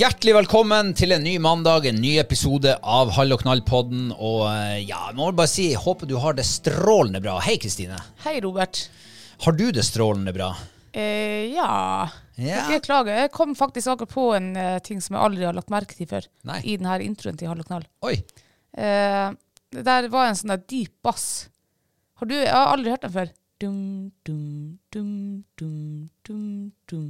Hjertelig 0.00 0.32
velkommen 0.32 0.94
til 0.96 1.12
en 1.12 1.20
ny 1.20 1.34
mandag, 1.44 1.84
en 1.84 1.98
ny 2.00 2.14
episode 2.22 2.70
av 2.72 3.10
Hall 3.18 3.34
og 3.34 3.42
knall-podden. 3.42 4.06
Og 4.16 4.46
eh, 4.48 4.78
ja, 4.88 5.10
jeg 5.10 5.16
må 5.18 5.26
bare 5.36 5.50
si, 5.50 5.66
håper 5.76 6.08
du 6.08 6.14
har 6.22 6.38
det 6.38 6.46
strålende 6.48 7.20
bra. 7.20 7.34
Hei, 7.44 7.58
Kristine. 7.60 7.98
Hei, 8.24 8.38
Robert. 8.40 8.80
Har 9.44 9.58
du 9.58 9.66
det 9.76 9.84
strålende 9.84 10.32
bra? 10.32 10.48
Eh, 10.96 11.50
ja. 11.52 11.66
Ja. 12.40 12.62
Jeg 12.72 12.80
klager. 12.86 13.18
Jeg 13.26 13.32
kom 13.34 13.52
faktisk 13.58 13.92
akkurat 13.92 14.14
på 14.14 14.24
en 14.38 14.48
uh, 14.56 14.78
ting 14.86 15.04
som 15.04 15.18
jeg 15.18 15.26
aldri 15.26 15.44
har 15.44 15.58
lagt 15.58 15.74
merke 15.74 15.98
til 15.98 16.08
før. 16.08 16.30
Nei. 16.48 16.62
I 16.64 16.78
denne 16.80 16.96
introen 17.04 17.36
til 17.36 17.52
Hall 17.52 17.60
og 17.60 17.68
knall. 17.68 17.84
Oi. 18.08 18.14
Eh, 18.80 19.26
det 19.76 19.84
der 19.90 20.08
var 20.16 20.30
en 20.30 20.40
sånn 20.40 20.54
der 20.54 20.64
dyp 20.64 20.94
bass. 21.04 21.26
Har 22.22 22.32
du, 22.32 22.38
jeg 22.38 22.48
har 22.56 22.72
aldri 22.72 22.96
hørt 22.96 23.04
den 23.04 23.16
før. 23.18 23.34
Dum, 23.60 23.84
dum, 24.24 24.80
dum, 24.96 25.12
dum, 25.60 26.08
dum, 26.24 26.48
dum. 26.88 27.06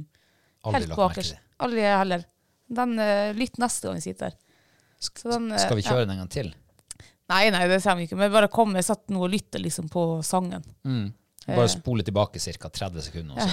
Aldri 0.65 0.81
Helt 0.81 0.91
lagt 0.91 1.05
merke 1.05 1.21
til 1.21 1.33
det. 1.37 1.41
Aldri 1.61 1.87
jeg 1.87 1.97
heller. 2.03 2.27
Den 2.71 2.95
uh, 2.99 3.31
Lytt 3.35 3.57
neste 3.61 3.87
gang 3.89 3.97
vi 3.99 4.03
sitter 4.05 4.31
her. 4.31 4.37
Den, 5.25 5.47
eh, 5.51 5.57
Skal 5.59 5.75
vi 5.79 5.83
ja. 5.83 5.89
kjøre 5.91 6.05
den 6.05 6.13
en 6.15 6.21
gang 6.23 6.29
til? 6.31 6.51
Nei, 7.31 7.45
nei, 7.53 7.63
det 7.71 7.79
trenger 7.81 8.01
vi 8.03 8.05
ikke. 8.09 8.17
Men 8.19 8.31
bare 8.33 8.47
kom, 8.51 8.75
jeg 8.77 8.85
satt 8.87 9.07
nå 9.11 9.23
og 9.25 9.31
lytta 9.33 9.59
liksom 9.63 9.89
på 9.91 10.05
sangen. 10.23 10.63
Bare 11.47 11.63
Eh. 11.65 11.71
spole 11.73 12.03
tilbake 12.05 12.37
ca. 12.39 12.69
30 12.69 13.01
sekunder, 13.01 13.33
og 13.33 13.41
så 13.41 13.47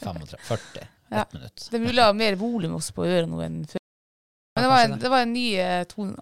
35, 0.00 0.38
40, 0.48 0.86
Ja. 1.12 1.22
ett 1.26 1.34
minutt. 1.36 1.66
Det 1.70 1.76
er 1.76 1.84
mulig 1.84 2.00
å 2.02 2.06
ha 2.08 2.14
mer 2.16 2.38
volum 2.40 2.78
også 2.78 2.94
på 2.96 3.04
øret 3.04 3.28
nå 3.28 3.42
enn 3.44 3.58
før. 3.68 3.82
Men 4.56 4.64
det 4.64 4.70
var 4.72 4.84
en, 4.86 4.96
det 5.02 5.10
var 5.12 5.26
en 5.26 5.32
ny 5.36 5.44
uh, 5.60 5.84
tone. 5.92 6.16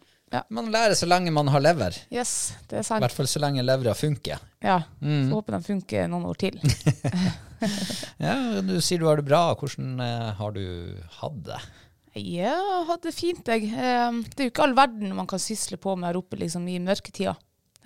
Man 0.51 0.67
lærer 0.75 0.97
så 0.99 1.07
lenge 1.07 1.31
man 1.31 1.47
har 1.55 1.63
lever. 1.63 1.95
Yes, 2.11 2.57
det 2.67 2.81
er 2.81 2.83
sant. 2.89 2.99
I 2.99 3.05
hvert 3.07 3.15
fall 3.15 3.29
så 3.31 3.39
lenge 3.45 3.63
levra 3.63 3.95
funker. 3.95 4.41
Ja, 4.67 4.81
Mm. 5.01 5.29
så 5.31 5.37
håper 5.39 5.53
den 5.55 5.63
funker 5.69 6.09
noen 6.11 6.27
år 6.27 6.41
til. 6.43 6.59
Ja, 8.19 8.61
Du 8.61 8.75
sier 8.83 8.99
du 9.01 9.07
har 9.09 9.17
det 9.17 9.25
bra. 9.29 9.55
Hvordan 9.57 10.01
eh, 10.03 10.33
har 10.37 10.53
du 10.53 10.65
hatt 11.21 11.39
det? 11.47 11.61
Ja, 12.15 12.55
jeg 12.55 12.87
hadde 12.89 13.09
det 13.09 13.15
fint, 13.17 13.49
jeg. 13.51 13.69
Eh, 13.75 14.19
Det 14.31 14.41
er 14.45 14.49
jo 14.49 14.53
ikke 14.55 14.65
all 14.69 14.77
verden 14.79 15.15
man 15.17 15.27
kan 15.31 15.43
sysle 15.43 15.77
på 15.83 15.97
med 15.99 16.13
her 16.13 16.19
oppe 16.21 16.39
liksom, 16.39 16.67
i 16.71 16.79
mørketida. 16.79 17.35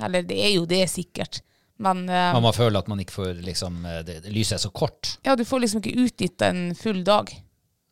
Eller 0.04 0.22
det 0.22 0.36
er 0.44 0.52
jo 0.54 0.66
det, 0.68 0.84
sikkert. 0.92 1.40
Men 1.78 2.08
eh, 2.08 2.32
Man 2.34 2.42
må 2.44 2.52
føle 2.54 2.78
at 2.78 2.88
man 2.90 3.00
ikke 3.00 3.14
får 3.20 3.42
liksom 3.46 3.84
eh, 3.86 4.00
det, 4.06 4.20
det 4.24 4.32
Lyset 4.34 4.58
er 4.58 4.62
så 4.66 4.70
kort. 4.74 5.16
ja, 5.24 5.36
du 5.38 5.44
får 5.46 5.60
liksom 5.64 5.80
ikke 5.82 5.96
utnytta 6.04 6.48
en 6.52 6.74
full 6.74 7.04
dag. 7.06 7.30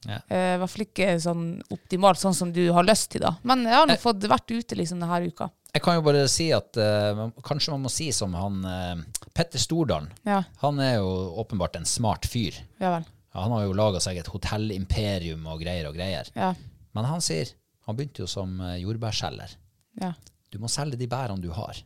Ja. 0.07 0.21
Eh, 0.29 0.55
I 0.55 0.59
hvert 0.61 0.71
fall 0.71 0.85
ikke 0.87 1.09
sånn 1.23 1.45
optimalt, 1.75 2.21
sånn 2.21 2.35
som 2.37 2.53
du 2.55 2.65
har 2.75 2.85
lyst 2.87 3.11
til, 3.15 3.25
da. 3.25 3.37
Men 3.47 3.65
jeg 3.67 3.75
har 3.75 3.87
nå 3.89 3.97
fått 4.03 4.27
vært 4.31 4.53
ute 4.53 4.77
liksom 4.79 5.01
denne 5.03 5.23
uka. 5.27 5.49
Jeg 5.75 5.83
kan 5.85 5.97
jo 5.99 6.05
bare 6.07 6.23
si 6.31 6.47
at 6.57 6.79
uh, 6.81 7.27
kanskje 7.45 7.75
man 7.75 7.83
må 7.85 7.91
si 7.93 8.07
som 8.15 8.33
han 8.39 8.63
uh, 8.65 9.27
Petter 9.37 9.61
Stordalen. 9.61 10.07
Ja, 10.25 10.39
Han 10.63 10.79
er 10.81 10.95
jo 11.03 11.11
åpenbart 11.43 11.77
en 11.77 11.85
smart 11.85 12.25
fyr. 12.25 12.57
ja 12.81 12.95
vel. 12.95 13.05
Han 13.37 13.53
har 13.53 13.65
jo 13.67 13.73
laga 13.77 14.01
seg 14.01 14.19
et 14.21 14.31
hotellimperium 14.33 15.47
og 15.47 15.61
greier 15.63 15.89
og 15.91 15.95
greier. 15.97 16.29
Ja, 16.35 16.55
Men 16.97 17.05
han 17.05 17.21
sier 17.21 17.51
Han 17.87 17.97
begynte 17.97 18.25
jo 18.25 18.27
som 18.27 18.61
eh, 18.61 18.79
jordbærselger. 18.83 19.57
ja. 20.01 20.13
Du 20.51 20.59
må 20.63 20.69
selge 20.71 20.97
de 20.97 21.07
bærene 21.11 21.43
du 21.43 21.51
har. 21.53 21.77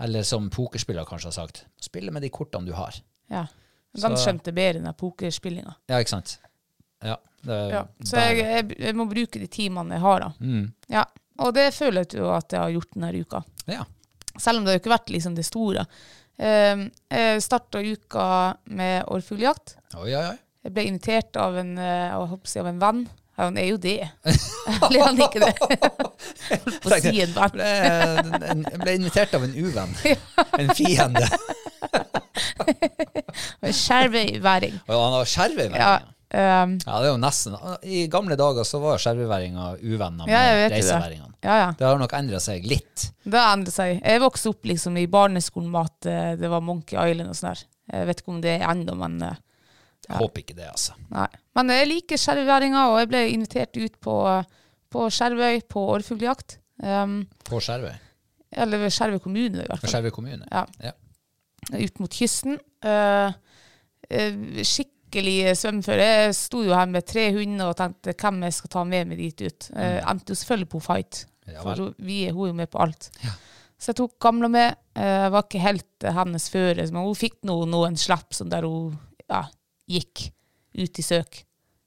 Eller 0.00 0.22
som 0.22 0.46
pokerspiller 0.50 1.04
kanskje 1.04 1.26
har 1.28 1.34
sagt, 1.36 1.64
spille 1.82 2.10
med 2.14 2.22
de 2.22 2.30
kortene 2.30 2.66
du 2.66 2.72
har. 2.72 2.94
ja. 3.30 3.46
Han 4.02 4.16
skjønte 4.18 4.50
bedre 4.50 4.80
enn 4.80 4.86
den 4.88 4.94
pokerspillinga. 4.98 5.74
Ja, 5.86 6.00
ikke 6.02 6.10
sant? 6.16 6.38
Ja. 7.04 7.14
Det, 7.44 7.58
Ja. 7.70 7.82
Så 8.02 8.16
jeg, 8.18 8.38
jeg, 8.42 8.78
jeg 8.80 8.96
må 8.98 9.04
bruke 9.06 9.38
de 9.38 9.46
timene 9.46 9.94
jeg 9.94 10.02
har, 10.02 10.20
da. 10.24 10.32
mm. 10.40 10.64
Ja. 10.90 11.04
Og 11.44 11.52
det 11.54 11.68
føler 11.74 12.02
jeg 12.06 12.18
jo 12.18 12.30
at 12.34 12.50
jeg 12.54 12.60
har 12.60 12.70
gjort 12.74 12.90
denne 12.94 13.12
uka. 13.20 13.42
ja. 13.70 13.84
Selv 14.38 14.58
om 14.58 14.64
det 14.64 14.72
har 14.72 14.80
ikke 14.80 14.90
vært 14.90 15.10
liksom 15.14 15.34
det 15.36 15.44
store. 15.46 15.84
Um, 16.42 16.88
jeg 17.10 17.42
starta 17.44 17.78
uka 17.78 18.24
med 18.66 19.04
orrfugljakt. 19.06 19.76
Oi, 19.94 20.10
oi, 20.10 20.24
oi. 20.32 20.38
Jeg 20.64 20.72
ble 20.72 20.82
invitert 20.88 21.36
av 21.36 21.56
en, 21.60 21.74
eh, 21.78 22.34
si, 22.48 22.58
av 22.62 22.66
en 22.70 22.78
venn. 22.80 23.02
Ja, 23.34 23.42
han 23.48 23.56
er 23.58 23.66
jo 23.72 23.76
det. 23.82 23.96
Eller 24.86 25.00
er 25.00 25.06
han 25.08 25.18
ikke 25.20 25.40
det? 25.42 25.54
På 26.80 26.88
å 26.88 26.90
si 27.02 27.20
en 27.24 27.32
venn. 27.34 27.56
Jeg 28.70 28.78
ble 28.80 28.92
invitert 29.00 29.32
av 29.36 29.42
en 29.48 29.56
uvenn. 29.58 29.92
En 30.62 30.70
fiende. 30.78 31.26
En 33.64 33.72
skjerveværing. 33.74 34.74
Ja, 34.86 34.98
han 35.04 35.14
har 35.18 35.24
skjerveværing. 35.30 35.80
Ja, 35.80 35.94
Ja. 36.34 36.62
um, 36.64 36.72
det 36.82 36.90
er 36.90 37.04
jo 37.06 37.16
nesten 37.22 37.52
I 37.86 38.00
gamle 38.10 38.34
dager 38.38 38.64
så 38.66 38.80
var 38.82 38.98
skjerveværinga 39.02 39.66
uvenner 39.82 40.26
med 40.26 40.32
ja, 40.34 40.68
reiseværingene. 40.72 41.30
det. 41.36 41.46
Ja, 41.46 41.56
ja. 41.60 41.68
Det 41.78 41.86
har 41.86 41.98
nok 42.00 42.14
endra 42.18 42.40
seg 42.42 42.64
litt. 42.66 43.04
Det 43.22 43.38
har 43.38 43.52
endret 43.54 43.74
seg. 43.76 44.00
Jeg 44.02 44.22
vokste 44.22 44.50
opp 44.50 44.66
liksom 44.66 44.96
i 44.98 45.04
barneskolen 45.10 45.70
med 45.70 45.86
at 45.92 46.08
eh, 46.10 46.32
det 46.40 46.50
var 46.50 46.64
Monkey 46.64 46.98
Island 46.98 47.30
og 47.30 47.38
sånn 47.38 47.52
der. 47.52 47.62
Jeg 47.94 48.08
vet 48.10 48.22
ikke 48.24 48.32
om 48.34 48.40
det 48.42 48.52
er 48.56 48.66
ennå, 48.72 48.96
men 48.98 49.14
eh, 49.28 49.36
Jeg 50.08 50.20
håper 50.20 50.42
ikke 50.42 50.56
det, 50.58 50.68
altså. 50.68 50.96
Nei. 51.12 51.28
Men 51.56 51.72
jeg 51.72 51.88
liker 51.88 52.20
skjervværinga, 52.20 52.86
og 52.92 52.98
jeg 53.00 53.10
ble 53.12 53.22
invitert 53.32 53.78
ut 53.80 53.94
på, 54.04 54.16
på 54.92 55.06
Skjervøy 55.16 55.62
på 55.70 55.84
orrfugljakt. 55.94 56.58
Um, 56.82 57.22
På 57.46 57.60
Skjervøy. 57.62 57.94
eller 58.64 58.88
Skjervøy 58.90 59.22
kommune, 59.24 59.62
i 59.62 59.68
hvert 59.68 59.80
fall. 59.80 59.92
Skjervøy 59.94 60.12
kommune. 60.14 60.48
Ja. 60.50 60.64
Ja. 60.82 60.92
Ut 61.78 62.02
mot 62.02 62.12
kysten. 62.12 62.58
Uh, 62.84 63.32
uh, 64.10 64.60
skikkelig 64.60 65.54
svømmeføre. 65.56 66.10
Jeg 66.26 66.36
sto 66.36 66.64
jo 66.66 66.74
her 66.76 66.90
med 66.90 67.06
tre 67.08 67.30
hunder 67.36 67.72
og 67.72 67.78
tenkte 67.80 68.16
hvem 68.18 68.44
jeg 68.48 68.58
skal 68.58 68.74
ta 68.76 68.84
med 68.88 69.08
meg 69.08 69.22
dit 69.22 69.46
ut. 69.46 69.70
Uh, 69.72 70.02
endte 70.02 70.34
jo 70.34 70.40
selvfølgelig 70.42 70.72
på 70.74 70.84
fight. 70.84 71.24
Ja 71.48 71.60
for 71.60 71.90
vi 72.00 72.22
hun 72.32 72.46
er 72.46 72.52
jo 72.52 72.56
med 72.56 72.70
på 72.72 72.80
alt. 72.80 73.10
Så 73.76 73.90
jeg 73.92 73.98
tok 73.98 74.14
gamla 74.22 74.48
med. 74.48 74.78
Jeg 74.96 75.32
var 75.34 75.44
ikke 75.44 75.60
helt 75.60 76.06
hennes 76.16 76.46
føre, 76.48 76.86
men 76.88 77.04
hun 77.04 77.18
fikk 77.18 77.42
nå 77.44 77.58
noen 77.68 77.98
slapp 78.00 78.32
sånn 78.32 78.52
der 78.52 78.64
hun 78.64 78.94
ja, 79.28 79.42
gikk 79.90 80.28
ut 80.74 80.98
i 80.98 81.04
søk. 81.04 81.42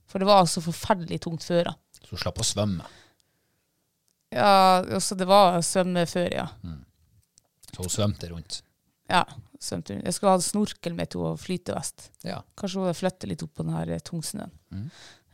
For 0.08 0.24
det 0.24 0.30
var 0.30 0.44
altså 0.44 0.64
forferdelig 0.64 1.20
tungt 1.26 1.44
føre. 1.48 1.74
Så 1.98 2.14
du 2.14 2.22
slapp 2.22 2.40
å 2.40 2.46
svømme. 2.48 2.86
Ja, 4.34 4.84
også 4.98 5.16
det 5.20 5.28
var 5.28 5.60
svømmeføre, 5.64 6.44
ja. 6.44 6.48
Så 7.72 7.84
hun 7.84 7.92
svømte 7.92 8.30
rundt. 8.32 8.62
Ja, 9.12 9.24
svømte 9.60 9.96
rundt. 9.96 10.08
Jeg 10.08 10.16
skulle 10.16 10.36
ha 10.36 10.44
snorkel 10.44 10.96
med 10.96 11.12
til 11.14 11.26
å 11.28 11.34
flytevest. 11.40 12.10
Ja. 12.28 12.42
Kanskje 12.60 12.88
hun 12.88 12.98
flytte 12.98 13.30
litt 13.30 13.44
opp 13.46 13.56
på 13.56 13.68
den 13.68 13.76
her 13.76 13.92
eh, 13.96 14.04
tungsnøen. 14.04 14.54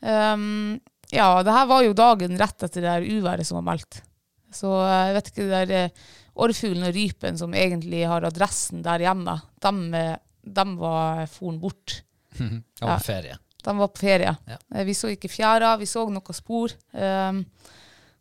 Um, 0.04 0.82
ja, 1.14 1.28
det 1.46 1.54
her 1.54 1.70
var 1.70 1.86
jo 1.86 1.96
dagen 1.98 2.38
rett 2.40 2.66
etter 2.66 2.82
det 2.82 2.90
der 2.90 3.20
uværet 3.20 3.48
som 3.48 3.60
var 3.62 3.68
meldt. 3.74 4.02
Så 4.54 4.70
eh, 4.86 5.08
jeg 5.10 5.18
vet 5.18 5.32
ikke, 5.32 5.46
det 5.46 5.62
der 5.64 5.76
eh, 5.78 6.06
orrfuglen 6.44 6.88
og 6.88 6.96
rypen 6.96 7.38
som 7.40 7.54
egentlig 7.58 8.04
har 8.10 8.26
adressen 8.28 8.84
der 8.86 9.06
hjemme, 9.06 9.38
dem, 9.64 9.84
eh, 9.98 10.18
dem 10.44 10.78
var 10.82 11.26
foren 11.32 11.60
bort. 11.62 12.02
Ja, 12.82 12.88
Ja. 12.88 12.98
på 12.98 13.04
ferie. 13.06 13.38
De 13.64 13.78
var 13.80 13.88
på 13.94 14.02
ferie. 14.04 14.34
Ja. 14.50 14.58
Eh, 14.76 14.84
Vi 14.86 14.94
så 14.98 15.08
ikke 15.14 15.30
fjæra, 15.32 15.76
vi 15.80 15.86
så 15.88 16.04
noen 16.12 16.36
spor. 16.36 16.74
Um, 16.92 17.46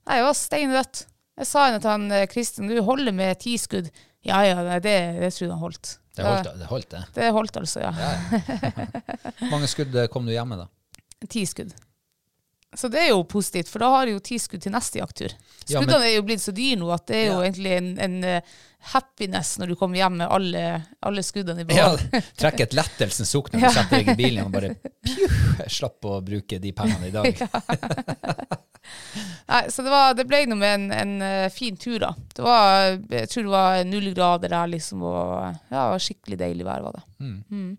nei, 0.06 0.16
det 0.20 0.26
var 0.28 0.36
steinrødt. 0.38 1.06
Jeg 1.38 1.46
sa 1.48 1.64
henne 1.66 1.80
til 1.82 1.90
han 1.90 2.04
eh, 2.12 2.26
Kristin, 2.30 2.68
du 2.70 2.78
holder 2.86 3.12
med 3.16 3.40
ti 3.42 3.56
skudd. 3.58 3.88
Ja, 4.22 4.42
ja, 4.46 4.60
det, 4.78 4.92
det 5.18 5.32
tror 5.34 5.46
jeg 5.48 5.50
han 5.50 5.58
holdt. 5.64 5.96
Det 6.14 6.24
holdt, 6.28 6.50
det 6.60 6.66
holdt, 6.68 6.90
det. 6.92 7.00
Det 7.16 7.30
holdt 7.32 7.56
altså, 7.56 7.80
ja. 7.80 7.90
Hvor 9.40 9.50
mange 9.56 9.70
skudd 9.70 9.96
eh, 9.96 10.06
kom 10.12 10.26
du 10.28 10.32
hjem 10.34 10.52
med, 10.52 10.62
da? 10.62 10.68
Ti 11.32 11.42
skudd. 11.48 11.72
Så 12.76 12.88
det 12.92 13.02
er 13.02 13.08
jo 13.10 13.24
positivt, 13.28 13.68
for 13.68 13.82
da 13.82 13.88
har 13.92 14.06
du 14.08 14.14
jo 14.14 14.20
ti 14.24 14.38
skudd 14.40 14.62
til 14.64 14.72
neste 14.72 15.00
jakttur. 15.00 15.32
Ja, 15.68 15.80
men- 15.80 15.88
Skuddene 15.88 16.06
er 16.08 16.14
jo 16.16 16.22
blitt 16.28 16.40
så 16.44 16.54
dyre 16.56 16.78
nå 16.80 16.88
at 16.94 17.04
det 17.10 17.18
er 17.18 17.26
jo 17.34 17.40
egentlig 17.42 17.72
en, 17.80 17.90
en 18.00 18.16
happiness 18.82 19.54
når 19.60 19.72
du 19.72 19.76
kommer 19.78 20.00
hjem 20.00 20.16
med 20.22 20.32
alle, 20.32 20.64
alle 21.06 21.22
skuddene 21.22 21.62
i 21.62 21.66
Ja, 21.76 21.92
behold. 21.92 22.24
Trekk 22.40 22.64
et 22.66 22.76
lettelsens 22.76 23.30
sukk 23.30 23.52
når 23.52 23.62
du 23.62 23.68
setter 23.76 24.02
deg 24.02 24.12
i 24.14 24.18
bilen 24.18 24.48
og 24.48 24.56
bare 24.56 24.74
pjuh, 25.06 25.36
slapp 25.70 26.08
å 26.10 26.18
bruke 26.24 26.58
de 26.62 26.74
pengene 26.76 27.10
i 27.10 27.14
dag. 27.14 27.30
Nei, 29.52 29.62
så 29.70 29.84
det, 29.84 29.90
var, 29.92 30.16
det 30.18 30.26
ble 30.26 30.42
noe 30.50 30.58
med 30.58 30.74
en, 30.74 30.88
en 30.96 31.14
eh, 31.26 31.52
fin 31.54 31.76
tur, 31.78 32.00
da. 32.02 32.10
Det 32.34 32.42
var, 32.42 32.98
jeg 33.12 33.30
tror 33.30 33.46
det 33.46 33.54
var 33.54 33.84
null 33.86 34.10
grader 34.16 34.52
der, 34.54 34.74
liksom, 34.74 35.04
og 35.06 35.72
ja, 35.72 35.86
skikkelig 36.02 36.40
deilig 36.40 36.66
vær, 36.66 36.84
var 36.88 36.98
det. 36.98 37.04
Mm. 37.22 37.38
Ja. 37.52 37.76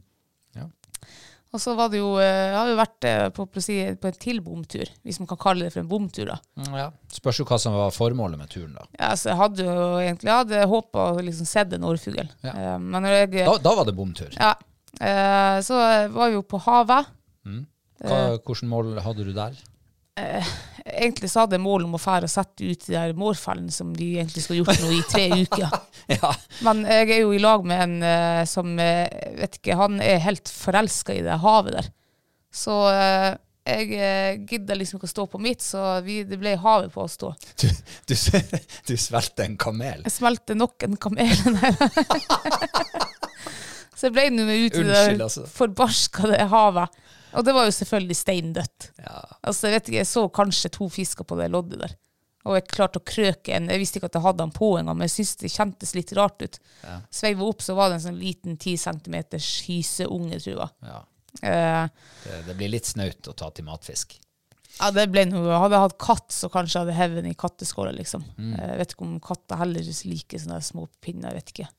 Og 1.53 1.61
så 1.61 1.75
var 1.77 1.91
det 1.93 1.99
jo, 1.99 2.15
eh, 2.17 2.25
jeg 2.49 2.55
har 2.57 2.69
jo 2.71 2.77
vært 2.79 3.05
eh, 3.05 3.27
på, 3.35 3.45
si, 3.61 3.75
på 4.01 4.09
en 4.09 4.15
til 4.17 4.39
bomtur, 4.41 4.89
hvis 5.05 5.19
man 5.21 5.27
kan 5.29 5.37
kalle 5.43 5.67
det 5.67 5.73
for 5.75 5.83
en 5.83 5.89
bomtur, 5.91 6.25
da. 6.31 6.37
Mm, 6.57 6.71
Ja. 6.79 6.87
Spørs 7.13 7.39
jo 7.43 7.45
hva 7.45 7.59
som 7.61 7.75
var 7.77 7.91
formålet 7.93 8.39
med 8.41 8.49
turen, 8.49 8.73
da. 8.73 8.87
Ja, 8.97 9.11
så 9.19 9.29
jeg 9.29 9.37
hadde 9.37 9.67
jo 9.67 9.75
egentlig 10.01 10.31
jeg 10.31 10.39
hadde 10.39 10.63
håpa 10.71 11.05
å 11.13 11.21
liksom 11.21 11.45
sett 11.45 11.75
en 11.77 11.85
orrfugl. 11.85 12.23
Ja. 12.41 12.55
Eh, 12.57 12.77
Da, 13.45 13.57
da 13.69 13.75
var 13.77 13.85
det 13.85 13.93
bomtur. 13.95 14.33
Ja. 14.33 14.55
Eh, 14.97 15.59
så 15.65 15.77
var 16.13 16.29
vi 16.33 16.39
jo 16.39 16.41
på 16.41 16.57
havet. 16.65 17.13
Hva, 18.03 18.17
Hvilket 18.41 18.67
mål 18.67 18.97
hadde 19.05 19.23
du 19.23 19.33
der? 19.37 19.53
Egentlig 20.85 21.29
så 21.31 21.43
hadde 21.43 21.55
jeg 21.55 21.63
mål 21.63 21.85
om 21.87 21.95
å 21.95 22.01
fære 22.01 22.27
og 22.27 22.31
sette 22.33 22.65
ut 22.65 22.81
de 22.83 22.95
der 22.95 23.13
mårfellene 23.15 23.71
som 23.71 23.93
vi 23.95 24.17
egentlig 24.17 24.43
skulle 24.43 24.63
gjort 24.63 24.81
nå 24.83 24.89
i 24.91 25.03
tre 25.07 25.25
uker. 25.45 25.77
Ja. 26.11 26.33
Men 26.67 26.83
jeg 26.89 27.13
er 27.15 27.21
jo 27.23 27.31
i 27.31 27.39
lag 27.39 27.63
med 27.67 27.83
en 27.85 27.95
eh, 28.03 28.43
som 28.49 28.75
eh, 28.81 29.07
vet 29.39 29.61
ikke, 29.61 29.77
Han 29.79 30.01
er 30.03 30.23
helt 30.25 30.51
forelska 30.51 31.15
i 31.15 31.23
det 31.23 31.39
havet 31.43 31.77
der. 31.77 31.87
Så 32.53 32.75
eh, 32.91 33.31
jeg 33.63 34.43
gidder 34.49 34.75
liksom 34.75 34.99
ikke 34.99 35.07
å 35.07 35.13
stå 35.13 35.25
på 35.31 35.39
mitt, 35.39 35.63
så 35.63 36.01
vi, 36.03 36.19
det 36.27 36.35
ble 36.41 36.57
havet 36.59 36.91
på 36.91 37.05
oss 37.05 37.15
to. 37.21 37.31
Du, 37.61 37.69
du, 38.11 38.15
du 38.89 38.95
svelgte 38.99 39.47
en 39.47 39.55
kamel. 39.55 40.03
Jeg 40.03 40.17
svelgte 40.17 40.57
nok 40.59 40.83
en 40.83 40.99
kamel 40.99 41.31
så 43.95 44.09
jeg 44.09 44.15
ble 44.17 44.25
nå 44.33 44.43
med 44.49 44.65
ut 44.65 44.75
i 44.81 44.83
det 44.83 45.03
altså. 45.15 45.45
forbarskede 45.47 46.43
havet. 46.51 46.91
Og 47.35 47.45
det 47.45 47.53
var 47.55 47.65
jo 47.67 47.73
selvfølgelig 47.75 48.15
steindødt. 48.19 48.89
Ja. 49.03 49.19
Altså, 49.41 49.67
jeg 49.67 49.77
vet 49.79 49.87
ikke, 49.91 50.01
jeg 50.01 50.09
så 50.11 50.23
kanskje 50.29 50.71
to 50.77 50.87
fisker 50.93 51.27
på 51.27 51.37
det 51.39 51.49
loddet 51.53 51.79
der. 51.81 51.95
Og 52.43 52.57
jeg 52.57 52.65
klarte 52.67 52.99
å 52.99 53.05
krøke 53.07 53.53
en. 53.55 53.69
Jeg 53.71 53.79
visste 53.79 53.99
ikke 54.01 54.09
at 54.11 54.17
jeg 54.17 54.25
hadde 54.25 54.41
den 54.43 54.51
på 54.51 54.73
engang, 54.75 54.97
men 54.99 55.07
jeg 55.07 55.13
syntes 55.15 55.37
det 55.39 55.51
kjentes 55.53 55.93
litt 55.95 56.11
rart 56.17 56.43
ut. 56.43 56.57
Ja. 56.83 56.97
Sveiva 57.09 57.45
opp, 57.47 57.61
så 57.63 57.75
var 57.77 57.89
det 57.89 58.01
en 58.01 58.05
sånn 58.09 58.19
liten 58.19 58.57
10 58.59 58.81
centimeters 58.83 59.47
hyseunge, 59.69 60.41
tror 60.43 60.59
jeg. 60.65 60.69
ja. 60.89 60.99
Eh, 61.41 61.87
Det, 62.25 62.41
det 62.49 62.55
blir 62.59 62.69
litt 62.69 62.85
snaut 62.85 63.31
å 63.31 63.33
ta 63.33 63.47
til 63.55 63.65
matfisk. 63.65 64.19
ja, 64.79 64.91
det 64.91 65.07
ble 65.13 65.23
noe. 65.31 65.55
Hadde 65.55 65.77
jeg 65.79 65.85
hatt 65.87 65.97
katt, 66.03 66.29
så 66.35 66.49
kanskje 66.51 66.75
jeg 66.77 66.83
hadde 66.85 66.97
hevet 66.99 67.23
den 67.23 67.31
i 67.31 67.39
katteskåla, 67.39 67.95
liksom. 67.95 68.27
Mm. 68.37 68.53
Eh, 68.59 68.67
Jeg 68.73 68.77
vet 68.83 68.93
ikke 68.97 69.07
om 69.07 69.15
katter 69.23 69.61
heller 69.63 69.81
liker 70.11 70.43
sånne 70.43 70.59
små 70.61 70.87
pinner, 71.01 71.31
jeg 71.31 71.39
vet 71.39 71.55
ikke. 71.55 71.69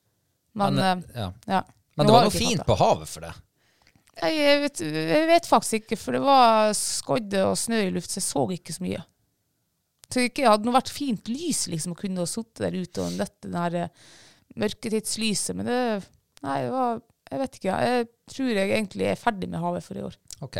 Men, 0.55 0.75
Men, 0.81 1.03
eh, 1.05 1.19
ja. 1.21 1.31
ja. 1.47 1.61
Men 1.95 2.07
det 2.09 2.13
var 2.17 2.25
noe 2.25 2.31
fint 2.33 2.65
på 2.65 2.75
havet 2.81 3.07
for 3.07 3.21
det. 3.21 3.33
Jeg, 4.15 4.59
vet, 4.63 4.79
jeg 4.79 5.27
vet 5.27 5.47
faktisk 5.49 5.81
ikke, 5.81 5.97
for 5.99 6.15
det 6.15 6.21
var 6.23 6.71
skodde 6.77 7.41
og 7.49 7.57
snø 7.59 7.81
i 7.83 7.91
luft, 7.91 8.13
så 8.13 8.21
jeg 8.21 8.27
så 8.29 8.45
ikke 8.55 8.75
så 8.75 8.85
mye. 8.85 9.01
Så 10.05 10.21
det 10.21 10.45
hadde 10.45 10.61
ikke 10.63 10.75
vært 10.77 10.93
fint 10.93 11.31
lys, 11.31 11.65
liksom, 11.71 11.95
å 11.95 11.99
kunne 11.99 12.27
sittet 12.29 12.63
der 12.63 12.77
ute 12.77 13.03
og 13.03 13.17
nøtt 13.19 13.35
det 13.43 13.51
der 13.51 13.77
eh, 13.81 14.07
mørketidslyset, 14.61 15.57
men 15.57 15.69
det 15.69 15.81
Nei, 16.45 16.59
det 16.61 16.73
var 16.75 16.99
Jeg 17.31 17.39
vet 17.41 17.55
ikke. 17.57 17.75
Jeg 17.81 18.07
tror 18.29 18.49
jeg 18.53 18.69
egentlig 18.69 19.05
er 19.09 19.17
ferdig 19.17 19.47
med 19.49 19.63
havet 19.63 19.81
for 19.81 19.97
i 19.97 20.03
år. 20.05 20.17
Ok. 20.45 20.59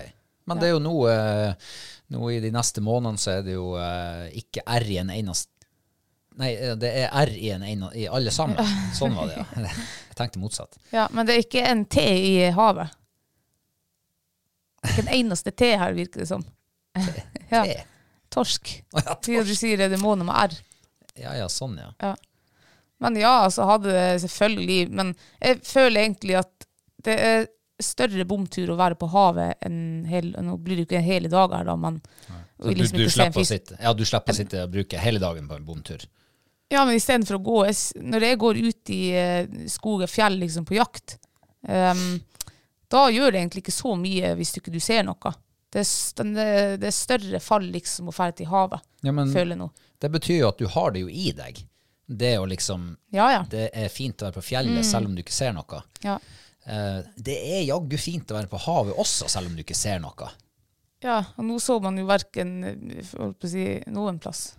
Men 0.50 0.58
det 0.58 0.68
er 0.68 0.74
jo 0.74 0.80
nå, 0.82 0.94
eh, 1.12 1.76
nå 2.14 2.30
i 2.34 2.40
de 2.42 2.50
neste 2.54 2.82
månedene 2.86 3.22
så 3.22 3.36
er 3.36 3.46
det 3.46 3.54
jo 3.54 3.76
eh, 3.78 4.32
ikke 4.42 4.64
R 4.66 4.88
i 4.90 4.98
en 5.04 5.14
eneste 5.14 5.52
Nei, 6.36 6.50
det 6.76 6.90
er 7.00 7.14
R 7.16 7.30
i 7.32 7.52
en 7.56 7.64
eneste 7.64 7.96
I 8.02 8.10
alle 8.12 8.34
sammen. 8.34 8.60
Sånn 8.98 9.14
var 9.16 9.30
det, 9.30 9.38
ja. 9.40 9.46
Jeg 10.10 10.18
tenkte 10.20 10.42
motsatt. 10.42 10.76
Ja, 10.92 11.06
Men 11.16 11.30
det 11.30 11.38
er 11.38 11.46
ikke 11.46 11.64
en 11.70 11.86
T 11.88 12.02
i 12.02 12.34
havet. 12.56 12.92
Ikke 14.86 15.06
en 15.06 15.14
eneste 15.20 15.52
T 15.52 15.74
her, 15.76 15.96
virker 15.98 16.24
det 16.24 16.30
som. 16.32 16.46
Ja, 17.54 17.66
torsk. 18.34 18.72
Ja, 18.96 19.18
Siden 19.24 19.46
du 19.48 19.56
sier 19.56 19.80
det 19.80 19.92
er 19.94 20.02
måned 20.02 20.28
med 20.28 20.36
R. 20.50 20.56
Ja, 21.16 21.36
ja, 21.38 21.50
sånn, 21.52 21.78
ja. 21.80 22.16
Men 23.04 23.20
ja, 23.20 23.46
altså 23.46 23.68
hadde 23.68 23.92
det 23.92 24.22
selvfølgelig 24.24 24.90
Men 24.96 25.14
jeg 25.40 25.62
føler 25.68 26.02
egentlig 26.02 26.38
at 26.40 26.68
det 27.06 27.16
er 27.22 27.46
større 27.84 28.24
bomtur 28.28 28.72
å 28.72 28.78
være 28.80 28.98
på 29.00 29.10
havet 29.12 29.66
enn 29.68 30.06
hel, 30.08 30.32
Nå 30.44 30.56
blir 30.64 30.80
det 30.80 30.86
jo 30.86 30.90
ikke 30.90 31.00
en 31.02 31.08
hele 31.08 31.32
dager, 31.32 31.66
da, 31.68 31.76
men 31.80 32.00
Så 32.00 32.70
du, 32.70 32.76
liksom 32.80 33.00
du, 33.00 33.04
en 33.06 33.14
slipper 33.14 33.44
å 33.44 33.48
sitte, 33.48 33.80
ja, 33.80 33.92
du 33.94 34.04
slipper 34.08 34.34
å 34.34 34.38
sitte 34.38 34.64
og 34.64 34.72
bruke 34.74 35.02
hele 35.04 35.22
dagen 35.22 35.50
på 35.50 35.58
en 35.60 35.68
bomtur. 35.68 36.06
Ja, 36.72 36.86
men 36.88 36.98
istedenfor 36.98 37.38
å 37.38 37.44
gå 37.46 37.58
jeg, 37.68 37.76
Når 38.02 38.26
jeg 38.26 38.40
går 38.42 38.62
ut 38.64 38.94
i 38.96 39.02
eh, 39.20 39.58
skog 39.70 40.06
og 40.08 40.12
fjell 40.12 40.40
liksom, 40.42 40.66
på 40.66 40.80
jakt, 40.80 41.18
ehm, 41.68 42.08
da 42.92 43.08
gjør 43.10 43.32
det 43.34 43.42
egentlig 43.42 43.64
ikke 43.66 43.76
så 43.76 43.96
mye 44.00 44.34
hvis 44.38 44.54
du 44.54 44.60
ikke 44.62 44.74
du 44.74 44.80
ser 44.84 45.04
noe. 45.08 45.34
Det 45.76 45.82
er, 45.84 46.78
det, 46.80 46.88
er 46.88 46.94
større 46.96 47.40
fall 47.44 47.66
liksom 47.74 48.08
å 48.08 48.14
dra 48.16 48.30
til 48.32 48.48
havet, 48.48 48.84
Ja, 49.04 49.12
men 49.12 49.34
føler 49.34 49.56
jeg 49.56 49.60
nå. 49.60 49.70
det 50.00 50.10
betyr 50.14 50.38
jo 50.40 50.48
at 50.54 50.62
du 50.62 50.68
har 50.72 50.94
det 50.96 51.02
jo 51.04 51.10
i 51.10 51.32
deg. 51.36 51.60
Det 52.06 52.38
liksom 52.48 52.98
Ja, 53.12 53.32
ja. 53.34 53.42
Det 53.50 53.70
er 53.74 53.90
fint 53.90 54.22
å 54.22 54.28
være 54.30 54.38
på 54.38 54.46
fjellet 54.46 54.86
selv 54.86 55.10
om 55.10 55.16
du 55.18 55.24
ikke 55.24 55.36
ser 55.36 55.56
noe. 55.58 55.82
ja. 56.06 56.20
Eh, 56.66 57.02
det 57.16 57.36
er 57.58 57.62
jaggu 57.68 57.98
fint 58.02 58.32
å 58.32 58.38
være 58.40 58.50
på 58.50 58.58
havet 58.64 58.98
også, 58.98 59.28
selv 59.30 59.52
om 59.52 59.58
du 59.58 59.62
ikke 59.62 59.78
ser 59.78 60.00
noe. 60.02 60.30
Ja, 61.06 61.20
og 61.38 61.46
nå 61.46 61.60
så 61.62 61.76
man 61.84 61.98
jo 62.00 62.08
verken 62.10 62.56
å 63.22 63.28
si, 63.46 63.66
noen 63.94 64.18
plass. 64.22 64.56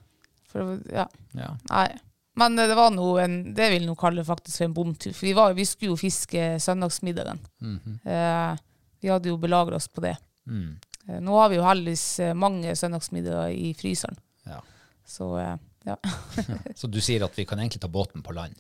For, 0.53 0.77
ja. 0.93 1.09
Ja. 1.35 1.49
Nei. 1.71 1.89
Men 2.37 2.57
det 2.59 2.75
var 2.77 2.91
noe 2.93 3.23
en, 3.25 3.37
det 3.57 3.71
vil 3.73 3.87
jeg 3.89 3.99
kalle 4.01 4.25
faktisk 4.27 4.67
en 4.67 4.75
bomtur. 4.77 5.15
For 5.17 5.25
vi, 5.29 5.33
var, 5.37 5.55
vi 5.57 5.65
skulle 5.69 5.95
jo 5.95 6.01
fiske 6.01 6.49
søndagsmiddagen. 6.61 7.41
eh, 8.05 8.59
vi 9.01 9.13
hadde 9.13 9.31
jo 9.31 9.39
belagra 9.41 9.79
oss 9.79 9.89
på 9.89 10.05
det. 10.05 10.17
Mm. 10.51 10.75
Eh, 11.09 11.21
nå 11.25 11.39
har 11.39 11.49
vi 11.49 11.57
jo 11.57 11.65
heldigvis 11.65 12.05
eh, 12.21 12.35
mange 12.37 12.75
søndagsmiddager 12.77 13.55
i 13.57 13.73
fryseren. 13.79 14.19
Ja. 14.45 14.61
Så 15.07 15.31
eh, 15.41 15.57
ja. 15.91 15.97
Så 16.75 16.91
du 16.91 17.01
sier 17.01 17.25
at 17.25 17.39
vi 17.39 17.47
kan 17.49 17.61
egentlig 17.63 17.81
ta 17.81 17.89
båten 17.89 18.25
på 18.27 18.35
land? 18.37 18.57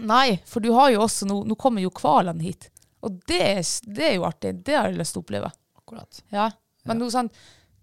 Nei, 0.00 0.40
for 0.48 0.64
du 0.64 0.70
har 0.72 0.90
jo 0.94 1.02
også 1.04 1.26
nå 1.28 1.42
Nå 1.44 1.56
kommer 1.60 1.82
jo 1.84 1.90
hvalene 1.92 2.42
hit. 2.42 2.70
Og 3.04 3.18
det, 3.28 3.62
det 3.84 4.06
er 4.06 4.14
jo 4.16 4.26
artig. 4.28 4.54
Det 4.64 4.76
har 4.76 4.88
jeg 4.90 4.98
lyst 4.98 5.14
til 5.16 5.22
å 5.22 5.24
oppleve. 5.24 5.50
Akkurat. 5.78 6.22
Ja. 6.34 6.50
Men 6.88 7.00
nå 7.00 7.08
sånn, 7.12 7.30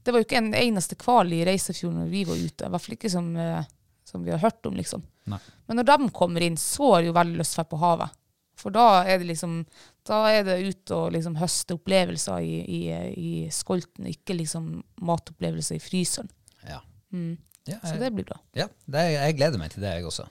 det 0.04 0.14
var 0.14 0.22
jo 0.22 0.28
ikke 0.28 0.40
en 0.40 0.54
eneste 0.56 0.98
hval 1.02 1.32
i 1.36 1.44
Reisefjorden 1.46 2.04
når 2.04 2.12
vi 2.12 2.24
var 2.28 2.42
ute. 2.42 2.68
I 2.68 2.74
hvert 2.74 2.86
fall 2.86 2.98
ikke 2.98 3.12
som, 3.12 3.32
eh, 3.38 3.66
som 4.08 4.24
vi 4.24 4.32
har 4.32 4.40
hørt 4.40 4.66
om, 4.70 4.78
liksom. 4.80 5.04
Nei. 5.28 5.40
Men 5.68 5.82
når 5.82 5.88
de 5.90 6.10
kommer 6.16 6.46
inn, 6.46 6.56
så 6.60 6.94
har 6.94 7.04
det 7.04 7.10
jo 7.12 7.18
veldig 7.18 7.42
lyst 7.42 7.58
til 7.58 7.66
å 7.66 7.70
på 7.74 7.80
havet. 7.82 8.16
For 8.58 8.74
da 8.74 9.04
er 9.06 9.20
det 9.22 9.28
liksom 9.30 9.60
Da 10.08 10.24
er 10.34 10.46
det 10.48 10.56
ut 10.66 10.92
og 10.96 11.12
liksom 11.14 11.36
høste 11.38 11.76
opplevelser 11.76 12.40
i, 12.42 12.56
i, 12.64 12.80
i 13.20 13.32
skolten, 13.54 14.08
ikke 14.10 14.34
liksom 14.40 14.70
matopplevelser 15.06 15.78
i 15.78 15.84
fryseren. 15.84 16.32
Ja. 16.66 16.80
Mm. 17.14 17.36
Ja, 17.68 17.82
Så 17.84 17.98
det 18.00 18.14
blir 18.16 18.24
bra. 18.26 18.40
ja 18.56 18.70
det, 18.88 19.04
jeg 19.12 19.36
gleder 19.36 19.60
meg 19.60 19.74
til 19.74 19.84
det, 19.84 19.92
jeg 19.98 20.08
også. 20.08 20.26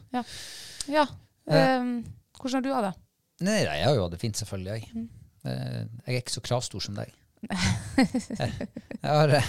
Ja. 0.88 1.04
Eh, 1.46 1.92
hvordan 2.40 2.56
har 2.56 2.64
du 2.64 2.72
hatt 2.72 2.86
det? 2.88 2.94
Nei, 3.44 3.58
nei, 3.68 3.76
jeg 3.82 3.84
har 3.90 3.94
jo 3.98 4.06
hatt 4.06 4.16
det 4.16 4.22
fint, 4.24 4.40
selvfølgelig. 4.40 4.80
Jeg. 4.80 4.88
Mm. 4.96 5.06
Eh, 5.44 5.80
jeg 6.08 6.16
er 6.16 6.22
ikke 6.24 6.34
så 6.38 6.42
kravstor 6.48 6.82
som 6.88 6.96
deg. 6.96 7.12
Jeg, 8.40 8.68
jeg 8.96 9.12
har 9.12 9.30
eh, 9.36 9.48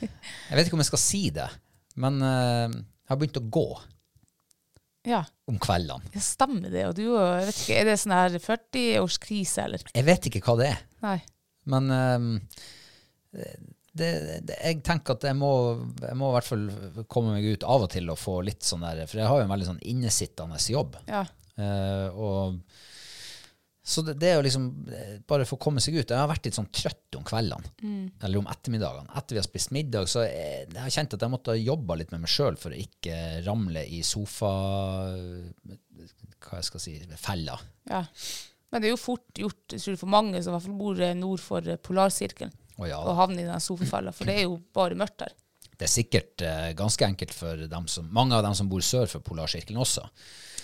Jeg 0.00 0.56
vet 0.56 0.68
ikke 0.68 0.76
om 0.78 0.82
jeg 0.84 0.88
skal 0.88 1.00
si 1.02 1.20
det, 1.34 1.48
men 2.00 2.22
eh, 2.24 2.76
jeg 3.04 3.12
har 3.12 3.20
begynt 3.20 3.40
å 3.40 3.44
gå 3.52 3.66
Ja, 5.04 5.20
om 5.50 5.58
kveldene. 5.60 6.22
stemmer 6.24 6.72
det. 6.72 6.86
Og 6.88 6.94
du, 6.96 7.02
jeg 7.12 7.46
vet 7.50 7.58
ikke, 7.60 7.76
er 7.82 7.88
det 7.90 7.98
sånn 8.00 8.14
her 8.16 8.38
40-årskrise, 8.40 9.66
eller? 9.66 9.84
Jeg 9.92 10.06
vet 10.06 10.28
ikke 10.30 10.40
hva 10.46 10.54
det 10.62 10.70
er, 10.72 10.78
Nei. 11.04 11.18
men 11.68 11.90
um, 11.92 12.30
det, 13.34 14.08
det, 14.48 14.56
jeg 14.56 14.80
tenker 14.86 15.14
at 15.18 15.26
jeg 15.28 15.36
må, 15.38 15.50
jeg 16.00 16.16
må 16.18 16.30
i 16.32 16.34
hvert 16.38 16.48
fall 16.48 16.64
komme 17.10 17.36
meg 17.36 17.46
ut 17.52 17.66
av 17.68 17.84
og 17.86 17.92
til 17.92 18.08
og 18.10 18.18
få 18.18 18.38
litt 18.46 18.64
sånn 18.66 18.82
der 18.86 19.04
For 19.06 19.20
jeg 19.20 19.28
har 19.30 19.42
jo 19.42 19.46
en 19.46 19.52
veldig 19.52 19.68
sånn 19.68 19.84
innesittende 19.92 20.58
jobb. 20.72 20.96
Ja. 21.10 21.22
Uh, 21.54 22.08
og 22.18 22.56
så 23.84 24.00
det, 24.00 24.14
det 24.16 24.30
er 24.30 24.38
jo 24.38 24.44
liksom 24.46 24.68
eh, 24.96 25.16
bare 25.28 25.44
for 25.44 25.58
å 25.58 25.64
komme 25.66 25.82
seg 25.84 25.98
ut. 25.98 26.08
Jeg 26.08 26.16
har 26.16 26.30
vært 26.30 26.46
litt 26.48 26.56
sånn 26.56 26.70
trøtt 26.72 27.18
om 27.18 27.26
kveldene, 27.28 27.72
eller 28.24 28.40
om 28.40 28.48
ettermiddagene. 28.48 29.12
Etter 29.20 29.36
vi 29.36 29.42
har 29.42 29.46
spist 29.46 29.74
middag, 29.76 30.08
så 30.08 30.24
jeg, 30.24 30.64
jeg 30.70 30.80
har 30.80 30.94
kjent 30.94 31.16
at 31.18 31.26
jeg 31.26 31.34
måtte 31.34 31.58
jobbe 31.60 31.98
litt 32.00 32.14
med 32.14 32.24
meg 32.24 32.32
sjøl 32.32 32.56
for 32.60 32.72
å 32.72 32.80
ikke 32.80 33.20
ramle 33.44 33.84
i 33.84 34.00
sofa... 34.06 34.54
Hva 36.44 36.58
jeg 36.60 36.68
skal 36.68 36.82
si 36.82 36.98
fella. 37.20 37.60
ja. 37.88 38.02
Men 38.74 38.82
det 38.82 38.88
er 38.88 38.96
jo 38.96 38.98
fort 38.98 39.38
gjort 39.38 39.70
jeg 39.70 39.82
tror, 39.84 39.96
for 40.00 40.10
mange 40.10 40.40
som 40.42 40.50
i 40.50 40.56
hvert 40.56 40.64
fall 40.64 40.78
bor 40.80 40.98
eh, 41.06 41.14
nord 41.14 41.38
for 41.38 41.70
eh, 41.70 41.78
polarsirkelen, 41.78 42.50
Å 42.82 42.88
ja, 42.90 42.96
havne 43.20 43.44
i 43.44 43.46
den 43.46 43.62
sofafella, 43.62 44.10
for 44.10 44.26
det 44.26 44.34
er 44.40 44.48
jo 44.48 44.56
bare 44.74 44.98
mørkt 44.98 45.20
der. 45.20 45.36
Det 45.74 45.88
er 45.88 45.90
sikkert 45.90 46.42
uh, 46.46 46.70
ganske 46.78 47.06
enkelt 47.06 47.34
for 47.34 47.66
dem 47.70 47.86
som, 47.90 48.06
mange 48.14 48.36
av 48.36 48.44
dem 48.46 48.54
som 48.54 48.68
bor 48.70 48.82
sør 48.84 49.08
for 49.10 49.24
polarsirkelen 49.26 49.80
også, 49.82 50.04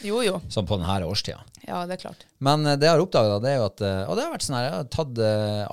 Jo, 0.06 0.20
jo. 0.22 0.36
som 0.48 0.68
på 0.68 0.78
denne 0.78 1.06
årstida. 1.06 1.40
Ja, 1.66 1.82
det 1.88 1.96
er 1.98 2.04
klart. 2.04 2.26
Men 2.38 2.62
uh, 2.66 2.76
det 2.78 2.86
jeg 2.86 2.94
har 2.94 3.02
oppdaga, 3.02 3.40
det 3.42 3.50
er 3.50 3.58
jo 3.58 3.66
at 3.66 3.82
eh, 3.86 4.02
Og 4.06 4.16
det 4.16 4.26
har 4.26 4.34
vært 4.36 4.46
sånn 4.46 4.58
her, 4.58 4.68
jeg 4.68 4.76
har 4.76 4.92
tatt 4.94 5.22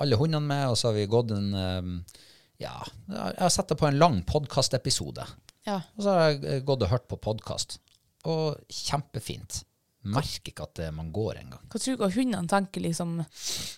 alle 0.02 0.18
hundene 0.18 0.50
med, 0.50 0.64
og 0.72 0.78
så 0.78 0.90
har 0.90 0.98
vi 0.98 1.06
gått 1.10 1.34
en 1.36 1.48
eh, 1.54 2.18
Ja, 2.64 2.74
jeg 3.12 3.38
har 3.44 3.54
sett 3.54 3.70
det 3.70 3.78
på 3.78 3.86
en 3.86 4.00
lang 4.00 4.20
podkastepisode. 4.26 5.26
Ja. 5.68 5.78
Og 5.94 6.02
så 6.02 6.14
har 6.16 6.32
jeg 6.32 6.64
gått 6.66 6.82
og 6.82 6.90
hørt 6.90 7.06
på 7.10 7.20
podkast. 7.22 7.78
Og 8.26 8.58
kjempefint. 8.72 9.62
Merker 10.08 10.50
ikke 10.50 10.66
at 10.66 10.80
man 10.96 11.12
går 11.14 11.38
engang. 11.44 11.62
Hva 11.70 11.78
tror 11.78 12.00
du 12.00 12.16
hundene 12.16 12.50
tenker, 12.50 12.82
liksom? 12.82 13.20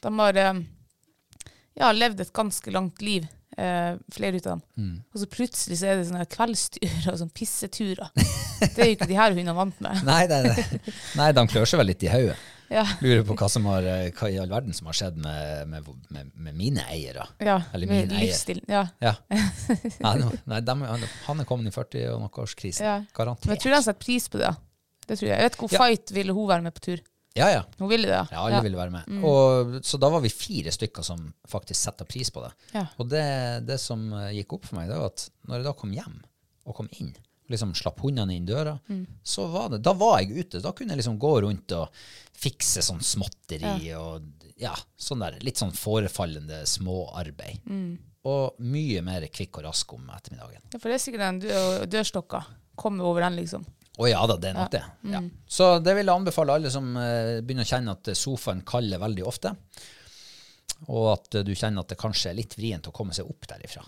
De 0.01 0.13
har 0.21 0.41
ja, 1.81 1.93
levd 1.93 2.25
et 2.25 2.33
ganske 2.37 2.73
langt 2.73 3.03
liv, 3.05 3.29
eh, 3.59 3.97
flere 4.13 4.41
av 4.41 4.47
dem. 4.47 4.63
Mm. 4.77 4.95
Og 5.13 5.23
så 5.23 5.29
plutselig 5.31 5.81
så 5.81 5.91
er 5.91 5.99
det 5.99 6.07
sånne 6.11 6.29
kveldsturer 6.31 7.11
og 7.13 7.19
sånn 7.23 7.35
pisseturer. 7.35 8.15
Det 8.61 8.77
er 8.77 8.91
jo 8.91 8.97
ikke 8.97 9.11
de 9.11 9.19
her 9.19 9.35
hundene 9.35 9.57
vant 9.57 9.83
med. 9.85 10.01
Nei, 10.11 10.23
det, 10.31 10.41
det, 10.47 10.97
nei 11.19 11.31
de 11.37 11.47
klør 11.51 11.69
seg 11.69 11.83
vel 11.83 11.91
litt 11.93 12.07
i 12.07 12.11
hodet. 12.13 12.39
Ja. 12.71 12.85
Lurer 13.03 13.25
på 13.27 13.35
hva, 13.35 13.49
som 13.51 13.65
har, 13.67 13.83
eh, 13.83 14.13
hva 14.15 14.29
i 14.31 14.37
all 14.39 14.51
verden 14.51 14.75
som 14.77 14.87
har 14.87 14.95
skjedd 14.95 15.17
med, 15.19 15.71
med, 15.73 15.89
med, 16.15 16.31
med 16.39 16.55
mine 16.59 16.85
eiere. 16.95 17.27
Ja, 17.43 17.57
Eller 17.75 17.91
min 17.91 18.13
eier. 18.15 18.61
Ja. 18.71 18.85
Ja. 19.03 19.17
Nei, 20.07 20.61
de, 20.63 20.77
han 21.27 21.43
er 21.43 21.49
kommet 21.49 21.73
i 21.73 21.75
40- 21.75 22.13
og 22.15 22.23
noe 22.23 22.45
årskrisen. 22.45 22.87
Ja. 22.87 22.99
Men 23.11 23.57
jeg 23.57 23.65
tror 23.65 23.75
de 23.75 23.83
setter 23.89 23.99
pris 23.99 24.31
på 24.31 24.39
det. 24.39 24.53
Det 25.09 25.19
tror 25.19 25.27
jeg. 25.27 25.35
Jeg 25.35 25.49
vet 25.49 25.57
ikke 25.57 25.67
hvor 25.67 25.83
fight 25.83 26.15
ville 26.15 26.37
hun 26.37 26.47
være 26.47 26.63
med 26.69 26.77
på 26.77 26.85
tur. 26.85 27.03
Ja, 27.39 27.47
ja. 27.53 27.61
Hun 27.79 27.89
ville 27.93 28.09
det, 28.11 28.21
Ja, 28.33 28.41
alle 28.43 28.59
ville 28.65 28.77
være 28.81 28.91
med. 28.91 29.11
Og, 29.25 29.77
så 29.87 29.99
da 30.03 30.09
var 30.11 30.21
vi 30.25 30.33
fire 30.35 30.73
stykker 30.75 31.05
som 31.07 31.29
faktisk 31.49 31.79
setter 31.81 32.09
pris 32.11 32.31
på 32.35 32.43
det. 32.43 32.51
Ja. 32.75 32.87
Og 32.99 33.09
det, 33.13 33.23
det 33.69 33.77
som 33.81 34.09
eh, 34.19 34.33
gikk 34.41 34.57
opp 34.57 34.67
for 34.67 34.81
meg, 34.81 34.89
det 34.91 34.99
var 34.99 35.13
at 35.13 35.29
når 35.47 35.61
jeg 35.61 35.69
da 35.69 35.75
kom 35.79 35.93
hjem 35.95 36.17
og 36.67 36.75
kom 36.81 36.89
inn, 36.99 37.13
liksom 37.51 37.73
slapp 37.79 37.99
hundene 38.03 38.35
inn 38.35 38.47
døra, 38.47 38.77
så 39.27 39.47
var 39.51 39.71
det, 39.73 39.81
da 39.87 39.95
var 39.99 40.21
jeg 40.23 40.43
ute. 40.45 40.61
Da 40.63 40.71
kunne 40.75 40.95
jeg 40.95 41.01
liksom 41.05 41.17
gå 41.23 41.33
rundt 41.47 41.73
og 41.79 41.89
fikse 42.41 42.83
sånn 42.87 43.01
småtteri 43.03 43.89
og 43.99 44.27
ja, 44.61 44.75
sånn 45.01 45.23
der 45.25 45.39
litt 45.43 45.59
sånn 45.59 45.73
forefallende 45.75 46.61
småarbeid. 46.69 47.63
Og 48.29 48.59
mye 48.61 49.01
mer 49.07 49.25
kvikk 49.33 49.59
og 49.63 49.65
rask 49.71 49.93
om 49.97 50.11
ettermiddagen. 50.13 50.61
Ja, 50.75 50.79
for 50.79 50.91
det 50.91 50.99
er 50.99 51.03
sikkert 51.07 51.25
den 51.25 51.39
dø- 51.47 51.87
dørstokka. 51.95 52.43
Komme 52.81 53.03
over 53.07 53.25
den, 53.25 53.39
liksom. 53.41 53.65
Å 54.01 54.09
ja 54.09 54.21
da, 54.31 54.37
det 54.41 54.49
er 54.51 54.55
nok 54.57 54.71
det. 54.73 54.83
Ja. 55.13 55.21
Så 55.45 55.67
det 55.85 55.93
vil 55.99 56.09
jeg 56.09 56.15
anbefale 56.17 56.55
alle 56.57 56.71
som 56.73 56.87
eh, 56.97 57.39
begynner 57.45 57.67
å 57.67 57.71
kjenne 57.71 57.93
at 57.99 58.11
sofaen 58.17 58.63
kaller 58.65 59.03
veldig 59.03 59.27
ofte, 59.29 59.53
og 60.89 61.09
at 61.13 61.35
eh, 61.41 61.45
du 61.45 61.53
kjenner 61.55 61.85
at 61.85 61.93
det 61.93 61.99
kanskje 62.01 62.31
er 62.33 62.39
litt 62.39 62.57
vrient 62.57 62.89
å 62.89 62.95
komme 62.97 63.13
seg 63.17 63.29
opp 63.29 63.45
derifra 63.51 63.83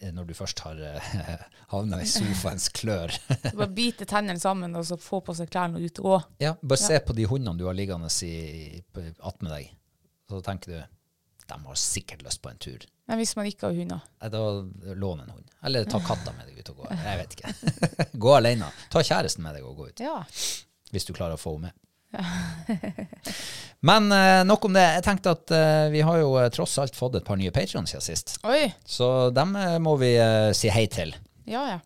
eh, 0.00 0.10
når 0.14 0.26
du 0.26 0.34
først 0.34 0.64
har 0.66 0.80
uh, 0.88 1.44
havna 1.76 2.00
i 2.02 2.08
sofaens 2.10 2.66
klør. 2.74 3.14
Så 3.44 3.54
Bare 3.54 3.70
bite 3.76 4.08
tennene 4.10 4.42
sammen 4.42 4.74
og 4.78 4.86
så 4.88 4.98
få 4.98 5.20
på 5.22 5.36
seg 5.38 5.52
klærne 5.52 5.78
og 5.78 5.86
ut 5.86 6.02
og 6.02 6.08
gå. 6.10 6.18
ja, 6.48 6.56
bare 6.60 6.82
se 6.82 6.98
på 7.06 7.14
de 7.16 7.28
hundene 7.30 7.54
du 7.60 7.68
har 7.70 7.78
liggende 7.78 8.10
i, 8.26 8.82
på- 8.92 9.06
attmed 9.30 9.54
deg, 9.54 9.70
så 10.30 10.42
tenker 10.42 10.74
du 10.74 10.82
de 11.52 11.56
har 11.66 11.76
sikkert 11.76 12.22
lyst 12.24 12.40
på 12.42 12.48
en 12.50 12.58
tur. 12.62 12.84
Men 13.12 13.20
hvis 13.20 13.34
man 13.36 13.44
ikke 13.44 13.68
har 13.68 13.74
hunder. 13.76 14.04
Da 14.32 14.38
lån 14.96 15.18
en 15.20 15.32
hund. 15.34 15.48
Eller 15.68 15.84
ta 15.84 15.98
katta 16.00 16.32
med 16.32 16.46
deg 16.48 16.62
ut 16.62 16.70
og 16.72 16.78
gå. 16.80 16.86
Jeg 16.96 17.18
vet 17.20 17.34
ikke. 17.36 18.06
gå 18.24 18.30
alene. 18.32 18.70
Ta 18.88 19.02
kjæresten 19.04 19.44
med 19.44 19.58
deg 19.58 19.66
og 19.68 19.82
gå 19.82 19.90
ut. 19.90 20.00
Ja. 20.00 20.22
hvis 20.94 21.04
du 21.04 21.12
klarer 21.12 21.36
å 21.36 21.40
få 21.40 21.52
henne 21.58 21.68
med. 21.68 21.76
Men 23.90 24.08
eh, 24.16 24.38
nok 24.48 24.64
om 24.64 24.72
det. 24.78 24.86
Jeg 24.96 25.04
tenkte 25.04 25.36
at 25.36 25.52
eh, 25.52 25.90
vi 25.92 26.00
har 26.08 26.22
jo 26.22 26.32
eh, 26.40 26.48
tross 26.56 26.78
alt 26.80 26.96
fått 26.96 27.20
et 27.20 27.28
par 27.28 27.36
nye 27.36 27.52
patrons 27.52 27.92
siden 27.92 28.06
sist. 28.08 28.38
Oi. 28.48 28.72
Så 28.80 29.28
dem 29.36 29.52
må 29.84 29.98
vi 30.00 30.14
si 30.56 30.72
hei 30.72 30.86
til. 30.96 31.12
Ja, 31.44 31.66
ja. 31.74 31.78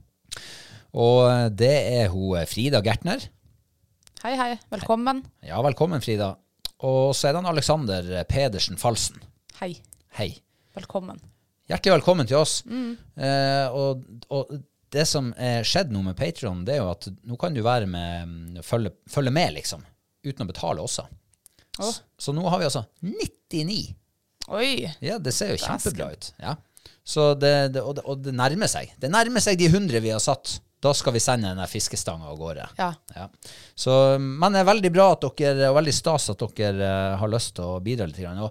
Og 0.95 1.51
det 1.59 1.75
er 1.99 2.09
hun 2.15 2.39
Frida 2.47 2.87
Gertner. 2.87 3.27
Hei, 4.23 4.37
hei. 4.39 4.51
Velkommen. 4.71 5.27
Ja, 5.43 5.59
velkommen, 5.67 6.07
Frida. 6.07 6.37
Og 6.87 7.17
så 7.19 7.27
er 7.27 7.35
det 7.35 7.43
han 7.43 7.55
Alexander 7.57 8.17
Pedersen 8.31 8.79
Falsen. 8.79 9.19
Hei. 9.59 9.75
Hei. 10.23 10.37
Velkommen. 10.77 11.21
Hjertelig 11.71 11.95
velkommen 11.97 12.29
til 12.29 12.37
oss. 12.39 12.59
Eh, 12.69 13.75
og, 13.75 14.03
og 14.29 14.51
det 14.93 15.07
som 15.09 15.31
er 15.41 15.65
skjedd 15.67 15.93
nå 15.95 16.03
med 16.05 16.17
Patron, 16.19 16.65
det 16.67 16.77
er 16.77 16.83
jo 16.83 16.91
at 16.93 17.09
nå 17.27 17.39
kan 17.41 17.57
du 17.57 17.63
være 17.65 17.89
med, 17.91 18.29
mm, 18.29 18.65
følge, 18.67 18.93
følge 19.11 19.33
med, 19.35 19.55
liksom. 19.57 19.83
Uten 20.27 20.45
å 20.45 20.51
betale 20.51 20.85
også. 20.85 21.07
Oh. 21.81 21.89
Så, 21.91 22.05
så 22.21 22.37
nå 22.37 22.45
har 22.49 22.61
vi 22.61 22.69
altså 22.69 22.85
99 23.05 23.95
Oi. 24.47 24.87
Ja, 25.03 25.17
det 25.19 25.33
ser 25.35 25.51
jo 25.51 25.57
det 25.57 25.65
kjempebra 25.65 26.13
ut. 26.13 26.29
Ja. 26.39 26.55
Så 27.03 27.33
det, 27.35 27.55
det, 27.75 27.83
og, 27.83 27.97
det, 27.99 28.05
og 28.07 28.21
det 28.23 28.35
nærmer 28.37 28.71
seg. 28.71 28.93
Det 29.01 29.11
nærmer 29.11 29.43
seg 29.43 29.59
de 29.59 29.67
100 29.73 29.99
vi 30.05 30.13
har 30.15 30.23
satt. 30.23 30.59
Da 30.83 30.93
skal 30.95 31.17
vi 31.17 31.23
sende 31.25 31.51
den 31.51 31.59
der 31.59 31.71
fiskestanga 31.71 32.29
av 32.31 32.39
gårde. 32.39 32.69
Ja. 32.79 32.93
Ja. 33.17 33.27
Så, 33.75 33.93
men 34.23 34.55
det 34.55 34.63
er 34.63 34.69
veldig 34.69 34.93
bra 34.95 35.09
at 35.17 35.27
dere, 35.41 35.73
og 35.73 35.81
veldig 35.81 35.95
stas 35.97 36.29
at 36.31 36.45
dere 36.61 36.85
eh, 36.85 37.17
har 37.19 37.33
lyst 37.33 37.57
til 37.57 37.75
å 37.75 37.81
bidra 37.83 38.07
litt. 38.07 38.21
grann. 38.23 38.45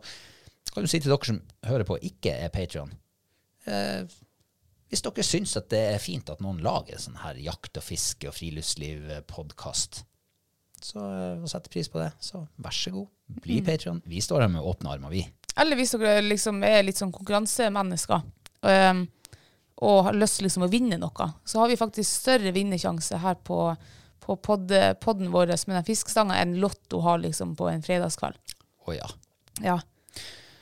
Og 0.75 0.82
kan 0.82 0.89
du 0.89 0.91
si 0.91 1.00
til 1.00 1.13
dere 1.13 1.24
som 1.29 1.38
hører 1.63 1.88
på, 1.88 1.96
ikke 2.03 2.34
er 2.36 2.50
Patreon 2.51 2.89
eh, 3.72 4.01
Hvis 4.91 5.05
dere 5.05 5.24
syns 5.24 5.53
at 5.55 5.70
det 5.72 5.79
er 5.94 6.01
fint 6.03 6.27
at 6.34 6.41
noen 6.44 6.60
lager 6.65 7.00
sånn 7.00 7.22
her 7.22 7.39
jakt 7.39 7.79
og 7.79 7.86
fiske 7.86 8.27
og 8.27 8.36
friluftsliv-podkast, 8.36 10.01
så 10.84 11.00
eh, 11.00 11.39
og 11.39 11.48
setter 11.48 11.72
pris 11.72 11.88
på 11.88 12.03
det, 12.03 12.10
så 12.20 12.44
vær 12.60 12.75
så 12.75 12.91
god, 12.91 13.08
bli 13.48 13.62
Patreon. 13.63 14.03
Vi 14.03 14.20
står 14.20 14.44
her 14.44 14.51
med 14.51 14.67
åpne 14.67 14.98
armer, 14.98 15.15
vi. 15.15 15.24
Eller 15.55 15.79
hvis 15.79 15.96
dere 15.96 16.20
liksom 16.27 16.60
er 16.67 16.84
litt 16.84 17.00
sånn 17.00 17.15
konkurransemennesker 17.15 18.27
um, 18.67 19.05
og 19.88 19.98
har 20.10 20.20
lyst 20.20 20.41
til 20.41 20.50
liksom 20.50 20.67
å 20.67 20.72
vinne 20.75 21.00
noe, 21.00 21.32
så 21.48 21.63
har 21.63 21.72
vi 21.72 21.79
faktisk 21.79 22.20
større 22.20 22.51
vinnersjanse 22.51 23.24
her 23.24 23.39
på, 23.48 23.62
på 24.27 24.39
pod, 24.44 24.75
podden 25.00 25.32
vår 25.32 25.55
med 25.55 25.79
den 25.79 25.88
fiskestanga 25.88 26.44
enn 26.44 26.60
Lotto 26.60 27.00
har 27.08 27.24
liksom 27.24 27.55
på 27.55 27.72
en 27.72 27.84
fredagskveld. 27.88 28.55
Å 28.91 29.00
ja. 29.00 29.08
Ja. 29.63 29.79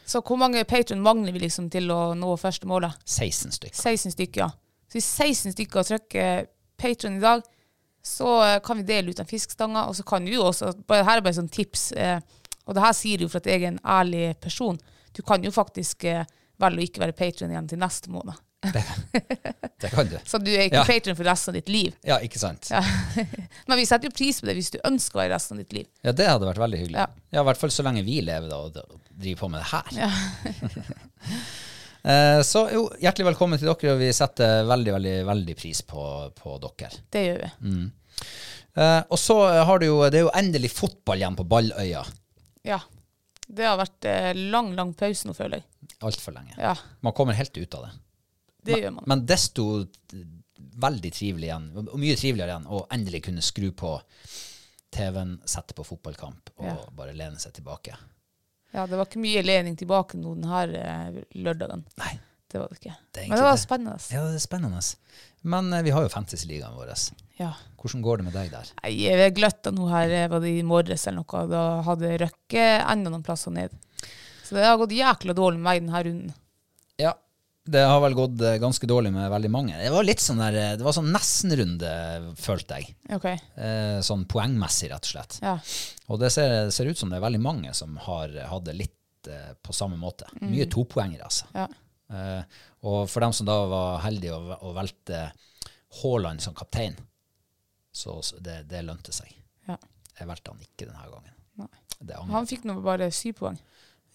Så 0.06 0.22
hvor 0.22 0.38
mange 0.40 0.64
patron 0.68 1.02
mangler 1.04 1.34
vi 1.36 1.46
liksom 1.46 1.70
til 1.72 1.92
å 1.94 2.14
nå 2.18 2.36
første 2.40 2.68
målet? 2.68 2.96
16 3.06 3.56
stykker. 3.56 3.80
16 3.80 4.16
stykker. 4.18 4.42
ja. 4.42 4.50
Så 4.92 5.00
hvis 5.00 5.10
16 5.18 5.56
stykker 5.56 5.88
trykker 5.88 6.48
patron 6.78 7.18
i 7.18 7.24
dag, 7.24 7.44
så 8.04 8.36
eh, 8.44 8.60
kan 8.64 8.78
vi 8.78 8.84
dele 8.84 9.14
ut 9.14 9.18
den 9.18 9.30
fiskestanga, 9.30 9.86
og 9.88 9.96
så 9.96 10.04
kan 10.04 10.26
vi 10.28 10.36
jo 10.36 10.44
også 10.50 10.74
bare, 10.88 11.06
Her 11.08 11.22
er 11.22 11.26
bare 11.26 11.40
sånn 11.40 11.52
tips, 11.52 11.92
eh, 11.96 12.20
og 12.68 12.76
det 12.76 12.84
her 12.84 12.96
sier 12.98 13.22
du 13.22 13.30
for 13.30 13.40
at 13.40 13.48
jeg 13.48 13.64
er 13.64 13.72
en 13.72 13.80
ærlig 13.80 14.34
person. 14.44 14.78
Du 15.16 15.22
kan 15.24 15.44
jo 15.44 15.54
faktisk 15.56 16.04
eh, 16.10 16.28
velge 16.60 16.84
å 16.84 16.88
ikke 16.90 17.06
være 17.06 17.16
patron 17.18 17.54
igjen 17.54 17.70
til 17.72 17.80
neste 17.82 18.12
måned. 18.12 18.43
Det 18.63 19.89
kan 19.91 20.08
du. 20.08 20.15
Så 20.25 20.39
du 20.39 20.50
er 20.53 20.67
ikke 20.70 20.79
Ja. 20.82 20.86
patron 20.88 21.15
for 21.20 21.27
resten 21.27 21.51
av 21.51 21.58
ditt 21.60 21.70
liv. 21.70 21.96
Ja, 22.08 22.17
ikke 22.24 22.39
sant? 22.39 22.70
Ja. 22.72 22.79
Men 23.67 23.77
vi 23.82 23.86
setter 23.89 24.08
jo 24.08 24.15
pris 24.15 24.39
på 24.39 24.48
det 24.48 24.55
hvis 24.58 24.72
du 24.72 24.79
ønsker 24.88 25.17
å 25.20 25.22
være 25.24 25.34
resten 25.36 25.58
av 25.58 25.63
ditt 25.65 25.74
liv. 25.75 25.88
Ja, 26.05 26.13
det 26.15 26.27
hadde 26.29 26.48
vært 26.48 26.62
veldig 26.63 26.79
hyggelig. 26.84 27.01
Ja. 27.03 27.08
Ja, 27.36 27.43
i 27.43 27.48
hvert 27.50 27.60
fall 27.60 27.74
så 27.75 27.84
lenge 27.86 28.03
vi 28.08 28.22
lever 28.24 28.48
da, 28.51 28.62
og 28.63 28.77
og 28.84 29.00
driver 29.13 29.39
på 29.43 29.51
med 29.53 29.63
det 29.63 29.70
her. 29.74 29.86
Eh, 32.03 32.41
så 32.43 32.65
jo, 32.74 32.82
hjertelig 33.00 33.29
velkommen 33.29 33.55
til 33.62 33.70
dere, 33.70 33.93
og 33.93 34.01
vi 34.01 34.10
setter 34.12 34.65
veldig, 34.67 34.91
veldig, 34.98 35.13
veldig 35.24 35.53
pris 35.55 35.79
på, 35.88 36.01
på 36.36 36.58
dere. 36.60 36.89
Det 37.15 37.22
gjør 37.24 37.38
vi. 37.46 37.51
Mm. 37.63 37.86
Eh, 38.75 38.98
og 39.08 39.22
så 39.22 39.38
har 39.63 39.79
du 39.79 39.86
jo, 39.88 40.01
det 40.12 40.20
er 40.20 40.25
jo 40.25 40.34
endelig 40.36 40.74
fotball 40.75 41.22
igjen 41.24 41.38
på 41.39 41.46
Balløya. 41.48 42.01
Ja. 42.67 42.82
Det 43.48 43.63
har 43.70 43.79
vært 43.79 44.10
eh, 44.12 44.34
lang, 44.51 44.74
lang 44.75 44.91
pause 45.00 45.29
nå, 45.29 45.36
føler 45.38 45.62
jeg. 45.62 45.96
Altfor 46.03 46.36
lenge. 46.36 46.58
Ja, 46.60 46.75
Man 47.08 47.15
kommer 47.15 47.39
helt 47.39 47.55
ut 47.55 47.79
av 47.79 47.88
det. 47.88 47.93
Det 48.65 48.79
gjør 48.84 48.93
man. 48.98 49.03
Men 49.08 49.25
desto 49.29 49.65
veldig 50.84 51.12
trivelig 51.13 51.50
igjen, 51.50 51.67
og 51.77 51.93
mye 52.00 52.15
triveligere 52.17 52.53
igjen, 52.55 52.67
å 52.72 52.84
endelig 52.93 53.24
kunne 53.27 53.41
skru 53.46 53.72
på 53.77 53.98
TV-en, 54.93 55.39
sette 55.50 55.74
på 55.77 55.86
fotballkamp 55.86 56.51
og 56.58 56.65
Ja. 56.67 56.75
bare 56.96 57.13
lene 57.17 57.39
seg 57.41 57.53
tilbake. 57.53 57.96
Ja, 58.74 58.86
det 58.88 58.98
var 58.98 59.05
ikke 59.05 59.22
mye 59.22 59.41
lening 59.46 59.75
tilbake 59.77 60.17
nå 60.17 60.36
denne 60.36 60.62
eh, 60.77 61.24
lørdagen. 61.36 61.84
Nei, 61.98 62.20
Det 62.53 62.60
var 62.62 62.67
det 62.70 62.77
ikke. 62.79 62.96
Det 63.13 63.22
er 63.24 63.29
Men 63.29 63.38
det 63.38 63.41
var 63.43 63.50
var 63.50 63.58
det. 63.58 63.62
spennende. 63.63 64.00
ja, 64.13 64.24
det 64.29 64.36
er 64.36 64.43
spennende. 64.48 64.82
Men 65.43 65.74
eh, 65.74 65.82
vi 65.82 65.89
har 65.89 66.03
jo 66.03 66.10
Fantasy-ligaen 66.10 66.75
vår. 66.77 66.91
Ja. 67.39 67.53
Hvordan 67.82 68.01
går 68.03 68.17
det 68.17 68.25
med 68.25 68.34
deg 68.34 68.51
der? 68.51 68.67
Nei, 68.84 68.91
Jeg 69.01 69.34
gløtta 69.36 69.72
nå 69.74 69.88
her, 69.89 70.10
eh, 70.10 70.27
var 70.27 70.39
det 70.39 70.51
i 70.60 70.62
morges 70.62 71.08
eller 71.08 71.24
noe, 71.25 71.48
da 71.50 71.82
hadde 71.82 72.17
Røkke 72.22 72.65
enda 72.91 73.10
noen 73.10 73.24
plasser 73.25 73.51
ned. 73.51 73.72
Så 74.43 74.53
det 74.53 74.65
har 74.65 74.77
gått 74.77 74.91
jækla 74.93 75.34
dårlig 75.34 75.58
med 75.60 75.63
meg 75.65 75.82
denne 75.82 76.03
runden. 76.03 76.34
Ja, 77.00 77.13
Det 77.63 77.79
har 77.88 78.01
vel 78.03 78.15
gått 78.17 78.41
eh, 78.43 78.58
ganske 78.60 78.88
dårlig 78.89 79.13
med 79.15 79.29
veldig 79.32 79.51
mange. 79.51 79.77
Det 79.79 79.91
var 79.93 80.03
litt 80.03 80.20
sånn 80.20 80.41
der, 80.41 80.58
eh, 80.60 80.74
det 80.79 80.84
var 80.84 80.96
sånn 80.98 81.13
nesten-runde, 81.15 81.91
følte 82.36 82.82
jeg. 82.82 82.96
Okay. 83.15 83.39
Eh, 83.55 84.00
sånn 84.03 84.25
poengmessig, 84.27 84.89
rett 84.91 85.08
og 85.08 85.13
slett. 85.13 85.38
Ja. 85.43 85.53
Og 86.12 86.20
det 86.20 86.34
ser, 86.36 86.67
ser 86.75 86.91
ut 86.91 87.00
som 87.00 87.13
det 87.13 87.22
er 87.22 87.24
veldig 87.24 87.39
mange 87.43 87.72
som 87.77 87.96
har 88.03 88.36
hatt 88.51 88.67
det 88.67 88.75
litt 88.82 89.00
på 89.63 89.72
samme 89.72 89.96
måte. 89.96 90.27
Mye 90.43 90.65
topoengere, 90.67 91.24
altså. 91.29 91.48
ja. 91.55 91.70
Eh, 92.12 92.43
og 92.84 93.08
for 93.10 93.24
dem 93.24 93.32
som 93.34 93.48
da 93.48 93.55
var 93.72 94.01
heldige 94.03 94.36
å, 94.36 94.58
å 94.67 94.74
velte 94.75 95.29
Haaland 96.01 96.43
som 96.43 96.55
kaptein, 96.58 96.98
så, 97.93 98.17
så 98.25 98.41
det, 98.43 98.65
det 98.67 98.84
lønte 98.84 99.15
seg. 99.15 99.32
ja. 99.70 99.77
Jeg 100.13 100.29
valgte 100.29 100.51
han 100.51 100.60
ikke 100.62 100.86
denne 100.86 101.08
gangen. 101.10 101.32
Han 102.29 102.46
fikk 102.50 102.67
nå 102.70 102.75
bare 102.86 103.08
syv 103.15 103.39
poeng. 103.39 103.55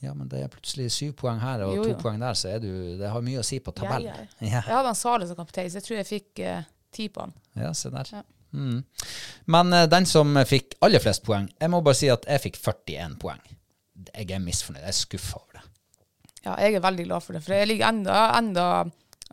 Ja, 0.00 0.12
men 0.14 0.28
det 0.30 0.44
er 0.44 0.48
plutselig 0.52 0.92
syv 0.94 1.12
poeng 1.18 1.40
her 1.42 1.64
og 1.66 1.72
Jo, 1.74 1.82
to 1.82 1.90
jo. 1.90 1.98
poeng 2.02 2.20
der, 2.22 2.36
så 2.38 2.52
er 2.54 2.60
du, 2.62 2.68
det 3.00 3.08
har 3.10 3.22
mye 3.26 3.40
å 3.40 3.46
si 3.46 3.58
på 3.58 3.72
tabellen. 3.74 4.12
Ja, 4.14 4.26
Ja, 4.40 4.60
Jeg 4.62 4.62
hadde 4.76 4.92
en 4.92 4.98
Sale 4.98 5.26
som 5.26 5.36
kaptein, 5.40 5.70
så 5.72 5.80
jeg 5.80 5.86
tror 5.88 5.96
jeg 5.98 6.06
fikk 6.06 6.42
eh, 6.46 6.68
ti 6.94 7.08
på 7.10 7.24
han. 7.24 7.32
ja, 7.58 7.72
se 7.74 7.90
der. 7.90 8.12
Ja. 8.12 8.22
Mm. 8.54 8.84
Men 9.46 9.72
eh, 9.76 9.86
den 9.90 10.06
som 10.06 10.38
fikk 10.46 10.76
aller 10.86 11.02
flest 11.02 11.24
poeng, 11.26 11.48
jeg 11.60 11.70
må 11.74 11.82
bare 11.82 11.98
si 11.98 12.08
at 12.14 12.24
jeg 12.30 12.44
fikk 12.46 12.60
41 12.62 13.18
poeng. 13.20 13.42
Jeg 14.14 14.30
er 14.30 14.38
misfornøyd. 14.40 14.84
Jeg 14.86 14.94
er 14.94 15.00
skuffa 15.00 15.40
over 15.42 15.58
det. 15.58 15.64
Ja, 16.44 16.54
jeg 16.62 16.78
er 16.78 16.80
veldig 16.86 17.04
glad 17.10 17.22
for 17.26 17.34
det, 17.34 17.42
for 17.44 17.52
jeg 17.58 17.66
ligger 17.66 17.88
enda, 17.90 18.20
enda, 18.38 18.66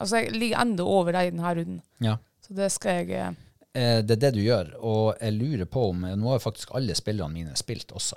altså 0.01 0.24
jeg 0.24 0.34
ligger 0.34 0.63
enda 0.65 0.84
over 0.84 1.13
deg 1.13 1.27
i 1.29 1.36
denne 1.36 1.51
runden. 1.60 1.81
Ja. 2.01 2.15
Så 2.41 2.57
det 2.57 2.72
skal 2.74 3.03
jeg 3.05 3.12
eh, 3.22 3.41
Eh, 3.75 4.00
Det 4.07 4.15
er 4.15 4.19
det 4.22 4.29
du 4.38 4.39
gjør, 4.39 4.69
og 4.79 5.17
jeg 5.19 5.34
lurer 5.36 5.65
på 5.67 5.81
om 5.89 6.05
Nå 6.15 6.29
har 6.31 6.39
faktisk 6.39 6.69
alle 6.79 6.95
spillerne 6.95 7.34
mine 7.36 7.55
spilt 7.60 7.89
også. 7.91 8.15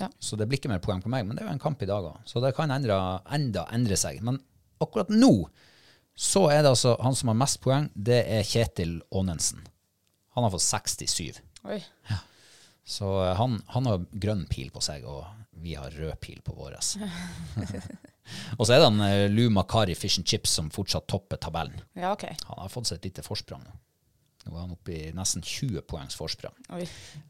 Ja. 0.00 0.08
Så 0.18 0.36
det 0.36 0.48
blir 0.50 0.58
ikke 0.58 0.72
mer 0.72 0.82
poeng 0.82 1.02
på 1.04 1.12
meg, 1.12 1.26
men 1.26 1.36
det 1.36 1.44
er 1.44 1.50
jo 1.50 1.54
en 1.54 1.62
kamp 1.62 1.82
i 1.84 1.88
dag 1.88 2.06
òg. 2.08 2.18
Så 2.28 2.42
det 2.42 2.54
kan 2.56 2.72
endre, 2.74 2.98
enda 3.34 3.66
endre 3.74 3.98
seg. 4.00 4.20
Men 4.26 4.40
akkurat 4.82 5.12
nå 5.12 5.32
så 6.14 6.46
er 6.50 6.62
det 6.62 6.70
altså 6.70 6.94
han 7.02 7.16
som 7.18 7.32
har 7.32 7.38
mest 7.38 7.58
poeng, 7.62 7.88
det 7.94 8.20
er 8.30 8.46
Kjetil 8.46 9.00
Aanensen. 9.14 9.64
Han 10.34 10.46
har 10.46 10.52
fått 10.54 10.66
67. 10.66 11.40
Oi. 11.70 11.80
Så 12.84 13.08
eh, 13.24 13.34
han, 13.38 13.58
han 13.74 13.88
har 13.88 14.04
grønn 14.10 14.44
pil 14.50 14.70
på 14.74 14.82
seg, 14.84 15.06
og 15.08 15.24
vi 15.64 15.74
har 15.78 15.94
rød 15.94 16.14
pil 16.22 16.42
på 16.44 16.54
vår. 16.54 16.76
og 18.58 18.66
så 18.66 18.74
er 18.74 18.82
det 18.82 18.88
han 18.90 19.02
eh, 19.06 19.24
Lou 19.32 19.48
Makari 19.54 19.96
Fish 19.98 20.20
and 20.20 20.28
Chips 20.28 20.54
som 20.58 20.70
fortsatt 20.74 21.08
topper 21.10 21.40
tabellen. 21.42 21.80
Ja, 21.98 22.12
okay. 22.12 22.36
Han 22.50 22.62
har 22.62 22.72
fått 22.72 22.90
seg 22.90 23.00
et 23.00 23.10
lite 23.10 23.26
forsprang 23.26 23.64
nå. 23.64 23.78
Nå 24.44 24.52
er 24.52 24.60
han 24.60 24.74
oppe 24.74 24.92
i 24.92 25.04
nesten 25.16 25.40
20 25.40 25.86
poengs 25.88 26.18
forsprang. 26.18 26.54
Oi. 26.76 26.84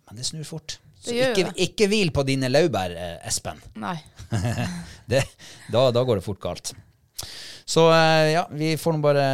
Men 0.08 0.18
det 0.18 0.26
snur 0.26 0.48
fort. 0.48 0.80
Så 1.04 1.14
ikke, 1.14 1.50
ikke 1.66 1.88
hvil 1.92 2.12
på 2.16 2.24
dine 2.26 2.48
laurbær, 2.48 2.94
eh, 2.96 3.16
Espen. 3.28 3.60
Nei. 3.80 3.96
Det, 5.10 5.20
da, 5.68 5.90
da 5.92 6.00
går 6.00 6.16
det 6.16 6.24
fort 6.24 6.40
galt. 6.40 6.70
Så 7.64 7.92
eh, 7.92 8.30
ja, 8.34 8.44
vi 8.52 8.74
får 8.76 8.92
nå 8.96 9.00
bare 9.04 9.26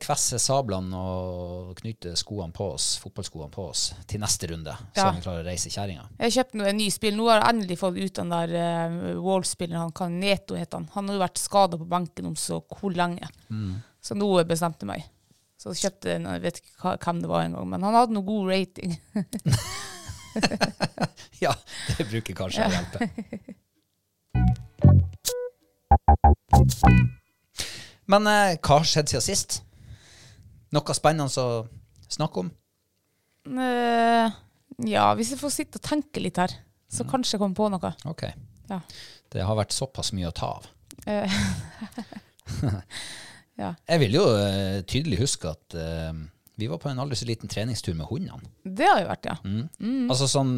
kvesse 0.00 0.38
sablene 0.40 0.96
og 0.96 1.72
knytte 1.80 2.14
skoene 2.16 2.52
på 2.56 2.70
oss, 2.74 2.94
fotballskoene 3.02 3.50
på 3.52 3.66
oss 3.68 3.86
til 4.08 4.22
neste 4.22 4.48
runde, 4.52 4.72
så 4.94 5.02
Ja. 5.02 5.10
vi 5.16 5.24
klarer 5.24 5.44
å 5.44 5.48
reise 5.48 5.72
kjerringa. 5.72 6.06
Jeg 6.20 6.36
kjøpte 6.38 6.58
kjøpt 6.58 6.68
en 6.70 6.78
ny 6.80 6.90
spill. 6.92 7.16
Nå 7.18 7.28
har 7.28 7.42
jeg 7.42 7.54
endelig 7.54 7.78
fått 7.80 7.98
ut 8.00 8.20
den 8.20 8.32
der 8.32 8.54
uh, 8.56 9.24
Wall-spilleren. 9.24 9.82
Han 9.84 9.96
kan 9.96 10.20
Neto 10.20 10.56
heter 10.56 10.80
han. 10.80 10.88
Han 10.94 11.08
har 11.10 11.18
jo 11.18 11.24
vært 11.26 11.42
skada 11.42 11.80
på 11.80 11.88
benken 11.88 12.30
om 12.32 12.38
så 12.40 12.62
hvor 12.68 12.94
lenge. 12.96 13.28
Så 14.04 14.16
nå 14.16 14.30
bestemte 14.48 14.84
jeg 14.84 14.92
meg. 14.94 15.10
Så 15.60 15.72
jeg 15.72 15.86
kjøpte 15.86 16.16
en, 16.16 16.26
jeg 16.34 16.42
vet 16.44 16.58
ikke 16.60 16.96
hvem 17.04 17.20
det 17.22 17.28
var 17.30 17.44
engang, 17.46 17.68
men 17.68 17.84
han 17.86 17.96
hadde 17.96 18.16
noe 18.16 18.26
god 18.26 18.48
rating. 18.52 18.96
Ja, 21.44 21.52
det 21.98 22.06
bruker 22.08 22.36
kanskje 22.38 22.64
å 22.64 22.72
hjelpe. 22.72 22.98
Men 28.10 28.28
eh, 28.30 28.56
hva 28.60 28.78
har 28.78 28.88
skjedd 28.88 29.10
siden 29.12 29.24
sist? 29.24 29.58
Noe 30.74 30.96
spennende 30.96 31.28
å 31.42 31.64
snakke 32.12 32.44
om? 32.44 32.52
Eh, 33.44 34.38
ja, 34.88 35.06
hvis 35.18 35.34
jeg 35.34 35.40
får 35.40 35.52
sitte 35.54 35.80
og 35.80 35.86
tenke 35.86 36.22
litt 36.22 36.40
her, 36.40 36.54
så 36.90 37.06
kanskje 37.08 37.36
jeg 37.36 37.42
kommer 37.42 37.58
på 37.58 37.68
noe. 37.72 37.92
Ok. 38.08 38.26
Ja. 38.70 38.80
Det 39.32 39.44
har 39.44 39.58
vært 39.58 39.74
såpass 39.76 40.12
mye 40.16 40.30
å 40.30 40.36
ta 40.36 40.54
av. 40.58 40.70
Eh, 41.10 41.40
ja. 43.62 43.74
Jeg 43.88 44.02
vil 44.04 44.18
jo 44.18 44.24
uh, 44.30 44.80
tydelig 44.88 45.20
huske 45.24 45.52
at 45.52 45.76
eh, 45.78 46.12
vi 46.56 46.68
var 46.70 46.78
på 46.78 46.88
en 46.88 47.00
aldri 47.02 47.16
så 47.18 47.26
liten 47.26 47.50
treningstur 47.50 47.96
med 47.98 48.06
hundene. 48.06 48.50
Det 48.62 48.86
har 48.86 49.00
jo 49.02 49.08
vært, 49.08 49.26
ja. 49.26 49.36
Altså 50.12 50.28
sånn 50.30 50.52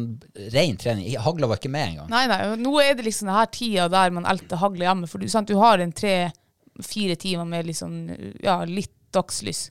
ren 0.53 0.77
trening. 0.77 1.09
Hagla 1.25 1.49
var 1.49 1.57
ikke 1.57 1.71
med 1.73 1.93
engang. 1.93 2.11
Nei, 2.13 2.27
nei, 2.29 2.41
nå 2.61 2.75
er 2.83 2.93
det 2.99 3.07
liksom 3.07 3.31
denne 3.31 3.47
tida 3.49 3.87
der 3.89 4.13
man 4.13 4.29
elter 4.29 4.61
hagle 4.61 4.85
hjemme, 4.85 5.09
for 5.09 5.23
du, 5.23 5.25
sant, 5.31 5.49
du 5.49 5.57
har 5.57 5.81
en 5.81 5.95
tre-fire 5.95 7.17
timer 7.17 7.49
med 7.49 7.65
liksom, 7.71 7.97
ja, 8.43 8.59
litt 8.69 8.93
dagslys. 9.15 9.67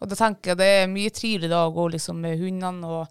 Og 0.00 0.10
da 0.10 0.16
tenker 0.18 0.52
jeg 0.52 0.60
det 0.60 0.72
er 0.80 0.90
mye 0.92 1.12
triveligere 1.12 1.52
da 1.54 1.66
å 1.68 1.74
gå 1.76 1.86
liksom 1.94 2.18
med 2.24 2.40
hundene 2.40 2.88
og 2.88 3.04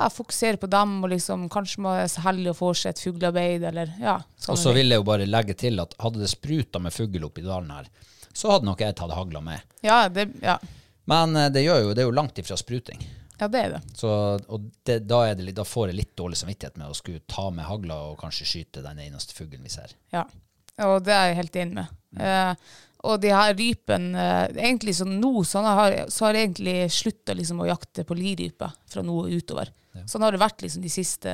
ja, 0.00 0.08
fokusere 0.08 0.56
på 0.60 0.68
dem, 0.72 0.96
og 1.04 1.12
liksom 1.12 1.46
kanskje 1.52 1.84
man 1.84 2.00
er 2.00 2.08
så 2.08 2.24
heldig 2.24 2.54
å 2.54 2.56
få 2.56 2.72
seg 2.78 2.94
et 2.94 3.04
fuglearbeid, 3.04 3.64
eller 3.68 3.92
ja. 4.00 4.16
Og 4.48 4.56
så 4.56 4.72
vil 4.72 4.88
jeg 4.88 5.00
jo 5.02 5.06
bare 5.08 5.28
legge 5.28 5.56
til 5.60 5.80
at 5.82 5.92
hadde 6.00 6.22
det 6.22 6.30
spruta 6.32 6.80
med 6.80 6.94
fugl 6.96 7.26
oppi 7.28 7.44
dalen 7.44 7.72
her, 7.74 7.88
så 8.32 8.54
hadde 8.54 8.68
nok 8.68 8.80
jeg 8.80 8.96
tatt 8.96 9.12
hagla 9.12 9.42
med. 9.44 9.60
Ja, 9.84 10.06
det, 10.08 10.30
ja. 10.40 10.56
Men 11.10 11.36
eh, 11.36 11.50
det, 11.52 11.64
gjør 11.66 11.82
jo, 11.84 11.94
det 11.94 12.04
er 12.04 12.10
jo 12.10 12.16
langt 12.16 12.38
ifra 12.38 12.58
spruting. 12.58 13.02
ja, 13.40 13.48
det 13.48 13.64
er 13.64 13.72
det. 13.76 13.80
Så, 13.98 14.10
og 14.46 14.68
det, 14.86 15.00
da, 15.10 15.24
er 15.28 15.38
det, 15.38 15.54
da 15.56 15.66
får 15.66 15.90
jeg 15.90 15.98
litt 16.02 16.14
dårlig 16.18 16.38
samvittighet 16.38 16.78
med 16.80 16.92
å 16.92 16.96
skulle 16.96 17.24
ta 17.30 17.48
med 17.54 17.66
hagla 17.66 17.98
og 18.10 18.20
kanskje 18.20 18.46
skyte 18.48 18.84
den 18.84 19.02
eneste 19.08 19.34
fuglen 19.36 19.66
vi 19.66 19.72
ser. 19.72 19.96
Ja, 20.14 20.26
og 20.86 21.02
det 21.06 21.16
er 21.16 21.30
jeg 21.30 21.40
helt 21.42 21.60
enig 21.64 21.80
med. 21.80 21.98
Eh, 22.20 22.70
og 23.08 23.20
de 23.22 23.30
her 23.32 23.54
rypen 23.54 24.10
eh, 24.18 24.50
Egentlig 24.58 24.92
så 24.98 25.06
nå 25.08 25.44
så 25.46 25.62
har, 25.64 25.94
så 26.10 26.26
har 26.26 26.36
jeg 26.36 26.48
egentlig 26.48 26.74
slutta 26.92 27.36
liksom 27.38 27.62
å 27.62 27.68
jakte 27.68 28.04
på 28.04 28.16
lirype 28.18 28.68
fra 28.90 29.04
nå 29.06 29.22
og 29.22 29.30
utover. 29.32 29.70
Sånn 30.06 30.22
har 30.22 30.34
det 30.34 30.42
vært 30.42 30.62
liksom 30.62 30.84
de 30.84 30.90
siste 30.92 31.32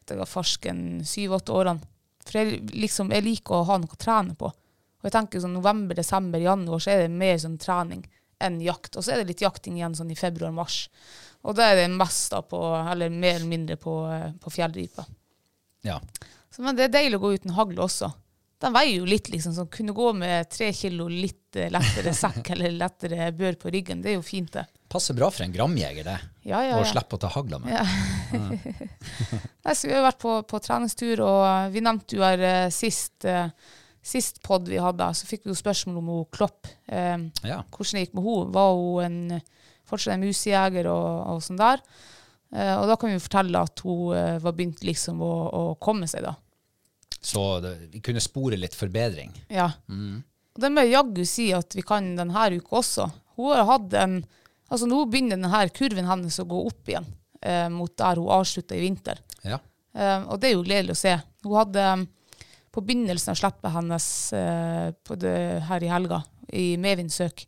etter 0.00 0.22
farsken 0.26 1.04
syv-åtte 1.06 1.54
årene. 1.54 1.84
For 2.26 2.40
jeg, 2.40 2.62
liksom, 2.74 3.12
jeg 3.14 3.24
liker 3.26 3.60
å 3.60 3.66
ha 3.68 3.76
noe 3.80 3.94
å 3.94 4.00
trene 4.00 4.34
på. 4.38 4.50
Og 4.50 5.06
jeg 5.06 5.14
tenker 5.14 5.42
sånn 5.42 5.54
november, 5.56 5.96
desember, 5.96 6.42
januar 6.42 6.82
så 6.82 6.92
er 6.92 7.04
det 7.04 7.12
mer 7.14 7.38
sånn 7.40 7.60
trening 7.60 8.02
enn 8.42 8.60
jakt. 8.64 8.96
Og 8.96 9.04
så 9.04 9.14
er 9.14 9.22
det 9.22 9.32
litt 9.32 9.44
jakting 9.44 9.78
igjen 9.78 9.96
sånn 9.96 10.12
i 10.12 10.18
februar-mars. 10.18 10.84
Og 11.46 11.56
da 11.56 11.70
er 11.70 11.82
det 11.82 11.90
mest 11.94 12.32
da 12.34 12.42
på, 12.44 12.60
eller 12.80 13.12
mer 13.12 13.38
eller 13.38 13.50
mindre 13.50 13.78
på, 13.80 13.94
eh, 14.12 14.30
på 14.40 14.52
fjellrypa. 14.52 15.06
Ja. 15.86 16.00
Så, 16.50 16.62
men 16.64 16.76
det 16.76 16.88
er 16.88 16.98
deilig 16.98 17.20
å 17.20 17.24
gå 17.24 17.36
uten 17.38 17.56
hagle 17.56 17.86
også. 17.86 18.10
Den 18.60 18.74
veier 18.76 18.98
jo 18.98 19.06
litt, 19.08 19.30
liksom. 19.32 19.54
Så 19.56 19.64
kunne 19.72 19.94
gå 19.96 20.10
med 20.12 20.50
tre 20.52 20.68
kilo 20.76 21.06
litt 21.08 21.56
eh, 21.56 21.70
lettere 21.72 22.12
sekk 22.16 22.50
eller 22.54 22.76
lettere 22.76 23.30
bør 23.32 23.56
på 23.62 23.72
ryggen. 23.72 24.02
Det 24.04 24.12
er 24.12 24.18
jo 24.18 24.26
fint, 24.26 24.52
det. 24.52 24.66
Passer 24.90 25.14
bra 25.16 25.30
for 25.32 25.46
en 25.46 25.54
gramjeger, 25.54 26.04
det. 26.04 26.18
Ja, 26.50 26.60
ja, 26.66 26.76
Å 26.80 26.88
slippe 26.88 27.16
å 27.16 27.22
ta 27.22 27.30
hagla 27.32 27.60
med. 27.62 27.72
Nei, 29.64 29.74
så 29.74 29.86
vi 29.86 29.94
har 29.94 30.04
vært 30.04 30.20
på, 30.20 30.34
på 30.50 30.60
treningstur, 30.64 31.22
og 31.24 31.72
vi 31.72 31.84
nevnte 31.84 32.18
jo 32.18 32.26
her 32.26 32.42
eh, 32.44 32.72
sist, 32.74 33.24
eh, 33.24 33.48
sist 34.02 34.40
pod 34.42 34.68
vi 34.68 34.78
hadde, 34.80 35.06
så 35.14 35.26
fikk 35.28 35.44
vi 35.44 35.52
jo 35.52 35.58
spørsmål 35.58 35.98
om 36.00 36.06
hun 36.14 36.28
Klopp. 36.32 36.66
Eh, 36.88 37.18
Ja. 37.44 37.62
hvordan 37.70 37.98
det 37.98 38.06
gikk 38.06 38.14
med 38.18 38.24
henne. 38.24 38.52
Var 38.54 38.72
hun 38.78 39.04
en, 39.04 39.42
fortsatt 39.90 40.14
en 40.14 40.24
musejeger 40.24 40.88
og, 40.90 41.10
og 41.34 41.42
sånn 41.44 41.60
der? 41.60 41.82
Eh, 42.54 42.74
og 42.80 42.88
da 42.90 42.96
kan 42.96 43.10
vi 43.10 43.18
jo 43.18 43.24
fortelle 43.26 43.60
at 43.62 43.82
hun 43.84 44.16
eh, 44.16 44.38
var 44.42 44.56
begynt 44.56 44.82
liksom 44.86 45.20
å, 45.22 45.32
å 45.52 45.62
komme 45.82 46.08
seg, 46.10 46.24
da. 46.26 46.34
Så 47.20 47.60
det, 47.60 47.74
vi 47.92 48.00
kunne 48.00 48.22
spore 48.24 48.56
litt 48.56 48.74
forbedring. 48.74 49.34
Ja. 49.52 49.68
Og 49.90 50.62
det 50.64 50.70
må 50.72 50.86
jeg 50.86 50.94
jaggu 50.96 51.24
si 51.28 51.50
at 51.52 51.76
vi 51.76 51.84
kan 51.86 52.14
denne 52.16 52.46
uka 52.56 52.80
også. 52.80 53.10
Hun 53.36 53.52
har 53.56 53.68
hatt 53.76 53.96
en 54.00 54.20
Altså 54.70 54.86
nå 54.86 55.00
begynner 55.10 55.34
denne 55.34 55.64
kurven 55.74 56.06
hennes 56.06 56.36
å 56.38 56.44
gå 56.46 56.58
opp 56.68 56.86
igjen 56.86 57.06
eh, 57.42 57.66
mot 57.74 57.90
der 57.98 58.20
hun 58.22 58.28
avslutta 58.30 58.76
i 58.78 58.84
vinter. 58.84 59.18
Ja. 59.42 59.56
Eh, 59.98 60.20
og 60.30 60.38
det 60.38 60.46
er 60.46 60.54
jo 60.54 60.62
gledelig 60.62 60.94
å 60.94 61.00
se. 61.00 61.14
Hun 61.42 61.56
hadde 61.58 61.86
på 62.70 62.82
begynnelsen 62.86 63.32
av 63.32 63.38
slippet 63.40 63.74
hennes 63.74 64.08
eh, 64.36 64.88
på 65.06 65.16
det, 65.18 65.36
her 65.68 65.84
i 65.84 65.90
helga, 65.90 66.22
i 66.52 66.66
medvindsøk, 66.80 67.46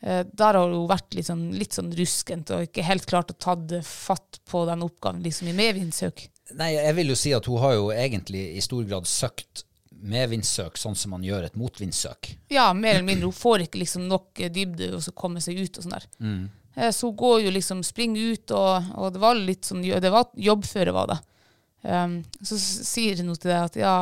eh, 0.00 0.22
der 0.24 0.58
har 0.58 0.72
hun 0.72 0.88
vært 0.90 1.16
litt 1.16 1.28
sånn, 1.28 1.48
litt 1.56 1.76
sånn 1.76 1.90
ruskent 1.96 2.52
og 2.56 2.68
ikke 2.68 2.86
helt 2.86 3.08
klart 3.08 3.34
å 3.34 3.38
tatt 3.40 3.74
fatt 3.86 4.40
på 4.48 4.64
den 4.68 4.84
oppgaven 4.86 5.24
liksom 5.24 5.50
i 5.50 5.56
medvindsøk. 5.56 6.28
Nei, 6.58 6.72
jeg 6.74 6.94
vil 6.98 7.12
jo 7.12 7.18
si 7.18 7.34
at 7.36 7.46
hun 7.46 7.60
har 7.62 7.76
jo 7.76 7.90
egentlig 7.94 8.46
i 8.56 8.64
stor 8.64 8.86
grad 8.88 9.08
søkt 9.08 9.66
medvindsøk 10.00 10.78
sånn 10.80 10.96
som 10.96 11.12
man 11.12 11.24
gjør 11.26 11.44
et 11.50 11.58
motvindsøk. 11.60 12.32
Ja, 12.50 12.70
mer 12.72 12.96
eller 12.96 13.06
mindre. 13.06 13.28
Hun 13.28 13.36
får 13.36 13.66
ikke 13.66 13.82
liksom 13.82 14.08
nok 14.08 14.40
eh, 14.40 14.52
dybde 14.52 14.94
og 14.96 15.04
så 15.04 15.12
komme 15.12 15.44
seg 15.44 15.60
ut 15.60 15.76
og 15.76 15.84
sånn 15.84 15.98
der. 15.98 16.08
Mm. 16.24 16.48
Så 16.94 17.10
hun 17.10 17.16
går 17.18 17.40
jo 17.44 17.50
liksom, 17.52 17.80
springer 17.84 18.30
ut, 18.32 18.52
og, 18.56 18.92
og 18.96 19.10
det 19.12 19.20
var 19.20 19.36
litt 19.36 19.66
sånn, 19.66 19.82
det 19.82 20.12
var 20.14 20.30
jobbføre 20.38 20.94
var 20.94 21.10
det. 21.10 21.16
Um, 21.82 22.20
så 22.44 22.58
sier 22.60 23.20
hun 23.22 23.32
til 23.34 23.50
deg 23.50 23.70
at 23.70 23.78
ja, 23.80 23.94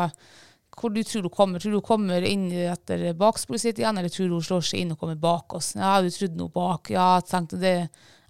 hvor 0.78 0.92
du 0.94 1.00
tror 1.02 1.26
hun 1.26 1.34
kommer. 1.34 1.62
Tror 1.62 1.74
du 1.74 1.78
hun 1.78 1.86
kommer 1.86 2.24
inn 2.26 2.50
etter 2.52 3.10
baksporet 3.18 3.62
sitt 3.62 3.80
igjen, 3.80 3.98
eller 3.98 4.12
tror 4.12 4.28
du 4.28 4.36
hun 4.38 4.46
slår 4.46 4.66
seg 4.66 4.82
inn 4.82 4.94
og 4.94 5.00
kommer 5.00 5.18
bak 5.20 5.54
oss? 5.58 5.74
Ja, 5.78 5.98
du 6.02 6.10
trodde 6.14 6.38
noe 6.38 6.54
bak. 6.54 6.90
Ja, 6.94 7.10
tenkte 7.26 7.60
det. 7.62 7.76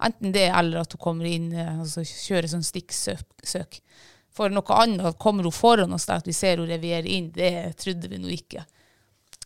Enten 0.05 0.33
det, 0.33 0.47
eller 0.55 0.85
at 0.85 0.95
hun 0.95 1.03
kommer 1.03 1.27
inn 1.27 1.51
eh, 1.53 1.75
og 1.75 1.85
altså, 1.87 2.05
kjører 2.07 2.51
sånn 2.53 2.67
stikksøk. 2.67 3.27
søk. 3.43 3.81
For 4.35 4.53
noe 4.53 4.77
annet, 4.77 5.19
kommer 5.19 5.47
hun 5.47 5.55
foran 5.55 5.95
oss 5.97 6.07
der 6.07 6.23
at 6.23 6.29
vi 6.29 6.37
ser 6.37 6.61
hun 6.63 6.71
reviere 6.71 7.11
inn, 7.11 7.33
det 7.35 7.75
trodde 7.83 8.11
vi 8.11 8.21
nå 8.23 8.31
ikke. 8.37 8.63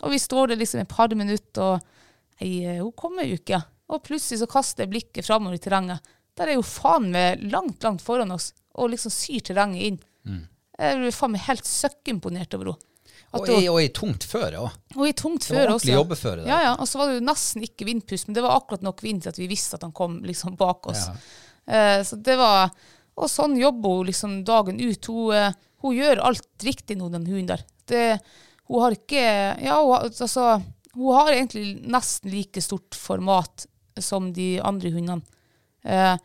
Og 0.03 0.13
vi 0.13 0.21
står 0.21 0.53
der 0.53 0.61
liksom 0.61 0.83
et 0.83 0.91
par 0.91 1.15
minutter, 1.17 1.63
og 1.63 2.43
nei, 2.43 2.53
eh, 2.67 2.83
hun 2.83 2.93
kommer 2.99 3.25
jo 3.25 3.39
ikke. 3.41 3.63
Og 3.93 4.05
plutselig 4.05 4.43
så 4.43 4.51
kaster 4.51 4.85
jeg 4.85 4.93
blikket 4.93 5.27
framover 5.27 5.57
i 5.57 5.63
terrenget. 5.63 6.13
Der 6.37 6.49
er 6.49 6.59
jo 6.59 6.65
faen 6.65 7.11
meg 7.13 7.43
langt, 7.53 7.81
langt 7.85 8.05
foran 8.05 8.33
oss, 8.35 8.53
og 8.75 8.91
liksom 8.93 9.13
syr 9.13 9.41
terrenget 9.49 9.83
inn. 9.91 10.01
Jeg 10.79 10.99
ble 10.99 11.13
faen 11.15 11.33
meg 11.35 11.45
helt 11.47 11.69
søkkimponert 11.69 12.55
over 12.57 12.73
henne. 12.73 12.89
Og 13.33 13.49
i, 13.49 13.65
og 13.71 13.79
i 13.81 13.89
tungt 13.97 14.27
føre 14.29 14.59
òg. 14.61 14.75
og 14.93 15.07
i 15.09 15.13
tungt 15.17 15.47
føre 15.49 15.63
ordentlig 15.63 15.95
også. 15.95 16.01
jobbeføre 16.03 16.43
der. 16.43 16.49
Ja, 16.51 16.59
ja. 16.67 16.73
Og 16.77 16.89
så 16.89 16.99
var 17.01 17.09
det 17.09 17.15
jo 17.17 17.25
nesten 17.25 17.65
ikke 17.65 17.87
vindpust, 17.89 18.27
men 18.29 18.37
det 18.37 18.43
var 18.45 18.59
akkurat 18.59 18.83
nok 18.85 19.01
vind 19.01 19.23
til 19.25 19.33
at 19.33 19.39
vi 19.41 19.47
visste 19.49 19.79
at 19.79 19.87
han 19.87 19.95
kom 19.97 20.19
liksom 20.27 20.57
bak 20.61 20.89
oss. 20.93 21.07
Eh, 21.65 22.03
så 22.05 22.19
det 22.21 22.37
var 22.41 22.71
Og 23.17 23.29
sånn 23.29 23.59
jobber 23.61 23.99
hun 23.99 24.07
liksom 24.09 24.35
dagen 24.45 24.79
ut. 24.81 25.05
Hun, 25.09 25.35
eh, 25.37 25.57
hun 25.85 25.97
gjør 25.97 26.23
alt 26.29 26.65
riktig 26.65 26.97
nå, 26.97 27.09
den 27.13 27.27
hunden 27.29 27.51
der. 27.55 27.65
Det, 27.89 28.21
hun 28.69 28.81
har 28.85 28.97
ikke 28.97 29.25
Ja, 29.61 29.79
hun, 29.85 30.07
altså 30.09 30.63
Hun 30.95 31.15
har 31.17 31.33
egentlig 31.33 31.83
nesten 31.89 32.31
like 32.33 32.61
stort 32.65 32.95
format 32.97 33.67
som 34.01 34.33
de 34.33 34.59
andre 34.61 34.91
hundene. 34.93 35.23
Eh, 35.85 36.17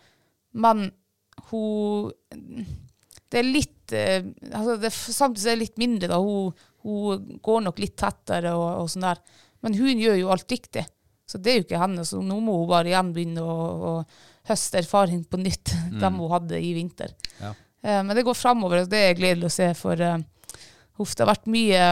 men 0.53 0.89
hun 1.49 2.11
det 3.27 3.41
er 3.41 3.47
litt 3.47 3.95
eh, 3.95 4.27
altså 4.51 4.77
det, 4.79 4.91
Samtidig 4.93 5.49
er 5.49 5.57
det 5.57 5.65
litt 5.65 5.81
mindre. 5.81 6.09
da, 6.11 6.19
Hun, 6.23 6.53
hun 6.85 7.39
går 7.43 7.65
nok 7.65 7.81
litt 7.83 7.97
tettere 7.99 8.53
og, 8.55 8.83
og 8.83 8.91
sånn 8.91 9.07
der. 9.07 9.21
Men 9.65 9.75
hun 9.75 9.99
gjør 9.99 10.19
jo 10.21 10.31
alt 10.31 10.51
riktig. 10.51 10.85
Så 11.27 11.39
det 11.43 11.51
er 11.51 11.59
jo 11.59 11.65
ikke 11.67 11.81
henne. 11.81 12.05
Så 12.07 12.21
nå 12.23 12.39
må 12.43 12.55
hun 12.61 12.69
bare 12.71 12.91
igjen 12.91 13.11
begynne 13.15 13.43
å, 13.43 13.57
å 13.91 13.93
høste 14.47 14.79
erfaring 14.79 15.25
på 15.27 15.39
nytt, 15.41 15.73
dem 16.01 16.21
hun 16.21 16.31
hadde 16.31 16.61
i 16.63 16.71
vinter. 16.77 17.11
Ja. 17.41 17.51
Uh, 17.83 18.01
men 18.07 18.15
det 18.17 18.23
går 18.25 18.37
framover, 18.37 18.85
og 18.85 18.91
det 18.91 19.03
er 19.09 19.17
gledelig 19.19 19.49
å 19.49 19.55
se. 19.57 19.67
For 19.77 19.99
uh, 19.99 20.15
uff, 20.97 21.11
det 21.11 21.25
har 21.25 21.33
vært 21.33 21.51
mye 21.51 21.83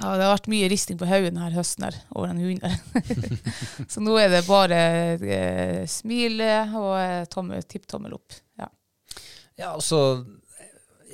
ja, 0.00 0.14
det 0.18 0.24
har 0.26 0.32
vært 0.34 0.48
mye 0.50 0.68
risting 0.72 0.98
på 1.00 1.06
hodet 1.08 1.30
denne 1.32 1.50
høsten 1.54 1.86
her, 1.86 1.96
over 2.14 2.30
den 2.32 2.42
hunden 2.42 2.62
der. 2.64 3.88
så 3.92 4.02
nå 4.02 4.16
er 4.20 4.32
det 4.32 4.44
bare 4.48 4.78
eh, 5.16 5.82
smile 5.90 6.48
og 6.78 6.92
eh, 6.98 7.24
tommel, 7.32 7.62
tipptommel 7.70 8.16
opp. 8.16 8.36
Ja. 8.60 8.68
Ja, 9.58 9.72
altså 9.76 10.00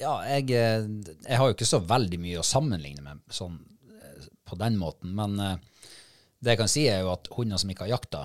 Ja, 0.01 0.15
jeg, 0.33 0.49
eh, 0.57 0.87
jeg 1.27 1.37
har 1.37 1.51
jo 1.51 1.57
ikke 1.57 1.69
så 1.69 1.83
veldig 1.85 2.21
mye 2.23 2.41
å 2.41 2.47
sammenligne 2.47 3.03
med 3.05 3.21
sånn 3.37 3.59
eh, 3.93 4.29
på 4.49 4.57
den 4.61 4.79
måten, 4.81 5.13
men 5.19 5.37
eh, 5.45 5.59
det 6.41 6.55
jeg 6.55 6.61
kan 6.63 6.71
si, 6.73 6.87
er 6.89 7.03
jo 7.05 7.11
at 7.13 7.29
hunder 7.37 7.61
som 7.61 7.69
ikke 7.73 7.85
har 7.85 7.99
jakta, 7.99 8.23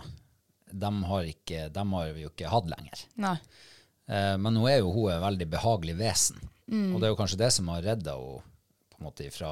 dem 0.71 1.01
har, 1.09 1.27
ikke, 1.27 1.65
dem 1.75 1.91
har 1.97 2.13
vi 2.15 2.23
jo 2.23 2.29
ikke 2.31 2.51
hatt 2.51 2.69
lenger. 2.71 3.01
Nei. 3.19 3.35
Eh, 4.07 4.35
Men 4.39 4.55
nå 4.55 4.63
er 4.71 4.79
jo 4.79 4.93
hun 4.95 5.09
et 5.11 5.19
veldig 5.23 5.47
behagelig 5.51 5.97
vesen, 5.99 6.39
og 6.71 6.95
det 7.01 7.05
er 7.05 7.11
jo 7.11 7.17
kanskje 7.19 7.37
det 7.43 7.51
som 7.53 7.67
har 7.73 7.83
redda 7.85 8.15
henne 8.15 8.39
på 8.95 9.01
en 9.01 9.05
måte 9.09 9.25
ifra 9.27 9.49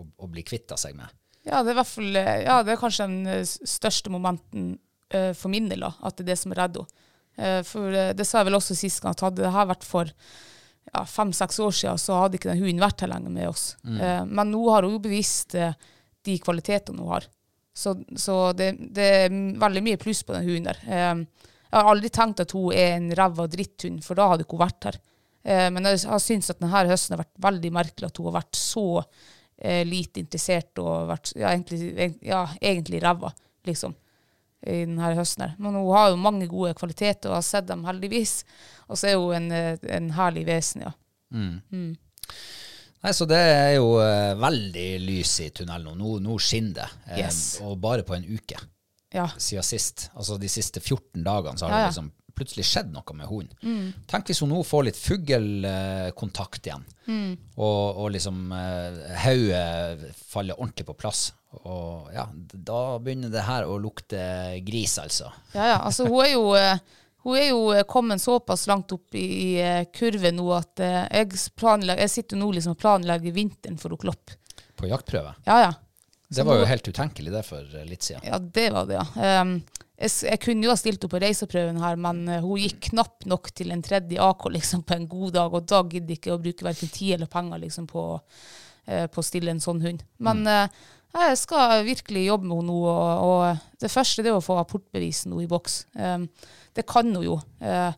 å, 0.00 0.06
å 0.24 0.30
bli 0.30 0.44
kvitta 0.46 0.78
seg 0.80 0.96
med. 0.98 1.10
Ja, 1.48 1.62
det 1.64 1.74
er 1.74 1.86
fall 1.86 2.16
eh, 2.18 2.44
Ja, 2.44 2.60
det 2.64 2.74
er 2.74 2.80
kanskje 2.80 3.08
den 3.08 3.26
eh, 3.30 3.44
største 3.46 4.12
momenten 4.12 4.72
uh, 5.14 5.32
for 5.36 5.52
min 5.52 5.68
del, 5.70 5.86
da, 5.86 5.94
at 6.04 6.18
det 6.18 6.26
er 6.26 6.32
det 6.32 6.40
som 6.42 6.54
redder 6.56 6.84
henne. 6.84 7.04
Uh, 7.38 7.60
for 7.62 7.94
uh, 7.94 8.10
det 8.18 8.26
sa 8.26 8.40
jeg 8.40 8.48
vel 8.48 8.58
også 8.58 8.74
sist 8.74 8.98
gang, 9.02 9.14
at 9.14 9.22
hadde 9.22 9.44
det 9.44 9.54
her 9.54 9.68
vært 9.70 9.84
for 9.86 10.10
ja, 10.90 11.04
fem-seks 11.06 11.60
år 11.62 11.76
siden, 11.76 12.00
så 12.02 12.16
hadde 12.18 12.38
ikke 12.38 12.50
den 12.50 12.62
hunden 12.64 12.82
vært 12.82 13.04
her 13.04 13.12
lenger 13.12 13.30
med 13.30 13.50
oss. 13.50 13.64
Eh, 13.84 14.22
men 14.24 14.48
nå 14.48 14.62
har 14.72 14.86
hun 14.86 14.94
jo 14.94 15.02
bevist 15.04 15.52
de 15.54 16.36
kvalitetene 16.40 17.04
hun 17.04 17.12
har. 17.12 17.26
Så, 17.76 17.92
så 18.16 18.38
det, 18.56 18.70
det 18.96 19.08
er 19.18 19.36
veldig 19.60 19.82
mye 19.84 20.00
pluss 20.00 20.22
på 20.24 20.32
den 20.32 20.48
hunden 20.48 20.70
der. 20.70 20.80
Jeg 20.88 21.76
har 21.76 21.90
aldri 21.92 22.08
tenkt 22.08 22.40
at 22.40 22.54
hun 22.56 22.72
er 22.72 22.96
en 22.96 23.10
ræva 23.20 23.44
dritthund, 23.52 24.00
for 24.06 24.16
da 24.16 24.30
hadde 24.32 24.46
ikke 24.46 24.56
hun 24.56 24.64
vært 24.64 24.88
her. 24.88 24.98
Men 25.76 25.90
jeg 25.92 26.00
har 26.08 26.24
syntes 26.24 26.54
at 26.54 26.64
denne 26.64 26.86
høsten 26.88 27.18
har 27.18 27.22
vært 27.26 27.44
veldig 27.50 27.74
merkelig, 27.82 28.08
at 28.08 28.22
hun 28.22 28.30
har 28.30 28.38
vært 28.40 28.58
så 28.58 28.86
eh, 29.60 29.84
lite 29.86 30.20
interessert 30.22 30.78
og 30.78 31.08
vært 31.10 31.32
ja, 31.36 31.48
egentlig, 31.52 31.92
egent- 31.96 32.22
ja, 32.22 32.44
egentlig 32.62 33.02
ræva, 33.02 33.32
liksom, 33.66 33.94
i 34.66 34.80
denne 34.84 35.14
høsten 35.14 35.44
her. 35.46 35.54
Men 35.58 35.74
hun 35.78 35.92
har 35.94 36.10
jo 36.10 36.16
mange 36.16 36.48
gode 36.50 36.74
kvaliteter, 36.74 37.30
og 37.30 37.36
har 37.38 37.42
sett 37.46 37.66
dem 37.66 37.84
heldigvis. 37.86 38.42
Og 38.88 38.96
så 38.98 39.08
er 39.12 39.16
hun 39.20 39.34
en, 39.34 39.52
eh, 39.52 39.76
en 39.96 40.10
herlig 40.16 40.46
vesen, 40.46 40.82
ja. 40.82 40.92
Nei, 42.98 43.12
Så 43.14 43.26
det 43.30 43.38
er 43.38 43.74
jo 43.76 43.92
eh, 44.02 44.32
veldig 44.40 44.86
lys 45.04 45.36
i 45.44 45.50
tunnelen. 45.54 45.94
Nå, 45.98 46.16
nå 46.24 46.38
skinner 46.42 46.74
det. 46.80 46.88
eh, 47.12 47.20
Yes. 47.22 47.60
Og 47.62 47.76
bare 47.80 48.02
på 48.02 48.16
en 48.16 48.24
uke 48.26 48.58
Ja, 49.14 49.28
siden 49.40 49.62
sist. 49.64 50.08
Altså 50.14 50.38
de 50.40 50.48
siste 50.52 50.80
14 50.82 51.22
dagene 51.24 51.56
så 51.58 51.66
har 51.68 51.70
Ja, 51.70 51.78
ja. 51.78 51.86
det 51.86 51.94
liksom 51.94 52.10
plutselig 52.38 52.66
skjedd 52.68 52.92
noe 52.94 53.16
med 53.18 53.28
hunden. 53.28 53.90
Tenk 54.10 54.30
hvis 54.30 54.40
hun 54.44 54.52
nå 54.54 54.62
får 54.66 54.86
litt 54.88 55.00
fuglkontakt 55.00 56.70
igjen, 56.70 56.86
og, 57.58 57.98
og 58.04 58.12
liksom 58.14 58.54
eh, 58.54 59.02
hodet 59.24 60.14
faller 60.30 60.58
ordentlig 60.58 60.86
på 60.88 60.96
plass. 61.02 61.26
Og 61.64 62.10
ja, 62.12 62.26
da 62.52 62.80
begynner 63.00 63.32
det 63.32 63.46
her 63.46 63.66
å 63.66 63.78
lukte 63.80 64.20
gris, 64.66 64.98
altså. 65.00 65.30
ja, 65.54 65.74
ja. 65.74 65.78
Altså, 65.80 66.04
hun 66.08 66.20
er 66.26 66.32
jo 66.34 66.42
eh, 66.58 66.82
hun 67.24 67.36
er 67.36 67.48
jo 67.50 67.62
eh, 67.74 67.86
kommet 67.88 68.22
såpass 68.22 68.66
langt 68.70 68.92
opp 68.92 69.16
i, 69.18 69.58
eh, 69.60 69.86
kurven 69.94 70.38
nå 70.38 70.46
at 70.56 70.80
eh, 70.84 71.02
jeg, 71.22 71.40
jeg 71.90 72.12
sitter 72.12 72.40
nå 72.40 72.50
liksom 72.56 72.76
og 72.76 72.80
planlegger 72.80 73.34
vinteren 73.36 73.80
for 73.80 73.96
å 73.96 74.00
kloppe. 74.00 74.36
På 74.78 74.88
jaktprøve. 74.88 75.34
Ja, 75.48 75.58
ja. 75.66 75.72
Det 76.28 76.44
var 76.44 76.60
jo 76.60 76.68
helt 76.68 76.88
utenkelig 76.88 77.32
det 77.32 77.42
for 77.48 77.64
eh, 77.64 77.88
litt 77.88 78.04
siden. 78.06 78.24
Ja, 78.28 78.38
det 78.38 78.68
var 78.74 78.88
det, 78.88 79.00
ja. 79.00 79.40
Um, 79.42 79.58
jeg, 79.98 80.12
jeg 80.28 80.40
kunne 80.44 80.66
jo 80.66 80.72
ha 80.72 80.78
stilt 80.78 81.04
opp 81.04 81.14
på 81.14 81.20
reiseprøven 81.22 81.80
her, 81.82 81.98
men 82.00 82.22
eh, 82.30 82.44
hun 82.44 82.60
gikk 82.62 82.92
knapt 82.92 83.26
nok 83.30 83.50
til 83.56 83.72
en 83.74 83.82
tredje 83.84 84.20
AK 84.22 84.46
liksom, 84.54 84.84
på 84.86 84.94
en 84.94 85.08
god 85.10 85.34
dag, 85.34 85.56
og 85.58 85.66
da 85.70 85.82
gidder 85.84 86.14
jeg 86.14 86.20
ikke 86.22 86.36
å 86.36 86.42
bruke 86.42 86.66
hverken 86.66 86.92
tid 86.94 87.16
eller 87.16 87.30
penger 87.32 87.64
liksom, 87.64 87.88
på, 87.90 88.04
eh, 88.86 89.08
på 89.10 89.22
å 89.22 89.26
stille 89.26 89.50
en 89.54 89.64
sånn 89.64 89.82
hund. 89.82 90.04
Men 90.22 90.44
eh, 90.46 90.86
jeg 91.16 91.40
skal 91.40 91.82
virkelig 91.86 92.26
jobbe 92.28 92.46
med 92.46 92.60
henne 92.60 92.70
nå, 92.70 92.78
og, 92.92 93.24
og 93.26 93.80
det 93.82 93.90
første 93.90 94.22
det 94.22 94.30
er 94.30 94.38
å 94.38 94.44
få 94.44 94.58
apportbeviset 94.60 95.30
nå 95.32 95.40
i 95.42 95.50
boks. 95.50 95.80
Um, 95.96 96.28
det 96.76 96.84
kan 96.88 97.08
hun 97.08 97.24
jo. 97.24 97.38
Uh, 97.64 97.90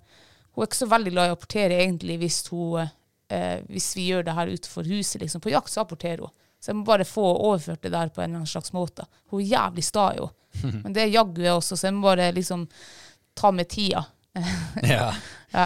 hun 0.54 0.62
er 0.62 0.68
ikke 0.68 0.78
så 0.78 0.88
veldig 0.90 1.12
glad 1.12 1.28
i 1.28 1.32
å 1.32 1.36
apportere 1.36 1.80
egentlig 1.82 2.20
hvis, 2.22 2.38
hun, 2.52 2.86
uh, 2.86 3.56
hvis 3.66 3.90
vi 3.98 4.06
gjør 4.12 4.28
det 4.28 4.36
her 4.38 4.52
utenfor 4.54 4.86
huset. 4.88 5.18
Liksom. 5.24 5.42
På 5.42 5.52
jakt 5.52 5.72
så 5.74 5.82
apporterer 5.82 6.22
hun. 6.22 6.36
Så 6.60 6.70
jeg 6.70 6.78
må 6.78 6.86
bare 6.86 7.08
få 7.08 7.24
overført 7.24 7.82
det 7.82 7.92
der 7.96 8.12
på 8.12 8.22
en 8.22 8.28
eller 8.28 8.42
annen 8.42 8.52
slags 8.52 8.72
måte. 8.76 9.08
Hun 9.32 9.42
er 9.42 9.50
jævlig 9.56 9.84
sta 9.88 10.10
jo. 10.16 10.30
Men 10.84 10.94
det 10.96 11.08
jaggu 11.10 11.42
jeg 11.44 11.56
også, 11.56 11.76
så 11.76 11.88
jeg 11.88 11.96
må 11.96 12.08
bare 12.08 12.30
liksom 12.36 12.66
ta 13.38 13.52
med 13.54 13.70
tida. 13.70 14.04
Ja. 14.82 15.12
Ja. 15.50 15.64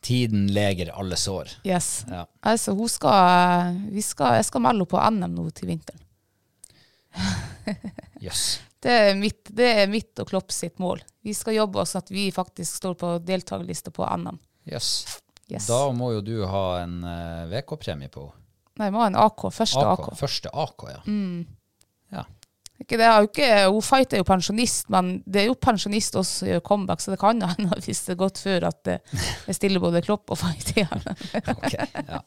Tiden 0.00 0.46
leger 0.48 0.88
alle 0.96 1.18
sår. 1.20 1.50
Yes. 1.68 2.06
Ja. 2.08 2.22
Altså, 2.40 2.72
hun 2.72 2.88
skal, 2.88 3.76
vi 3.92 4.00
skal, 4.02 4.38
jeg 4.38 4.46
skal 4.48 4.62
melde 4.64 4.80
henne 4.80 4.88
på 4.88 5.02
NM 5.04 5.34
nå 5.36 5.44
til 5.52 5.68
vinteren. 5.68 6.00
yes. 8.24 8.62
Det 8.82 8.90
er 8.90 9.12
mitt, 9.20 9.52
det 9.52 9.68
er 9.82 9.92
mitt 9.92 10.18
og 10.18 10.30
Klopp 10.32 10.50
sitt 10.50 10.80
mål. 10.80 11.04
Vi 11.22 11.34
skal 11.36 11.58
jobbe 11.60 11.84
oss 11.84 11.92
at 12.00 12.08
vi 12.10 12.30
faktisk 12.32 12.80
står 12.80 12.96
på 12.98 13.12
deltakerlista 13.22 13.92
på 13.94 14.08
NM. 14.16 14.40
Yes. 14.64 15.04
Yes. 15.52 15.68
Da 15.68 15.84
må 15.92 16.14
jo 16.16 16.24
du 16.24 16.38
ha 16.48 16.64
en 16.80 17.02
uh, 17.04 17.44
VK-premie 17.52 18.08
på 18.08 18.30
Nei, 18.80 18.86
jeg 18.88 18.94
må 18.94 19.02
ha 19.02 19.08
en 19.10 19.18
AK. 19.20 19.42
Første 19.52 19.82
AK. 19.84 20.06
AK. 20.06 20.14
Første 20.16 20.50
AK, 20.64 20.84
ja. 20.88 21.00
Mm. 21.04 21.42
ja. 22.16 22.22
Ikke, 22.82 22.98
det 22.98 23.06
er 23.06 23.22
jo 23.22 23.28
ikke, 23.28 23.48
hun 23.70 23.84
Fight 23.86 24.14
er 24.14 24.22
jo 24.22 24.26
pensjonist, 24.26 24.88
men 24.92 25.12
det 25.22 25.44
er 25.44 25.48
jo 25.48 25.56
pensjonist 25.60 26.16
også 26.18 26.40
som 26.40 26.48
gjør 26.50 26.62
comeback, 26.66 27.02
så 27.02 27.12
det 27.12 27.18
kan 27.20 27.42
hende 27.46 27.78
hvis 27.84 28.00
det 28.06 28.14
er 28.14 28.20
gått 28.20 28.40
før 28.42 28.66
at 28.72 28.90
eh, 28.90 29.18
jeg 29.46 29.58
stiller 29.58 29.82
både 29.82 30.02
Klopp 30.02 30.34
og 30.34 30.40
Fight 30.40 30.72
igjen. 30.74 31.04
Ok, 31.52 31.74
ja. 31.74 32.20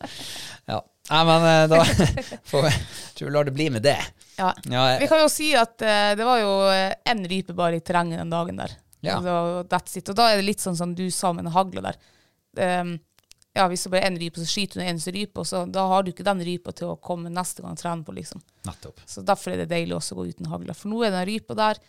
ja. 0.72 0.80
Nei, 1.10 1.22
men 1.28 1.48
eh, 1.50 1.66
da 1.70 1.82
får 2.50 2.66
vi 2.66 2.72
tror 3.18 3.28
vi 3.28 3.34
lar 3.36 3.50
det 3.50 3.56
bli 3.58 3.68
med 3.76 3.84
det. 3.86 3.98
Ja. 4.40 4.54
Ja, 4.72 4.86
Vi 5.02 5.10
kan 5.12 5.22
jo 5.22 5.28
si 5.32 5.52
at 5.56 5.76
uh, 5.80 6.12
det 6.18 6.26
var 6.28 6.40
jo 6.42 6.54
én 7.08 7.28
rype 7.30 7.56
bare 7.56 7.80
i 7.80 7.84
terrenget 7.84 8.24
den 8.24 8.34
dagen 8.34 8.60
der. 8.60 8.74
Ja. 9.06 9.20
Da, 9.22 9.36
that's 9.70 9.98
it. 10.00 10.10
og 10.10 10.18
da 10.18 10.32
er 10.32 10.40
det 10.40 10.48
litt 10.48 10.64
sånn 10.64 10.78
som 10.80 10.96
du 10.98 11.06
sa 11.14 11.32
med 11.36 11.46
den 11.46 11.56
hagla 11.56 11.92
der. 11.92 12.00
Um, 12.82 12.96
ja, 13.56 13.68
Hvis 13.72 13.84
det 13.86 13.92
bare 13.94 14.02
er 14.04 14.12
én 14.12 14.18
rype, 14.20 14.42
så 14.42 14.46
skyter 14.52 14.80
du 14.80 14.82
en 14.84 14.90
eneste 14.94 15.14
rype, 15.16 15.40
og 15.40 15.46
så, 15.48 15.62
da 15.72 15.86
har 15.88 16.04
du 16.04 16.12
ikke 16.12 16.26
den 16.28 16.42
rypa 16.44 16.74
til 16.76 16.90
å 16.92 16.98
komme 17.02 17.30
neste 17.32 17.62
gang 17.64 17.72
og 17.72 17.80
trene 17.80 18.04
på. 18.04 18.14
liksom. 18.18 18.42
nettopp. 18.68 19.00
Så 19.08 19.24
Derfor 19.26 19.54
er 19.54 19.58
det 19.64 19.70
deilig 19.72 19.96
også 19.96 20.16
å 20.16 20.20
gå 20.20 20.28
uten 20.34 20.50
hagle. 20.52 20.74
For 20.76 20.90
nå 20.92 21.04
er 21.08 21.12
den 21.16 21.26
rypa 21.30 21.56
der, 21.56 21.80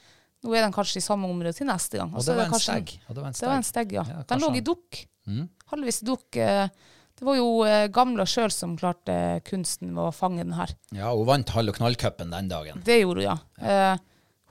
nå 0.44 0.54
er 0.54 0.62
den 0.62 0.72
kanskje 0.76 1.00
i 1.00 1.06
samme 1.06 1.26
område 1.28 1.54
til 1.58 1.66
neste 1.66 1.98
gang. 1.98 2.12
Og 2.14 2.20
og 2.20 2.24
det 2.24 2.32
er 2.34 2.36
var 2.38 2.44
en 2.46 2.52
kanskje- 2.52 2.76
stegg. 2.76 2.92
Og 3.08 3.14
det 3.14 3.22
var 3.22 3.26
en 3.28 3.32
Det 3.40 3.48
var 3.50 3.56
en 3.56 3.70
stegg, 3.72 3.92
ja. 3.92 4.04
Ja, 4.08 4.22
den 4.22 4.40
lå 4.44 4.52
i 4.56 4.60
dukk. 4.60 5.06
Mm. 5.26 5.48
Halvvis 5.72 6.02
i 6.02 6.06
dukk. 6.06 6.36
eh, 6.36 6.68
Det 7.16 7.24
var 7.24 7.36
jo 7.36 7.62
eh, 7.64 7.88
gamla 7.88 8.26
sjøl 8.28 8.52
som 8.52 8.76
klarte 8.76 9.42
kunsten 9.42 9.88
med 9.94 10.04
å 10.04 10.12
fange 10.14 10.44
den 10.44 10.52
her. 10.52 10.68
Ja, 10.92 11.10
hun 11.16 11.24
vant 11.26 11.48
halv- 11.48 11.70
og 11.72 11.76
knall-cupen 11.78 12.30
den 12.30 12.48
dagen. 12.48 12.82
Det 12.84 13.00
gjorde 13.00 13.24
hun, 13.24 13.30
ja. 13.32 13.38
Eh, 13.58 13.98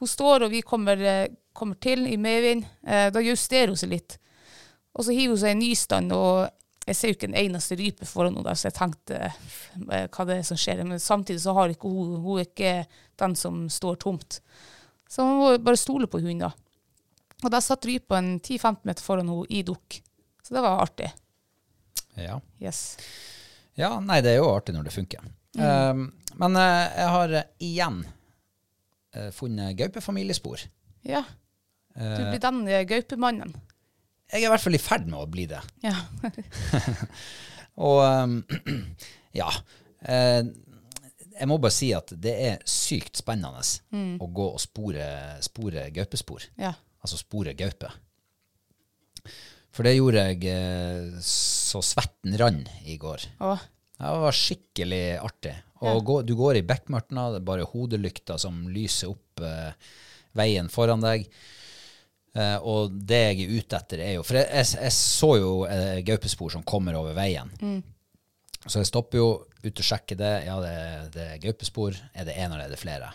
hun 0.01 0.07
står, 0.07 0.43
og 0.43 0.49
vi 0.51 0.61
kommer, 0.63 0.97
eh, 0.99 1.27
kommer 1.53 1.79
til 1.79 2.07
i 2.07 2.17
medvind. 2.17 2.65
Eh, 2.83 3.11
da 3.11 3.19
justerer 3.21 3.67
hun 3.67 3.75
seg 3.77 3.89
litt. 3.91 4.17
Og 4.97 5.05
så 5.05 5.13
hiver 5.13 5.35
hun 5.35 5.37
seg 5.37 5.51
i 5.53 5.59
nystand, 5.61 6.11
og 6.11 6.49
jeg 6.85 6.97
ser 6.97 7.09
jo 7.09 7.15
ikke 7.17 7.29
en 7.31 7.39
eneste 7.39 7.75
rype 7.79 8.05
foran 8.05 8.35
henne, 8.37 8.53
så 8.53 8.67
jeg 8.67 8.75
tenkte 8.77 9.17
eh, 9.25 10.05
hva 10.05 10.25
det 10.29 10.37
er 10.37 10.45
som 10.45 10.59
skjer. 10.59 10.83
Men 10.85 11.01
samtidig 11.01 11.41
så 11.41 11.55
har 11.57 11.73
ikke 11.73 11.89
hun 11.89 12.19
Hun 12.21 12.39
er 12.39 12.45
ikke 12.45 12.73
den 13.21 13.35
som 13.39 13.63
står 13.73 13.97
tomt. 14.03 14.39
Så 15.09 15.25
hun 15.25 15.39
må 15.39 15.51
bare 15.65 15.79
stole 15.81 16.07
på 16.07 16.21
hunden, 16.21 16.45
da. 16.45 16.51
Og 17.43 17.51
der 17.51 17.63
satt 17.63 17.85
rypa 17.89 18.19
10-15 18.21 18.85
meter 18.85 19.05
foran 19.05 19.29
henne 19.29 19.47
i 19.49 19.63
dukk. 19.65 19.99
Så 20.45 20.53
det 20.53 20.61
var 20.61 20.83
artig. 20.83 21.09
Ja. 22.15 22.37
Yes. 22.61 22.97
ja, 23.75 23.89
nei, 23.99 24.21
det 24.23 24.35
er 24.35 24.39
jo 24.39 24.51
artig 24.53 24.75
når 24.75 24.87
det 24.87 24.93
funker. 24.95 25.25
Um, 25.57 26.05
men 26.39 26.57
uh, 26.59 26.85
jeg 26.95 27.09
har 27.15 27.33
eh, 27.39 27.49
igjen 27.63 27.97
uh, 28.05 29.31
funnet 29.35 29.75
gaupefamiliespor. 29.79 30.63
Ja. 31.07 31.23
Du 31.95 32.21
blir 32.27 32.41
den 32.43 32.65
gaupemannen. 32.89 33.53
Jeg 34.31 34.41
er 34.41 34.47
i 34.47 34.51
hvert 34.51 34.63
fall 34.63 34.77
i 34.77 34.81
ferd 34.81 35.05
med 35.09 35.19
å 35.21 35.27
bli 35.29 35.45
det. 35.49 35.61
Ja. 35.85 35.95
Og 37.85 37.99
um, 38.01 38.39
ja. 39.41 39.49
eh, 40.07 40.41
jeg 41.35 41.49
må 41.51 41.59
bare 41.61 41.75
si 41.75 41.91
at 41.95 42.13
det 42.23 42.33
er 42.47 42.63
sykt 42.69 43.19
spennende 43.19 43.61
å 44.23 44.29
gå 44.31 44.47
og 44.55 44.61
spore, 44.63 45.05
spore 45.45 45.89
gaupespor. 45.95 46.49
ja. 46.61 46.73
Altså 47.05 47.19
spore 47.21 47.51
gaupe. 47.53 47.85
For 49.75 49.85
det 49.85 49.91
gjorde 49.97 50.23
jeg 50.31 50.47
eh, 50.49 51.17
så 51.21 51.77
svetten 51.85 52.33
rant 52.39 52.71
i 52.89 52.95
går. 52.97 53.27
Åh. 53.45 53.65
Det 53.99 54.13
var 54.23 54.35
skikkelig 54.35 55.03
artig. 55.21 55.53
Og 55.85 55.99
gå, 56.07 56.15
du 56.25 56.33
går 56.39 56.57
i 56.59 56.63
bekmørket, 56.65 57.13
det 57.13 57.41
er 57.43 57.45
bare 57.45 57.67
hodelykta 57.69 58.39
som 58.41 58.63
lyser 58.73 59.11
opp 59.13 59.43
eh, 59.45 59.75
veien 60.39 60.71
foran 60.71 61.03
deg. 61.03 61.27
Eh, 62.35 62.55
og 62.67 62.95
det 63.07 63.21
jeg 63.21 63.43
er 63.45 63.59
ute 63.59 63.77
etter, 63.79 64.01
er 64.03 64.15
jo 64.17 64.23
For 64.27 64.35
jeg, 64.41 64.47
jeg, 64.51 64.71
jeg 64.83 64.95
så 64.97 65.29
jo 65.39 65.51
uh, 65.63 65.99
gaupespor 66.03 66.51
som 66.51 66.65
kommer 66.67 66.97
over 66.99 67.15
veien. 67.15 67.51
Så 68.65 68.81
jeg 68.81 68.89
stopper 68.89 69.21
jo 69.21 69.29
ut 69.63 69.81
og 69.81 69.85
sjekker 69.87 70.19
det. 70.19 70.33
Ja, 70.47 70.57
det, 70.63 70.73
det 71.13 71.27
er 71.35 71.43
gaupespor. 71.45 71.95
Er 72.13 72.27
det 72.27 72.35
én, 72.35 72.49
eller 72.49 72.65
er 72.65 72.73
det 72.73 72.81
flere? 72.81 73.13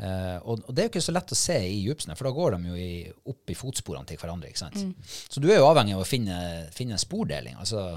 Uh, 0.00 0.38
og, 0.48 0.62
og 0.64 0.70
det 0.72 0.82
er 0.82 0.86
jo 0.86 0.92
ikke 0.94 1.04
så 1.04 1.12
lett 1.12 1.34
å 1.34 1.36
se 1.36 1.58
i 1.60 1.82
djupsnø, 1.82 2.14
for 2.16 2.28
da 2.28 2.32
går 2.36 2.54
de 2.56 2.70
jo 2.70 2.78
i, 2.78 2.92
opp 3.32 3.52
i 3.52 3.56
fotsporene 3.58 4.08
til 4.08 4.20
hverandre. 4.20 4.48
ikke 4.48 4.62
sant? 4.62 4.78
Så 5.04 5.42
du 5.42 5.50
er 5.50 5.58
jo 5.60 5.68
avhengig 5.68 5.96
av 5.98 6.04
å 6.04 6.08
finne, 6.08 6.38
finne 6.72 6.96
en 6.96 7.02
spordeling, 7.02 7.58
altså 7.60 7.90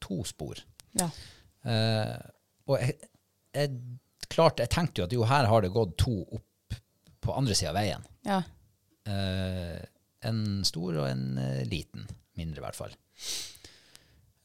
to 0.00 0.22
spor. 0.28 0.60
ja. 0.98 1.10
Eh, 1.68 2.20
og 2.70 2.78
jeg, 2.80 2.94
jeg, 3.52 3.72
klart, 4.32 4.62
jeg 4.62 4.70
tenkte 4.72 5.02
jo 5.02 5.06
at 5.08 5.12
jo, 5.12 5.24
her 5.28 5.48
har 5.50 5.64
det 5.64 5.72
gått 5.74 5.96
to 6.00 6.22
opp 6.22 6.78
på 7.20 7.34
andre 7.36 7.56
sida 7.58 7.72
av 7.72 7.80
veien. 7.80 8.06
ja. 8.28 8.40
Eh, 9.10 9.78
en 10.30 10.42
stor 10.68 11.02
og 11.02 11.06
en 11.08 11.38
eh, 11.40 11.62
liten. 11.68 12.06
Mindre, 12.38 12.60
i 12.60 12.64
hvert 12.64 12.78
fall. 12.78 12.94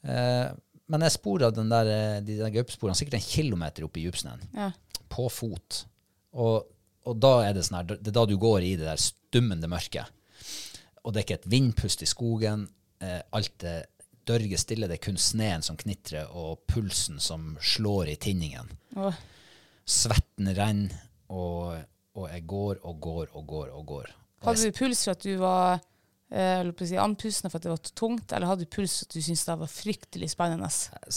Eh, 0.05 0.49
men 0.91 1.05
jeg 1.05 1.15
spora 1.15 1.49
den 1.53 1.71
der, 1.71 1.89
eh, 1.89 2.21
de 2.25 2.37
der 2.39 2.53
gaupesporene 2.53 2.97
sikkert 2.97 3.19
en 3.19 3.27
kilometer 3.27 3.87
opp 3.87 3.97
i 3.97 4.05
djupsnøen, 4.05 4.43
ja. 4.53 4.69
på 5.09 5.27
fot. 5.33 5.81
Og, 6.37 6.67
og 7.05 7.17
da 7.21 7.33
er 7.47 7.55
det 7.55 7.65
sånn 7.65 7.79
her, 7.79 7.89
det 7.95 8.11
er 8.11 8.17
da 8.19 8.25
du 8.29 8.35
går 8.41 8.67
i 8.67 8.75
det 8.79 8.87
der 8.87 9.01
stummende 9.01 9.69
mørket. 9.71 10.11
Og 11.05 11.13
det 11.13 11.21
er 11.21 11.27
ikke 11.27 11.39
et 11.41 11.51
vindpust 11.53 12.01
i 12.01 12.09
skogen. 12.09 12.67
Eh, 13.01 13.21
alt 13.37 13.65
er 13.67 13.87
dørge 14.25 14.57
stille. 14.61 14.89
Det 14.89 14.99
er 14.99 15.05
kun 15.05 15.19
sneen 15.21 15.65
som 15.65 15.77
knitrer, 15.77 16.29
og 16.33 16.65
pulsen 16.69 17.21
som 17.21 17.53
slår 17.61 18.13
i 18.13 18.19
tinningen. 18.21 18.71
Åh. 18.97 19.17
Svetten 19.85 20.49
renner, 20.57 21.01
og, 21.29 21.77
og 22.17 22.29
jeg 22.31 22.45
går 22.49 22.79
og 22.81 23.01
går 23.01 23.35
og 23.37 23.45
går 23.49 23.73
og 23.73 23.85
går. 23.89 24.13
Hadde 24.43 24.69
du 24.69 24.75
puls 24.75 25.03
for 25.05 25.15
at 25.15 25.23
du 25.25 25.35
var 25.39 25.77
eh, 26.29 26.59
eller 26.59 26.85
si, 26.85 26.97
andpusten 26.99 27.49
for 27.49 27.59
at 27.59 27.65
det 27.65 27.71
var 27.71 27.93
tungt, 28.01 28.35
eller 28.35 28.51
hadde 28.51 28.67
du 28.67 28.71
puls 28.75 28.97
for 28.99 29.07
at 29.07 29.15
du 29.15 29.23
syntes 29.23 29.45
det 29.47 29.57
var 29.61 29.71
fryktelig 29.71 30.29
spennende? 30.33 30.69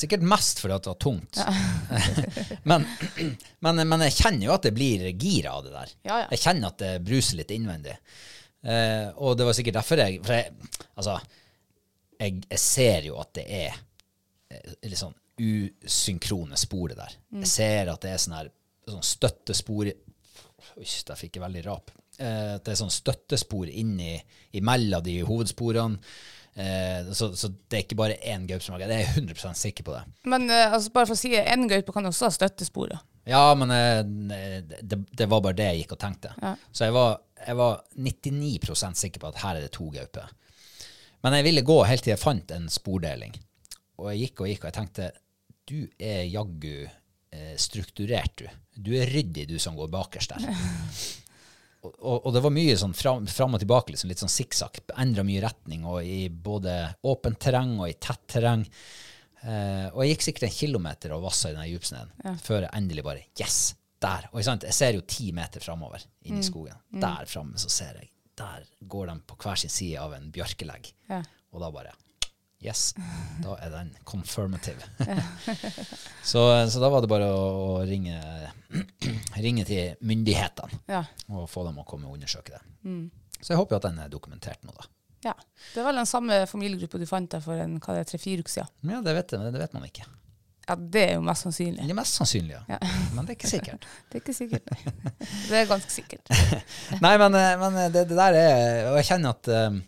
sikkert 0.03 0.27
mest 0.35 0.63
fordi 0.63 0.79
det 0.79 0.93
var 0.93 1.01
tungt. 1.03 1.41
men, 2.71 2.87
men, 3.67 3.85
men 3.89 4.07
jeg 4.09 4.19
kjenner 4.21 4.49
jo 4.49 4.55
at 4.57 4.69
det 4.69 4.75
blir 4.77 5.07
gira 5.13 5.59
av 5.59 5.67
det 5.67 5.75
der. 5.75 5.95
Ja, 6.09 6.21
ja. 6.25 6.27
Jeg 6.35 6.45
kjenner 6.45 6.73
at 6.73 6.81
det 6.83 6.95
bruser 7.07 7.41
litt 7.41 7.55
innvendig. 7.55 7.99
Eh, 8.63 9.09
og 9.17 9.37
det 9.39 9.47
var 9.47 9.55
sikkert 9.55 9.77
derfor 9.77 10.01
jeg 10.03 10.17
For 10.27 10.35
jeg, 10.35 10.51
altså, 10.99 11.13
jeg, 12.19 12.41
jeg 12.51 12.59
ser 12.59 13.05
jo 13.07 13.21
at 13.23 13.31
det 13.39 13.45
er 13.47 13.77
eh, 14.51 14.73
litt 14.89 14.99
sånn 14.99 15.15
usynkrone 15.39 16.59
spor, 16.59 16.89
det 16.91 16.99
der. 16.99 17.15
Mm. 17.31 17.43
Jeg 17.45 17.51
ser 17.53 17.93
at 17.93 18.03
det 18.03 18.11
er 18.11 18.23
sånn 18.23 18.39
her 18.41 18.51
sånn 18.89 19.05
støttespor 19.05 19.93
Oi, 20.79 20.85
der 20.85 21.19
fikk 21.19 21.39
jeg 21.39 21.43
veldig 21.43 21.63
rap. 21.67 21.91
Eh, 22.19 22.57
det 22.59 22.73
er 22.73 22.81
sånn 22.81 22.93
støttespor 22.93 23.71
inni 23.71 24.17
imellom 24.59 25.05
de 25.07 25.21
hovedsporene. 25.27 26.01
Eh, 26.59 27.13
så, 27.15 27.31
så 27.39 27.51
det 27.71 27.77
er 27.77 27.85
ikke 27.85 27.99
bare 28.01 28.17
én 28.27 28.47
gaupesmage. 28.49 28.89
Jeg 28.91 29.07
er 29.07 29.21
100% 29.21 29.61
sikker 29.61 29.87
på 29.87 29.95
det. 29.95 30.03
Men 30.27 30.49
eh, 30.51 30.67
altså, 30.67 30.91
bare 30.95 31.07
for 31.07 31.15
å 31.15 31.21
si 31.21 31.31
en 31.39 31.69
gaupe 31.71 31.95
kan 31.95 32.11
også 32.11 32.27
ha 32.27 32.35
støttespor 32.35 32.97
Ja, 33.29 33.45
men 33.55 33.71
eh, 33.71 34.03
det, 34.83 34.99
det 35.15 35.29
var 35.31 35.45
bare 35.45 35.59
det 35.61 35.69
jeg 35.71 35.85
gikk 35.85 35.95
og 35.95 36.03
tenkte. 36.03 36.35
Ja. 36.43 36.57
Så 36.73 36.89
jeg 36.89 36.97
var, 36.97 37.21
jeg 37.45 37.61
var 37.61 37.79
99% 37.95 39.03
sikker 39.05 39.23
på 39.23 39.31
at 39.31 39.39
her 39.45 39.61
er 39.61 39.69
det 39.69 39.75
to 39.77 39.87
gauper. 39.95 40.35
Men 41.23 41.39
jeg 41.39 41.47
ville 41.47 41.67
gå 41.67 41.79
helt 41.87 42.03
til 42.07 42.15
jeg 42.17 42.23
fant 42.23 42.51
en 42.55 42.67
spordeling. 42.73 43.39
Og 43.99 44.11
jeg 44.13 44.27
gikk 44.27 44.43
og 44.43 44.51
gikk, 44.51 44.65
og 44.65 44.71
jeg 44.71 44.79
tenkte 44.81 45.13
du 45.69 45.79
er 46.01 46.25
jaggu 46.25 46.89
eh, 46.89 47.55
strukturert, 47.61 48.43
du. 48.43 48.49
Du 48.79 48.93
er 48.97 49.11
ryddig, 49.11 49.47
du 49.51 49.59
som 49.63 49.77
går 49.79 49.91
bakerst 49.93 50.35
der. 50.35 50.49
og, 51.87 52.27
og, 52.27 52.31
det 52.35 52.43
var 52.43 52.55
mye 52.55 52.77
sånn 52.79 52.95
fram, 52.97 53.27
fram 53.31 53.55
og 53.55 53.63
tilbake, 53.63 53.95
liksom, 53.95 54.11
litt 54.11 54.23
sånn 54.23 54.33
sikksakk. 54.33 54.81
Endra 54.99 55.25
mye 55.27 55.43
retning, 55.45 55.85
og 55.87 56.03
i 56.03 56.27
både 56.29 56.75
åpent 57.07 57.39
terreng 57.43 57.77
og 57.79 57.87
i 57.91 57.97
tett 58.03 58.25
terreng. 58.31 58.65
Eh, 59.43 59.87
og 59.93 60.03
jeg 60.03 60.17
gikk 60.17 60.27
sikkert 60.27 60.49
en 60.49 60.57
kilometer 60.57 61.15
og 61.15 61.23
vassa 61.29 61.53
i 61.53 61.55
den 61.55 61.69
djupsnøen 61.71 62.41
før 62.43 62.65
jeg 62.65 62.75
endelig 62.75 63.05
bare 63.07 63.23
Yes! 63.39 63.61
Der! 64.03 64.29
Og 64.31 64.43
sant, 64.47 64.67
jeg 64.67 64.75
ser 64.77 64.95
jo 64.95 65.07
ti 65.11 65.33
meter 65.35 65.63
framover 65.63 66.03
inn 66.27 66.39
i 66.39 66.47
skogen. 66.47 66.79
Der 67.03 67.27
framme 67.27 67.59
så 67.59 67.71
ser 67.73 67.97
jeg. 67.99 68.13
Der 68.39 68.67
går 68.87 69.09
de 69.11 69.17
på 69.27 69.39
hver 69.43 69.59
sin 69.59 69.73
side 69.75 69.99
av 69.99 70.15
en 70.15 70.29
bjørkelegg. 70.35 70.93
Ja. 71.11 71.19
Og 71.51 71.65
da 71.65 71.71
bare 71.75 71.95
Yes. 72.65 72.95
Da 73.45 73.55
er 73.63 73.71
den 73.71 73.93
confirmative. 74.05 74.83
så, 76.31 76.43
så 76.71 76.81
da 76.83 76.89
var 76.91 77.05
det 77.05 77.11
bare 77.11 77.29
å, 77.31 77.79
ringe, 77.87 78.19
ringe 79.45 79.65
til 79.69 79.95
myndighetene 80.03 80.81
Ja. 80.91 81.05
og 81.31 81.47
få 81.51 81.65
dem 81.69 81.79
å 81.79 81.87
komme 81.89 82.09
og 82.11 82.17
undersøke 82.19 82.57
det. 82.57 82.63
Så 83.39 83.53
jeg 83.55 83.61
håper 83.61 83.77
jo 83.77 83.81
at 83.83 83.87
den 83.91 84.01
er 84.03 84.11
dokumentert 84.11 84.65
nå, 84.67 84.75
da. 84.75 84.89
ja. 85.31 85.35
Det 85.73 85.79
er 85.83 85.87
vel 85.87 86.01
den 86.01 86.09
samme 86.11 86.41
familiegruppa 86.51 86.99
du 86.99 87.07
fant 87.07 87.31
der 87.31 87.43
for 87.45 87.59
en, 87.63 87.79
hva 87.83 87.95
det 87.95 88.03
er, 88.05 88.09
tre-fire 88.11 88.43
uker 88.43 88.57
siden. 88.59 88.73
Ja, 88.91 89.03
det 89.07 89.15
vet, 89.21 89.35
jeg, 89.39 89.53
det 89.55 89.63
vet 89.63 89.77
man 89.79 89.87
ikke. 89.87 90.07
Ja, 90.69 90.75
det 90.77 91.03
er 91.07 91.15
jo 91.17 91.23
mest 91.25 91.47
sannsynlig. 91.47 91.81
Det 91.87 91.95
er 91.95 91.97
mest 91.97 92.19
sannsynlig, 92.19 92.57
ja. 92.59 92.65
Ja. 92.75 92.79
Men 93.17 93.25
det 93.29 93.33
er 93.33 93.39
ikke 93.39 93.49
sikkert. 93.55 93.87
Det 94.11 94.19
er 94.19 94.25
ikke 94.25 94.35
sikkert, 94.37 94.67
nei. 94.75 94.97
Det 95.49 95.57
er 95.63 95.71
ganske 95.71 95.95
sikkert. 95.95 96.35
Nei, 97.01 97.15
men, 97.23 97.39
eh, 97.39 97.55
men 97.63 97.79
det, 97.95 98.03
det 98.11 98.19
der 98.19 98.37
er 98.37 98.91
Og 98.91 98.99
jeg 98.99 99.07
kjenner 99.09 99.33
at 99.39 99.49
eh, 99.55 99.79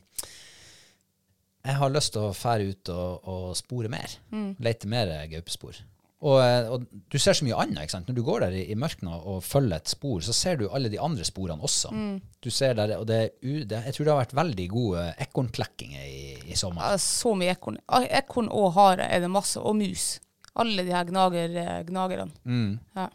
jeg 1.66 1.76
har 1.76 1.92
lyst 1.92 2.14
til 2.14 2.28
å 2.28 2.34
fære 2.36 2.70
ut 2.72 2.92
og, 2.94 3.28
og 3.28 3.48
spore 3.58 3.90
mer. 3.92 4.18
Lete 4.62 4.88
mer 4.90 5.12
gaupespor. 5.30 5.80
Og, 6.20 6.36
eh, 6.44 6.68
og 6.68 6.84
du 7.08 7.16
ser 7.20 7.36
så 7.36 7.46
mye 7.46 7.56
annet. 7.62 7.80
ikke 7.84 7.94
sant? 7.94 8.08
Når 8.10 8.16
du 8.18 8.22
går 8.24 8.42
der 8.44 8.56
i, 8.60 8.64
i 8.72 8.76
mørket 8.78 9.08
og 9.08 9.40
følger 9.44 9.80
et 9.80 9.92
spor, 9.92 10.20
så 10.24 10.34
ser 10.36 10.58
du 10.60 10.66
alle 10.68 10.90
de 10.92 11.00
andre 11.00 11.24
sporene 11.24 11.64
også. 11.64 11.92
Du 12.44 12.50
ser 12.52 12.76
der, 12.76 12.92
og 12.98 13.06
det, 13.08 13.20
er 13.40 13.62
det, 13.68 13.84
Jeg 13.88 13.96
tror 13.96 14.06
det 14.06 14.12
har 14.12 14.22
vært 14.22 14.36
veldig 14.36 14.66
gode 14.72 15.04
ekornklekkinger 15.26 16.02
i, 16.04 16.24
i 16.52 16.58
sommer. 16.60 16.84
Ja, 16.84 17.00
så 17.00 17.32
mye 17.38 17.54
ekorn. 17.56 17.80
Ekorn 18.08 18.50
og 18.52 18.74
hare 18.76 19.08
er 19.08 19.24
det 19.24 19.32
masse, 19.32 19.60
og 19.60 19.78
mus. 19.80 20.18
Alle 20.60 20.84
de 20.84 20.92
her 20.92 21.06
gnager, 21.08 21.56
gnagerne. 21.88 22.28
Mm. 22.44 22.74
Ja. 22.98 23.06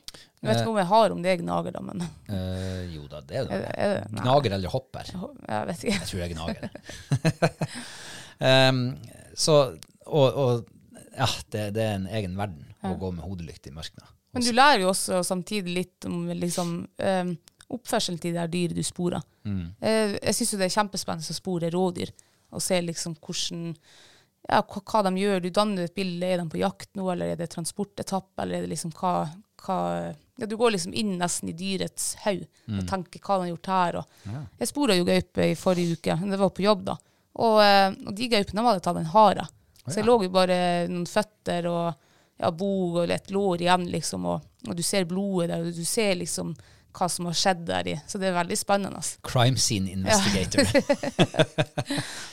Jeg 0.41 0.49
vet 0.49 0.61
ikke 0.61 0.71
om 0.71 0.77
jeg 0.79 0.89
har 0.89 1.13
om 1.13 1.21
det 1.25 1.31
er 1.31 1.39
gnager, 1.41 1.73
da, 1.73 1.81
men 1.81 2.03
uh, 2.05 2.81
jo 2.93 3.07
da, 3.09 3.21
det 3.25 3.37
er 3.37 3.45
er 3.45 3.47
det. 3.49 3.61
det, 3.61 3.71
er 3.81 3.95
det? 3.95 4.19
Gnager 4.21 4.57
eller 4.57 4.73
hopper. 4.73 5.09
jeg 5.09 5.69
vet 5.69 5.85
ikke. 5.85 5.95
Jeg 5.99 6.09
tror 6.09 6.21
det 6.21 6.27
er 6.27 6.35
gnager. 6.35 6.69
um, 8.39 8.85
så, 9.35 9.57
og, 10.05 10.39
og 10.41 11.09
ja, 11.15 11.27
det, 11.51 11.69
det 11.75 11.83
er 11.83 11.97
en 11.99 12.07
egen 12.19 12.37
verden 12.39 12.63
å 12.85 12.93
gå 12.99 13.11
med 13.15 13.25
hodelykt 13.25 13.67
i 13.67 13.73
mørket. 13.75 14.03
Men 14.35 14.43
du 14.43 14.51
lærer 14.51 14.83
jo 14.83 14.91
også 14.91 15.21
samtidig 15.23 15.73
litt 15.73 16.07
om 16.09 16.27
liksom, 16.35 16.73
um, 16.85 17.35
oppførselen 17.71 18.19
til 18.21 18.35
de 18.35 18.47
dyret 18.51 18.77
du 18.77 18.83
sporer. 18.85 19.23
Eh, 19.79 20.17
jeg 20.19 20.35
syns 20.37 20.57
det 20.59 20.67
er 20.67 20.75
kjempespennende 20.75 21.35
å 21.35 21.37
spore 21.37 21.71
rådyr, 21.73 22.11
og 22.55 22.63
se 22.63 22.81
liksom 22.83 23.15
hvordan 23.23 23.71
ja, 24.45 24.61
hva, 24.61 24.81
hva 24.81 25.01
de 25.07 25.23
gjør. 25.23 25.41
Du 25.41 25.49
danner 25.53 25.87
et 25.87 25.95
bilde. 25.95 26.27
Er 26.27 26.41
de 26.41 26.45
på 26.51 26.61
jakt 26.61 26.91
nå, 26.97 27.07
eller 27.11 27.33
er 27.33 27.39
det 27.39 27.49
transportetappe, 27.53 28.43
eller 28.43 28.59
er 28.59 28.67
det 28.67 28.73
liksom 28.75 28.93
hva, 28.99 29.15
hva 29.65 29.79
ja, 30.37 30.45
Du 30.45 30.57
går 30.59 30.75
liksom 30.75 30.93
inn 30.93 31.15
nesten 31.17 31.49
i 31.49 31.55
dyrets 31.57 32.13
haug 32.25 32.43
og 32.67 32.85
tenker 32.89 33.23
hva 33.23 33.39
de 33.39 33.47
har 33.47 33.51
gjort 33.53 33.71
her. 33.71 33.99
Og. 34.01 34.39
Jeg 34.59 34.71
spora 34.71 34.97
jo 34.97 35.07
gaupe 35.07 35.49
i 35.49 35.57
forrige 35.57 35.97
uke, 35.97 36.17
det 36.29 36.41
var 36.41 36.53
på 36.53 36.65
jobb 36.65 36.85
da. 36.91 36.97
Og, 37.35 37.59
eh, 37.63 37.89
og 38.07 38.15
de 38.15 38.31
gaupene 38.31 38.63
var 38.65 38.77
det 38.77 38.85
tatt 38.85 39.01
en 39.01 39.13
hare. 39.15 39.47
Så 39.85 39.99
jeg 39.99 40.07
lå 40.07 40.17
jo 40.25 40.33
bare 40.33 40.57
noen 40.89 41.05
føtter 41.05 41.67
og 41.69 41.91
ja, 42.41 42.49
bog 42.51 43.01
og 43.03 43.11
et 43.11 43.29
lår 43.31 43.63
igjen, 43.63 43.89
liksom. 43.91 44.25
Og, 44.31 44.47
og 44.67 44.77
du 44.77 44.83
ser 44.83 45.05
blodet 45.09 45.51
der, 45.51 45.67
og 45.67 45.75
du 45.75 45.85
ser 45.87 46.15
liksom 46.19 46.55
hva 46.95 47.07
som 47.11 47.27
har 47.27 47.35
skjedd 47.35 47.63
der. 47.67 47.87
i. 47.91 47.95
Så 48.07 48.19
det 48.21 48.29
er 48.29 48.37
veldig 48.37 48.57
spennende. 48.57 48.99
Altså. 49.01 49.19
Crime 49.27 49.59
scene 49.59 49.91
investigator. 49.91 50.63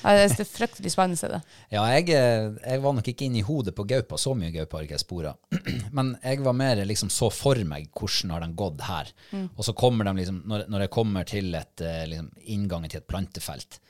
Ja, 0.02 0.14
det 0.16 0.26
er 0.28 0.48
fryktelig 0.48 0.92
spennende. 0.94 1.30
Det. 1.34 1.40
Ja, 1.74 1.84
jeg, 1.96 2.08
eh, 2.14 2.52
jeg 2.62 2.82
var 2.84 2.96
nok 2.96 3.10
ikke 3.12 3.26
inne 3.26 3.40
i 3.42 3.46
hodet 3.46 3.74
på 3.76 3.86
gaupa. 3.90 4.18
Så 4.20 4.36
mye 4.38 4.52
gaupe 4.54 4.78
har 4.78 4.86
ikke 4.86 4.98
jeg 4.98 5.04
spora. 5.04 5.34
Men 5.96 6.14
jeg 6.22 6.42
var 6.46 6.56
mer 6.58 6.82
liksom 6.88 7.10
så 7.12 7.30
for 7.34 7.58
meg 7.68 7.90
hvordan 7.90 8.36
har 8.36 8.46
de 8.46 8.52
gått 8.62 8.86
her. 8.86 9.14
Og 9.56 9.64
så 9.66 9.74
kommer 9.76 10.08
de 10.08 10.16
liksom, 10.22 10.44
når, 10.48 10.68
når 10.72 10.86
jeg 10.86 10.94
kommer 10.94 11.28
til 11.28 11.54
et, 11.58 11.74
eh, 11.82 12.04
liksom, 12.14 12.30
inngangen 12.54 12.92
til 12.92 13.02
et 13.02 13.10
plantefelt, 13.10 13.80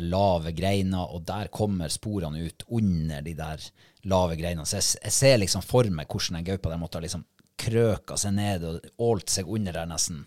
lave 0.00 0.52
greiner, 0.52 1.08
og 1.14 1.24
der 1.28 1.48
kommer 1.52 1.88
sporene 1.92 2.42
ut 2.44 2.64
under 2.68 3.22
de 3.24 3.34
der 3.34 3.62
lave 4.08 4.36
greinene. 4.36 4.66
Så 4.68 4.78
jeg, 4.80 5.02
jeg 5.06 5.16
ser 5.16 5.38
liksom 5.40 5.64
for 5.64 5.88
meg 5.92 6.08
hvordan 6.10 6.40
den 6.40 6.48
gaupa 6.50 6.72
der 6.72 6.80
måtte 6.80 7.00
ha 7.00 7.04
liksom 7.04 7.24
krøka 7.60 8.16
seg 8.16 8.34
ned 8.36 8.64
og 8.64 9.04
ålt 9.04 9.32
seg 9.32 9.48
under 9.50 9.76
der 9.76 9.88
nesten 9.90 10.22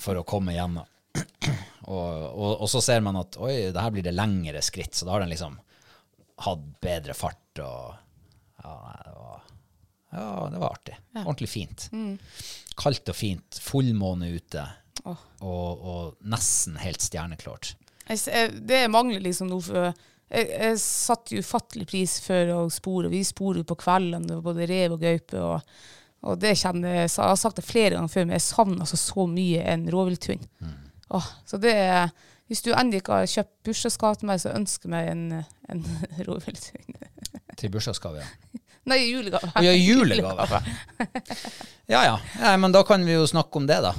for 0.00 0.20
å 0.20 0.26
komme 0.28 0.56
gjennom. 0.56 0.88
Og, 1.88 2.04
og, 2.36 2.50
og 2.60 2.68
så 2.68 2.82
ser 2.84 3.00
man 3.00 3.16
at 3.16 3.38
oi, 3.40 3.70
det 3.72 3.80
her 3.80 3.92
blir 3.94 4.04
det 4.04 4.12
lengre 4.12 4.60
skritt, 4.60 4.92
så 4.92 5.06
da 5.06 5.14
har 5.14 5.22
den 5.22 5.30
liksom 5.32 5.54
hatt 6.44 6.66
bedre 6.84 7.14
fart 7.16 7.62
og 7.64 7.94
Ja, 8.60 8.74
det 9.06 9.14
var, 9.14 9.46
ja, 10.12 10.26
det 10.52 10.60
var 10.60 10.74
artig. 10.74 10.98
Ordentlig 11.22 11.48
fint. 11.48 11.86
Kaldt 12.76 13.08
og 13.08 13.16
fint. 13.16 13.60
Fullmåne 13.64 14.28
ute. 14.34 14.66
Oh. 15.08 15.22
Og, 15.40 15.86
og 15.94 16.28
nesten 16.28 16.76
helt 16.82 17.00
stjerneklart. 17.00 17.72
Jeg, 18.08 18.54
det 18.68 18.86
mangler 18.92 19.20
liksom 19.24 19.50
noe 19.50 19.64
for 19.64 19.90
jeg, 20.28 20.48
jeg 20.52 20.80
satte 20.82 21.40
ufattelig 21.40 21.86
pris 21.88 22.18
for 22.24 22.52
å 22.52 22.58
spore. 22.72 23.10
Vi 23.12 23.22
sporer 23.24 23.64
på 23.68 23.78
kveldene, 23.80 24.40
både 24.44 24.66
rev 24.68 24.96
og 24.96 25.04
gaupe. 25.04 25.40
Og, 25.40 25.78
og 26.28 26.40
det 26.42 26.54
kjenner 26.60 26.98
jeg, 27.00 27.10
jeg 27.10 27.30
har 27.30 27.38
sagt 27.40 27.60
det 27.60 27.66
flere 27.68 27.96
ganger 27.96 28.12
før, 28.12 28.26
men 28.28 28.36
jeg 28.36 28.46
savner 28.48 28.84
altså 28.84 29.00
så 29.00 29.28
mye 29.30 29.64
en 29.72 29.86
rovvilthund. 29.92 30.44
Åh, 31.16 31.30
så 31.48 31.60
det 31.62 31.72
er 31.72 32.10
Hvis 32.48 32.62
du 32.64 32.70
ennå 32.72 32.96
ikke 32.96 33.12
har 33.12 33.26
kjøpt 33.28 33.50
bursdagsgave 33.68 34.16
til 34.16 34.28
meg, 34.30 34.38
så 34.40 34.54
ønsker 34.56 34.88
jeg 34.88 34.92
meg 34.94 35.08
en, 35.12 35.24
en 35.68 35.82
rovvilthund. 36.28 36.94
Til 37.60 37.72
bursdagsgave, 37.74 38.22
ja. 38.22 38.60
Nei, 38.88 39.00
julegave. 39.10 39.50
Å 39.54 39.64
ja, 39.64 39.74
julegave. 39.76 40.62
Ja, 41.88 42.02
ja. 42.04 42.16
Nei, 42.36 42.56
Men 42.60 42.72
da 42.74 42.82
kan 42.84 43.00
vi 43.00 43.14
jo 43.14 43.22
snakke 43.24 43.56
om 43.56 43.64
det, 43.64 43.78
da. 43.80 43.94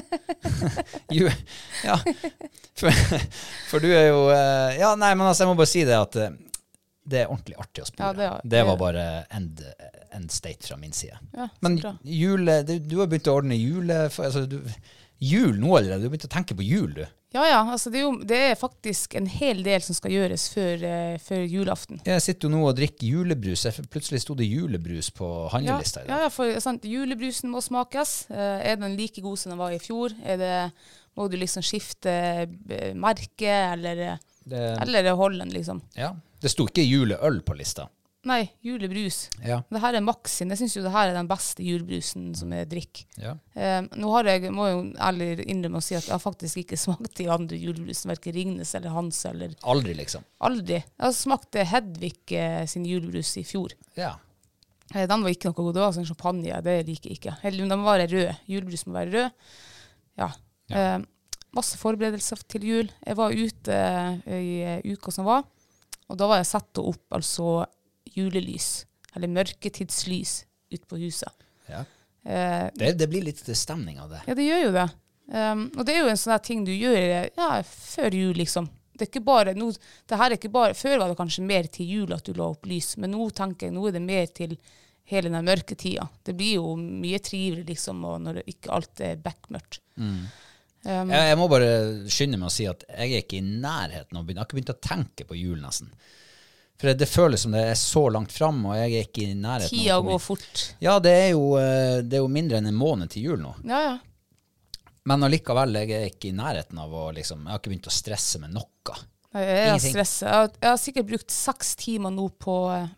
Ju, 1.12 1.28
ja. 1.84 1.98
For, 2.72 3.02
for 3.68 3.84
du 3.84 3.90
er 3.92 4.06
jo 4.08 4.22
eh, 4.32 4.78
Ja, 4.80 4.94
nei, 4.96 5.10
men 5.12 5.26
altså, 5.28 5.44
jeg 5.44 5.50
må 5.50 5.58
bare 5.58 5.68
si 5.68 5.82
det 5.84 5.98
at 5.98 6.16
eh, 6.22 6.32
det 7.06 7.20
er 7.20 7.28
ordentlig 7.28 7.58
artig 7.60 7.84
å 7.84 7.88
spore. 7.90 8.14
Ja, 8.16 8.30
det 8.40 8.48
det 8.56 8.62
var 8.66 8.80
bare 8.80 9.04
end, 9.36 9.60
end 10.16 10.32
state 10.32 10.66
fra 10.66 10.80
min 10.80 10.96
side. 10.96 11.20
Ja, 11.36 11.50
men 11.60 11.76
jule, 12.02 12.62
du, 12.66 12.78
du 12.80 12.96
har 13.02 13.12
begynt 13.12 13.28
å 13.30 13.36
ordne 13.42 13.60
jule... 13.60 14.06
Altså, 14.08 14.46
du, 14.48 14.58
jul 15.20 15.56
nå 15.60 15.76
allerede? 15.78 16.02
Du 16.02 16.08
har 16.08 16.12
begynt 16.16 16.28
å 16.28 16.34
tenke 16.36 16.56
på 16.58 16.64
jul, 16.66 16.92
du. 16.94 17.06
Ja, 17.34 17.42
ja. 17.48 17.58
Altså, 17.72 17.90
det, 17.92 17.98
er 18.00 18.04
jo, 18.06 18.12
det 18.24 18.36
er 18.50 18.54
faktisk 18.56 19.14
en 19.18 19.26
hel 19.28 19.62
del 19.66 19.82
som 19.84 19.96
skal 19.98 20.12
gjøres 20.14 20.46
før, 20.54 20.84
uh, 20.86 21.16
før 21.20 21.42
julaften. 21.44 22.00
Jeg 22.06 22.22
sitter 22.24 22.48
jo 22.48 22.52
nå 22.54 22.62
og 22.68 22.76
drikker 22.78 23.06
julebrus. 23.10 23.64
Jeg- 23.68 23.88
Plutselig 23.92 24.22
sto 24.22 24.34
det 24.38 24.46
julebrus 24.48 25.10
på 25.12 25.26
Ja, 25.26 25.48
handlelista 25.56 26.00
i 26.04 26.06
ja, 26.06 26.14
dag. 26.14 26.22
ja, 26.26 26.28
for 26.32 26.60
sant, 26.64 26.84
julebrusen 26.88 27.50
må 27.52 27.60
smakes. 27.64 28.26
Uh, 28.30 28.60
er 28.64 28.76
den 28.80 28.96
like 28.96 29.20
god 29.24 29.36
som 29.38 29.50
den 29.52 29.58
var 29.60 29.74
i 29.74 29.78
fjor? 29.82 30.14
Det, 30.24 30.52
må 31.16 31.28
du 31.32 31.36
liksom 31.40 31.62
skifte 31.64 32.12
eh, 32.12 32.92
merke, 32.94 33.48
eller, 33.72 34.18
Det, 34.44 34.64
eller 34.84 35.14
holde 35.16 35.38
den, 35.44 35.52
liksom? 35.56 35.80
ja. 35.96 36.10
det 36.40 36.50
sto 36.52 36.66
ikke 36.68 36.84
juleøl 36.84 37.40
på 37.42 37.56
lista. 37.56 37.88
Nei, 38.26 38.40
julebrus. 38.66 39.28
Ja. 39.46 39.60
Det 39.70 39.78
her 39.84 39.94
er 39.94 40.02
Max 40.02 40.32
sin. 40.40 40.50
Jeg 40.50 40.58
syns 40.58 40.74
jo 40.74 40.82
det 40.82 40.90
her 40.90 41.12
er 41.12 41.14
den 41.14 41.28
beste 41.30 41.62
julebrusen 41.62 42.32
som 42.34 42.50
jeg 42.56 42.66
drikker. 42.72 43.04
ja. 43.22 43.36
Eh, 43.54 43.78
nå 43.96 44.10
har 44.16 44.26
jeg, 44.32 44.50
må 44.52 44.66
jeg 44.66 44.74
jo 44.76 44.82
ærlig 45.08 45.28
innrømme 45.46 45.78
å 45.78 45.84
si 45.86 45.94
at 45.94 46.08
jeg 46.08 46.12
har 46.16 46.22
faktisk 46.24 46.58
ikke 46.64 46.78
smakt 46.86 47.14
de 47.20 47.28
andre 47.30 47.58
julebrusen, 47.62 48.10
verken 48.10 48.34
Ringnes 48.34 48.74
eller 48.74 48.90
Hans 48.96 49.22
eller 49.30 49.54
Aldri, 49.62 49.94
liksom. 50.00 50.26
Aldri. 50.48 50.80
Jeg 50.82 51.16
smakte 51.22 51.64
Hedvig 51.70 52.34
eh, 52.34 52.64
sin 52.70 52.84
julebrus 52.88 53.30
i 53.38 53.44
fjor. 53.46 53.76
Ja. 53.96 54.16
Eh, 54.94 55.06
Den 55.06 55.22
var 55.22 55.30
ikke 55.30 55.52
noe 55.52 55.60
god. 55.62 55.74
Det 55.78 55.84
var 55.86 55.94
sånn 55.96 56.08
champagne. 56.10 56.62
Det 56.66 56.76
liker 56.90 57.10
jeg 57.12 57.20
ikke. 57.20 57.36
Heller, 57.46 57.70
den 57.70 57.78
må 57.82 57.88
være 57.92 58.10
rød. 58.10 58.42
Julebrus 58.50 58.86
må 58.90 58.98
være 58.98 59.14
rød. 59.14 59.52
Ja. 60.18 60.32
Eh, 60.74 60.98
masse 61.56 61.78
forberedelser 61.80 62.42
til 62.50 62.66
jul. 62.68 62.90
Jeg 63.06 63.16
var 63.22 63.32
ute 63.32 63.78
eh, 64.26 64.82
i 64.82 64.92
uka 64.92 65.14
som 65.14 65.24
var, 65.30 65.46
og 66.10 66.18
da 66.20 66.26
var 66.28 66.42
jeg 66.42 66.50
satt 66.50 66.78
opp 66.82 67.16
altså 67.16 67.62
julelys, 68.16 68.86
eller 69.14 69.28
mørketidslys, 69.32 70.38
ute 70.72 70.86
på 70.90 70.98
huset. 71.04 71.46
ja. 71.70 71.84
Eh, 72.26 72.70
Det, 72.74 72.92
det 72.98 73.06
blir 73.06 73.22
litt 73.22 73.38
stemning 73.54 74.00
av 74.02 74.10
det. 74.10 74.22
ja, 74.26 74.34
det 74.34 74.46
gjør 74.48 74.62
jo 74.64 74.72
det. 74.74 74.86
Um, 75.26 75.60
og 75.76 75.84
det 75.86 75.94
er 75.94 76.00
jo 76.04 76.08
en 76.10 76.18
sånn 76.18 76.42
ting 76.42 76.64
du 76.66 76.72
gjør 76.72 76.96
ja, 77.36 77.62
før 77.66 78.14
jul, 78.14 78.34
liksom. 78.38 78.66
Det 78.96 79.04
er 79.06 79.10
ikke 79.10 79.22
bare, 79.26 79.52
nå, 79.54 79.68
det 80.08 80.16
her 80.18 80.30
er 80.32 80.36
ikke 80.38 80.50
bare, 80.54 80.74
Før 80.74 80.98
var 81.02 81.10
det 81.12 81.16
kanskje 81.18 81.44
mer 81.44 81.66
til 81.70 81.86
jul 81.90 82.12
at 82.16 82.24
du 82.26 82.32
la 82.34 82.46
opp 82.54 82.66
lys, 82.66 82.96
men 82.96 83.10
nå 83.12 83.26
tenker 83.36 83.66
jeg, 83.68 83.74
nå 83.76 83.86
er 83.88 83.94
det 83.98 84.02
mer 84.02 84.26
til 84.34 84.56
hele 85.06 85.30
den 85.30 85.44
mørketida. 85.46 86.08
Det 86.26 86.34
blir 86.38 86.56
jo 86.56 86.72
mye 86.78 87.18
trivelig, 87.22 87.66
liksom, 87.68 88.00
når 88.24 88.40
ikke 88.46 88.72
alt 88.74 89.02
er 89.06 89.18
bekmørkt. 89.22 89.80
Um, 89.98 90.26
Jeg, 90.86 91.28
jeg 91.30 91.38
må 91.38 91.48
bare 91.50 91.70
skynde 92.10 92.38
meg 92.38 92.48
å 92.50 92.54
si 92.54 92.66
at 92.70 92.82
jeg 92.88 93.12
er 93.12 93.22
ikke 93.24 93.38
i 93.40 93.46
nærheten 93.46 94.16
av 94.16 94.22
å 94.22 94.26
begynne. 94.26 94.38
Jeg 94.38 94.44
har 94.44 94.48
ikke 94.50 94.58
begynt 94.60 94.74
å 94.74 94.82
tenke 94.88 95.26
på 95.30 95.38
jul, 95.38 95.58
nesten. 95.62 95.90
For 96.76 96.90
det, 96.90 96.98
det 97.00 97.08
føles 97.08 97.40
som 97.46 97.54
det 97.56 97.62
er 97.70 97.74
så 97.80 98.02
langt 98.12 98.32
fram, 98.36 98.58
og 98.68 98.74
jeg 98.76 98.92
er 98.98 99.06
ikke 99.06 99.22
i 99.24 99.34
nærheten. 99.34 99.70
Tida 99.78 99.96
går 100.04 100.18
fort. 100.20 100.64
Ja, 100.84 100.98
det 101.00 101.12
er, 101.22 101.28
jo, 101.32 101.54
eh, 101.56 102.02
det 102.04 102.18
er 102.18 102.24
jo 102.24 102.28
mindre 102.28 102.58
enn 102.60 102.68
en 102.68 102.76
måned 102.76 103.08
til 103.14 103.30
jul 103.30 103.40
nå. 103.40 103.54
Ja, 103.64 103.80
ja. 103.86 103.96
Men 105.06 105.22
allikevel, 105.22 105.72
jeg 105.78 105.90
er 105.94 106.08
ikke 106.10 106.28
i 106.32 106.34
nærheten 106.34 106.78
av 106.82 106.90
å 106.90 107.04
liksom 107.14 107.44
Jeg 107.46 107.52
har 107.54 107.60
ikke 107.60 107.70
begynt 107.70 107.86
å 107.86 107.94
stresse 107.94 108.40
med 108.42 108.50
noe. 108.56 108.96
Jeg 109.36 109.68
Ingenting. 109.68 109.94
Jeg, 110.00 110.28
har- 110.32 110.50
jeg 110.60 110.68
har 110.72 110.80
sikkert 110.80 111.06
brukt 111.06 111.30
seks 111.30 111.74
timer 111.76 112.10
nå 112.10 112.28
på, 112.42 112.56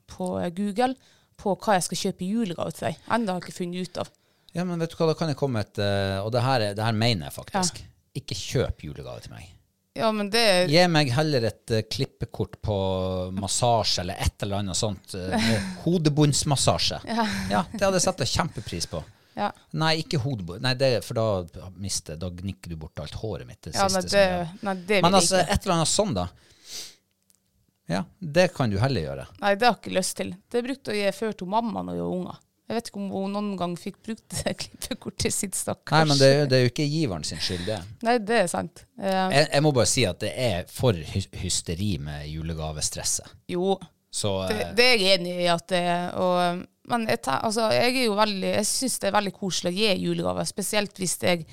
på 0.08 0.28
Google 0.56 0.94
på 1.38 1.54
hva 1.58 1.74
jeg 1.76 1.82
skal 1.86 2.00
kjøpe 2.02 2.24
i 2.24 2.30
julegave 2.32 2.72
til 2.74 2.88
deg. 2.88 2.96
Enda 3.14 3.34
har 3.34 3.40
jeg 3.40 3.48
ikke 3.50 3.58
funnet 3.60 3.88
ut 3.90 3.98
av. 4.02 4.10
Ja, 4.56 4.64
men 4.64 4.78
vet 4.80 4.90
du 4.90 4.96
hva, 4.96 5.10
da 5.12 5.14
kan 5.18 5.28
jeg 5.28 5.36
komme 5.38 5.60
et 5.60 5.78
eh, 5.78 6.18
Og 6.24 6.32
det 6.32 6.42
her, 6.42 6.60
er- 6.70 6.74
det 6.74 6.82
her 6.86 6.96
mener 6.96 7.28
jeg 7.28 7.36
faktisk. 7.36 7.82
Ikke 8.18 8.34
kjøp 8.34 8.82
julegave 8.88 9.20
til 9.22 9.34
meg. 9.36 9.50
Ja, 9.98 10.08
men 10.14 10.30
det 10.30 10.40
er 10.40 10.70
Gi 10.70 10.82
meg 10.94 11.10
heller 11.12 11.48
et 11.50 11.74
uh, 11.74 11.82
klippekort 11.90 12.58
på 12.62 12.78
massasje 13.34 14.04
eller 14.04 14.18
et 14.22 14.42
eller 14.46 14.62
annet 14.62 14.78
sånt. 14.78 15.14
uh, 15.18 15.54
hodebunnsmassasje. 15.84 17.00
Ja. 17.08 17.64
det 17.72 17.82
hadde 17.82 17.96
jeg 17.98 18.06
satt 18.06 18.22
kjempepris 18.30 18.86
på. 18.90 19.02
ja. 19.38 19.50
Nei, 19.78 19.96
ikke 20.04 20.20
hodebunn. 20.22 20.62
Nei, 20.64 20.74
det, 20.78 20.92
for 21.06 21.18
da 21.18 21.68
mister 21.78 22.16
Da 22.18 22.30
gnikker 22.34 22.72
du 22.74 22.78
bort 22.80 22.98
alt 23.02 23.14
håret 23.20 23.46
mitt. 23.46 23.60
Det 23.66 23.74
Ja, 23.76 23.88
nei, 23.92 24.02
det, 24.06 24.24
jeg 24.26 24.48
nei, 24.66 24.74
det 24.82 25.00
vil 25.00 25.06
Men 25.08 25.18
altså, 25.20 25.42
ikke. 25.42 25.54
et 25.54 25.66
eller 25.66 25.76
annet 25.80 25.92
sånn, 25.94 26.14
da. 26.18 26.28
Ja, 27.88 28.02
det 28.18 28.50
kan 28.52 28.70
du 28.70 28.76
heller 28.82 29.00
gjøre. 29.00 29.24
Nei, 29.40 29.54
det 29.56 29.64
har 29.64 29.78
jeg 29.78 29.80
ikke 29.80 29.96
lyst 29.96 30.16
til. 30.18 30.34
Det 30.52 30.60
brukte 30.66 30.92
å 30.92 30.96
gi 30.98 31.08
før 31.16 31.32
til 31.40 31.48
mamma 31.48 31.82
når 31.86 31.96
jeg 31.96 32.04
var 32.04 32.16
unger. 32.18 32.40
Jeg 32.68 32.76
vet 32.76 32.88
ikke 32.90 33.00
om 33.00 33.10
hun 33.10 33.32
noen 33.32 33.54
gang 33.56 33.74
fikk 33.80 33.96
brukt 34.04 34.28
det 34.44 34.52
klippekortet 34.60 35.32
sitt, 35.32 35.54
stakkars. 35.56 36.02
Nei, 36.02 36.08
men 36.10 36.18
det, 36.20 36.26
er 36.28 36.38
jo- 36.42 36.48
det 36.50 36.56
er 36.58 36.64
jo 36.66 36.70
ikke 36.72 36.88
giveren 36.92 37.24
sin 37.24 37.38
skyld, 37.40 37.64
det. 37.64 37.78
Nei, 38.04 38.18
det 38.18 38.42
er 38.42 38.46
sant. 38.52 38.82
Eh, 39.00 39.30
Jeg, 39.32 39.46
jeg 39.54 39.62
må 39.64 39.72
bare 39.72 39.86
si 39.88 40.04
at 40.04 40.18
det 40.20 40.32
er 40.36 40.66
for 40.68 40.92
hy- 40.92 41.30
hysteri 41.40 41.94
med 41.98 42.26
julegavestresset. 42.28 43.26
jo, 43.48 43.78
Så 44.10 44.48
det, 44.48 44.60
eh, 44.66 44.72
det 44.74 44.84
er 44.84 44.98
jeg 44.98 45.18
enig 45.20 45.32
i 45.40 45.48
at 45.52 45.66
det. 45.68 45.82
Og, 46.20 46.66
men 46.88 47.06
jeg, 47.08 47.18
altså, 47.24 47.70
jeg 47.72 47.96
er 47.96 48.04
jo 48.06 48.14
veldig 48.16 48.52
Jeg 48.54 48.64
syns 48.66 48.98
det 49.00 49.08
er 49.08 49.16
veldig 49.20 49.32
koselig 49.36 49.72
å 49.72 49.76
gi 49.76 49.90
julegaver, 50.04 50.44
spesielt 50.48 50.94
hvis 51.00 51.16
jeg, 51.22 51.46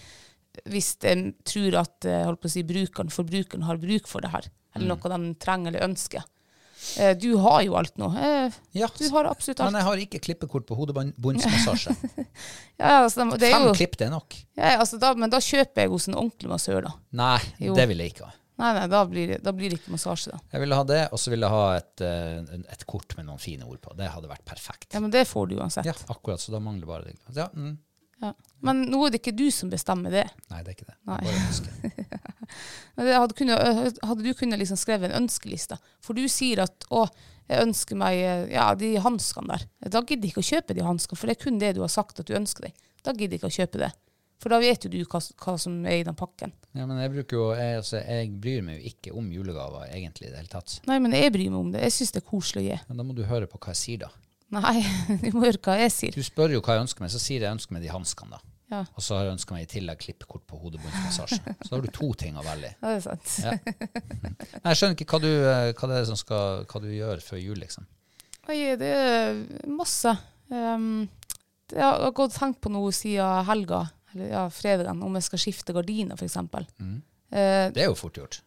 hvis 0.67 0.97
jeg 1.03 1.33
tror 1.45 1.79
at 1.81 2.05
eh, 2.05 2.47
si, 2.47 2.63
brukeren, 2.63 3.09
forbrukeren 3.11 3.63
har 3.63 3.77
bruk 3.77 4.07
for 4.07 4.19
det 4.21 4.31
her, 4.31 4.49
eller 4.75 4.95
Mm. 4.95 4.99
noe 4.99 5.17
de 5.17 5.33
trenger 5.39 5.67
eller 5.71 5.87
ønsker. 5.87 6.23
Eh, 6.99 7.13
Du 7.17 7.37
har 7.41 7.61
jo 7.65 7.75
alt 7.79 7.95
nå. 7.97 8.09
Eh, 8.17 8.51
ja, 8.77 8.87
Du 8.97 9.09
har 9.13 9.25
absolutt 9.29 9.59
alt. 9.59 9.71
Men 9.73 9.79
jeg 9.81 9.87
har 9.89 10.03
ikke 10.05 10.21
klippekort 10.27 10.65
på 10.69 10.77
hodebunnsmassasje. 10.79 11.95
Ja, 12.77 13.05
altså, 13.05 13.23
det, 13.39 13.51
Fem 13.53 13.63
jo, 13.69 13.73
klipp, 13.77 13.93
det 13.97 14.07
er 14.09 14.11
nok. 14.11 14.35
ja, 14.57 14.73
altså, 14.81 14.97
da, 14.99 15.13
men 15.15 15.29
da 15.31 15.39
kjøper 15.39 15.85
jeg 15.85 15.89
hos 15.93 16.09
en 16.09 16.17
ordentlig 16.19 16.49
massør, 16.51 16.81
da. 16.89 16.91
Nei, 17.15 17.37
Jo. 17.63 17.75
det 17.77 17.85
vil 17.87 18.01
jeg 18.03 18.11
ikke 18.11 18.25
ha. 18.27 18.33
Nei, 18.59 18.69
nei, 18.77 18.83
da 18.91 19.01
blir, 19.07 19.27
det- 19.33 19.41
da 19.43 19.51
blir 19.55 19.69
det 19.71 19.79
ikke 19.81 19.91
massasje, 19.95 20.31
da. 20.31 20.39
Jeg 20.53 20.61
ville 20.63 20.75
ha 20.75 20.83
det, 20.87 20.99
og 21.11 21.19
så 21.19 21.31
ville 21.31 21.47
jeg 21.47 21.55
ha 21.55 21.75
et, 21.77 22.01
eh, 22.01 22.59
et 22.75 22.85
kort 22.87 23.15
med 23.17 23.25
noen 23.27 23.39
fine 23.39 23.63
ord 23.67 23.79
på. 23.83 23.95
Det 23.95 24.07
hadde 24.11 24.27
vært 24.31 24.43
perfekt. 24.47 24.93
Ja, 24.93 24.99
men 25.03 25.11
det 25.11 25.25
får 25.27 25.49
du 25.49 25.55
uansett. 25.57 25.85
Ja, 25.87 25.95
akkurat, 26.11 26.39
så 26.43 26.51
da 26.55 26.59
mangler 26.63 26.85
bare 26.87 27.03
det. 27.09 27.15
Ja, 27.35 27.47
mm. 27.53 27.77
Ja. 28.23 28.31
Men 28.65 28.85
nå 28.89 29.01
er 29.05 29.13
det 29.13 29.19
ikke 29.21 29.35
du 29.35 29.47
som 29.53 29.69
bestemmer 29.71 30.13
det. 30.13 30.25
Nei, 30.51 30.61
det 30.63 30.71
er 30.71 30.77
ikke 30.77 30.89
det. 30.89 30.97
Nei. 31.09 31.19
Bare. 31.27 32.21
Hadde, 32.95 33.33
kunnet, 33.35 33.97
hadde 34.05 34.23
du 34.23 34.31
kunnet 34.37 34.61
liksom 34.61 34.77
skrevet 34.79 35.09
en 35.09 35.25
ønskeliste? 35.25 35.75
For 36.05 36.15
du 36.15 36.23
sier 36.31 36.61
at 36.63 36.85
å, 36.93 37.03
jeg 37.49 37.65
ønsker 37.65 37.99
meg 37.99 38.21
ja, 38.53 38.69
de 38.79 38.93
hanskene 39.03 39.57
der. 39.57 39.65
Da 39.91 40.01
gidder 40.01 40.29
jeg 40.29 40.35
ikke 40.35 40.43
å 40.45 40.49
kjøpe 40.53 40.77
de 40.77 40.85
hanskene, 40.85 41.19
for 41.19 41.27
det 41.27 41.35
er 41.35 41.43
kun 41.43 41.59
det 41.59 41.73
du 41.75 41.83
har 41.83 41.91
sagt 41.91 42.21
at 42.21 42.29
du 42.29 42.37
ønsker 42.37 42.69
deg. 42.69 42.89
Da 43.03 43.13
gidder 43.13 43.35
jeg 43.35 43.41
ikke 43.41 43.51
å 43.51 43.57
kjøpe 43.57 43.81
det. 43.83 43.91
For 44.41 44.51
da 44.51 44.59
vet 44.61 44.85
jo 44.85 44.91
du 44.91 44.99
hva, 45.07 45.19
hva 45.41 45.55
som 45.59 45.77
er 45.87 46.01
i 46.01 46.05
den 46.05 46.17
pakken. 46.17 46.51
Ja, 46.75 46.85
men 46.85 46.99
jeg 46.99 47.25
jo 47.31 47.47
jeg, 47.55 47.79
altså, 47.79 48.01
jeg 48.03 48.33
bryr 48.43 48.65
meg 48.65 48.79
jo 48.79 48.91
ikke 48.91 49.13
om 49.15 49.29
julegaver 49.31 49.87
egentlig 49.87 50.27
i 50.27 50.33
det 50.33 50.41
hele 50.41 50.51
tatt. 50.51 50.79
Nei, 50.89 50.99
men 51.03 51.15
jeg 51.15 51.31
bryr 51.33 51.51
meg 51.53 51.59
om 51.59 51.71
det. 51.73 51.83
Jeg 51.87 51.95
syns 51.95 52.15
det 52.15 52.21
er 52.21 52.27
koselig 52.29 52.63
å 52.63 52.65
gi. 52.67 52.79
Men 52.89 52.99
da 52.99 53.07
må 53.07 53.15
du 53.15 53.23
høre 53.27 53.49
på 53.49 53.61
hva 53.61 53.73
jeg 53.75 53.81
sier, 53.81 54.03
da. 54.05 54.11
Nei, 54.53 54.81
du 55.23 55.31
må 55.33 55.45
høre 55.47 55.59
hva 55.65 55.77
jeg 55.81 55.93
sier. 55.93 56.15
Du 56.15 56.23
spør 56.25 56.53
jo 56.53 56.61
hva 56.61 56.77
jeg 56.77 56.85
ønsker 56.85 57.05
meg, 57.05 57.13
så 57.13 57.21
sier 57.21 57.45
jeg 57.47 57.57
ønsker 57.57 57.73
meg 57.75 57.85
de 57.85 57.89
hanskene, 57.93 58.37
da. 58.37 58.51
Ja, 58.73 58.79
Og 58.97 59.03
så 59.05 59.13
har 59.13 59.27
jeg 59.27 59.35
ønska 59.35 59.53
meg 59.53 59.67
i 59.67 59.69
tillegg 59.69 59.99
klippekort 60.01 60.41
på 60.49 60.57
hodebunnsmassasje. 60.57 61.37
Så 61.67 61.75
har 61.75 61.83
du 61.83 61.89
to 61.93 62.07
ting 62.17 62.37
å 62.37 62.43
velge 62.45 62.71
i. 62.71 62.77
ja 62.81 62.93
det 62.93 62.95
er 62.95 63.03
sant. 63.03 63.33
Ja. 63.43 63.51
Nei, 64.55 64.71
jeg 64.71 64.79
skjønner 64.79 64.95
ikke 64.97 65.07
hva 65.11 65.19
du, 65.21 65.29
eh, 65.29 65.67
hva 65.77 65.89
det 65.91 65.99
er 65.99 66.07
som 66.09 66.17
skal, 66.17 66.63
hva 66.71 66.81
du 66.81 66.87
gjør 66.89 67.21
før 67.21 67.41
jul, 67.43 67.59
liksom. 67.61 67.85
Oi, 68.49 68.57
det 68.81 68.89
er 68.89 69.37
masse. 69.69 70.15
Um, 70.49 71.05
det 71.69 71.77
har 71.81 71.95
jeg 71.99 72.07
har 72.07 72.17
gått 72.17 72.33
og 72.33 72.39
tenkt 72.39 72.59
på 72.65 72.73
noe 72.73 72.89
siden 72.93 73.45
helga, 73.47 73.83
eller 74.13 74.33
ja, 74.33 74.43
fredagen, 74.53 75.01
om 75.05 75.17
jeg 75.17 75.27
skal 75.29 75.41
skifte 75.45 75.73
gardiner, 75.77 76.17
f.eks. 76.17 76.37
Uh, 76.41 76.99
Det 77.29 77.85
er 77.85 77.89
jo 77.89 77.97
fort 77.97 78.17
gjort. 78.17 78.41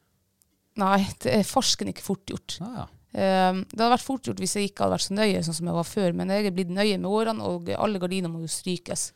nei, 0.79 1.01
det 1.23 1.33
er 1.41 1.47
farsken 1.47 1.91
ikke 1.95 2.07
fort 2.07 2.27
gjort. 2.31 2.59
Ah, 2.63 2.75
ja. 2.83 2.87
Um, 3.09 3.63
det 3.71 3.81
hadde 3.81 3.95
vært 3.95 4.05
fort 4.05 4.29
gjort 4.29 4.41
hvis 4.43 4.55
jeg 4.59 4.69
ikke 4.69 4.85
hadde 4.85 4.97
vært 4.99 5.07
så 5.07 5.15
nøye 5.17 5.41
sånn 5.47 5.57
som 5.57 5.71
jeg 5.71 5.77
var 5.79 5.87
før, 5.89 6.17
men 6.19 6.33
jeg 6.35 6.49
er 6.49 6.55
blitt 6.55 6.73
nøye 6.75 6.99
med 7.01 7.09
årene, 7.09 7.47
og 7.49 7.71
alle 7.73 8.01
gardiner 8.03 8.33
må 8.33 8.43
jo 8.45 8.51
strykes. 8.53 9.13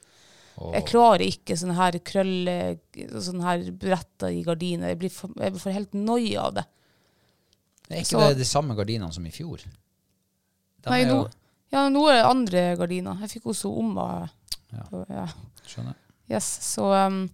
Jeg 0.73 0.85
klarer 0.89 1.25
ikke 1.25 1.57
sånne 1.57 1.77
her 1.79 1.97
krølle, 2.05 2.57
sånne 2.95 3.47
her 3.47 3.63
bretter 3.83 4.33
i 4.33 4.43
gardiner. 4.47 4.93
Jeg 4.93 5.01
blir 5.01 5.13
for, 5.13 5.33
jeg 5.41 5.57
får 5.61 5.77
helt 5.79 5.97
noia 5.97 6.47
av 6.47 6.57
det. 6.59 6.65
Det 7.89 7.97
er 7.97 8.03
ikke 8.05 8.11
Så- 8.11 8.29
det 8.29 8.39
de 8.39 8.45
samme 8.45 8.77
gardinene 8.77 9.13
som 9.13 9.27
i 9.27 9.31
fjor? 9.31 9.65
De 10.83 10.91
Nei, 10.91 11.05
nå, 11.05 11.31
ja, 11.73 11.89
nå 11.89 12.09
er 12.09 12.15
det 12.21 12.31
andre 12.31 12.77
gardiner. 12.77 13.19
Jeg 13.21 13.31
fikk 13.31 13.51
også 13.53 13.73
Omma. 13.79 14.29
Ja. 14.73 15.05
ja. 15.09 15.27
skjønner. 15.67 15.95
Yes, 16.31 16.45
så 16.65 16.89
um, 17.07 17.31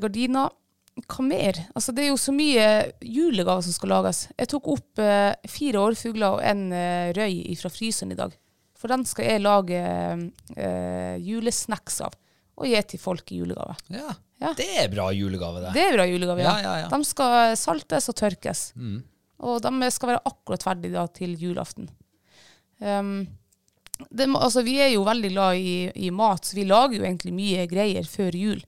gardiner 0.00 0.50
Hva 0.94 1.24
mer? 1.26 1.58
Altså, 1.74 1.90
det 1.90 2.04
er 2.04 2.12
jo 2.12 2.18
så 2.22 2.30
mye 2.34 2.66
julegaver 3.02 3.64
som 3.66 3.74
skal 3.74 3.90
lages. 3.90 4.20
Jeg 4.38 4.50
tok 4.52 4.68
opp 4.76 5.00
eh, 5.02 5.32
fire 5.50 5.80
årfugler 5.82 6.36
og 6.36 6.42
en 6.46 6.68
eh, 6.72 7.08
røy 7.16 7.40
fra 7.58 7.70
fryseren 7.74 8.12
i 8.14 8.18
dag. 8.18 8.36
For 8.78 8.92
den 8.92 9.02
skal 9.08 9.26
jeg 9.26 9.42
lage 9.42 9.80
eh, 9.80 11.16
julesnacks 11.24 11.98
av. 12.06 12.14
Og 12.60 12.68
gi 12.70 12.78
til 12.92 13.00
folk 13.02 13.32
i 13.34 13.40
julegave. 13.42 13.74
Ja, 13.90 14.12
Ja. 14.38 14.52
det 14.54 14.66
er 14.78 14.88
bra 14.92 15.08
julegave, 15.14 15.62
det. 15.64 15.72
Det 15.74 15.82
er 15.88 15.96
bra 15.96 16.04
julegave, 16.06 16.42
ja. 16.44 16.52
Ja, 16.62 16.74
ja. 16.84 16.88
De 16.92 17.04
skal 17.08 17.56
saltes 17.58 18.06
og 18.12 18.16
tørkes. 18.18 18.62
Mm. 18.76 19.00
Og 19.48 19.62
de 19.64 19.88
skal 19.90 20.12
være 20.12 20.22
akkurat 20.30 20.62
ferdige 20.62 20.94
da, 20.94 21.06
til 21.10 21.34
julaften. 21.40 21.88
Um, 22.78 23.26
det, 24.10 24.28
altså, 24.28 24.62
vi 24.66 24.76
er 24.82 24.92
jo 24.94 25.02
veldig 25.06 25.30
glad 25.32 25.58
i, 25.58 25.74
i 26.06 26.10
mat, 26.14 26.44
så 26.46 26.54
vi 26.58 26.66
lager 26.68 26.98
jo 27.00 27.06
egentlig 27.06 27.34
mye 27.34 27.66
greier 27.70 28.06
før 28.10 28.36
jul. 28.38 28.62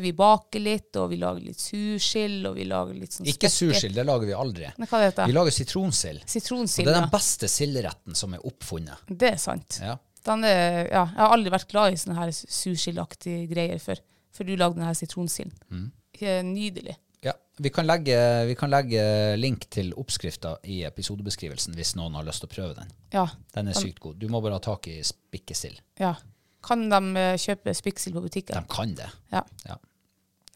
Vi 0.00 0.12
baker 0.16 0.60
litt, 0.62 0.94
og 0.96 1.08
vi 1.10 1.16
lager 1.18 1.42
litt 1.42 1.58
sursild, 1.58 2.46
og 2.46 2.54
vi 2.56 2.64
lager 2.70 2.94
litt 2.94 3.12
sånn 3.16 3.26
Ikke 3.26 3.50
sursild, 3.50 3.94
det 3.96 4.04
lager 4.06 4.30
vi 4.30 4.36
aldri. 4.38 4.68
Nei, 4.78 4.86
hva 4.86 5.00
det 5.02 5.08
heter 5.10 5.26
Vi 5.26 5.34
lager 5.34 5.56
sitronsild. 5.56 6.22
Og 6.22 6.30
Sitronsild. 6.36 6.86
det 6.86 6.94
er 6.94 7.00
den 7.00 7.10
beste 7.10 7.48
silderetten 7.50 8.14
som 8.14 8.34
er 8.38 8.46
oppfunnet. 8.46 9.02
Det 9.10 9.32
er 9.34 9.36
sant. 9.42 9.80
Ja. 9.82 9.96
Den 10.26 10.44
er, 10.44 10.86
ja, 10.92 11.04
jeg 11.10 11.20
har 11.24 11.34
aldri 11.34 11.50
vært 11.54 11.68
glad 11.72 11.92
i 11.94 12.00
sånne 12.00 12.18
her 12.18 12.30
sursildaktige 12.36 13.46
greier 13.50 13.78
før, 13.82 14.02
før 14.36 14.46
du 14.50 14.56
lagde 14.56 14.78
denne 14.80 14.94
sitronsilden. 14.94 15.56
Mm. 15.72 15.86
Eh, 16.20 16.42
Nydelig. 16.44 16.96
Ja, 17.24 17.32
vi 17.60 17.68
kan, 17.72 17.84
legge, 17.88 18.16
vi 18.48 18.54
kan 18.56 18.70
legge 18.72 19.00
link 19.36 19.66
til 19.72 19.90
oppskrifta 20.00 20.54
i 20.64 20.82
episodebeskrivelsen 20.88 21.74
hvis 21.76 21.94
noen 21.98 22.14
har 22.16 22.24
lyst 22.24 22.40
til 22.44 22.48
å 22.48 22.52
prøve 22.54 22.76
den. 22.78 22.92
Ja. 23.12 23.26
Den 23.54 23.68
er 23.68 23.76
sykt 23.76 24.00
god. 24.00 24.16
Du 24.20 24.28
må 24.32 24.40
bare 24.44 24.56
ha 24.56 24.62
tak 24.64 24.88
i 24.92 25.00
spikkesild. 25.04 25.80
ja. 26.00 26.14
Kan 26.62 26.88
de 26.92 27.00
eh, 27.16 27.36
kjøpe 27.40 27.72
Spiksel 27.74 28.12
på 28.16 28.22
butikken? 28.26 28.56
De 28.58 28.74
kan 28.74 28.94
det. 28.98 29.08
Ja. 29.32 29.42
Ja. 29.66 29.76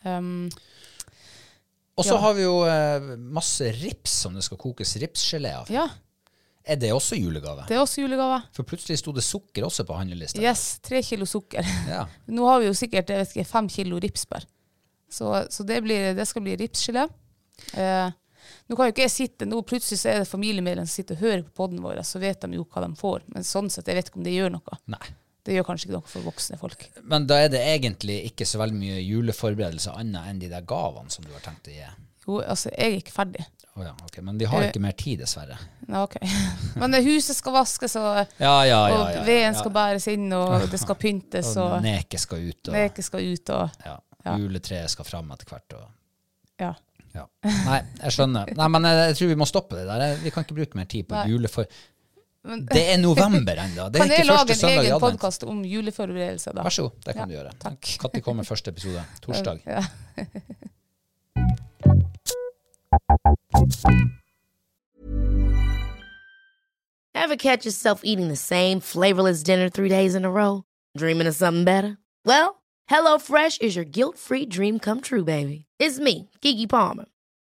Um, 0.05 0.51
Og 1.97 2.05
så 2.05 2.15
Ja. 2.17 2.21
har 2.21 2.35
vi 2.35 2.43
jo 2.43 2.57
eh, 2.67 3.01
masse 3.17 3.69
rips 3.81 4.11
som 4.25 4.35
det 4.35 4.43
skal 4.45 4.59
kokes 4.59 4.97
ripsgelé 4.99 5.53
av. 5.55 5.71
ja, 5.71 5.87
Er 6.67 6.77
det 6.77 6.91
også 6.93 7.15
julegave? 7.17 7.67
det 7.69 7.77
er 7.77 7.81
også 7.85 8.01
julegave. 8.03 8.43
For 8.53 8.65
plutselig 8.65 8.99
sto 8.99 9.13
det 9.13 9.23
sukker 9.23 9.63
også 9.65 9.85
på 9.87 9.95
handlelista. 9.97 10.41
Yes, 10.43 10.79
tre 10.83 11.03
kilo 11.03 11.25
sukker. 11.25 11.63
Ja. 11.89 12.07
Nå 12.27 12.47
har 12.49 12.61
vi 12.61 12.67
jo 12.67 12.75
sikkert 12.75 13.09
jeg 13.09 13.19
vet 13.23 13.37
ikke, 13.37 13.47
fem 13.47 13.69
kilo 13.69 13.99
ripsbær. 14.03 14.45
Så, 15.09 15.47
så 15.51 15.63
det, 15.65 15.83
blir, 15.85 16.15
det 16.15 16.27
skal 16.27 16.43
bli 16.43 16.57
ripsgelé. 16.57 17.07
Eh, 17.79 18.11
nå 18.69 18.77
kan 18.77 18.89
jo 18.89 18.93
ikke 18.93 19.05
jeg 19.07 19.11
sitte, 19.15 19.47
nå 19.47 19.63
plutselig 19.63 20.01
så 20.01 20.09
er 20.11 20.19
det 20.25 20.29
familiemedlemmer 20.29 20.89
som 20.91 20.97
sitter 20.99 21.15
og 21.15 21.21
hører 21.23 21.43
på 21.47 21.55
podden 21.63 21.81
vår, 21.85 22.01
så 22.03 22.19
vet 22.19 22.41
de 22.43 22.57
jo 22.59 22.65
hva 22.67 22.83
de 22.83 22.97
får. 22.99 23.23
Men 23.29 23.45
sånn 23.47 23.71
sett, 23.71 23.87
jeg 23.87 23.95
vet 24.01 24.09
ikke 24.11 24.19
om 24.19 24.25
det 24.27 24.35
gjør 24.35 24.51
noe. 24.57 24.79
Nei. 24.91 25.07
Det 25.45 25.53
gjør 25.59 25.67
kanskje 25.69 25.89
ikke 25.91 25.99
noe 25.99 26.09
for 26.09 26.25
voksne 26.25 26.57
folk. 26.61 26.87
Men 27.05 27.27
da 27.29 27.37
er 27.45 27.51
det 27.53 27.61
egentlig 27.61 28.21
ikke 28.31 28.47
så 28.49 28.61
veldig 28.63 28.79
mye 28.81 29.03
juleforberedelser 29.05 29.99
annet 30.01 30.31
enn 30.31 30.39
de 30.41 30.49
der 30.53 30.65
gavene 30.69 31.13
som 31.13 31.27
du 31.27 31.33
har 31.35 31.45
tenkt 31.45 31.69
å 31.69 31.75
gi. 31.75 31.85
Jo, 32.25 32.39
altså, 32.41 32.71
jeg 32.73 32.95
er 32.95 33.03
ikke 33.03 33.13
ferdig. 33.13 33.45
Å 33.75 33.83
ja, 33.85 33.91
ok. 34.07 34.17
Men 34.25 34.39
vi 34.41 34.47
har 34.49 34.63
Eh, 34.63 34.69
ikke 34.71 34.81
mer 34.81 34.95
tid, 34.97 35.19
dessverre. 35.21 35.59
Ja, 35.89 36.05
ok. 36.07 36.15
Men 36.81 36.95
det 36.95 37.03
huset 37.05 37.37
skal 37.37 37.53
vaskes, 37.59 37.97
og, 38.01 38.23
Ja, 38.41 38.55
ja, 38.65 38.79
ja. 38.89 39.01
og 39.03 39.27
veden 39.27 39.51
ja. 39.51 39.59
skal 39.59 39.75
bæres 39.75 40.07
inn, 40.13 40.29
og 40.33 40.65
det 40.71 40.81
skal 40.81 40.97
pyntes, 40.97 41.51
Og 41.59 41.75
og 41.75 41.85
neket 41.85 42.23
skal 42.23 42.47
ut, 42.49 42.71
og 42.71 42.79
leket 42.79 43.05
skal 43.11 43.27
ut, 43.35 43.51
og 43.59 43.85
ja. 43.85 43.97
Ja. 44.25 44.37
juletreet 44.41 44.89
skal 44.95 45.05
fram 45.05 45.35
etter 45.35 45.51
hvert. 45.51 45.75
Og, 45.77 45.91
ja. 46.63 46.71
ja. 47.19 47.27
Nei, 47.45 47.81
jeg 48.07 48.15
skjønner. 48.17 48.55
Nei, 48.57 48.69
men 48.73 48.89
jeg, 48.89 49.03
jeg 49.11 49.19
tror 49.21 49.33
vi 49.35 49.41
må 49.43 49.51
stoppe 49.51 49.77
det 49.83 49.85
der. 49.91 50.17
Vi 50.23 50.33
kan 50.33 50.47
ikke 50.47 50.57
bruke 50.63 50.81
mer 50.81 50.89
tid 50.89 51.11
på 51.11 51.19
Nei. 51.19 51.27
Det 52.45 52.83
er 52.93 52.99
november 53.01 53.57
ennå. 53.57 53.89
Kan 53.95 54.11
jeg 54.13 54.27
lage 54.29 54.53
en 54.53 54.69
egen 54.69 55.01
podkast 55.01 55.45
om 55.49 55.63
juleforberedelser, 55.65 56.53
da? 56.53 56.63
Vær 56.67 56.75
så 56.77 56.83
god, 56.89 56.99
det 57.07 57.15
kan 57.17 57.23
Ja, 57.25 57.27
du 57.27 57.33
gjøre. 57.39 57.53
Når 58.05 58.21
kommer 58.27 58.45
første 58.45 58.71
episode? 58.71 59.05
Torsdag. 59.25 59.63
Ja. 59.67 59.85
Ever 67.15 67.37
catch 67.37 67.65
yourself 67.65 68.03
eating 68.05 68.29
the 68.29 68.37
same 68.37 68.81
flavorless 68.81 69.43
dinner 69.43 69.71
three 69.71 69.89
days 69.89 70.15
in 70.15 70.25
a 70.27 70.31
row? 70.31 70.65
Dreaming 70.97 71.27
of 71.27 71.35
something 71.35 71.65
better? 71.65 71.97
Well, 72.27 72.63
HelloFresh 72.91 73.63
is 73.63 73.75
your 73.75 73.87
guilt 73.87 74.19
free 74.19 74.45
dream 74.45 74.79
come 74.79 75.01
true, 75.01 75.25
baby. 75.25 75.65
It's 75.79 75.99
me, 75.99 76.29
Kiki 76.43 76.67
Palmer. 76.67 77.07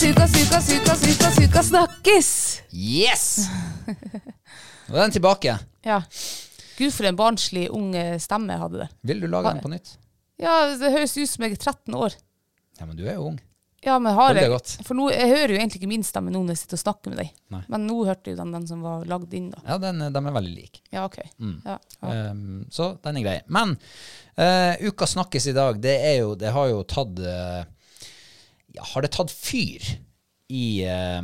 Ukas, 0.00 0.32
ukas, 0.32 0.32
ukas, 0.32 0.68
ukas, 0.72 1.02
ukas, 1.08 1.38
ukas 1.44 1.66
snakkes! 1.68 2.28
Yes! 2.72 3.24
Nå 4.88 4.94
er 4.96 5.02
den 5.02 5.12
tilbake. 5.12 5.58
Ja. 5.84 5.98
Gud, 6.78 6.94
for 6.94 7.04
en 7.04 7.18
barnslig 7.18 7.66
ung 7.68 7.90
eh, 7.92 8.14
stemme 8.16 8.54
jeg 8.54 8.62
hadde 8.62 8.78
der. 8.80 8.94
Vil 9.10 9.18
du 9.20 9.26
lage 9.28 9.50
den 9.52 9.60
på 9.60 9.68
nytt? 9.68 9.90
Ja, 10.40 10.54
det 10.80 10.88
høres 10.94 11.12
ut 11.18 11.28
som 11.28 11.44
jeg 11.44 11.52
er 11.52 11.60
13 11.60 11.98
år. 12.00 12.16
Ja, 12.80 12.86
men 12.86 12.96
du 12.96 13.02
er 13.04 13.18
jo 13.18 13.26
ung. 13.26 13.36
Ja, 13.84 13.98
men 14.00 14.16
har 14.16 14.32
det 14.38 14.46
jeg. 14.46 14.86
For 14.88 14.96
nå, 14.96 15.10
jeg 15.12 15.28
hører 15.34 15.52
jo 15.52 15.58
egentlig 15.58 15.82
ikke 15.82 15.90
min 15.90 16.06
stemme 16.08 16.32
nå 16.32 16.40
når 16.46 16.56
jeg 16.56 16.62
sitter 16.62 16.78
og 16.78 16.82
snakker 16.86 17.12
med 17.12 17.20
deg. 17.20 17.34
Nei. 17.52 17.60
Men 17.74 17.84
nå 17.90 17.98
hørte 18.08 18.32
jo 18.32 18.38
den, 18.38 18.54
den 18.56 18.64
som 18.70 18.86
var 18.86 19.04
lagd 19.08 19.36
inn, 19.36 19.50
da. 19.52 19.60
Ja, 19.66 19.76
den, 19.84 20.00
de 20.00 20.22
er 20.22 20.36
veldig 20.38 20.54
like. 20.54 20.80
Ja, 20.96 21.04
OK. 21.10 21.18
Mm. 21.36 21.58
Ja, 21.66 21.76
ja. 22.00 22.14
Um, 22.32 22.64
så 22.72 22.94
den 23.04 23.20
er 23.20 23.26
grei. 23.28 23.36
Men 23.52 23.76
uh, 23.76 24.80
uka 24.80 25.10
snakkes 25.12 25.50
i 25.52 25.54
dag, 25.60 25.76
det 25.84 25.98
er 26.08 26.16
jo 26.22 26.32
Det 26.40 26.54
har 26.56 26.72
jo 26.72 26.80
tatt 26.88 27.20
uh, 27.20 27.68
har 28.78 29.02
det 29.02 29.12
tatt 29.16 29.32
fyr 29.32 29.84
i 30.50 30.66
uh, 30.86 31.22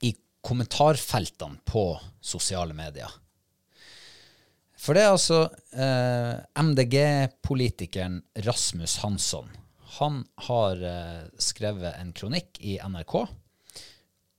i 0.00 0.14
kommentarfeltene 0.46 1.60
på 1.64 1.84
sosiale 2.20 2.76
medier? 2.76 3.10
For 4.80 4.96
det 4.96 5.04
er 5.04 5.12
altså 5.12 5.42
uh, 5.76 6.40
MDG-politikeren 6.56 8.22
Rasmus 8.46 8.96
Hansson. 9.02 9.50
Han 10.00 10.22
har 10.48 10.80
uh, 10.80 11.28
skrevet 11.36 11.98
en 11.98 12.14
kronikk 12.16 12.60
i 12.64 12.78
NRK 12.80 13.20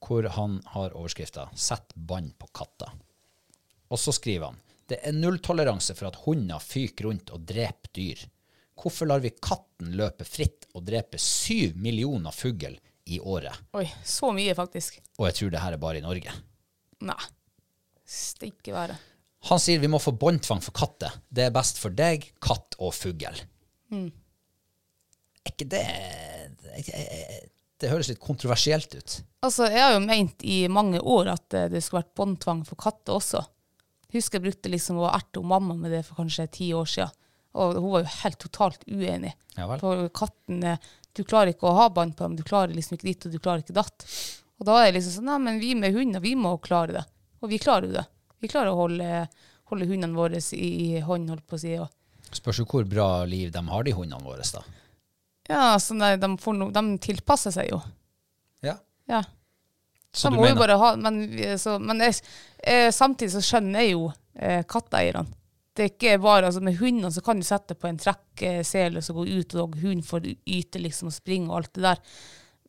hvor 0.01 0.25
han 0.33 0.57
har 0.73 0.95
overskrifta 0.97 1.51
'Sett 1.53 1.93
bånd 1.93 2.33
på 2.41 2.47
katta'. 2.49 2.89
Og 3.93 3.99
så 4.01 4.13
skriver 4.15 4.49
han 4.49 4.61
det 4.91 4.97
er 5.07 5.15
nulltoleranse 5.15 5.93
for 5.95 6.09
at 6.09 6.17
hunder 6.25 6.59
fyker 6.59 7.07
rundt 7.07 7.29
og 7.31 7.45
dreper 7.47 7.93
dyr. 7.95 8.23
Hvorfor 8.81 9.09
lar 9.09 9.21
vi 9.21 9.29
katten 9.37 9.91
løpe 9.97 10.25
fritt 10.25 10.65
og 10.73 10.85
drepe 10.87 11.19
syv 11.21 11.75
millioner 11.77 12.33
fugl 12.33 12.73
i 13.11 13.19
året? 13.19 13.53
Oi, 13.77 13.85
så 14.05 14.31
mye, 14.33 14.55
faktisk. 14.57 14.97
Og 15.19 15.27
jeg 15.29 15.37
tror 15.37 15.53
det 15.53 15.61
her 15.61 15.75
er 15.77 15.81
bare 15.81 16.01
i 16.01 16.05
Norge. 16.05 16.33
Nei. 17.05 17.21
Stikke 18.11 18.73
være. 18.73 18.97
Han 19.49 19.61
sier 19.61 19.81
vi 19.81 19.89
må 19.89 19.99
få 20.01 20.13
båndtvang 20.17 20.61
for 20.61 20.75
katter. 20.77 21.13
Det 21.29 21.47
er 21.47 21.53
best 21.53 21.79
for 21.81 21.93
deg, 21.97 22.27
katt 22.43 22.77
og 22.81 22.93
fugl. 22.93 23.39
Er 23.91 25.49
ikke 25.49 25.69
det 25.71 25.85
Det 27.81 27.89
høres 27.89 28.11
litt 28.11 28.21
kontroversielt 28.21 28.93
ut. 28.93 29.15
Altså, 29.41 29.65
jeg 29.73 29.81
har 29.81 29.95
jo 29.95 30.03
ment 30.03 30.43
i 30.45 30.67
mange 30.69 30.99
år 31.01 31.31
at 31.33 31.55
eh, 31.57 31.69
det 31.71 31.79
skulle 31.81 32.03
vært 32.03 32.13
båndtvang 32.19 32.59
for 32.67 32.77
katter 32.77 33.15
også. 33.17 33.41
Husker 34.13 34.37
jeg 34.37 34.45
brukte 34.45 34.69
liksom 34.69 34.99
å 35.01 35.07
erte 35.09 35.41
mamma 35.41 35.73
med 35.73 35.89
det 35.95 36.03
for 36.05 36.19
kanskje 36.21 36.45
ti 36.53 36.67
år 36.77 36.85
siden. 36.91 37.15
Og 37.59 37.77
hun 37.77 37.89
var 37.91 38.03
jo 38.03 38.11
helt 38.21 38.39
totalt 38.39 38.83
uenig. 38.87 39.33
Ja. 39.57 39.67
For 39.81 40.07
katten 40.15 40.63
eh, 40.63 40.91
Du 41.11 41.25
klarer 41.27 41.51
ikke 41.51 41.67
å 41.67 41.75
ha 41.75 41.89
bånd 41.91 42.15
på 42.15 42.23
dem, 42.23 42.37
du 42.39 42.43
klarer 42.47 42.71
liksom 42.71 42.95
ikke 42.95 43.09
ditt, 43.09 43.25
og 43.27 43.33
du 43.33 43.39
klarer 43.43 43.65
ikke 43.65 43.75
datt. 43.75 44.05
Og 44.61 44.67
da 44.69 44.77
er 44.79 44.87
jeg 44.87 44.99
liksom 44.99 45.17
sånn 45.17 45.27
Nei, 45.27 45.39
men 45.43 45.59
vi 45.59 45.73
med 45.75 45.95
hunder, 45.95 46.23
vi 46.23 46.35
må 46.39 46.53
klare 46.63 46.99
det. 46.99 47.05
Og 47.41 47.51
vi 47.51 47.59
klarer 47.59 47.89
jo 47.89 47.97
det. 47.97 48.05
Vi 48.41 48.49
klarer 48.51 48.71
å 48.71 48.77
holde, 48.79 49.25
holde 49.71 49.87
hundene 49.89 50.17
våre 50.17 50.39
i, 50.55 51.01
hånd, 51.03 51.31
holdt 51.33 51.47
på 51.49 51.57
å 51.57 51.61
si. 51.61 51.73
Og, 51.81 51.89
Spørs 52.31 52.61
jo 52.61 52.67
hvor 52.69 52.85
bra 52.87 53.25
liv 53.27 53.51
de 53.51 53.63
har, 53.67 53.83
de 53.83 53.95
hundene 53.97 54.23
våre, 54.23 54.45
da. 54.55 54.61
ja, 55.49 55.63
altså, 55.73 55.97
nei, 55.99 56.13
de, 56.21 56.29
får 56.39 56.55
no, 56.55 56.69
de 56.71 56.83
tilpasser 57.03 57.51
seg 57.51 57.73
jo. 57.73 57.81
Ja. 58.63 58.77
Ja. 59.11 59.25
Så 60.15 60.29
de 60.29 60.37
du 60.37 60.41
må 60.41 60.47
jo 60.49 60.55
bare 60.59 60.75
ha 60.79 60.93
Men, 60.99 61.21
så, 61.59 61.77
men 61.79 62.03
jeg, 62.03 62.17
eh, 62.63 62.89
samtidig 62.91 63.33
så 63.33 63.43
skjønner 63.43 63.83
jeg 63.83 63.93
jo 63.97 64.07
eh, 64.35 64.63
katteeierne. 64.69 65.25
Det 65.81 65.95
ikke 65.95 66.19
bare, 66.21 66.51
altså 66.51 66.61
Med 66.61 66.77
hundene 66.77 67.09
så 67.13 67.23
kan 67.25 67.41
du 67.41 67.47
sette 67.47 67.77
på 67.79 67.89
en 67.89 67.97
trekksele 68.01 69.01
og 69.01 69.05
så 69.05 69.15
gå 69.17 69.25
ut, 69.25 69.55
og 69.57 69.79
hunden 69.81 70.05
får 70.05 70.29
yte 70.29 70.81
liksom 70.81 71.09
og 71.09 71.15
springe 71.15 71.49
og 71.49 71.61
alt 71.61 71.73
det 71.77 71.85
der. 71.87 72.03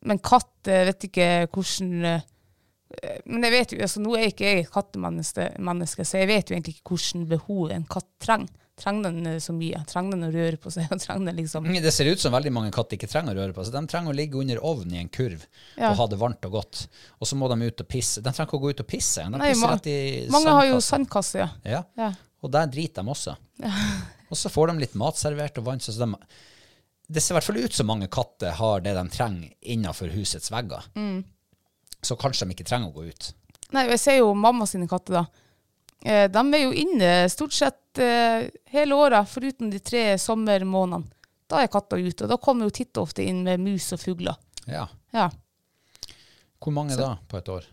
Men 0.09 0.19
katt 0.23 0.67
vet 0.67 1.05
ikke 1.07 1.27
hvordan 1.53 2.07
eh, 2.09 2.25
Men 3.29 3.47
jeg 3.47 3.53
vet 3.53 3.75
jo, 3.75 3.79
altså 3.85 4.01
nå 4.03 4.17
er 4.17 4.27
ikke 4.31 4.49
jeg 4.49 4.65
et 4.65 4.73
kattemenneske, 4.73 6.05
så 6.05 6.19
jeg 6.23 6.29
vet 6.33 6.49
jo 6.49 6.57
egentlig 6.57 6.77
ikke 6.79 6.95
hvordan 6.95 7.29
behov 7.31 7.71
en 7.73 7.87
katt 7.89 8.11
trenger. 8.21 8.59
Trenger 8.79 9.11
den 9.11 9.27
eh, 9.29 9.39
så 9.39 9.53
mye? 9.53 9.83
Trenger 9.89 10.17
den 10.17 10.27
å 10.27 10.31
røre 10.33 10.57
på 10.57 10.73
seg? 10.73 10.89
liksom... 11.39 11.69
Det 11.69 11.93
ser 11.93 12.09
ut 12.09 12.21
som 12.21 12.33
veldig 12.33 12.53
mange 12.53 12.73
katter 12.73 12.97
ikke 12.97 13.09
trenger 13.11 13.37
å 13.37 13.43
røre 13.43 13.55
på 13.55 13.65
seg. 13.65 13.77
De 13.77 13.91
trenger 13.91 14.13
å 14.13 14.17
ligge 14.17 14.41
under 14.41 14.61
ovnen 14.65 14.97
i 14.97 15.01
en 15.03 15.13
kurv 15.13 15.45
Ja. 15.77 15.91
og 15.91 15.97
ha 16.01 16.09
det 16.09 16.19
varmt 16.21 16.49
og 16.49 16.57
godt. 16.57 16.85
Og 17.21 17.29
så 17.29 17.37
må 17.37 17.49
de 17.53 17.69
ut 17.69 17.85
og 17.85 17.89
pisse. 17.89 18.21
De 18.21 18.33
trenger 18.33 18.49
ikke 18.49 18.59
å 18.59 18.65
gå 18.65 18.73
ut 18.73 18.85
og 18.85 18.89
pisse. 18.89 19.25
De 19.29 19.37
Nei, 19.37 19.53
Mange 20.33 20.57
har 20.57 20.69
jo 20.71 20.81
sandkasse, 20.83 21.43
ja. 21.45 21.49
Ja. 21.69 21.83
ja. 21.99 22.11
Og 22.43 22.51
der 22.51 22.67
driter 22.71 23.03
de 23.05 23.13
også. 23.13 23.35
Og 24.33 24.39
så 24.39 24.49
får 24.51 24.71
de 24.71 24.81
litt 24.81 24.97
mat 24.99 25.19
servert 25.19 25.59
og 25.61 25.67
vann. 25.67 25.81
Så 25.83 25.93
de, 25.95 26.07
det 27.07 27.21
ser 27.21 27.35
i 27.35 27.37
hvert 27.37 27.47
fall 27.47 27.61
ut 27.61 27.77
som 27.77 27.87
mange 27.87 28.09
katter 28.11 28.55
har 28.57 28.83
det 28.83 28.95
de 28.97 29.03
trenger 29.13 29.53
innenfor 29.61 30.11
husets 30.15 30.51
vegger. 30.51 30.87
Mm. 30.97 31.21
Så 32.03 32.17
kanskje 32.19 32.47
de 32.47 32.55
ikke 32.57 32.67
trenger 32.67 32.89
å 32.89 32.97
gå 32.97 33.07
ut. 33.11 33.29
Nei, 33.73 33.87
jeg 33.93 34.01
ser 34.01 34.19
jo 34.19 34.33
mamma 34.37 34.67
sine 34.69 34.89
katter, 34.89 35.21
da. 35.21 35.43
Eh, 36.03 36.25
de 36.31 36.41
er 36.41 36.65
jo 36.65 36.73
inne 36.75 37.11
stort 37.31 37.55
sett 37.55 38.01
eh, 38.01 38.49
hele 38.73 38.97
året, 38.97 39.29
foruten 39.29 39.71
de 39.71 39.79
tre 39.79 40.17
sommermånedene. 40.19 41.07
Da 41.47 41.61
er 41.61 41.69
katta 41.71 41.99
ute, 41.99 42.25
og 42.25 42.31
da 42.31 42.39
kommer 42.41 42.67
jo 42.67 42.73
titt 42.73 42.97
og 42.97 43.07
ofte 43.07 43.23
inn 43.23 43.43
med 43.45 43.61
mus 43.61 43.91
og 43.93 44.01
fugler. 44.01 44.39
Ja. 44.65 44.87
Ja. 45.13 45.29
Hvor 46.63 46.73
mange 46.73 46.97
da 46.97 47.13
på 47.29 47.37
et 47.37 47.51
år? 47.51 47.67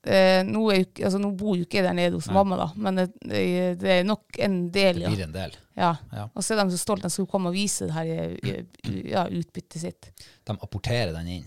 Eh, 0.00 0.40
nå, 0.48 0.62
jo, 0.72 0.84
altså, 1.04 1.18
nå 1.20 1.30
bor 1.36 1.58
jo 1.58 1.66
ikke 1.66 1.80
jeg 1.80 1.84
der 1.84 1.96
nede 1.98 2.16
hos 2.16 2.30
mamma, 2.32 2.56
da, 2.56 2.68
men 2.80 3.02
det, 3.02 3.08
det 3.82 3.90
er 3.98 4.06
nok 4.08 4.38
en 4.40 4.54
del, 4.72 5.02
Det 5.02 5.10
blir 5.12 5.24
en 5.26 5.34
del. 5.34 5.56
ja. 5.76 5.90
Ja. 6.12 6.24
Og 6.32 6.44
så 6.44 6.54
er 6.54 6.62
de 6.64 6.72
så 6.72 6.80
stolte 6.80 7.04
de 7.08 7.12
skulle 7.12 7.28
komme 7.28 7.50
og 7.52 7.58
vise 7.58 7.88
det 7.90 7.92
her 7.98 8.08
eh, 8.40 8.64
ja, 9.12 9.26
utbyttet 9.28 9.82
sitt. 9.82 10.08
De 10.48 10.56
apporterer 10.56 11.12
den 11.18 11.28
inn. 11.34 11.46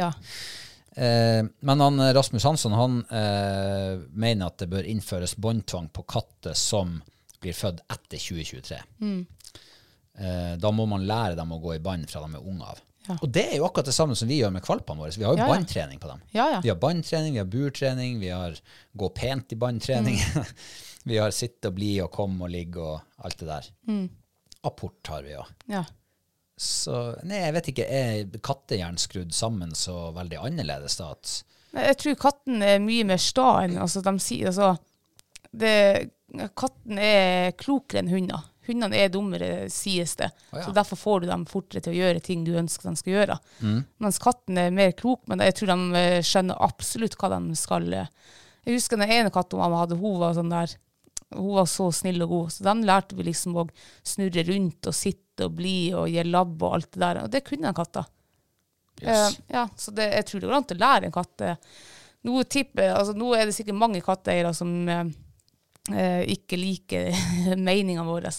Ja. 0.00 0.08
Eh, 0.96 1.44
men 1.60 1.80
han, 1.84 2.00
eh, 2.00 2.14
Rasmus 2.16 2.44
Hansson 2.48 2.72
han 2.72 2.98
eh, 3.10 4.00
mener 4.16 4.48
at 4.48 4.58
det 4.64 4.70
bør 4.72 4.88
innføres 4.88 5.36
båndtvang 5.36 5.92
på 5.92 6.06
katter 6.08 6.56
som 6.56 7.02
blir 7.42 7.52
født 7.54 7.84
etter 7.92 8.16
2023. 8.18 8.80
Mm. 9.04 9.20
Eh, 10.18 10.52
da 10.58 10.72
må 10.74 10.88
man 10.90 11.04
lære 11.06 11.36
dem 11.38 11.52
å 11.54 11.60
gå 11.62 11.76
i 11.76 11.82
bånd 11.84 12.08
fra 12.10 12.24
de 12.24 12.34
er 12.34 12.48
unge 12.48 12.64
av. 12.72 12.80
Ja. 13.08 13.16
Og 13.22 13.30
det 13.32 13.44
er 13.48 13.56
jo 13.58 13.66
akkurat 13.66 13.88
det 13.88 13.96
samme 13.96 14.16
som 14.18 14.28
vi 14.28 14.40
gjør 14.42 14.52
med 14.54 14.66
valpene 14.68 15.00
våre. 15.02 15.14
Vi 15.16 15.24
har 15.24 15.36
jo 15.36 15.40
Ja, 15.40 15.48
båndtrening 15.48 16.00
på 16.02 16.10
dem. 16.10 16.22
Ja, 16.36 16.48
ja. 16.54 16.60
Vi 16.64 16.68
har 16.72 16.76
båndtrening, 16.80 17.32
vi 17.32 17.42
har 17.42 17.48
burtrening, 17.48 18.18
vi 18.20 18.28
har 18.28 18.58
gå 18.92 19.08
pent 19.16 19.52
i 19.52 19.56
båndtrening. 19.56 20.18
Mm. 20.36 20.44
vi 21.08 21.18
har 21.18 21.32
sitte 21.32 21.72
og 21.72 21.78
bli 21.78 21.94
og 22.04 22.10
komme 22.12 22.44
og 22.44 22.52
ligge 22.52 22.82
og 22.84 23.24
alt 23.24 23.38
det 23.40 23.48
der. 23.48 23.70
Mm. 23.88 24.08
Apport 24.68 25.12
har 25.14 25.24
vi 25.24 25.38
òg. 25.38 25.54
ja. 25.72 25.84
Så 26.58 27.14
nei, 27.22 27.38
jeg 27.38 27.54
vet 27.54 27.68
ikke, 27.70 27.84
er 27.86 28.38
kattehjernen 28.42 28.98
skrudd 28.98 29.30
sammen 29.30 29.76
så 29.78 30.08
veldig 30.16 30.40
annerledes 30.42 30.96
da? 30.98 31.12
At, 31.14 31.34
Jeg 31.70 31.98
tror 32.00 32.16
katten 32.18 32.64
er 32.66 32.80
mye 32.82 33.04
mer 33.06 33.20
sta 33.22 33.60
enn 33.62 33.76
altså, 33.78 34.02
de 34.02 34.14
sier 34.18 34.50
altså, 34.50 34.72
det, 35.54 36.10
Katten 36.58 36.98
er 36.98 37.54
klokere 37.56 38.02
enn 38.02 38.10
hunder. 38.10 38.42
Hundene 38.68 38.98
er 39.00 39.12
dummere, 39.12 39.52
sies 39.72 40.14
det. 40.20 40.30
Oh, 40.52 40.58
ja. 40.58 40.66
Så 40.66 40.74
Derfor 40.76 41.00
får 41.00 41.22
du 41.22 41.30
dem 41.30 41.46
fortere 41.48 41.84
til 41.84 41.94
å 41.94 41.98
gjøre 41.98 42.24
ting 42.24 42.42
du 42.46 42.52
ønsker 42.60 42.90
de 42.90 43.00
skal 43.00 43.14
gjøre. 43.14 43.38
Mens 44.04 44.20
katten 44.22 44.60
er 44.60 44.74
mer 44.74 44.92
klok, 44.98 45.22
men 45.30 45.42
jeg 45.44 45.56
tror 45.58 45.72
de 45.72 46.02
eh, 46.02 46.18
skjønner 46.26 46.60
absolutt 46.68 47.16
hva 47.20 47.32
de 47.36 47.56
skal 47.58 47.88
eh. 47.96 48.12
Jeg 48.68 48.76
husker 48.76 49.00
den 49.00 49.14
ene 49.14 49.32
katten 49.32 49.60
mamma 49.60 49.80
hadde, 49.80 49.96
hun 49.96 50.20
var 50.20 50.36
sånn 50.36 50.52
der 50.52 50.76
hun 51.28 51.54
var 51.58 51.66
så 51.68 51.90
snill 51.92 52.22
og 52.24 52.30
god, 52.32 52.52
så 52.52 52.64
den 52.64 52.86
lærte 52.88 53.16
vi 53.18 53.26
liksom 53.26 53.56
å 53.60 53.66
snurre 54.06 54.44
rundt 54.48 54.88
og 54.88 54.96
sitte 54.96 55.44
og 55.44 55.58
bli 55.58 55.90
og 55.92 56.08
gi 56.08 56.24
labb 56.24 56.62
og 56.62 56.78
alt 56.78 56.90
det 56.94 57.02
der. 57.02 57.20
Og 57.24 57.32
det 57.32 57.42
kunne 57.44 57.68
den 57.68 57.76
katta. 57.76 58.04
Yes. 59.02 59.36
Uh, 59.36 59.42
ja, 59.52 59.64
så 59.76 59.92
det, 59.94 60.08
jeg 60.16 60.26
tror 60.26 60.40
det 60.40 60.48
går 60.48 60.56
an 60.56 60.68
å 60.72 60.78
lære 60.82 61.08
en 61.08 61.14
katt. 61.14 61.44
Nå, 62.26 62.42
tipper, 62.50 62.94
altså, 62.96 63.14
nå 63.16 63.30
er 63.36 63.46
det 63.46 63.54
sikkert 63.56 63.78
mange 63.78 64.00
katteeiere 64.04 64.50
som 64.56 64.72
eh, 64.90 66.22
ikke 66.34 66.58
liker 66.58 67.12
meninga 67.68 68.06
våre. 68.08 68.32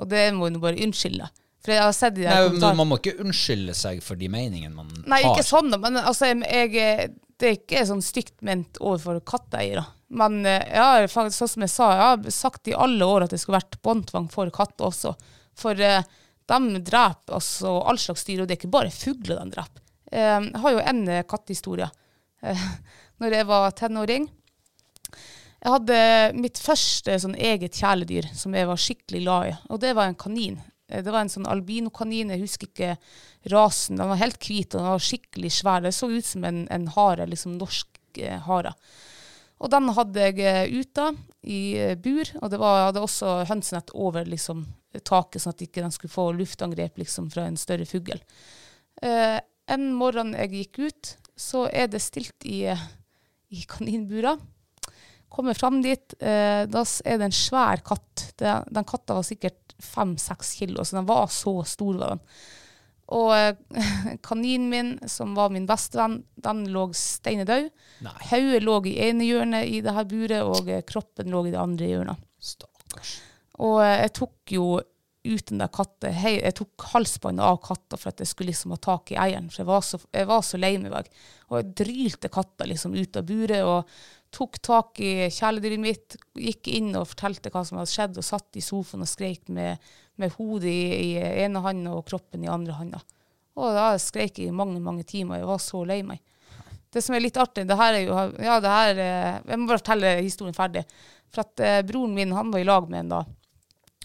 Og 0.00 0.08
det 0.10 0.26
må 0.34 0.48
hun 0.48 0.60
bare 0.62 0.80
unnskylde. 0.84 1.28
For 1.64 1.72
jeg 1.72 1.80
har 1.80 1.94
sett 1.96 2.16
de 2.18 2.26
der 2.26 2.48
Nei, 2.48 2.56
men. 2.58 2.78
Man 2.80 2.90
må 2.90 2.98
ikke 3.00 3.16
unnskylde 3.24 3.74
seg 3.78 4.02
for 4.04 4.20
de 4.20 4.28
meningene 4.28 4.74
man 4.76 4.90
Nei, 5.08 5.22
har. 5.22 5.32
ikke 5.32 5.46
sånn, 5.46 5.70
da, 5.72 5.78
men 5.80 5.96
altså, 5.96 6.28
jeg, 6.34 7.12
det 7.40 7.48
er 7.48 7.56
ikke 7.56 7.86
sånn 7.88 8.02
stygt 8.04 8.36
ment 8.44 8.80
overfor 8.82 9.22
katteeiere. 9.24 9.86
Men 10.14 10.42
eh, 10.46 10.60
jeg 10.68 10.82
har 10.84 11.08
faktisk, 11.10 11.38
sånn 11.40 11.52
som 11.54 11.64
jeg 11.64 11.72
sa, 11.72 11.88
jeg 11.94 12.10
har 12.10 12.36
sagt 12.36 12.70
i 12.70 12.76
alle 12.76 13.08
år 13.08 13.24
at 13.24 13.32
det 13.32 13.40
skulle 13.40 13.58
vært 13.62 13.80
båndtvang 13.86 14.28
for 14.32 14.52
katter 14.54 14.90
også. 14.90 15.14
For 15.58 15.80
eh, 15.80 16.04
de 16.52 16.84
dreper 16.84 17.38
altså 17.38 17.78
all 17.88 17.98
slags 17.98 18.26
dyr, 18.28 18.42
og 18.42 18.48
det 18.48 18.56
er 18.58 18.60
ikke 18.60 18.74
bare 18.76 18.92
fugler 18.92 19.40
de 19.40 19.56
dreper. 19.56 19.84
Eh, 20.12 20.38
jeg 20.50 20.62
har 20.66 20.76
jo 20.76 20.84
en 20.92 21.02
eh, 21.08 21.26
kattehistorie. 21.28 21.88
Eh, 22.44 22.66
når 23.22 23.38
jeg 23.38 23.48
var 23.48 23.76
tenåring. 23.78 24.28
Jeg 25.64 25.72
hadde 25.72 25.98
mitt 26.36 26.58
første 26.60 27.14
sånn 27.22 27.38
eget 27.40 27.78
kjæledyr 27.80 28.26
som 28.36 28.52
jeg 28.52 28.68
var 28.68 28.80
skikkelig 28.80 29.20
glad 29.22 29.46
i, 29.48 29.52
og 29.72 29.80
det 29.80 29.94
var 29.96 30.10
en 30.10 30.18
kanin. 30.20 30.58
Eh, 30.90 31.00
Det 31.00 31.10
var 31.12 31.22
en 31.24 31.32
sånn 31.32 31.48
albinokanin, 31.48 32.34
jeg 32.34 32.42
husker 32.42 32.68
ikke 32.68 32.96
rasen. 33.50 33.96
Den 33.96 34.10
var 34.12 34.20
helt 34.20 34.44
hvit 34.44 34.74
og 34.74 34.82
den 34.82 34.92
var 34.92 35.08
skikkelig 35.08 35.52
svær. 35.56 35.80
Det 35.80 35.94
så 35.96 36.10
ut 36.12 36.28
som 36.28 36.44
en, 36.44 36.66
en 36.68 36.86
hare, 36.88 37.26
liksom 37.26 37.56
norsk 37.56 38.20
eh, 38.20 38.38
hare. 38.44 38.74
Og 39.64 39.70
den 39.72 39.88
hadde 39.96 40.28
jeg 40.28 40.44
eh, 40.44 40.68
ute 40.82 41.08
i 41.48 41.60
eh, 41.80 41.96
bur, 41.96 42.28
og 42.42 42.50
det 42.52 42.60
var, 42.60 42.78
jeg 42.78 42.88
hadde 42.90 43.04
også 43.08 43.34
hønsenett 43.48 43.94
over 43.96 44.28
liksom, 44.28 44.66
taket, 45.00 45.40
sånn 45.40 45.54
at 45.56 45.64
ikke 45.64 45.80
den 45.80 45.94
skulle 45.94 46.12
få 46.12 46.28
luftangrep 46.36 47.00
liksom, 47.00 47.30
fra 47.32 47.46
en 47.48 47.56
større 47.56 47.88
fugl. 47.88 48.20
Eh, 49.00 49.38
en 49.72 49.92
morgen 49.96 50.34
jeg 50.36 50.52
gikk 50.58 50.82
ut, 50.84 51.14
så 51.40 51.64
er 51.72 51.88
det 51.88 52.04
stilt 52.04 52.44
i, 52.44 52.66
i 52.68 53.64
kaninbura. 53.70 54.36
Kommer 55.34 55.56
fram 55.58 55.80
dit, 55.82 56.14
eh, 56.22 56.64
da 56.70 56.84
er 57.04 57.18
det 57.18 57.28
en 57.28 57.34
svær 57.34 57.82
katt. 57.86 58.28
Det, 58.38 58.52
den 58.70 58.86
katta 58.86 59.16
var 59.18 59.26
sikkert 59.26 59.74
fem-seks 59.82 60.54
kilo, 60.60 60.84
så 60.84 61.00
den 61.00 61.08
var 61.08 61.26
så 61.32 61.56
stor. 61.66 61.98
var 61.98 62.14
den. 62.14 62.22
Og 63.12 63.34
eh, 63.36 63.56
kaninen 64.28 64.70
min, 64.70 64.94
som 65.10 65.34
var 65.36 65.52
min 65.52 65.66
bestevenn, 65.68 66.22
den 66.46 66.64
lå 66.72 66.88
steinedød. 66.96 67.68
Hodet 68.30 68.64
lå 68.64 68.78
i 68.88 68.96
ene 69.08 69.28
hjørnet 69.28 69.68
i 69.68 69.82
det 69.84 69.94
her 69.96 70.08
buret, 70.08 70.40
og 70.46 70.70
eh, 70.70 70.84
kroppen 70.86 71.30
lå 71.34 71.44
i 71.48 71.54
det 71.54 71.60
andre 71.60 71.90
hjørnet. 71.90 72.26
Stakkars. 72.38 73.18
Og 73.64 73.78
eh, 73.84 74.00
jeg 74.04 74.16
tok 74.20 74.56
jo 74.56 74.66
ut 75.24 75.46
den 75.48 75.62
der 75.62 75.70
katten. 75.72 76.12
hei, 76.12 76.34
jeg 76.36 76.56
tok 76.58 76.84
halsbåndet 76.92 77.44
av 77.48 77.62
katta 77.64 77.96
for 77.96 78.12
at 78.12 78.18
jeg 78.20 78.28
skulle 78.28 78.52
liksom 78.52 78.74
ha 78.74 78.80
tak 78.80 79.14
i 79.14 79.16
eieren, 79.16 79.48
for 79.48 79.62
jeg 79.62 79.70
var 79.70 79.86
så, 79.86 80.00
jeg 80.12 80.28
var 80.28 80.42
så 80.44 80.60
lei 80.60 80.74
meg. 80.82 81.08
Og 81.48 81.56
jeg 81.60 81.70
drylte 81.80 82.32
katta 82.32 82.68
liksom 82.68 82.96
ut 82.96 83.16
av 83.16 83.24
buret, 83.28 83.64
og 83.64 83.88
tok 84.34 84.58
tak 84.64 85.00
i 85.02 85.30
kjæledyret 85.32 85.80
mitt, 85.80 86.16
gikk 86.34 86.68
inn 86.74 86.92
og 86.98 87.08
fortalte 87.12 87.52
hva 87.54 87.62
som 87.66 87.78
hadde 87.80 87.92
skjedd, 87.92 88.18
og 88.20 88.26
satt 88.26 88.58
i 88.58 88.64
sofaen 88.64 89.06
og 89.06 89.10
skreik 89.10 89.48
med, 89.54 89.82
med 90.20 90.34
hodet 90.36 90.70
i, 90.70 91.10
i 91.14 91.42
ene 91.44 91.62
hånda 91.64 91.94
og 91.94 92.06
kroppen 92.10 92.44
i 92.44 92.50
andre 92.50 92.76
hånda. 92.78 93.02
Og 93.54 93.74
da 93.76 93.92
skreik 94.02 94.40
jeg 94.40 94.50
i 94.50 94.56
mange, 94.56 94.80
mange 94.82 95.06
timer, 95.06 95.38
jeg 95.40 95.50
var 95.50 95.62
så 95.62 95.84
lei 95.86 96.00
meg. 96.06 96.22
Det 96.94 97.02
som 97.02 97.14
er 97.16 97.24
litt 97.24 97.38
artig, 97.40 97.66
det 97.66 97.78
her 97.78 97.96
er 97.96 98.04
jo 98.04 98.18
Ja, 98.42 98.60
det 98.62 98.70
her 98.70 98.98
eh, 99.02 99.38
Jeg 99.50 99.58
må 99.58 99.66
bare 99.66 99.80
fortelle 99.80 100.12
historien 100.20 100.54
ferdig. 100.54 100.84
For 101.34 101.42
at 101.42 101.62
eh, 101.62 101.82
broren 101.86 102.14
min, 102.14 102.34
han 102.34 102.52
var 102.54 102.62
i 102.62 102.66
lag 102.66 102.86
med 102.90 103.04
en 103.04 103.14
da. 103.16 103.22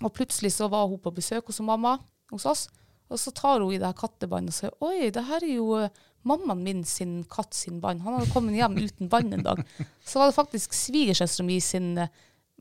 Og 0.01 0.13
plutselig 0.15 0.55
så 0.55 0.69
var 0.71 0.87
hun 0.89 1.01
på 1.01 1.13
besøk 1.13 1.51
hos 1.51 1.61
mamma 1.65 1.97
hos 2.31 2.47
oss. 2.49 2.67
Og 3.09 3.21
så 3.21 3.33
tar 3.33 3.61
hun 3.61 3.73
i 3.73 3.77
det 3.81 3.89
her 3.89 3.97
kattebåndet 3.97 4.53
og 4.53 4.57
sier 4.57 4.73
Oi, 4.85 5.09
det 5.13 5.25
her 5.29 5.45
er 5.45 5.53
jo 5.53 5.77
eh, 5.77 5.93
mammaen 6.27 6.63
min 6.63 6.81
sin 6.85 7.21
katt 7.29 7.53
sin 7.55 7.79
bånd. 7.83 8.03
Han 8.03 8.17
hadde 8.17 8.33
kommet 8.33 8.57
hjem 8.57 8.77
uten 8.77 9.11
bånd 9.11 9.33
en 9.33 9.45
dag. 9.45 9.61
Så 10.05 10.19
var 10.19 10.29
det 10.29 10.37
faktisk 10.37 10.75
svigersøstera 10.75 11.47
mi 11.47 11.59
sin 11.63 11.93
eh, 11.97 12.11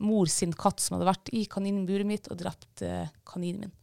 mor 0.00 0.26
sin 0.30 0.52
katt 0.54 0.80
som 0.80 0.96
hadde 0.96 1.08
vært 1.08 1.32
i 1.34 1.44
kaninburet 1.50 2.06
mitt 2.06 2.28
og 2.30 2.38
drept 2.40 2.84
eh, 2.86 3.10
kaninen 3.26 3.66
min. 3.66 3.74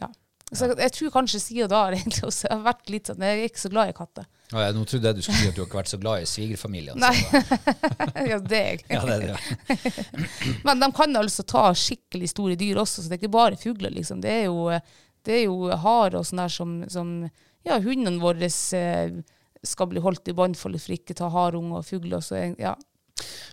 Ja. 0.00 0.10
Så 0.52 0.68
jeg, 0.68 0.76
jeg 0.84 0.92
tror 0.98 1.12
kanskje 1.14 1.40
siden 1.40 1.70
da 1.72 1.86
egentlig 1.88 2.26
også 2.28 2.48
jeg 2.48 2.58
har 2.58 2.64
vært 2.66 2.90
litt 2.92 3.08
sånn 3.08 3.22
Jeg 3.24 3.38
er 3.38 3.46
ikke 3.48 3.62
så 3.62 3.70
glad 3.72 3.92
i 3.92 3.94
katter. 3.96 4.26
Ja, 4.52 4.66
nå 4.76 4.82
trodde 4.88 5.08
jeg 5.08 5.16
du 5.16 5.24
skulle 5.24 5.38
si 5.38 5.48
at 5.48 5.56
du 5.56 5.62
har 5.62 5.68
ikke 5.70 5.78
vært 5.78 5.92
så 5.94 5.98
glad 6.00 6.24
i 6.24 6.26
svigerfamilien. 6.28 7.00
Nei. 7.00 7.14
ja, 8.32 8.36
det 8.36 8.58
er 8.58 8.66
jeg. 8.68 8.82
Ja, 8.92 9.00
det 9.08 9.14
er 9.14 9.22
det. 9.30 10.50
Men 10.66 10.82
de 10.82 10.90
kan 10.92 11.16
altså 11.22 11.46
ta 11.48 11.70
skikkelig 11.72 12.28
store 12.34 12.58
dyr 12.60 12.82
også, 12.82 13.00
så 13.00 13.08
det 13.08 13.16
er 13.16 13.22
ikke 13.22 13.32
bare 13.38 13.60
fugler, 13.60 13.94
liksom. 13.96 14.20
Det 14.20 14.34
er 14.42 14.44
jo, 14.50 14.68
det 15.24 15.38
er 15.38 15.42
jo 15.46 15.72
hare 15.86 16.20
og 16.20 16.28
sånn 16.28 16.44
der 16.44 16.52
som, 16.52 16.76
som 16.92 17.14
Ja, 17.64 17.78
hundene 17.80 18.20
våre 18.22 18.48
eh, 18.48 19.12
skal 19.62 19.86
bli 19.92 20.00
holdt 20.02 20.28
i 20.28 20.34
båndfoldet 20.34 20.82
for 20.82 20.96
ikke 20.96 21.14
ta 21.18 21.28
harunge 21.30 21.78
og 21.78 21.84
fugler. 21.86 22.18
Så 22.24 22.34
jeg- 22.40 22.58
ja. 22.58 22.74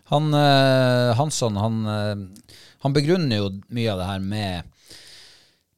Han, 0.09 0.33
eh, 0.33 1.13
Hansson 1.19 1.55
han, 1.61 1.85
eh, 1.85 2.43
han 2.81 2.93
begrunner 2.93 3.37
jo 3.37 3.49
mye 3.69 3.91
av 3.91 3.99
det 3.99 4.07
her 4.07 4.19
med 4.19 4.63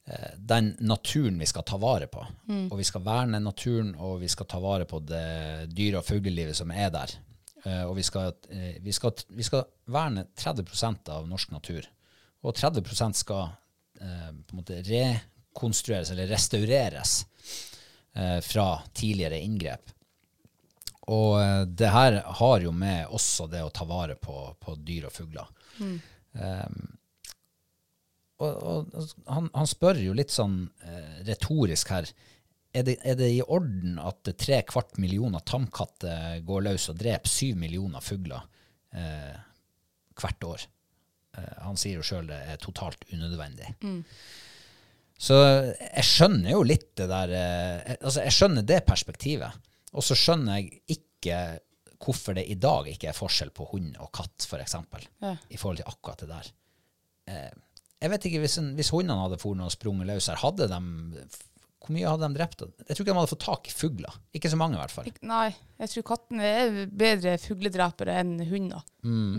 eh, 0.08 0.30
den 0.38 0.76
naturen 0.80 1.38
vi 1.38 1.46
skal 1.46 1.62
ta 1.62 1.76
vare 1.78 2.06
på. 2.10 2.24
Og 2.72 2.78
vi 2.78 2.84
skal 2.84 3.02
verne 3.04 3.38
naturen, 3.42 3.94
og 3.98 4.20
vi 4.20 4.28
skal 4.28 4.46
ta 4.46 4.58
vare 4.58 4.84
på 4.88 4.98
det 5.06 5.68
dyre- 5.74 5.98
og 6.00 6.04
fuglelivet 6.08 6.56
som 6.56 6.70
er 6.74 6.90
der. 6.90 7.12
Eh, 7.64 7.84
og 7.84 7.94
vi 7.96 8.02
skal, 8.02 8.32
vi, 8.82 8.92
skal, 8.92 9.12
vi 9.30 9.42
skal 9.46 9.64
verne 9.86 10.24
30% 10.36 11.08
av 11.08 11.28
norsk 11.28 11.52
natur. 11.52 11.86
Og 12.42 12.54
30% 12.56 13.14
skal 13.14 13.52
eh, 14.00 14.32
på 14.32 14.56
en 14.56 14.58
måte 14.62 14.80
rekonstrueres 14.88 16.10
eller 16.10 16.26
restaureres 16.32 17.20
fra 18.44 18.66
tidligere 18.92 19.38
inngrep. 19.40 19.92
Og 21.10 21.38
eh, 21.42 21.62
det 21.66 21.90
her 21.90 22.18
har 22.40 22.62
jo 22.62 22.72
med 22.74 23.10
også 23.10 23.48
det 23.50 23.62
å 23.64 23.72
ta 23.74 23.86
vare 23.88 24.16
på, 24.20 24.36
på 24.60 24.76
dyr 24.78 25.08
og 25.08 25.14
fugler. 25.14 25.48
Um, 26.32 26.92
og, 28.42 28.52
og 28.52 29.08
han, 29.30 29.48
han 29.54 29.68
spør 29.70 30.00
jo 30.02 30.14
litt 30.16 30.32
sånn 30.34 30.62
uh, 30.84 31.16
retorisk 31.26 31.92
her. 31.94 32.08
Er 32.72 32.86
det, 32.86 32.96
er 33.04 33.18
det 33.18 33.28
i 33.34 33.42
orden 33.42 33.98
at 34.00 34.30
tre 34.40 34.62
kvart 34.66 34.96
millioner 35.02 35.44
tamkatter 35.46 36.40
går 36.46 36.68
løs 36.70 36.88
og 36.90 37.00
dreper 37.02 37.30
syv 37.30 37.58
millioner 37.60 38.04
fugler 38.04 38.46
uh, 38.96 39.34
hvert 40.18 40.48
år? 40.48 40.64
Uh, 41.36 41.58
han 41.66 41.78
sier 41.80 41.98
jo 42.00 42.06
sjøl 42.06 42.30
det 42.30 42.40
er 42.54 42.62
totalt 42.62 43.04
unødvendig. 43.12 43.74
Så 45.22 45.36
jeg 45.38 46.06
skjønner 46.06 46.54
jo 46.56 46.62
litt 46.66 46.88
det 46.98 47.06
der 47.10 47.34
eh, 47.38 47.92
Altså, 48.00 48.24
jeg 48.24 48.34
skjønner 48.34 48.64
det 48.66 48.80
perspektivet. 48.88 49.60
Og 49.92 50.02
så 50.02 50.16
skjønner 50.18 50.58
jeg 50.58 50.80
ikke 50.96 51.36
hvorfor 52.02 52.34
det 52.34 52.48
i 52.50 52.58
dag 52.58 52.88
ikke 52.90 53.12
er 53.12 53.14
forskjell 53.14 53.52
på 53.54 53.68
hund 53.70 53.94
og 54.02 54.10
katt, 54.16 54.42
f.eks. 54.42 54.74
Ja. 55.22 55.36
I 55.38 55.60
forhold 55.60 55.78
til 55.78 55.90
akkurat 55.92 56.24
det 56.24 56.30
der. 56.32 56.48
Eh, 57.30 57.52
jeg 58.02 58.10
vet 58.10 58.26
ikke, 58.26 58.42
hvis, 58.42 58.58
hvis 58.74 58.90
hundene 58.90 59.20
hadde 59.22 59.38
foret 59.38 59.62
og 59.62 59.74
sprunget 59.74 60.08
løs 60.10 60.26
her, 60.32 60.40
hadde 60.42 60.66
de 60.72 60.80
Hvor 61.82 61.94
mye 61.96 62.06
hadde 62.06 62.28
de 62.30 62.38
drept? 62.38 62.62
Jeg 62.62 62.94
tror 62.94 63.02
ikke 63.02 63.10
de 63.10 63.18
hadde 63.18 63.30
fått 63.32 63.44
tak 63.44 63.68
i 63.68 63.74
fugler. 63.74 64.18
Ikke 64.38 64.50
så 64.52 64.58
mange, 64.60 64.76
i 64.76 64.80
hvert 64.80 64.94
fall. 64.94 65.08
Nei, 65.26 65.48
jeg 65.82 65.92
tror 65.92 66.06
kattene 66.12 66.46
er 66.46 66.76
bedre 66.86 67.34
fugledrepere 67.42 68.14
enn 68.22 68.36
hunder. 68.46 68.84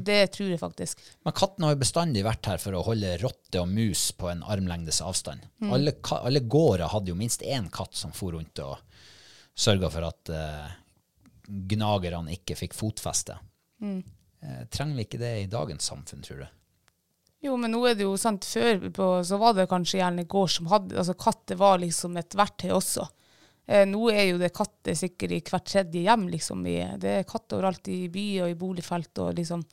Det 0.03 0.19
tror 0.35 0.51
jeg 0.51 0.59
faktisk. 0.59 1.03
Men 1.23 1.37
kattene 1.39 1.69
har 1.69 1.77
jo 1.77 1.81
bestandig 1.85 2.25
vært 2.27 2.51
her 2.51 2.59
for 2.59 2.75
å 2.75 2.83
holde 2.89 3.15
rotte 3.23 3.63
og 3.63 3.71
mus 3.71 4.09
på 4.19 4.27
en 4.33 4.43
armlengdes 4.43 4.99
avstand. 5.05 5.47
Alle, 5.71 5.95
alle 6.19 6.43
gårder 6.43 6.91
hadde 6.91 7.13
jo 7.13 7.19
minst 7.19 7.45
én 7.47 7.71
katt 7.73 7.95
som 7.95 8.11
for 8.15 8.35
rundt 8.35 8.59
og 8.65 8.75
sørga 9.55 9.89
for 9.93 10.09
at 10.09 10.33
uh, 10.33 10.67
gnagerne 11.47 12.35
ikke 12.35 12.57
fikk 12.59 12.75
fotfeste. 12.75 13.37
Eh, 14.43 14.63
trenger 14.71 14.99
vi 14.99 15.05
ikke 15.07 15.21
det 15.21 15.33
i 15.41 15.49
dagens 15.51 15.87
samfunn, 15.91 16.23
tror 16.25 16.43
du? 16.43 16.47
Jo, 17.43 17.57
men 17.59 17.73
nå 17.75 17.81
er 17.89 17.97
det 17.99 18.05
jo 18.05 18.13
sant, 18.19 18.45
før 18.47 18.85
på, 18.95 19.07
så 19.27 19.37
var 19.41 19.57
det 19.57 19.67
kanskje 19.71 19.99
gjerne 19.99 20.23
gård 20.31 20.51
som 20.53 20.69
hadde 20.71 20.95
Altså 21.01 21.15
katter 21.19 21.59
var 21.59 21.81
liksom 21.81 22.15
et 22.21 22.37
verktøy 22.39 22.69
også. 22.71 23.07
Eh, 23.65 23.83
nå 23.87 24.05
er 24.11 24.29
jo 24.29 24.39
det 24.39 24.53
katter 24.55 24.95
sikkert 24.95 25.35
i 25.35 25.41
hvert 25.49 25.67
tredje 25.67 26.05
hjem, 26.05 26.27
liksom. 26.31 26.63
I, 26.67 26.77
det 26.99 27.17
er 27.19 27.27
katter 27.27 27.59
overalt 27.59 27.87
i 27.91 28.05
by 28.11 28.25
og 28.45 28.53
i 28.53 28.59
boligfelt 28.59 29.23
og 29.23 29.35
liksom 29.39 29.63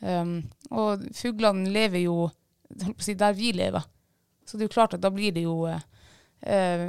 um, 0.00 0.34
Og 0.76 1.04
fuglene 1.16 1.72
lever 1.72 2.06
jo 2.06 2.30
der 2.72 3.36
vi 3.36 3.52
lever. 3.52 3.84
Så 4.48 4.56
det 4.56 4.64
er 4.64 4.70
jo 4.70 4.74
klart 4.74 4.96
at 4.96 5.02
da 5.04 5.10
blir 5.12 5.34
det 5.36 5.44
jo 5.44 5.66
eh, 5.68 5.82
eh, 6.48 6.88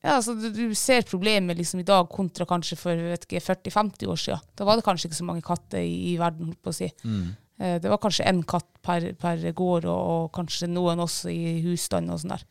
ja, 0.00 0.16
altså 0.16 0.32
du, 0.32 0.48
du 0.48 0.74
ser 0.74 1.04
problemet 1.08 1.58
liksom 1.58 1.82
i 1.82 1.86
dag 1.88 2.08
kontra 2.08 2.46
kanskje 2.48 2.78
for 2.80 3.04
40-50 3.20 4.08
år 4.08 4.20
siden. 4.20 4.48
Da 4.56 4.64
var 4.64 4.80
det 4.80 4.86
kanskje 4.86 5.10
ikke 5.10 5.20
så 5.20 5.28
mange 5.28 5.44
katter 5.44 5.84
i, 5.84 6.14
i 6.14 6.18
verden, 6.20 6.48
holdt 6.48 6.62
på 6.64 6.72
å 6.72 6.78
si. 6.80 6.88
Eh, 6.88 7.49
Det 7.60 7.90
var 7.92 7.98
kanskje 8.00 8.24
én 8.30 8.38
katt 8.48 8.68
per, 8.80 9.10
per 9.20 9.42
gård, 9.52 9.84
og, 9.84 10.10
og 10.14 10.28
kanskje 10.32 10.68
noen 10.70 11.02
også 11.04 11.28
i 11.32 11.58
husstand 11.66 12.08
og 12.14 12.22
sånn 12.22 12.32
der. 12.32 12.44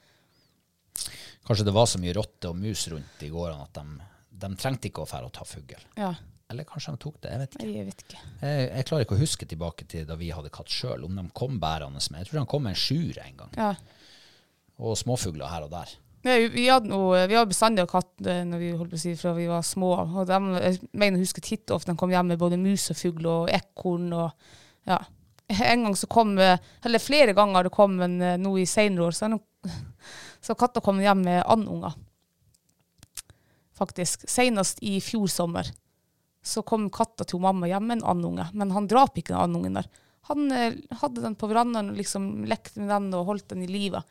Kanskje 1.47 1.65
det 1.65 1.73
var 1.73 1.87
så 1.89 1.97
mye 2.01 2.13
rotte 2.13 2.51
og 2.51 2.57
mus 2.59 2.83
rundt 2.91 3.23
i 3.25 3.29
gårdene 3.33 3.63
at 3.65 3.79
de, 3.79 4.09
de 4.43 4.49
trengte 4.59 4.89
ikke 4.91 5.01
å 5.05 5.09
fære 5.09 5.29
og 5.29 5.33
ta 5.33 5.45
fugl. 5.47 5.79
Ja, 5.97 6.11
Eller 6.49 6.67
kanskje 6.69 6.93
de 6.93 7.01
tok 7.01 7.17
det, 7.23 7.31
jeg 7.31 7.39
vet 7.43 7.55
ikke. 7.57 7.69
jeg 7.77 7.85
vet 7.87 8.03
ikke. 8.05 8.19
Jeg, 8.43 8.67
jeg 8.73 8.85
klarer 8.89 9.05
ikke 9.07 9.17
å 9.17 9.21
huske 9.23 9.47
tilbake 9.49 9.87
til 9.89 10.05
da 10.09 10.17
vi 10.19 10.29
hadde 10.35 10.51
katt 10.53 10.69
sjøl, 10.73 11.07
om 11.07 11.17
de 11.17 11.25
kom 11.37 11.57
bærende 11.61 12.01
med. 12.11 12.19
Jeg 12.21 12.29
tror 12.29 12.39
de 12.43 12.45
kom 12.53 12.63
med 12.67 12.75
en 12.75 12.83
sjur 12.83 13.17
en 13.23 13.41
gang, 13.41 13.57
Ja. 13.57 13.71
og 14.77 14.95
småfugler 15.01 15.49
her 15.51 15.65
og 15.65 15.73
der. 15.73 15.95
Ja, 16.27 16.35
vi 16.51 16.65
hadde 16.67 16.89
noe, 16.91 17.21
vi 17.31 17.37
hadde 17.37 17.47
bestandig 17.53 17.85
katt 17.87 18.25
eh, 18.27 18.41
når 18.43 18.59
vi 18.59 18.71
holdt 18.75 18.91
på 18.91 18.97
å 18.99 19.01
si, 19.05 19.13
fra 19.15 19.31
vi 19.37 19.45
var 19.47 19.61
små. 19.63 19.93
Og 20.19 20.25
de, 20.27 20.39
jeg 20.59 20.81
mener 20.91 21.15
å 21.17 21.23
huske 21.23 21.41
titt 21.45 21.71
ofte 21.71 21.93
de 21.93 21.97
kom 22.01 22.11
hjem 22.11 22.33
med 22.33 22.41
både 22.41 22.57
mus 22.59 22.89
og 22.91 22.97
fugl 22.99 23.29
og 23.31 23.53
ekorn. 23.55 24.09
og 24.13 24.49
ja. 24.89 24.99
En 25.49 25.87
gang 25.87 25.95
så 25.97 26.05
kom, 26.05 26.35
eller 26.37 27.01
flere 27.01 27.33
ganger 27.33 27.65
det 27.65 27.71
kom 27.73 27.95
en, 28.05 28.19
eh, 28.21 28.35
nå 28.37 28.51
i 28.61 28.67
senere 28.69 29.07
år, 29.07 29.15
så, 29.17 29.31
så 30.45 30.55
katta 30.57 30.81
kom 30.85 30.99
hjem 31.01 31.23
med 31.25 31.41
andunger. 31.49 31.95
Faktisk. 33.79 34.27
Senest 34.29 34.81
i 34.85 34.99
fjor 35.01 35.27
sommer. 35.31 35.69
Så 36.43 36.61
kom 36.67 36.89
katta 36.93 37.25
til 37.27 37.41
mamma 37.43 37.67
hjem 37.69 37.87
med 37.87 37.99
en 37.99 38.07
andunge, 38.13 38.45
men 38.53 38.71
han 38.75 38.87
drap 38.91 39.17
ikke 39.19 39.33
den 39.33 39.41
andungen 39.41 39.79
der. 39.79 39.89
Han 40.29 40.51
eh, 40.53 40.77
hadde 41.01 41.23
den 41.23 41.37
på 41.39 41.49
verandaen 41.49 41.93
og 41.93 41.97
liksom 41.99 42.29
lekte 42.49 42.83
med 42.83 42.91
den 42.91 43.09
og 43.17 43.27
holdt 43.31 43.49
den 43.53 43.65
i 43.65 43.71
live. 43.71 44.03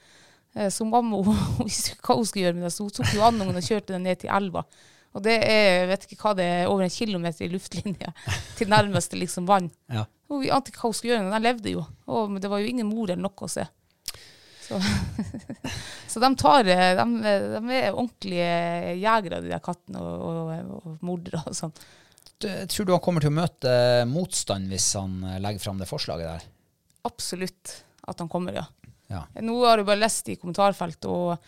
Eh, 0.56 0.68
Så 0.74 0.86
mamma 0.88 1.20
visste 1.62 1.94
ikke 1.94 2.10
hva 2.10 2.18
hun 2.18 2.28
skulle 2.28 2.48
gjøre 2.48 2.58
med 2.58 2.66
det, 2.68 2.74
så 2.74 2.86
hun 2.88 2.94
tok 2.98 3.14
jo 3.14 3.24
andungen 3.28 3.60
og 3.60 3.66
kjørte 3.68 3.94
den 3.94 4.08
ned 4.08 4.24
til 4.24 4.32
elva. 4.34 4.64
Og 5.16 5.24
det 5.24 5.38
er 5.40 5.64
jeg 5.82 5.88
vet 5.92 6.06
ikke 6.08 6.20
hva 6.20 6.34
det 6.36 6.44
er, 6.44 6.68
over 6.68 6.84
en 6.84 6.92
kilometer 6.92 7.46
i 7.46 7.52
luftlinje 7.52 8.12
til 8.58 8.72
nærmeste 8.72 9.20
liksom 9.20 9.48
vann. 9.48 9.70
Ja. 9.92 10.04
Hun 10.28 10.44
ante 10.52 10.72
ikke 10.72 10.82
hva 10.82 10.90
hun 10.90 10.96
skulle 10.96 11.14
gjøre, 11.14 11.26
men 11.26 11.36
de 11.36 11.46
levde 11.46 11.72
jo. 11.72 11.84
Og, 12.12 12.38
det 12.42 12.50
var 12.52 12.62
jo 12.62 12.70
ingen 12.70 12.88
mor 12.88 13.08
eller 13.08 13.24
noe 13.24 13.46
å 13.46 13.50
se. 13.50 13.64
Så, 14.68 14.80
så 16.12 16.20
de, 16.20 16.30
tar, 16.36 16.68
eh, 16.68 16.90
de, 16.98 17.32
de 17.54 17.78
er 17.78 17.94
ordentlige 17.94 18.50
jegere, 19.00 19.40
de 19.44 19.54
der 19.54 19.64
kattene, 19.64 20.02
og, 20.02 20.28
og, 20.28 20.74
og 20.76 21.06
mordere 21.08 21.40
og 21.48 21.56
sånn. 21.56 21.72
Tror 22.38 22.86
du 22.86 22.92
han 22.94 23.02
kommer 23.02 23.24
til 23.24 23.32
å 23.32 23.38
møte 23.40 23.70
motstand 24.06 24.70
hvis 24.70 24.92
han 24.98 25.16
eh, 25.26 25.40
legger 25.42 25.64
fram 25.64 25.80
det 25.80 25.88
forslaget 25.90 26.28
der? 26.28 26.44
Absolutt 27.08 27.78
at 28.08 28.20
han 28.22 28.30
kommer, 28.30 28.60
ja. 28.60 28.66
Ja. 29.08 29.24
Nå 29.40 29.56
har 29.64 29.80
jeg 29.80 29.88
bare 29.88 30.02
lest 30.02 30.28
i 30.28 30.36
kommentarfelt, 30.36 31.08
og 31.08 31.38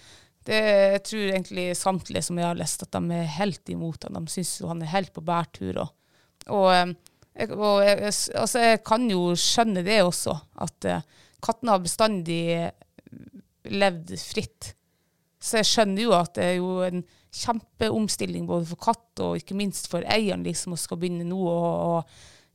det, 0.49 0.59
jeg 0.97 1.03
tror 1.05 1.33
egentlig 1.35 1.67
samtlige 1.77 2.25
som 2.25 2.41
jeg 2.41 2.49
har 2.49 2.59
lest, 2.59 2.83
at 2.87 2.97
de 2.97 3.17
er 3.21 3.33
helt 3.37 3.73
imot 3.73 4.07
han. 4.07 4.17
De 4.17 4.33
syns 4.33 4.57
han 4.65 4.81
er 4.83 4.93
helt 4.95 5.13
på 5.15 5.25
bærtur. 5.25 5.83
Og, 5.85 5.93
og, 6.49 6.69
eh, 6.73 6.95
jeg, 7.37 7.53
og 7.55 7.85
jeg, 7.87 8.13
altså 8.35 8.65
jeg 8.65 8.83
kan 8.87 9.07
jo 9.11 9.31
skjønne 9.39 9.85
det 9.87 10.01
også, 10.05 10.35
at 10.67 10.89
uh, 10.91 11.07
kattene 11.45 11.77
har 11.77 11.85
bestandig 11.85 12.43
levd 13.71 14.13
fritt. 14.21 14.75
Så 15.41 15.61
jeg 15.61 15.71
skjønner 15.71 16.05
jo 16.05 16.15
at 16.17 16.35
det 16.37 16.45
er 16.45 16.59
jo 16.59 16.81
en 16.85 17.05
kjempeomstilling 17.31 18.49
både 18.49 18.67
for 18.73 18.83
katt 18.91 19.23
og 19.25 19.39
ikke 19.41 19.57
minst 19.57 19.89
for 19.91 20.05
eieren, 20.05 20.45
liksom, 20.45 20.75
å 20.75 20.81
skal 20.81 21.01
begynne 21.01 21.27
nå 21.29 21.41
å 21.49 22.01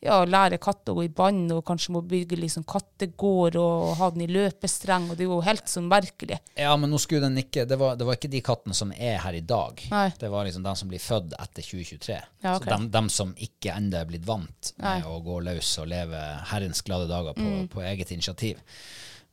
ja, 0.03 0.17
lære 0.27 0.59
katta 0.61 0.93
å 0.93 0.97
gå 0.99 1.05
i 1.07 1.11
bånd, 1.13 1.49
og 1.55 1.63
kanskje 1.65 1.93
må 1.95 2.01
bygge 2.05 2.37
liksom 2.37 2.65
kattegård 2.69 3.57
og 3.61 3.95
ha 3.99 4.09
den 4.13 4.25
i 4.25 4.29
løpestreng, 4.29 5.07
og 5.09 5.17
det 5.17 5.25
er 5.25 5.31
jo 5.31 5.39
helt 5.45 5.71
sånn 5.71 5.87
merkelig. 5.91 6.37
Ja, 6.59 6.75
men 6.77 6.91
nå 6.93 6.99
skulle 7.01 7.25
den 7.25 7.41
ikke 7.41 7.65
det 7.69 7.79
var, 7.81 7.95
det 7.99 8.07
var 8.07 8.19
ikke 8.19 8.31
de 8.33 8.43
kattene 8.45 8.77
som 8.77 8.93
er 8.93 9.17
her 9.23 9.37
i 9.37 9.43
dag. 9.45 9.81
Nei. 9.91 10.07
Det 10.19 10.29
var 10.33 10.45
liksom 10.47 10.65
de 10.65 10.75
som 10.81 10.91
blir 10.91 11.01
født 11.03 11.33
etter 11.39 11.65
2023. 11.65 12.19
Ja, 12.45 12.57
okay. 12.57 12.67
Så 12.67 12.71
dem, 12.75 12.91
dem 12.93 13.09
som 13.13 13.33
ikke 13.47 13.73
ennå 13.77 14.01
er 14.01 14.11
blitt 14.11 14.27
vant 14.27 14.73
med 14.77 14.85
Nei. 14.85 14.99
Mm. 15.01 15.09
å 15.11 15.19
gå 15.25 15.41
løs 15.47 15.73
og 15.81 15.89
leve 15.89 16.21
herrens 16.51 16.85
glade 16.85 17.09
dager 17.09 17.37
på, 17.37 17.51
på 17.73 17.85
eget 17.87 18.13
initiativ. 18.15 18.61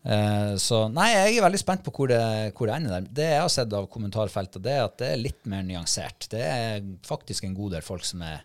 Eh, 0.02 0.54
så 0.58 0.86
nei, 0.90 1.10
jeg 1.12 1.36
er 1.36 1.44
veldig 1.44 1.60
spent 1.60 1.84
på 1.86 1.92
hvor 1.94 2.10
det, 2.10 2.22
hvor 2.56 2.68
det 2.68 2.78
ender 2.78 2.96
der. 2.96 3.10
Det 3.20 3.28
jeg 3.28 3.42
har 3.44 3.52
sett 3.54 3.76
av 3.76 3.88
kommentarfeltet, 3.92 4.62
det 4.64 4.74
er 4.74 4.86
at 4.86 4.96
det 5.02 5.10
er 5.12 5.22
litt 5.22 5.44
mer 5.50 5.62
nyansert. 5.66 6.26
Det 6.32 6.42
er 6.42 6.88
faktisk 7.06 7.46
en 7.46 7.56
god 7.58 7.76
del 7.76 7.86
folk 7.86 8.06
som 8.06 8.24
er, 8.26 8.42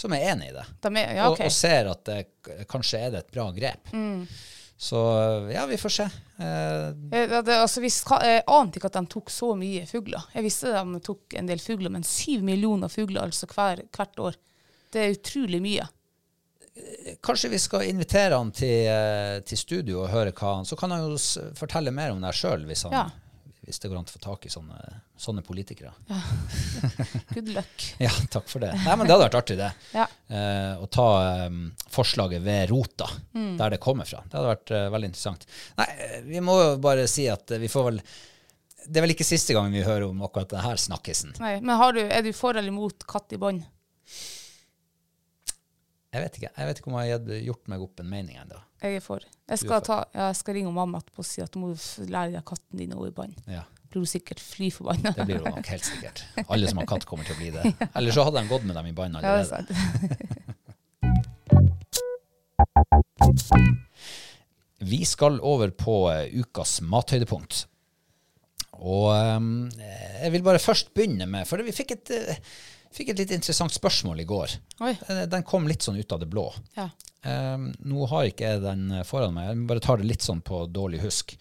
som 0.00 0.14
er 0.16 0.24
enig 0.32 0.48
i 0.50 0.54
det. 0.56 0.64
De 0.86 0.90
er, 0.96 1.14
ja, 1.18 1.28
okay. 1.30 1.44
og, 1.46 1.52
og 1.52 1.56
ser 1.56 1.90
at 1.92 2.04
det, 2.08 2.20
kanskje 2.70 3.02
er 3.06 3.10
det 3.14 3.22
et 3.26 3.34
bra 3.36 3.50
grep. 3.56 3.92
Så 4.80 4.96
ja, 5.52 5.66
vi 5.68 5.76
får 5.76 5.92
se. 5.92 6.06
Eh, 6.40 6.86
Eh, 7.12 7.26
det- 7.28 7.44
det- 7.44 7.56
altså, 7.60 7.82
hvis, 7.84 7.98
jeg 8.24 8.42
ante 8.48 8.78
ikke 8.80 8.86
at 8.88 8.96
de 8.96 9.02
tok 9.12 9.28
så 9.30 9.50
mye 9.60 9.82
fugler. 9.86 10.22
Jeg 10.34 10.42
visste 10.46 10.72
de 10.72 11.00
tok 11.04 11.34
en 11.36 11.46
del 11.50 11.58
fugler, 11.60 11.90
men 11.92 12.02
syv 12.02 12.40
millioner 12.42 12.88
fugler 12.88 13.26
altså 13.26 13.46
hver, 13.52 13.82
hvert 13.92 14.18
år. 14.24 14.38
Det 14.90 15.02
er 15.04 15.12
utrolig 15.18 15.60
mye. 15.60 15.84
Kanskje 17.22 17.50
vi 17.52 17.58
skal 17.60 17.82
invitere 17.90 18.38
han 18.38 18.50
til, 18.56 18.86
eh, 18.88 19.40
til 19.44 19.58
studio 19.58 20.04
og 20.04 20.08
høre 20.14 20.32
hva 20.32 20.54
han 20.56 20.64
Så 20.64 20.76
kan 20.78 20.90
han 20.94 21.02
jo 21.10 21.18
fortelle 21.58 21.90
mer 21.92 22.12
om 22.14 22.20
det 22.22 22.32
sjøl, 22.34 22.64
hvis, 22.64 22.84
han- 22.84 22.92
Ja. 22.92 23.10
Hvis 23.70 23.78
det 23.82 23.88
går 23.90 24.00
an 24.00 24.08
å 24.08 24.12
få 24.12 24.20
tak 24.22 24.46
i 24.48 24.50
sånne, 24.52 24.78
sånne 25.20 25.44
politikere. 25.46 25.92
Good 27.34 27.52
luck. 27.54 27.84
Ja, 28.02 28.10
takk 28.34 28.48
for 28.50 28.62
det. 28.64 28.72
Nei, 28.84 28.96
men 28.98 29.06
Det 29.06 29.14
hadde 29.14 29.28
vært 29.28 29.38
artig, 29.40 29.56
det. 29.60 29.70
Ja. 29.94 30.06
Eh, 30.28 30.72
å 30.82 30.88
ta 30.90 31.06
eh, 31.46 31.46
forslaget 31.94 32.42
ved 32.44 32.70
rota, 32.72 33.06
der 33.32 33.76
det 33.76 33.80
kommer 33.82 34.08
fra. 34.08 34.24
Det 34.26 34.36
hadde 34.38 34.52
vært 34.52 34.74
eh, 34.74 34.88
veldig 34.96 35.10
interessant. 35.12 35.46
Nei, 35.78 35.88
eh, 36.08 36.18
vi 36.26 36.42
må 36.44 36.58
jo 36.60 36.72
bare 36.82 37.06
si 37.10 37.28
at 37.30 37.54
eh, 37.54 37.62
vi 37.62 37.70
får 37.70 37.88
vel 37.90 38.02
Det 38.90 38.98
er 38.98 39.04
vel 39.04 39.12
ikke 39.14 39.28
siste 39.28 39.54
gang 39.54 39.70
vi 39.72 39.84
hører 39.86 40.08
om 40.08 40.22
akkurat 40.26 40.50
denne 40.50 40.76
snakkisen. 40.80 41.36
Nei, 41.38 41.58
men 41.60 41.76
har 41.78 41.94
du, 41.94 42.00
er 42.02 42.24
du 42.26 42.32
for 42.34 42.56
eller 42.58 42.74
mot 42.74 43.06
katt 43.06 43.36
i 43.36 43.38
bånd? 43.40 43.62
Jeg 46.10 46.24
vet 46.24 46.36
ikke 46.40 46.48
jeg 46.50 46.66
vet 46.66 46.78
ikke 46.80 46.90
om 46.90 46.96
jeg 46.98 47.12
har 47.14 47.20
gjort 47.46 47.68
meg 47.70 47.82
opp 47.84 48.00
en 48.02 48.08
mening 48.10 48.36
ennå. 48.40 48.58
Jeg 48.82 48.96
er 48.98 49.02
for. 49.04 49.22
Jeg 49.50 49.58
skal, 49.60 49.82
ta, 49.86 49.98
ja, 50.14 50.30
jeg 50.32 50.38
skal 50.40 50.56
ringe 50.56 50.72
mamma 50.74 50.98
etterpå 51.02 51.22
og 51.22 51.28
si 51.28 51.42
at 51.44 51.52
du 51.54 51.60
må 51.62 51.68
lære 52.10 52.32
deg 52.34 52.44
katten 52.48 52.80
din 52.80 52.94
å 52.96 52.98
gå 53.02 53.10
i 53.10 53.14
bånd. 53.14 53.36
Ja, 53.50 53.62
Blir 53.90 54.00
hun 54.04 54.10
sikkert 54.10 54.40
fly 54.42 54.70
forbanna. 54.74 55.10
det 55.16 55.26
blir 55.28 55.38
jo 55.40 55.44
nok 55.50 55.66
helt 55.70 55.86
sikkert. 55.86 56.24
Alle 56.46 56.70
som 56.70 56.78
har 56.82 56.86
katt, 56.90 57.06
kommer 57.10 57.26
til 57.26 57.34
å 57.34 57.40
bli 57.40 57.50
det. 57.54 57.62
Eller 57.98 58.14
så 58.14 58.24
hadde 58.26 58.42
de 58.42 58.50
gått 58.50 58.66
med 58.66 58.74
dem 58.78 58.86
i 58.90 58.94
bånd 58.96 59.18
Ja, 59.18 59.20
er 59.20 59.26
allerede. 59.42 59.66
sant. 59.66 59.70
Vi 64.80 65.04
skal 65.04 65.38
over 65.44 65.70
på 65.76 65.96
eh, 66.12 66.30
ukas 66.40 66.78
mathøydepunkt. 66.86 67.66
Og 68.80 69.10
um, 69.12 69.68
jeg 69.76 70.32
vil 70.32 70.44
bare 70.46 70.62
først 70.62 70.94
begynne 70.96 71.26
med 71.28 71.44
For 71.44 71.60
vi 71.60 71.74
fikk 71.76 71.90
et, 71.98 72.12
eh, 72.16 72.38
fikk 72.94 73.12
et 73.12 73.20
litt 73.22 73.34
interessant 73.36 73.72
spørsmål 73.74 74.22
i 74.22 74.26
går. 74.28 74.56
Oi. 74.82 74.94
Eh, 75.08 75.22
Den 75.30 75.44
kom 75.46 75.68
litt 75.70 75.84
sånn 75.86 75.98
ut 76.00 76.12
av 76.12 76.20
det 76.22 76.28
blå. 76.30 76.48
Ja. 76.76 76.88
Um, 77.20 77.68
nå 77.84 78.06
har 78.08 78.30
ikke 78.30 78.48
jeg 78.48 78.62
den 78.64 78.86
eh, 78.96 79.04
foran 79.04 79.34
meg, 79.36 79.50
jeg 79.50 79.66
bare 79.68 79.82
tar 79.84 80.00
det 80.00 80.08
litt 80.08 80.24
sånn 80.24 80.40
på 80.40 80.64
dårlig 80.72 81.02
husk. 81.04 81.36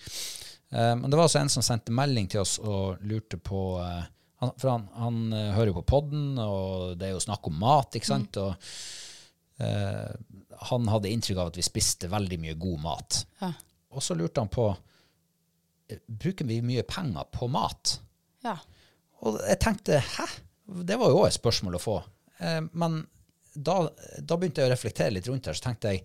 Men 0.70 1.08
det 1.10 1.18
var 1.18 1.26
altså 1.26 1.40
en 1.40 1.50
som 1.50 1.64
sendte 1.66 1.90
melding 1.98 2.28
til 2.30 2.44
oss 2.44 2.60
og 2.62 3.00
lurte 3.10 3.40
på 3.42 3.62
uh, 3.82 4.04
han, 4.38 4.52
For 4.54 4.70
han, 4.70 4.84
han 4.94 5.16
uh, 5.34 5.56
hører 5.56 5.72
jo 5.72 5.80
på 5.80 5.88
podden, 5.96 6.38
og 6.38 6.92
det 7.00 7.08
er 7.08 7.16
jo 7.16 7.24
snakk 7.24 7.48
om 7.50 7.56
mat, 7.58 7.98
ikke 7.98 8.06
sant? 8.12 8.38
Og 8.38 8.54
uh, 9.64 10.12
han 10.70 10.92
hadde 10.94 11.10
inntrykk 11.10 11.42
av 11.42 11.50
at 11.50 11.58
vi 11.58 11.66
spiste 11.66 12.12
veldig 12.12 12.38
mye 12.44 12.54
god 12.62 12.84
mat. 12.84 13.18
Ja. 13.42 13.50
Og 13.98 14.06
så 14.06 14.14
lurte 14.14 14.44
han 14.44 14.54
på 14.54 14.68
Bruker 16.06 16.46
vi 16.46 16.60
mye 16.62 16.84
penger 16.86 17.26
på 17.34 17.50
mat? 17.50 17.96
ja. 18.46 18.60
Og 19.26 19.36
jeg 19.42 19.60
tenkte 19.60 19.98
hæ? 20.00 20.26
Det 20.86 20.98
var 21.00 21.12
jo 21.12 21.24
òg 21.24 21.28
et 21.30 21.38
spørsmål 21.40 21.78
å 21.80 21.82
få. 21.84 21.98
Eh, 22.40 22.62
men 22.72 23.02
da, 23.54 23.82
da 24.22 24.38
begynte 24.38 24.62
jeg 24.62 24.70
å 24.70 24.74
reflektere 24.74 25.16
litt 25.16 25.28
rundt 25.30 25.48
det, 25.50 25.56
så 25.58 25.66
tenkte 25.70 25.96
jeg 25.96 26.04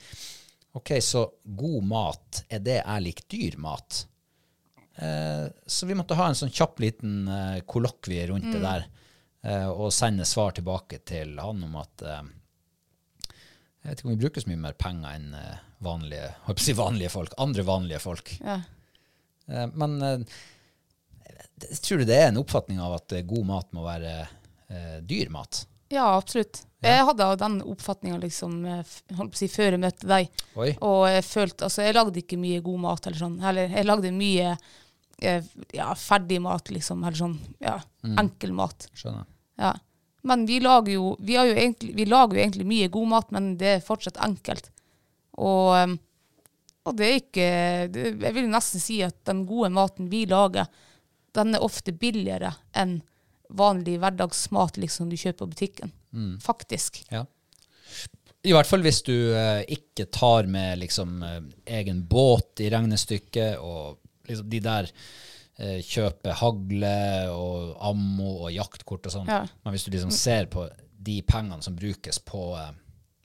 ok, 0.75 0.97
så 1.05 1.25
god 1.45 1.85
mat, 1.87 2.45
er 2.51 2.63
det 2.65 2.81
jeg 2.81 3.05
liker 3.05 3.27
dyr 3.31 3.59
mat? 3.63 4.01
Eh, 4.97 5.47
så 5.67 5.87
vi 5.87 5.97
måtte 5.99 6.17
ha 6.19 6.31
en 6.31 6.39
sånn 6.39 6.53
kjapp 6.55 6.81
liten 6.83 7.29
eh, 7.29 7.61
kollokvie 7.67 8.29
rundt 8.31 8.49
det 8.55 8.63
der, 8.63 8.87
eh, 9.47 9.69
og 9.69 9.93
sende 9.95 10.27
svar 10.27 10.55
tilbake 10.57 11.03
til 11.07 11.37
han 11.43 11.63
om 11.67 11.77
at 11.83 12.05
jeg 13.85 13.91
vet 13.91 14.01
ikke 14.01 14.09
om 14.09 14.15
vi 14.15 14.23
bruker 14.23 14.41
så 14.41 14.49
mye 14.49 14.63
mer 14.63 14.77
penger 14.81 15.17
enn 15.19 15.33
vanlige, 15.85 16.31
si 16.65 16.73
vanlige 16.79 17.13
folk, 17.13 17.35
andre 17.43 17.67
vanlige 17.69 18.03
folk. 18.03 18.37
ja. 18.41 18.61
Eh, 19.51 19.67
Men 19.77 19.99
tror 21.85 22.01
du 22.01 22.07
det 22.09 22.17
er 22.17 22.31
en 22.31 22.41
oppfatning 22.41 22.81
av 22.83 22.97
at 22.97 23.13
god 23.29 23.47
mat 23.47 23.69
må 23.77 23.85
være 23.85 24.15
eh, 24.75 24.99
dyr 25.07 25.31
mat? 25.35 25.65
Ja, 25.93 26.15
absolutt. 26.17 26.65
Jeg 26.85 27.05
hadde 27.09 27.27
den 27.41 27.59
oppfatninga 27.65 28.19
liksom, 28.21 28.59
eh, 28.69 28.95
si, 29.37 29.49
før 29.49 29.77
jeg 29.77 29.81
møtte 29.81 30.09
deg. 30.09 30.43
Oi. 30.61 30.71
Og 30.85 31.07
jeg 31.09 31.25
følte, 31.27 31.69
altså 31.69 31.87
jeg 31.87 31.97
lagde 31.97 32.21
ikke 32.21 32.41
mye 32.41 32.61
god 32.65 32.83
mat, 32.83 33.07
eller 33.07 33.21
sånn. 33.21 33.39
Eller 33.41 33.73
jeg 33.73 33.89
lagde 33.89 34.13
mye 34.15 34.53
eh, 35.23 35.51
ja, 35.77 35.89
ferdig 35.99 36.41
mat, 36.45 36.69
liksom. 36.75 37.05
Eller 37.05 37.21
sånn, 37.23 37.39
ja, 37.65 37.79
enkel 38.21 38.53
mat. 38.57 38.89
Skjønner. 38.93 39.29
Ja. 39.61 39.73
Men 40.25 40.47
vi 40.49 40.59
lager, 40.65 40.97
jo, 40.97 41.15
vi, 41.21 41.37
har 41.37 41.49
jo 41.49 41.57
egentlig, 41.57 41.93
vi 41.97 42.09
lager 42.09 42.39
jo 42.39 42.45
egentlig 42.47 42.67
mye 42.69 42.91
god 42.93 43.11
mat, 43.13 43.33
men 43.37 43.55
det 43.61 43.71
er 43.75 43.85
fortsatt 43.85 44.21
enkelt. 44.25 44.71
Og, 45.37 45.75
um, 45.77 45.97
og 46.85 46.97
det 46.97 47.07
er 47.07 47.17
ikke 47.19 47.49
det, 47.91 48.05
Jeg 48.23 48.35
vil 48.37 48.47
nesten 48.53 48.81
si 48.81 49.01
at 49.05 49.17
den 49.29 49.43
gode 49.49 49.69
maten 49.75 50.09
vi 50.13 50.23
lager, 50.31 50.71
den 51.35 51.57
er 51.57 51.65
ofte 51.67 51.93
billigere 51.93 52.55
enn 52.79 53.01
vanlig 53.55 53.99
hverdagsmat 54.03 54.79
liksom 54.83 55.11
du 55.11 55.17
kjøper 55.17 55.45
på 55.45 55.53
butikken. 55.55 55.95
Faktisk. 56.43 57.03
Ja. 57.11 57.25
I 58.45 58.53
hvert 58.53 58.69
fall 58.69 58.85
hvis 58.85 59.01
du 59.07 59.15
eh, 59.33 59.63
ikke 59.73 60.07
tar 60.13 60.49
med 60.53 60.83
liksom 60.83 61.23
eh, 61.25 61.41
egen 61.79 62.03
båt 62.07 62.61
i 62.61 62.69
regnestykket, 62.73 63.57
og 63.57 64.03
liksom 64.29 64.51
de 64.53 64.61
der 64.63 64.91
eh, 65.57 65.81
kjøper 65.81 66.37
hagle 66.43 66.97
og 67.33 67.75
ammo 67.89 68.35
og 68.45 68.53
jaktkort 68.53 69.09
og 69.09 69.17
sånn. 69.17 69.31
Ja. 69.33 69.45
Men 69.65 69.77
hvis 69.77 69.87
du 69.87 69.95
liksom 69.95 70.13
ser 70.15 70.51
på 70.53 70.67
de 71.05 71.21
pengene 71.27 71.65
som 71.65 71.77
brukes 71.77 72.19
på, 72.19 72.51
eh, 72.61 72.71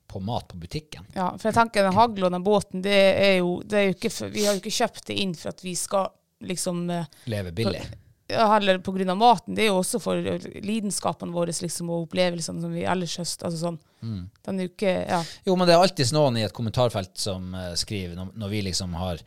på 0.07 0.19
mat 0.19 0.47
på 0.47 0.57
butikken 0.57 1.05
Ja, 1.13 1.30
for 1.38 1.49
jeg 1.49 1.55
tenker 1.55 1.86
den 1.86 1.95
hagla 1.95 2.27
og 2.27 2.34
den 2.36 2.45
båten, 2.45 2.84
det 2.84 2.97
er 3.13 3.36
jo, 3.39 3.59
det 3.63 3.80
er 3.80 3.89
jo 3.89 3.97
ikke 3.97 4.32
Vi 4.34 4.45
har 4.45 4.55
jo 4.55 4.63
ikke 4.63 4.77
kjøpt 4.80 5.05
det 5.11 5.19
inn 5.21 5.36
for 5.38 5.53
at 5.53 5.63
vi 5.63 5.75
skal 5.80 6.09
liksom 6.47 6.88
eh, 6.95 7.11
Leve 7.32 7.53
billig. 7.55 7.84
Ja, 8.30 8.45
heller 8.53 8.80
på 8.86 8.93
grunn 8.95 9.09
av 9.09 9.17
maten. 9.19 9.55
Det 9.57 9.65
er 9.65 9.71
jo 9.71 9.80
også 9.82 9.99
for 10.03 10.21
lidenskapene 10.63 11.34
våre 11.34 11.53
liksom, 11.55 11.89
og 11.89 12.07
opplevelsene 12.07 12.61
som 12.63 12.73
vi 12.75 12.86
ellers 12.88 13.17
høster. 13.19 13.49
Altså 13.49 13.61
sånn. 13.63 13.80
Den 14.45 14.59
er 14.59 14.67
jo 14.67 14.73
ikke 14.73 14.95
Ja. 15.09 15.23
Jo, 15.45 15.55
men 15.59 15.67
det 15.67 15.75
er 15.75 15.84
alltid 15.84 16.13
noen 16.15 16.38
i 16.39 16.45
et 16.47 16.55
kommentarfelt 16.55 17.17
som 17.19 17.53
uh, 17.57 17.73
skriver, 17.80 18.15
når, 18.15 18.32
når 18.39 18.53
vi 18.53 18.61
liksom 18.69 18.93
har 18.99 19.23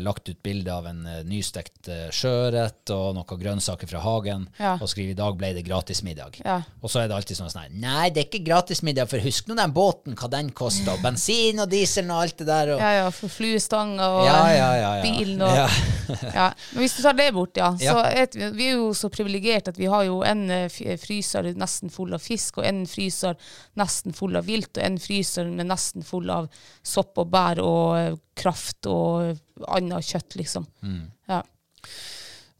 lagt 0.00 0.28
ut 0.28 0.38
bilde 0.42 0.72
av 0.72 0.86
en 0.88 1.02
eh, 1.06 1.18
nystekt 1.28 1.88
uh, 1.92 2.06
sjøørret 2.14 2.88
og 2.94 3.14
noen 3.18 3.40
grønnsaker 3.40 3.88
fra 3.90 4.00
hagen, 4.00 4.46
Ja. 4.58 4.74
og 4.80 4.88
skriver 4.88 5.12
i 5.12 5.18
dag 5.18 5.36
ble 5.36 5.50
det 5.56 5.64
gratismiddag. 5.66 6.38
Ja. 6.44 6.62
Og 6.80 6.88
så 6.90 7.02
er 7.02 7.08
det 7.10 7.16
alltid 7.18 7.36
sånn 7.36 7.50
sånn 7.52 7.74
Nei, 7.82 8.08
det 8.14 8.22
er 8.22 8.28
ikke 8.30 8.44
gratismiddag, 8.46 9.10
for 9.10 9.20
husk 9.24 9.48
nå 9.50 9.56
den 9.58 9.74
båten, 9.76 10.16
hva 10.16 10.30
den 10.32 10.50
koster, 10.56 10.94
og 10.94 11.02
bensin 11.04 11.60
og 11.60 11.68
diesel 11.72 12.08
og 12.10 12.22
alt 12.24 12.38
det 12.40 12.46
der. 12.48 12.72
Og, 12.76 12.80
Ja, 12.80 12.92
ja, 13.02 13.10
for 13.12 13.28
fluestanga 13.28 14.08
og 14.18 14.24
Ja, 14.26 14.38
ja, 14.54 14.70
ja, 14.80 14.92
ja. 14.98 15.02
bilen 15.04 15.42
og 15.44 15.52
Ja. 16.38 16.48
Men 16.72 16.80
hvis 16.84 16.96
du 16.96 17.02
tar 17.04 17.16
det 17.20 17.30
bort, 17.36 17.56
ja, 17.56 17.70
så 17.80 17.98
er 18.08 18.28
vi, 18.34 18.50
vi 18.56 18.66
er 18.72 18.78
jo 18.80 18.90
så 18.96 19.08
privilegerte 19.12 19.72
at 19.74 19.78
vi 19.80 19.86
har 19.92 20.04
jo 20.08 20.22
en 20.24 20.46
eh, 20.50 20.68
fryser 21.00 21.52
nesten 21.60 21.92
full 21.92 22.12
av 22.16 22.24
fisk, 22.24 22.58
og 22.60 22.66
en 22.68 22.84
fryser 22.88 23.36
nesten 23.80 24.12
full 24.16 24.36
av 24.40 24.48
vilt, 24.48 24.76
og 24.78 24.84
en 24.84 24.98
fryser 25.00 25.48
med 25.52 25.68
nesten 25.70 26.04
full 26.04 26.30
av 26.32 26.48
sopp 26.84 27.18
og 27.20 27.30
bær 27.32 27.60
og 27.64 27.98
eh, 28.00 28.14
kraft 28.34 28.88
og 28.90 29.36
annet 29.68 30.08
kjøtt, 30.08 30.36
liksom. 30.40 30.66
Mm. 30.82 31.04
Ja. 31.30 31.42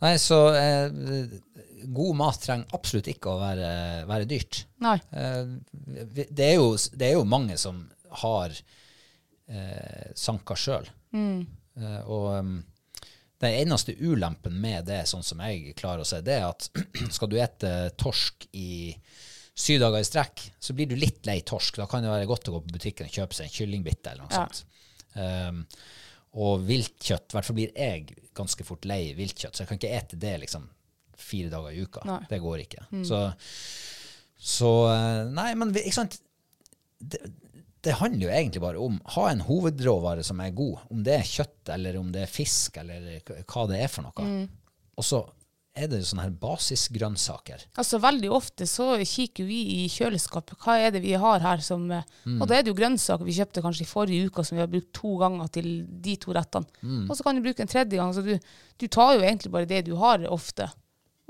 Nei, 0.04 0.14
så 0.20 0.38
eh, 0.58 0.92
god 1.84 2.16
mat 2.18 2.40
trenger 2.42 2.76
absolutt 2.76 3.08
ikke 3.12 3.32
å 3.32 3.40
være, 3.40 3.70
være 4.10 4.28
dyrt. 4.28 4.64
Nei. 4.84 4.96
Eh, 5.16 5.42
det, 5.72 6.44
er 6.50 6.56
jo, 6.58 6.74
det 6.92 7.08
er 7.10 7.16
jo 7.18 7.24
mange 7.28 7.56
som 7.60 7.84
har 8.24 8.52
eh, 8.54 10.10
sanka 10.18 10.56
sjøl. 10.58 10.88
Eh, 11.14 12.00
og 12.04 12.28
um, 12.38 12.56
den 13.42 13.56
eneste 13.64 13.94
ulempen 14.00 14.56
med 14.60 14.86
det, 14.90 15.02
sånn 15.10 15.24
som 15.26 15.40
jeg 15.44 15.74
klarer 15.78 16.04
å 16.04 16.08
se, 16.08 16.20
det 16.24 16.38
er 16.40 16.48
at 16.50 16.68
skal 17.16 17.30
du 17.32 17.38
ete 17.40 17.72
torsk 18.00 18.48
i 18.52 18.94
syv 19.54 19.84
dager 19.84 20.02
i 20.02 20.06
strekk, 20.06 20.40
så 20.58 20.74
blir 20.74 20.88
du 20.90 20.96
litt 20.98 21.26
lei 21.28 21.38
torsk. 21.46 21.78
Da 21.78 21.86
kan 21.90 22.02
det 22.02 22.10
være 22.10 22.28
godt 22.30 22.50
å 22.50 22.56
gå 22.56 22.62
på 22.66 22.74
butikken 22.74 23.06
og 23.08 23.14
kjøpe 23.14 23.36
seg 23.38 23.46
en 23.48 23.54
kyllingbitte 23.56 24.10
eller 24.12 24.26
noe 24.26 24.34
Ja. 24.34 24.46
sånt. 24.46 24.64
Um, 25.14 25.60
og 26.34 26.64
viltkjøtt, 26.66 27.30
i 27.30 27.36
hvert 27.36 27.46
fall 27.46 27.58
blir 27.58 27.76
jeg 27.78 28.16
ganske 28.34 28.66
fort 28.66 28.86
lei 28.88 29.12
viltkjøtt, 29.14 29.54
så 29.54 29.62
jeg 29.62 29.70
kan 29.70 29.78
ikke 29.78 29.94
ete 30.00 30.18
det 30.20 30.34
liksom 30.42 30.66
fire 31.24 31.52
dager 31.52 31.70
i 31.74 31.84
uka. 31.86 32.02
Nei. 32.08 32.20
Det 32.30 32.40
går 32.42 32.64
ikke. 32.64 32.86
Så, 33.06 33.20
så 34.34 34.70
eh, 34.90 35.20
Nei, 35.30 35.52
men 35.58 35.70
ikke 35.78 35.94
sant 35.94 36.18
det, 36.98 37.20
det 37.84 37.98
handler 38.00 38.26
jo 38.26 38.32
egentlig 38.32 38.62
bare 38.64 38.82
om 38.82 38.98
ha 39.14 39.28
en 39.30 39.44
hovedråvare 39.44 40.24
som 40.26 40.40
er 40.42 40.54
god. 40.56 40.86
Om 40.90 41.04
det 41.06 41.18
er 41.20 41.28
kjøtt, 41.28 41.72
eller 41.74 41.98
om 42.00 42.10
det 42.14 42.24
er 42.24 42.32
fisk, 42.32 42.80
eller 42.82 43.20
hva 43.22 43.66
det 43.70 43.80
er 43.84 43.90
for 43.92 44.06
noe. 44.08 44.28
Og 44.98 45.06
så 45.06 45.20
er 45.74 45.88
det 45.90 46.04
sånne 46.06 46.28
her 46.28 46.34
basisgrønnsaker. 46.38 47.64
Altså 47.80 47.98
Veldig 48.02 48.30
ofte 48.34 48.66
så 48.70 48.92
kikker 49.02 49.46
vi 49.48 49.58
i 49.80 49.88
kjøleskapet. 49.90 50.54
Hva 50.62 50.76
er 50.78 50.94
det 50.94 51.02
vi 51.02 51.16
har 51.18 51.42
her 51.42 51.64
som 51.66 51.88
mm. 51.90 52.38
Og 52.38 52.46
da 52.46 52.58
er 52.58 52.62
det 52.62 52.70
jo 52.70 52.78
grønnsaker 52.78 53.26
vi 53.26 53.34
kjøpte 53.34 53.64
kanskje 53.64 53.86
i 53.86 53.90
forrige 53.90 54.30
uke, 54.30 54.44
som 54.46 54.58
vi 54.58 54.62
har 54.62 54.70
brukt 54.70 54.92
to 54.94 55.16
ganger 55.20 55.50
til 55.58 55.68
de 56.06 56.14
to 56.22 56.36
rettene. 56.36 56.70
Og 57.08 57.18
så 57.18 57.26
kan 57.26 57.34
du 57.34 57.42
bruke 57.44 57.64
en 57.64 57.70
tredje 57.70 57.98
gang. 57.98 58.14
Så 58.14 58.22
du, 58.22 58.36
du 58.78 58.86
tar 58.86 59.16
jo 59.16 59.26
egentlig 59.26 59.50
bare 59.54 59.70
det 59.70 59.82
du 59.88 59.94
har, 59.98 60.22
ofte. 60.30 60.70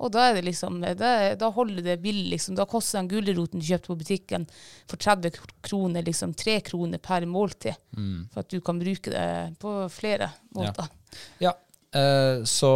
Og 0.03 0.11
da 0.11 0.28
er 0.28 0.36
det 0.36 0.47
liksom, 0.49 0.80
det, 0.82 1.11
da 1.40 1.51
holder 1.55 1.84
det 1.86 2.01
billig. 2.03 2.30
liksom. 2.34 2.57
Da 2.59 2.66
koster 2.68 3.01
den 3.01 3.11
gulroten 3.12 3.62
du 3.62 3.66
kjøpte 3.66 3.92
på 3.92 3.99
butikken 4.01 4.47
for 4.90 5.01
30 5.01 5.38
kroner, 5.64 6.03
liksom 6.05 6.34
3 6.36 6.59
kroner 6.66 7.01
per 7.03 7.26
måltid. 7.30 7.78
For 8.34 8.42
at 8.42 8.51
du 8.51 8.61
kan 8.61 8.80
bruke 8.82 9.12
det 9.14 9.28
på 9.62 9.76
flere 9.95 10.32
måter. 10.57 10.90
Ja, 11.40 11.55
eh, 11.95 12.42
så 12.45 12.72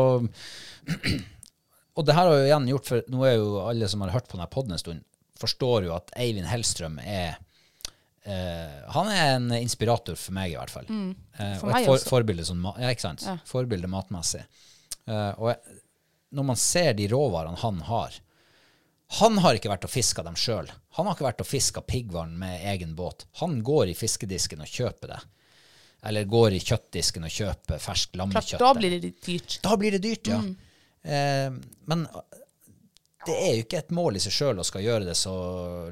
Og 1.98 2.06
det 2.06 2.14
her 2.14 2.28
har 2.30 2.36
jo 2.38 2.46
igjen 2.46 2.70
gjort, 2.70 2.86
for 2.86 3.10
nå 3.10 3.26
er 3.26 3.36
jo 3.40 3.50
alle 3.66 3.88
som 3.90 4.04
har 4.04 4.14
hørt 4.14 4.28
på 4.30 4.36
denne 4.38 4.50
podden 4.52 4.76
en 4.76 4.80
stund, 4.80 5.04
forstår 5.38 5.88
jo 5.88 5.94
at 5.96 6.12
Eivind 6.18 6.46
Hellstrøm 6.50 6.98
er 7.02 7.36
eh, 8.22 8.78
Han 8.94 9.10
er 9.10 9.34
en 9.36 9.50
inspirator 9.58 10.18
for 10.18 10.36
meg, 10.36 10.54
i 10.54 10.58
hvert 10.58 10.72
fall. 10.74 10.86
Mm. 10.86 11.10
For 11.34 11.66
og 11.66 11.72
meg 11.72 11.82
et 11.82 11.90
for, 11.90 12.06
forbilde, 12.18 12.46
sånn, 12.46 12.62
ja? 12.78 12.94
Ja. 12.94 13.36
forbilde 13.46 13.90
matmessig. 13.90 14.44
Eh, 15.08 15.32
og 15.38 15.50
jeg, 15.52 15.78
når 16.38 16.48
man 16.50 16.60
ser 16.60 16.92
de 16.98 17.08
råvarene 17.10 17.56
han 17.62 17.80
har 17.88 18.18
Han 19.18 19.38
har 19.40 19.56
ikke 19.56 19.70
vært 19.72 19.86
og 19.88 19.90
fiska 19.90 20.22
dem 20.26 20.36
sjøl. 20.36 20.68
Han 20.98 21.08
har 21.08 21.16
ikke 21.16 21.24
vært 21.24 21.40
og 21.40 21.48
fiska 21.48 21.80
piggvann 21.80 22.34
med 22.38 22.60
egen 22.74 22.94
båt. 22.98 23.24
Han 23.40 23.62
går 23.64 23.88
i 23.88 23.94
fiskedisken 23.96 24.60
og 24.60 24.68
kjøper 24.68 25.14
det. 25.14 25.20
Eller 26.06 26.28
går 26.28 26.54
i 26.54 26.60
kjøttdisken 26.60 27.24
og 27.24 27.32
kjøper 27.32 27.80
fersk 27.82 28.12
Klart, 28.12 28.18
lammekjøtt. 28.20 28.60
da 28.60 28.74
blir 28.76 28.98
det 29.00 29.14
dyrt. 29.24 29.56
Da 29.64 29.78
blir 29.80 29.96
det 29.96 30.02
dyrt, 30.04 30.28
ja. 30.28 30.42
Eh, 30.44 30.67
men 31.02 32.06
det 33.28 33.36
er 33.36 33.54
jo 33.56 33.64
ikke 33.64 33.80
et 33.82 33.94
mål 33.94 34.18
i 34.18 34.22
seg 34.22 34.34
sjøl 34.34 34.60
å 34.62 34.66
skal 34.66 34.84
gjøre 34.84 35.08
det 35.08 35.16
så, 35.18 35.34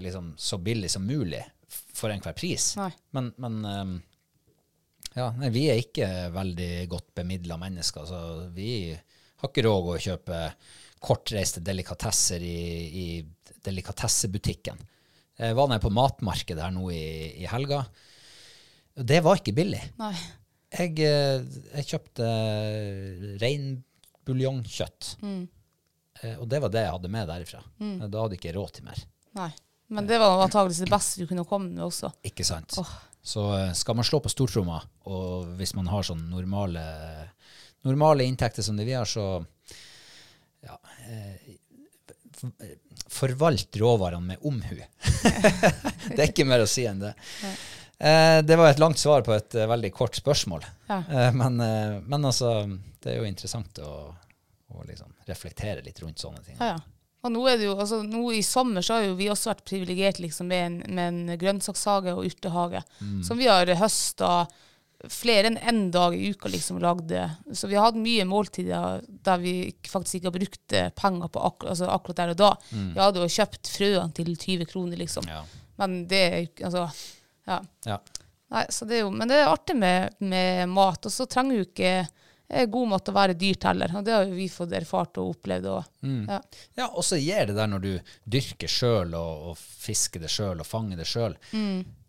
liksom, 0.02 0.32
så 0.40 0.58
billig 0.62 0.90
som 0.92 1.06
mulig 1.06 1.42
for 1.96 2.12
enhver 2.12 2.36
pris. 2.36 2.74
Nei. 2.78 2.90
Men, 3.16 3.30
men 3.42 3.58
eh, 3.70 3.92
ja, 5.16 5.30
nei, 5.38 5.50
vi 5.54 5.66
er 5.72 5.80
ikke 5.80 6.08
veldig 6.34 6.72
godt 6.92 7.14
bemidla 7.20 7.58
mennesker. 7.60 8.08
Så 8.08 8.20
vi 8.56 8.70
har 8.92 9.50
ikke 9.50 9.66
råd 9.66 9.92
å 9.94 10.02
kjøpe 10.08 10.42
kortreiste 11.06 11.62
delikatesser 11.64 12.42
i, 12.44 12.60
i 12.88 13.06
delikatessebutikken. 13.66 14.80
Jeg 15.36 15.56
var 15.56 15.68
nede 15.68 15.84
på 15.84 15.92
matmarkedet 15.92 16.64
her 16.64 16.72
nå 16.72 16.88
i, 16.94 17.06
i 17.42 17.48
helga. 17.50 17.82
Det 18.96 19.20
var 19.24 19.40
ikke 19.40 19.56
billig. 19.56 19.82
Nei. 20.00 20.14
Jeg, 20.76 20.96
eh, 21.04 21.42
jeg 21.76 21.90
kjøpte 21.92 22.30
reinbuljongkjøtt. 24.26 25.16
Eh, 26.22 26.36
Og 26.40 26.48
det 26.48 26.60
var 26.62 26.68
det 26.72 26.82
jeg 26.86 26.92
hadde 26.92 27.08
med 27.12 27.28
derifra. 27.28 27.62
Da 27.78 28.22
hadde 28.22 28.34
jeg 28.36 28.40
ikke 28.40 28.54
råd 28.56 28.72
til 28.72 28.84
mer. 28.84 29.02
Nei. 29.36 29.50
Men 29.88 30.06
det 30.08 30.18
var 30.18 30.40
antakeligvis 30.42 30.82
det 30.82 30.90
beste 30.90 31.20
du 31.22 31.26
kunne 31.30 31.44
komme 31.46 31.70
med 31.70 31.84
også. 31.84 32.10
Ikke 32.26 32.44
sant? 32.44 32.74
Så 33.22 33.44
eh, 33.58 33.72
skal 33.72 33.96
man 33.98 34.04
slå 34.06 34.20
på 34.22 34.30
stortromma, 34.32 34.80
og 35.06 35.52
hvis 35.58 35.74
man 35.74 35.86
har 35.90 36.02
sånn 36.06 36.24
normale, 36.30 36.82
normale 37.86 38.24
inntekter 38.26 38.62
som 38.66 38.76
det 38.78 38.86
vi 38.86 38.96
har, 38.98 39.06
så 39.06 39.44
ja, 40.66 40.78
eh, 41.06 41.54
forvalt 43.08 43.76
råvarene 43.78 44.26
med 44.34 44.42
omhu. 44.46 44.76
det 46.16 46.18
er 46.18 46.28
ikke 46.30 46.46
mer 46.48 46.64
å 46.64 46.70
si 46.70 46.86
enn 46.86 47.00
det. 47.02 47.14
Eh, 47.46 47.54
det 47.98 48.56
var 48.58 48.70
et 48.70 48.82
langt 48.82 49.00
svar 49.00 49.24
på 49.24 49.32
et 49.32 49.54
eh, 49.56 49.68
veldig 49.68 49.92
kort 49.94 50.18
spørsmål. 50.18 50.66
Ja. 50.90 50.98
Eh, 51.00 51.30
men, 51.32 51.60
eh, 51.64 51.96
men 52.04 52.28
altså, 52.28 52.58
det 53.02 53.14
er 53.14 53.22
jo 53.22 53.28
interessant 53.28 53.80
å, 53.80 53.94
å 54.68 54.84
liksom 54.84 55.14
reflektere 55.28 55.84
litt 55.84 56.02
rundt 56.04 56.20
sånne 56.20 56.44
ting. 56.44 56.58
Ja, 56.60 56.74
ja. 56.76 56.84
Og 57.26 57.32
nå 57.32 57.40
er 57.50 57.56
det 57.58 57.66
jo, 57.66 57.72
altså 57.80 58.02
nå 58.06 58.28
i 58.36 58.42
sommer 58.44 58.84
så 58.86 58.98
har 58.98 59.08
jo 59.08 59.16
vi 59.18 59.26
også 59.32 59.50
vært 59.50 59.64
privilegert 59.66 60.20
liksom, 60.22 60.46
med, 60.52 60.66
en, 60.68 60.94
med 60.94 61.08
en 61.08 61.38
grønnsakshage 61.40 62.12
og 62.14 62.28
urtehage. 62.28 62.84
Som 63.26 63.40
vi 63.40 63.48
har 63.50 63.72
høsta 63.80 64.44
flere 65.10 65.50
enn 65.50 65.58
én 65.58 65.80
dag 65.90 66.14
i 66.14 66.30
uka 66.30 66.48
liksom 66.52 66.78
lagde. 66.82 67.24
Så 67.52 67.68
vi 67.68 67.76
har 67.76 67.88
hatt 67.88 67.98
mye 67.98 68.24
måltider 68.28 69.02
der 69.06 69.42
vi 69.42 69.56
faktisk 69.88 70.20
ikke 70.20 70.30
har 70.30 70.36
brukt 70.38 70.76
eh, 70.76 70.88
penger 70.96 71.32
på 71.32 71.42
akkur 71.50 71.72
altså, 71.72 71.90
akkurat 71.92 72.22
der 72.22 72.34
og 72.34 72.40
da. 72.40 72.52
Vi 72.70 73.02
hadde 73.02 73.24
jo 73.24 73.34
kjøpt 73.36 73.72
frøene 73.74 74.16
til 74.16 74.32
20 74.32 74.70
kroner, 74.70 75.00
liksom. 75.02 75.28
Men 75.80 75.98
det 76.08 76.24
Altså, 76.64 76.86
ja. 77.46 77.60
Ja. 77.86 77.98
Nei, 78.54 78.62
så 78.70 78.86
det 78.86 79.00
jo, 79.00 79.08
men 79.10 79.26
det 79.28 79.40
er 79.42 79.48
artig 79.50 79.74
med, 79.76 80.14
med 80.22 80.68
mat, 80.70 81.06
og 81.08 81.10
så 81.12 81.26
trenger 81.26 81.56
jo 81.58 81.64
ikke 81.66 81.90
eh, 82.48 82.66
god 82.70 82.88
mat 82.92 83.08
å 83.10 83.14
være 83.16 83.34
dyrt 83.34 83.64
heller. 83.66 83.90
Og 83.98 84.04
det 84.06 84.12
har 84.14 84.28
vi 84.30 84.46
fått 84.52 84.70
erfart 84.78 85.18
og 85.18 85.32
opplevd. 85.34 85.66
Og, 85.72 85.88
Mm. 86.06 86.28
ja. 86.30 86.40
Ja, 86.78 86.86
og 86.92 87.02
så 87.04 87.18
gir 87.18 87.46
det 87.50 87.56
der 87.58 87.66
når 87.72 87.82
du 87.82 87.92
dyrker 88.36 88.70
sjøl 88.70 89.14
og, 89.18 89.48
og 89.50 89.58
fisker 89.58 90.22
det 90.22 90.30
sjøl 90.30 90.62
og 90.62 90.66
fanger 90.68 91.00
det 91.02 91.08
sjøl, 91.10 91.34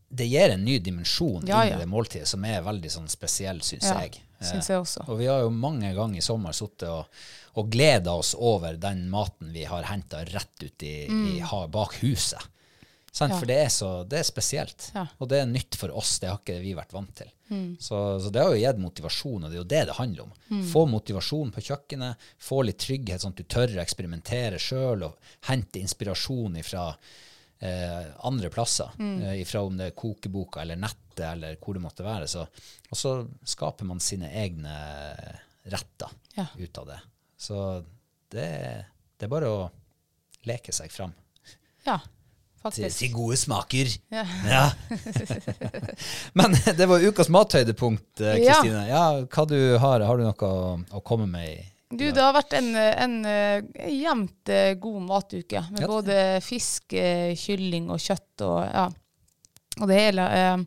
det 0.10 0.28
gir 0.30 0.54
en 0.54 0.64
ny 0.64 0.78
dimensjon 0.80 1.42
Mm. 1.42 1.50
Ja, 1.50 1.64
inn 1.66 1.74
i 1.80 1.82
det 1.82 1.90
måltidet 1.90 2.28
som 2.30 2.46
er 2.46 2.62
veldig 2.64 2.92
sånn 2.94 3.10
spesiell, 3.10 3.60
syns 3.66 3.90
Ja, 3.90 3.98
jeg. 4.06 4.22
Synes 4.40 4.68
jeg 4.70 4.78
også. 4.78 5.08
Og 5.10 5.18
vi 5.18 5.26
har 5.26 5.42
jo 5.42 5.50
mange 5.50 5.90
ganger 5.98 6.22
i 6.22 6.22
sommer 6.22 6.54
sittet 6.54 6.86
og, 6.94 7.10
og 7.58 7.72
gleda 7.74 8.14
oss 8.14 8.36
over 8.38 8.78
den 8.78 9.08
maten 9.10 9.50
vi 9.52 9.64
har 9.66 9.90
henta 9.90 10.22
rett 10.30 10.62
ut 10.62 10.84
i, 10.86 11.08
i 11.10 11.42
bak 11.74 11.98
huset. 12.04 12.46
For 13.18 13.50
det 13.50 13.58
er, 13.64 13.70
så, 13.74 13.90
det 14.06 14.20
er 14.20 14.28
spesielt. 14.28 14.90
Og 15.18 15.30
det 15.32 15.40
er 15.42 15.50
nytt 15.50 15.76
for 15.80 15.94
oss, 15.98 16.18
det 16.22 16.30
har 16.30 16.40
ikke 16.42 16.60
vi 16.62 16.74
vært 16.78 16.94
vant 16.94 17.14
til. 17.18 17.30
Mm. 17.50 17.70
Så, 17.82 17.98
så 18.22 18.30
det 18.34 18.42
har 18.44 18.52
jo 18.54 18.60
gitt 18.62 18.82
motivasjon, 18.84 19.44
og 19.46 19.50
det 19.50 19.56
er 19.58 19.62
jo 19.62 19.70
det 19.72 19.84
det 19.90 19.96
handler 19.98 20.26
om. 20.28 20.34
Mm. 20.52 20.66
Få 20.72 20.84
motivasjon 20.92 21.54
på 21.56 21.64
kjøkkenet, 21.70 22.28
få 22.50 22.62
litt 22.68 22.80
trygghet, 22.84 23.24
sånn 23.24 23.34
at 23.34 23.40
du 23.42 23.48
tør 23.50 23.78
å 23.78 23.82
eksperimentere 23.84 24.60
sjøl 24.62 25.08
og 25.08 25.32
hente 25.50 25.80
inspirasjon 25.82 26.60
fra 26.68 26.84
eh, 26.92 28.10
andre 28.28 28.52
plasser. 28.54 28.92
Mm. 29.00 29.16
Eh, 29.24 29.36
ifra 29.46 29.64
om 29.66 29.78
det 29.80 29.92
er 29.92 29.98
kokeboka 29.98 30.62
eller 30.66 30.80
nettet 30.82 31.24
eller 31.32 31.56
hvor 31.64 31.74
det 31.78 31.82
måtte 31.88 32.06
være. 32.06 32.28
Så, 32.30 32.44
og 32.92 33.00
så 33.00 33.16
skaper 33.48 33.88
man 33.90 34.04
sine 34.04 34.30
egne 34.44 34.76
retter 35.68 36.12
Ja. 36.38 36.46
ut 36.58 36.78
av 36.78 36.86
det. 36.92 37.00
Så 37.38 37.84
det, 38.32 38.50
det 39.18 39.26
er 39.26 39.32
bare 39.32 39.50
å 39.50 39.66
leke 40.48 40.72
seg 40.76 40.92
fram. 40.94 41.14
ja, 41.88 41.98
Til, 42.76 42.90
til 42.92 43.12
gode 43.14 43.38
smaker. 43.38 43.90
Ja. 44.12 44.24
Ja. 44.48 44.66
Men 46.38 46.54
det 46.78 46.86
var 46.90 47.04
ukas 47.04 47.30
mathøydepunkt, 47.34 48.06
Kristine. 48.18 48.44
Ja. 48.44 48.60
Kristine. 48.62 48.84
Ja. 48.90 49.04
hva 49.26 49.46
du 49.50 49.58
har, 49.82 50.06
har 50.08 50.18
du 50.20 50.24
noe 50.28 50.50
å, 50.52 50.78
å 51.00 51.02
komme 51.06 51.28
med? 51.30 51.50
i- 51.56 51.66
Du, 51.90 52.04
det 52.12 52.20
har 52.20 52.34
vært 52.36 52.54
en, 52.58 52.74
en, 52.76 53.14
eh, 53.26 53.62
jevnt 53.96 54.50
eh, 54.52 54.74
god 54.76 55.02
matuke 55.08 55.62
med 55.72 55.86
Ja. 55.86 55.88
både 55.88 56.18
fisk, 56.44 56.92
eh, 57.00 57.32
kylling 57.40 57.88
og 57.94 58.02
kjøtt 58.04 58.44
og, 58.44 58.58
ja, 58.68 58.88
og 59.80 59.88
det 59.88 60.00
hele. 60.02 60.26
Eh, 60.36 60.58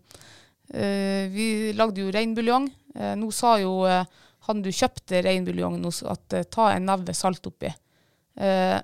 eh, 0.80 1.28
vi 1.34 1.48
lagde 1.76 2.00
jo 2.06 2.10
reinbuljong. 2.14 2.70
Eh, 2.96 3.12
nå 3.20 3.28
sa 3.36 3.58
jo 3.60 3.82
eh, 3.86 4.04
han 4.48 4.62
du 4.64 4.70
kjøpte 4.72 5.20
reinbuljongen 5.26 5.84
hos, 5.84 6.00
at 6.08 6.32
eh, 6.38 6.46
ta 6.48 6.70
en 6.72 6.88
neve 6.88 7.12
salt 7.14 7.44
oppi. 7.52 7.68
Eh, 8.40 8.78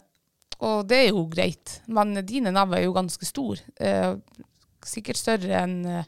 og 0.64 0.86
det 0.88 0.98
er 1.04 1.08
jo 1.10 1.26
greit, 1.32 1.80
men 1.92 2.14
dine 2.26 2.52
never 2.54 2.78
er 2.78 2.86
jo 2.86 2.94
ganske 2.96 3.26
stor. 3.28 3.60
Eh, 3.80 4.14
sikkert 4.86 5.18
større 5.20 5.58
enn 5.64 5.80
eh, 5.90 6.06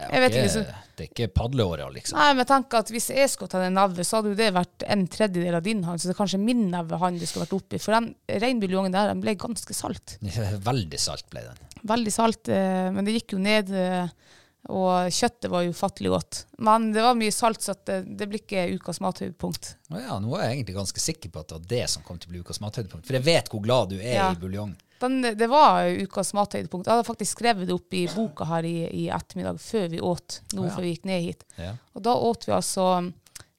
Jeg 0.00 0.22
vet 0.24 0.34
ikke. 0.36 0.48
ikke, 0.50 0.74
Det 0.96 1.04
er 1.04 1.08
ikke 1.10 1.28
padleåra, 1.36 1.86
liksom. 1.92 2.18
Nei, 2.18 2.30
men 2.38 2.48
tenk 2.48 2.74
at 2.78 2.90
hvis 2.92 3.10
jeg 3.12 3.28
skulle 3.32 3.52
tatt 3.52 3.66
en 3.66 3.76
neve, 3.76 4.04
så 4.06 4.18
hadde 4.18 4.32
jo 4.32 4.38
det 4.38 4.50
vært 4.56 4.84
en 4.88 5.06
tredjedel 5.12 5.58
av 5.58 5.64
din 5.64 5.82
hånd. 5.84 6.00
Så 6.00 6.08
det 6.08 6.14
er 6.14 6.20
kanskje 6.22 6.40
min 6.42 6.66
neve 6.72 6.98
han 7.00 7.18
du 7.20 7.26
skulle 7.28 7.44
vært 7.46 7.56
oppi. 7.58 7.80
For 7.80 7.96
den 7.96 8.12
reinbuljongen 8.44 8.94
der 8.96 9.12
den 9.12 9.20
ble 9.24 9.34
ganske 9.40 9.76
salt. 9.76 10.16
Veldig 10.70 11.00
salt 11.00 11.28
ble 11.32 11.44
den. 11.48 11.64
Veldig 11.90 12.12
salt, 12.12 12.48
eh, 12.52 12.88
men 12.92 13.04
det 13.08 13.16
gikk 13.18 13.36
jo 13.36 13.42
ned. 13.44 13.72
Eh, 13.72 14.36
og 14.68 15.08
kjøttet 15.14 15.48
var 15.50 15.68
ufattelig 15.70 16.10
godt. 16.12 16.40
Men 16.60 16.90
det 16.92 17.02
var 17.04 17.16
mye 17.16 17.32
salt, 17.32 17.62
så 17.64 17.74
det, 17.86 18.02
det 18.18 18.28
blir 18.28 18.42
ikke 18.42 18.66
ukas 18.76 19.00
mathøydepunkt. 19.00 19.72
Ja, 19.94 20.18
nå 20.20 20.34
er 20.36 20.50
jeg 20.50 20.58
egentlig 20.58 20.76
ganske 20.76 21.02
sikker 21.02 21.32
på 21.32 21.40
at 21.40 21.48
det 21.48 21.56
var 21.56 21.66
det 21.72 21.86
som 21.94 22.04
kom 22.06 22.20
til 22.20 22.28
å 22.30 22.34
bli 22.34 22.42
ukas 22.44 22.60
mathøydepunkt. 22.62 23.08
For 23.08 23.16
jeg 23.16 23.26
vet 23.26 23.48
hvor 23.52 23.64
glad 23.64 23.94
du 23.94 23.98
er 23.98 24.18
Ja. 24.18 24.30
i 24.34 24.40
buljong. 24.40 24.74
Den, 25.00 25.22
det 25.24 25.48
var 25.48 25.88
ukas 25.88 26.34
mathøydepunkt. 26.36 26.84
Jeg 26.86 26.92
hadde 26.92 27.08
faktisk 27.08 27.38
skrevet 27.38 27.70
det 27.70 27.72
opp 27.72 27.96
i 27.96 28.04
boka 28.12 28.44
her 28.50 28.68
i, 28.68 28.76
i 28.92 29.06
ettermiddag, 29.08 29.62
før 29.64 29.88
vi 29.94 30.02
åt, 30.04 30.42
nå 30.52 30.66
ja. 30.66 30.74
før 30.74 30.84
vi 30.84 30.92
gikk 30.92 31.08
ned 31.08 31.24
hit. 31.24 31.46
Ja. 31.56 31.72
Og 31.96 32.04
da 32.04 32.18
åt 32.28 32.44
vi 32.44 32.52
altså 32.52 32.90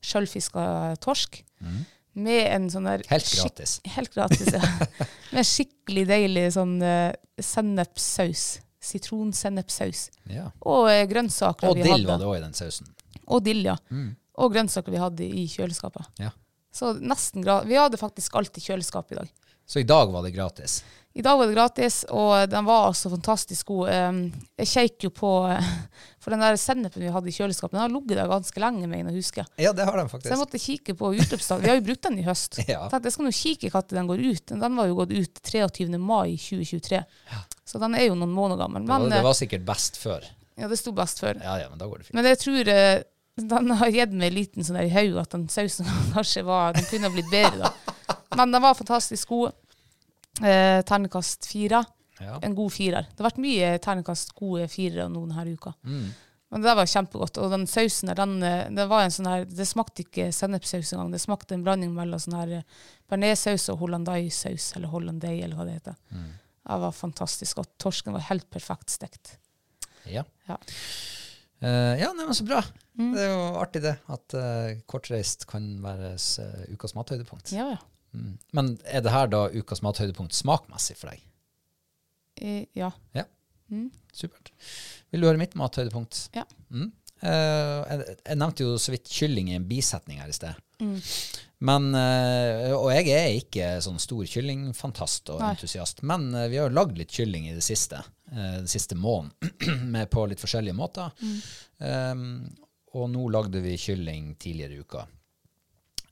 sjølfiska 0.06 0.68
torsk 1.02 1.42
med 2.14 2.44
en 2.46 2.70
sånn 2.70 2.88
der. 2.90 3.04
Helt 3.10 3.30
gratis. 3.34 3.80
Helt 3.96 4.14
gratis, 4.14 4.54
ja. 4.54 4.62
med 5.36 5.48
skikkelig 5.48 6.06
deilig 6.10 6.46
sånn 6.58 6.78
uh, 6.84 7.10
sennepssaus. 7.42 8.46
Sitronsennepssaus. 8.82 10.10
Ja. 10.32 10.50
Og 10.66 10.90
eh, 10.92 11.04
grønnsaker 11.10 11.70
Og 11.70 11.78
vi 11.78 11.86
dill 11.86 11.94
hadde. 11.94 12.10
var 12.10 12.22
det 12.22 12.30
òg 12.30 12.38
i 12.40 12.44
den 12.46 12.58
sausen. 12.58 12.90
Og 13.28 13.44
dill, 13.46 13.64
ja. 13.68 13.76
Og 14.42 14.54
grønnsaker 14.56 14.94
vi 14.94 15.02
hadde 15.02 15.28
i 15.28 15.46
kjøleskapet. 15.52 16.08
Ja. 16.22 16.32
Så 16.74 16.94
nesten 17.04 17.44
Vi 17.68 17.76
hadde 17.78 18.00
faktisk 18.00 18.36
alt 18.40 18.58
i 18.58 18.64
kjøleskapet 18.64 19.12
i 19.16 19.20
dag. 19.22 19.32
Så 19.68 19.80
i 19.80 19.88
dag 19.88 20.12
var 20.12 20.24
det 20.26 20.34
gratis. 20.36 20.82
I 21.14 21.22
dag 21.22 21.38
var 21.38 21.48
det 21.50 21.56
gratis, 21.58 22.04
og 22.08 22.50
den 22.50 22.66
var 22.66 22.86
altså 22.88 23.10
fantastisk 23.12 23.68
god. 23.68 23.90
Um, 23.92 24.20
jeg 24.62 24.70
kjekk 24.72 25.08
jo 25.10 25.12
på 25.16 25.32
For 26.22 26.32
den 26.32 26.44
der 26.44 26.56
sennepen 26.62 27.02
vi 27.02 27.10
hadde 27.12 27.32
i 27.32 27.34
kjøleskapet, 27.34 27.74
den 27.74 27.82
har 27.82 27.90
ligget 27.92 28.20
der 28.20 28.30
ganske 28.30 28.62
lenge, 28.62 28.86
mener 28.88 29.10
jeg 29.10 29.24
husker. 29.24 29.48
Ja, 29.58 29.72
det 29.74 29.88
har 29.90 29.98
den 29.98 30.12
faktisk. 30.12 30.30
Så 30.30 30.36
jeg 30.36 30.42
måtte 30.44 30.62
kikke 30.62 30.94
på 31.00 31.10
utløpsdagen. 31.18 31.64
Vi 31.66 31.72
har 31.72 31.80
jo 31.80 31.86
brukt 31.88 32.04
den 32.06 32.20
i 32.22 32.26
høst. 32.28 32.60
Ja. 32.72 32.86
Jeg 32.94 33.12
skal 33.12 33.26
nå 33.26 33.32
kikke 33.36 33.72
når 33.74 33.88
den 33.90 34.08
går 34.12 34.22
ut. 34.22 34.54
Den 34.54 34.78
var 34.78 34.88
jo 34.88 35.00
gått 35.02 35.12
ut 35.12 35.42
23. 35.50 35.88
mai 35.98 36.38
2023. 36.38 37.02
Så 37.68 37.82
den 37.82 37.98
er 37.98 38.06
jo 38.06 38.14
noen 38.16 38.36
måneder 38.36 38.62
gammel. 38.62 38.86
Det 38.86 38.94
var, 38.94 39.08
det 39.10 39.18
eh, 39.18 39.26
var 39.26 39.36
sikkert 39.36 39.66
best 39.68 39.98
før. 40.00 40.28
ja, 40.62 40.70
det 40.70 40.78
sto 40.80 40.94
best 40.96 41.20
før. 41.24 41.42
Ja, 41.42 41.58
ja, 41.64 41.72
men 41.74 41.82
da 41.82 41.90
går 41.90 42.04
det 42.04 42.08
fint. 42.08 42.16
Men 42.20 42.30
jeg 42.30 42.40
tror 42.46 42.72
eh, 42.72 43.02
den 43.42 43.74
har 43.82 43.92
gitt 43.98 44.14
meg 44.14 44.30
en 44.30 44.38
liten 44.38 44.68
sånn 44.68 44.78
der 44.78 44.88
i 44.88 44.94
hodet 44.94 45.26
at 45.26 45.36
den 45.36 45.50
sausen 45.52 45.90
kanskje 46.16 46.46
var 46.48 46.78
Den 46.78 46.88
kunne 46.88 47.10
ha 47.10 47.16
blitt 47.18 47.34
bedre, 47.34 47.72
da. 47.72 48.18
Men 48.38 48.54
den 48.54 48.64
var 48.64 48.78
fantastisk 48.78 49.34
god. 49.34 49.58
Eh, 50.46 50.82
ternekast 50.88 51.46
fire. 51.50 51.84
Ja. 52.22 52.40
En 52.46 52.56
god 52.56 52.74
firer. 52.74 53.08
Det 53.10 53.24
har 53.24 53.32
vært 53.32 53.42
mye 53.42 53.72
ternekast 53.82 54.36
gode 54.38 54.68
firere 54.70 55.08
nå 55.10 55.24
denne 55.26 55.56
uka. 55.56 55.74
Mm. 55.88 56.12
Men 56.52 56.66
det 56.66 56.74
var 56.76 56.90
kjempegodt. 56.90 57.40
Og 57.40 57.54
den 57.54 57.64
sausen 57.70 58.12
der, 58.12 58.20
den, 58.20 58.36
eh, 58.44 58.68
det 58.76 58.86
var 58.92 59.06
en 59.06 59.14
sånn 59.16 59.30
her 59.30 59.46
Det 59.48 59.68
smakte 59.68 60.04
ikke 60.04 60.30
sennepssaus 60.36 60.92
engang. 60.92 61.14
Det 61.14 61.22
smakte 61.24 61.56
en 61.56 61.64
blanding 61.66 61.94
mellom 61.96 62.20
sånn 62.20 62.38
her 62.38 62.58
eh, 62.60 62.82
bearnéssaus 63.10 63.70
og 63.72 63.80
hollandaise-saus, 63.86 64.74
eller 64.76 64.92
hollandaise, 64.92 65.46
eller 65.46 65.58
hva 65.58 65.68
det 65.70 65.78
heter. 65.80 65.98
Mm. 66.12 66.28
Det 66.62 66.82
var 66.84 66.94
fantastisk 66.96 67.62
godt. 67.62 67.72
Torsken 67.82 68.18
var 68.18 68.28
helt 68.28 68.50
perfekt 68.52 68.94
stekt. 68.94 69.38
Ja. 70.10 70.26
Ja. 70.50 70.60
Uh, 71.62 71.94
ja, 72.00 72.10
nei, 72.18 72.26
men 72.26 72.34
så 72.34 72.46
bra. 72.48 72.62
Mm. 72.98 73.12
Det 73.14 73.24
er 73.24 73.32
jo 73.32 73.42
artig 73.62 73.82
det, 73.84 73.94
at 74.10 74.36
uh, 74.38 74.72
kortreist 74.90 75.46
kan 75.50 75.68
være 75.84 76.16
uh, 76.18 76.62
ukas 76.74 76.96
mathøydepunkt. 76.98 77.54
Ja, 77.54 77.68
ja. 77.76 77.80
Mm. 78.14 78.34
Men 78.58 78.72
er 78.86 79.04
det 79.06 79.14
her 79.14 79.30
da 79.32 79.46
ukas 79.54 79.84
mathøydepunkt 79.86 80.36
smakmessig 80.36 80.98
for 81.00 81.14
deg? 81.14 81.22
Eh, 82.42 82.66
ja. 82.78 82.92
Ja. 83.18 83.28
Supert. 84.12 84.52
Vil 85.12 85.24
du 85.24 85.30
høre 85.30 85.40
mitt 85.40 85.56
mathøydepunkt? 85.60 86.26
Ja. 86.36 86.44
Mm. 86.74 86.90
Eh, 87.22 87.78
jeg, 87.86 88.18
jeg 88.26 88.40
nevnte 88.42 88.66
jo 88.66 88.76
så 88.82 88.94
vidt 88.96 89.12
kylling 89.12 89.52
i 89.52 89.58
en 89.60 89.68
bisetning 89.70 90.22
her 90.22 90.32
i 90.32 90.36
sted. 90.36 90.60
Men, 91.62 91.92
eh, 91.94 92.72
og 92.74 92.90
jeg 92.96 93.12
er 93.14 93.36
ikke 93.38 93.68
sånn 93.86 94.02
stor 94.02 94.26
kyllingfantast 94.26 95.30
og 95.30 95.44
Nei. 95.44 95.52
entusiast, 95.54 96.02
men 96.10 96.32
eh, 96.34 96.48
vi 96.50 96.58
har 96.58 96.72
jo 96.72 96.78
lagd 96.80 96.98
litt 96.98 97.14
kylling 97.14 97.52
i 97.52 97.54
det 97.54 97.62
siste, 97.62 98.02
uh, 98.34 98.58
den 98.64 98.72
siste 98.72 98.98
måneden, 98.98 100.08
på 100.14 100.26
litt 100.32 100.42
forskjellige 100.42 100.78
måter. 100.78 101.14
Um, 101.78 102.50
og 102.98 103.12
nå 103.14 103.28
lagde 103.32 103.62
vi 103.64 103.78
kylling 103.80 104.34
tidligere 104.42 104.74
i 104.74 104.82
uka. 104.82 105.06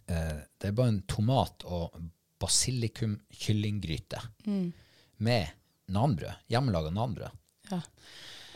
Eh, 0.09 0.39
det 0.59 0.67
er 0.71 0.75
bare 0.77 0.93
en 0.95 1.01
tomat- 1.07 1.65
og 1.69 1.95
basilikum-kyllinggryte 2.41 4.21
med 5.17 5.47
nanbrød, 5.87 6.33
hjemmelaga 6.49 6.89
nanbrød. 6.95 7.29
ja. 7.71 7.81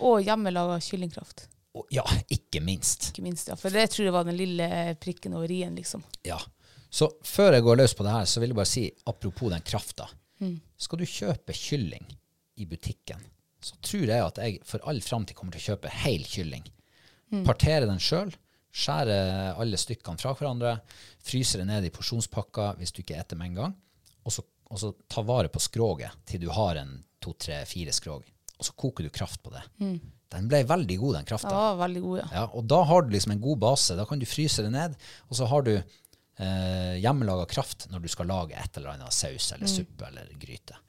Og 0.03 0.23
hjemmelaga 0.25 0.79
kyllingkraft, 0.81 1.47
Og 1.75 1.85
ja, 1.93 2.03
ikke 2.29 2.59
minst. 2.61 3.09
ikke 3.11 3.21
minst. 3.23 3.47
ja. 3.47 3.55
For 3.55 3.69
det 3.69 3.89
tror 3.91 4.05
jeg 4.05 4.13
var 4.13 4.23
den 4.25 4.35
lille 4.37 4.95
prikken 5.01 5.33
over 5.33 5.49
i-en, 5.51 5.75
liksom. 5.75 6.03
Ja. 6.25 6.39
Så 6.89 7.07
før 7.23 7.53
jeg 7.53 7.63
går 7.63 7.77
løs 7.77 7.93
på 7.97 8.03
det 8.03 8.11
her, 8.11 8.25
så 8.25 8.39
vil 8.41 8.49
jeg 8.49 8.55
bare 8.55 8.65
si, 8.69 8.83
apropos 9.05 9.49
den 9.53 9.61
krafta. 9.61 10.07
Skal 10.77 10.99
du 10.99 11.05
kjøpe 11.05 11.53
kylling 11.55 12.05
i 12.57 12.65
butikken, 12.65 13.21
så 13.63 13.75
tror 13.81 14.05
jeg 14.11 14.21
at 14.25 14.37
jeg 14.37 14.59
for 14.67 14.79
all 14.85 14.99
framtid 15.01 15.35
kommer 15.37 15.53
til 15.55 15.61
å 15.61 15.67
kjøpe 15.75 15.89
hel 16.03 16.23
kylling. 16.27 16.65
Partere 17.45 17.85
den 17.87 17.97
sjøl, 18.03 18.33
skjære 18.73 19.17
alle 19.61 19.77
stykkene 19.77 20.21
fra 20.21 20.33
hverandre, 20.37 20.77
fryser 21.23 21.61
det 21.61 21.69
ned 21.69 21.87
i 21.87 21.93
porsjonspakker 21.93 22.79
hvis 22.79 22.93
du 22.95 23.03
ikke 23.03 23.19
eter 23.21 23.39
med 23.39 23.51
en 23.51 23.59
gang, 23.61 23.75
og 24.25 24.33
så, 24.33 24.43
og 24.71 24.81
så 24.81 24.93
ta 25.11 25.23
vare 25.27 25.51
på 25.53 25.61
skroget 25.61 26.23
til 26.29 26.41
du 26.41 26.49
har 26.55 26.79
en 26.81 26.97
to, 27.23 27.35
tre, 27.39 27.61
fire 27.69 27.93
skrog. 27.95 28.25
Og 28.57 28.67
så 28.67 28.75
koker 28.79 29.05
du 29.05 29.13
kraft 29.13 29.41
på 29.43 29.51
det. 29.53 29.63
Den 30.33 30.47
ble 30.49 30.63
veldig 30.65 30.97
god, 30.97 31.17
den 31.19 31.27
krafta. 31.29 31.51
Ja. 32.23 32.29
Ja, 32.33 32.45
og 32.57 32.65
da 32.69 32.81
har 32.89 33.05
du 33.05 33.13
liksom 33.13 33.35
en 33.35 33.43
god 33.43 33.59
base. 33.61 33.97
Da 33.99 34.05
kan 34.09 34.21
du 34.21 34.25
fryse 34.29 34.65
det 34.65 34.71
ned, 34.73 34.95
og 35.29 35.37
så 35.37 35.47
har 35.51 35.65
du 35.67 35.73
eh, 35.75 36.95
hjemmelaga 37.03 37.45
kraft 37.51 37.87
når 37.91 38.03
du 38.03 38.09
skal 38.11 38.29
lage 38.31 38.57
et 38.57 38.79
eller 38.79 38.95
annet 38.95 39.13
saus 39.13 39.51
eller 39.53 39.69
suppe 39.69 40.09
eller 40.09 40.33
gryte. 40.41 40.79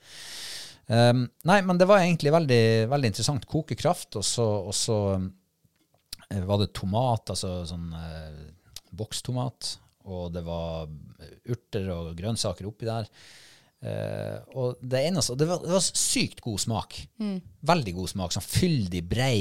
Um, 0.87 1.25
nei, 1.49 1.63
men 1.65 1.79
det 1.81 1.89
var 1.89 2.03
egentlig 2.03 2.33
veldig, 2.33 2.65
veldig 2.93 3.11
interessant. 3.13 3.47
Koke 3.49 3.77
kraft, 3.77 4.17
og 4.21 4.25
så, 4.25 4.45
og 4.69 4.75
så 4.77 4.99
var 6.29 6.61
det 6.63 6.73
tomat, 6.77 7.33
altså 7.35 7.57
sånn 7.69 7.91
eh, 7.99 8.39
bokstomat, 8.95 9.75
og 10.11 10.31
det 10.35 10.43
var 10.47 10.89
urter 11.51 11.89
og 11.95 12.13
grønnsaker 12.19 12.69
oppi 12.69 12.89
der. 12.89 13.09
Eh, 13.85 14.39
og 14.57 14.81
det 14.81 15.03
eneste, 15.11 15.35
og 15.35 15.41
det 15.41 15.49
var, 15.51 15.63
det 15.65 15.75
var 15.75 15.85
sykt 15.85 16.43
god 16.45 16.63
smak. 16.63 16.99
Veldig 17.73 17.95
god 17.99 18.13
smak. 18.13 18.35
Sånn 18.37 18.47
fyldig, 18.47 19.03
brei, 19.09 19.39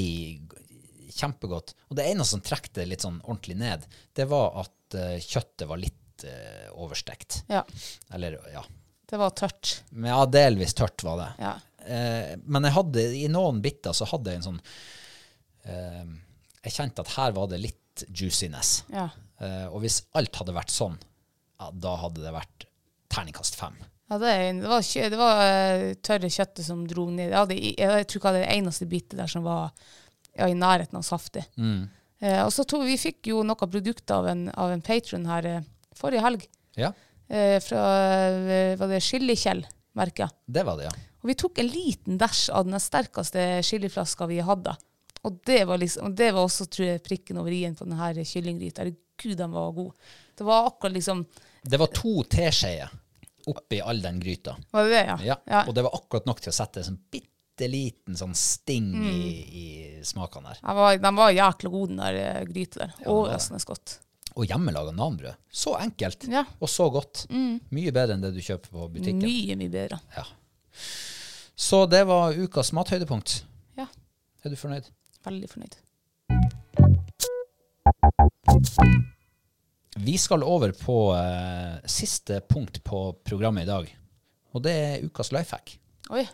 kjempegodt. 1.14 1.74
Og 1.90 1.98
det 1.98 2.08
eneste 2.10 2.36
som 2.36 2.44
trekte 2.44 2.82
det 2.82 2.88
litt 2.92 3.04
sånn 3.04 3.20
ordentlig 3.24 3.58
ned, 3.60 3.84
det 4.16 4.26
var 4.30 4.64
at 4.64 4.98
eh, 4.98 5.18
kjøttet 5.22 5.68
var 5.70 5.80
litt 5.80 6.26
eh, 6.28 6.72
overstekt. 6.74 7.44
ja. 7.52 7.64
Eller, 8.14 8.40
ja. 8.52 8.64
Det 9.04 9.18
var 9.20 9.34
tørt. 9.36 9.82
Ja, 10.00 10.24
delvis 10.26 10.72
tørt 10.74 11.02
var 11.04 11.18
det. 11.20 11.26
Ja. 11.44 11.50
Eh, 11.84 12.30
men 12.48 12.64
jeg 12.64 12.74
hadde, 12.74 13.02
i 13.14 13.26
noen 13.30 13.60
biter 13.62 13.92
så 13.94 14.08
hadde 14.08 14.32
jeg 14.32 14.40
en 14.40 14.46
sånn 14.46 14.60
eh, 15.68 16.06
Jeg 16.64 16.76
kjente 16.78 17.04
at 17.04 17.14
her 17.18 17.34
var 17.36 17.48
det 17.50 17.60
litt 17.62 18.04
juiciness. 18.08 18.82
Ja. 18.92 19.08
Uh, 19.40 19.66
og 19.70 19.82
hvis 19.84 20.02
alt 20.18 20.36
hadde 20.40 20.54
vært 20.56 20.72
sånn, 20.72 20.96
ja, 21.60 21.70
da 21.70 21.96
hadde 22.00 22.22
det 22.24 22.32
vært 22.34 22.66
terningkast 23.12 23.58
fem. 23.58 23.76
Ja, 24.10 24.18
det, 24.20 24.32
det 24.62 24.70
var, 24.70 24.86
det 25.14 25.20
var 25.20 25.42
uh, 25.42 25.90
tørre 26.04 26.30
kjøttet 26.32 26.66
som 26.66 26.84
dro 26.88 27.08
ned. 27.10 27.28
Jeg, 27.28 27.38
hadde, 27.38 27.58
jeg, 27.60 27.76
jeg 27.78 28.08
tror 28.08 28.20
ikke 28.20 28.34
det 28.34 28.40
var 28.40 28.46
det 28.46 28.56
eneste 28.56 28.88
bitet 28.90 29.18
der 29.20 29.30
som 29.30 29.46
var 29.46 29.68
ja, 30.34 30.48
i 30.48 30.56
nærheten 30.58 30.98
av 30.98 31.06
saftig. 31.06 31.44
Eh, 31.54 32.40
og 32.40 32.50
så 32.54 32.64
tog, 32.66 32.86
vi 32.88 32.96
fikk 32.98 33.28
jo 33.30 33.42
noe 33.46 33.68
produkt 33.70 34.10
av 34.14 34.26
en, 34.30 34.46
av 34.50 34.72
en 34.72 34.82
patron 34.82 35.26
her 35.28 35.48
forrige 35.94 36.24
helg. 36.24 36.46
Ja, 36.80 36.90
fra 37.62 37.82
var 38.80 38.90
det 38.90 38.98
Chili-Kjell-merket. 39.06 40.34
det 40.50 40.64
var 40.66 40.80
det, 40.80 40.88
ja. 40.88 40.94
Og 41.24 41.30
vi 41.30 41.36
tok 41.40 41.60
en 41.62 41.70
liten 41.72 42.18
dæsj 42.20 42.50
av 42.52 42.66
den 42.66 42.76
sterkeste 42.82 43.44
chiliflaska 43.64 44.26
vi 44.28 44.42
hadde. 44.44 44.74
Og 45.24 45.38
det 45.46 45.62
var, 45.68 45.78
liksom, 45.80 46.10
og 46.10 46.16
det 46.18 46.30
var 46.36 46.44
også 46.44 46.66
tror 46.68 46.86
jeg, 46.86 47.02
prikken 47.04 47.38
over 47.40 47.52
i-en 47.56 47.74
på 47.78 47.86
denne 47.88 48.24
kyllinggryta. 48.28 48.84
Gud, 49.22 49.36
den 49.38 49.52
var 49.54 49.72
god. 49.72 49.92
Det 50.36 50.44
var 50.44 50.66
akkurat 50.68 50.92
liksom 50.92 51.24
Det 51.62 51.78
var 51.80 51.86
to 51.94 52.22
teskjeer 52.28 52.90
oppi 53.46 53.78
all 53.80 54.00
den 54.02 54.18
gryta. 54.20 54.56
Var 54.72 54.84
det 54.84 54.90
det, 54.90 55.04
ja? 55.06 55.16
Ja, 55.24 55.36
ja. 55.46 55.62
Og 55.68 55.74
det 55.76 55.84
var 55.86 55.94
akkurat 55.96 56.26
nok 56.28 56.40
til 56.44 56.50
å 56.52 56.56
sette 56.56 56.80
en 56.80 56.88
sånn 56.90 57.00
bitte 57.12 57.68
liten 57.70 58.16
sånn 58.18 58.32
sting 58.34 58.88
i, 59.06 59.18
i 59.62 59.66
smakene 60.04 60.50
der. 60.54 60.62
Den 60.64 60.76
var, 60.80 60.96
den 61.04 61.18
var 61.20 61.34
jækla 61.36 61.70
god, 61.70 61.92
den 61.92 62.00
der 62.02 62.18
eh, 62.22 62.40
gryta 62.48 62.80
der. 62.84 62.94
det. 62.98 63.06
Overraskende 63.12 63.60
godt. 63.68 63.98
Og 64.34 64.48
hjemmelaga 64.50 64.90
nanbrød. 64.96 65.36
Så 65.52 65.76
enkelt 65.78 66.24
Ja. 66.28 66.42
og 66.58 66.68
så 66.72 66.88
godt. 66.90 67.26
Mye 67.30 67.92
bedre 67.94 68.16
enn 68.16 68.24
det 68.24 68.32
du 68.34 68.40
kjøper 68.42 68.72
på 68.74 68.88
butikken. 68.96 69.22
Mye, 69.22 69.56
mye 69.60 69.70
bedre. 69.70 70.00
Ja. 70.16 70.24
Så 71.54 71.84
det 71.86 72.02
var 72.08 72.34
ukas 72.34 72.72
mathøydepunkt. 72.74 73.44
Ja, 73.78 73.86
Er 74.44 74.50
du 74.50 74.56
fornøyd? 74.58 74.88
Veldig 75.26 75.50
fornøyd. 75.50 75.76
Vi 79.96 80.18
skal 80.18 80.42
over 80.42 80.72
på 80.76 80.98
eh, 81.16 81.76
siste 81.86 82.40
punkt 82.40 82.82
på 82.84 83.12
programmet 83.24 83.64
i 83.64 83.70
dag. 83.70 83.92
Og 84.54 84.62
det 84.62 84.72
er 84.72 85.04
ukas 85.06 85.32
life 85.34 85.54
hack. 85.54 85.76
Oi. 86.14 86.26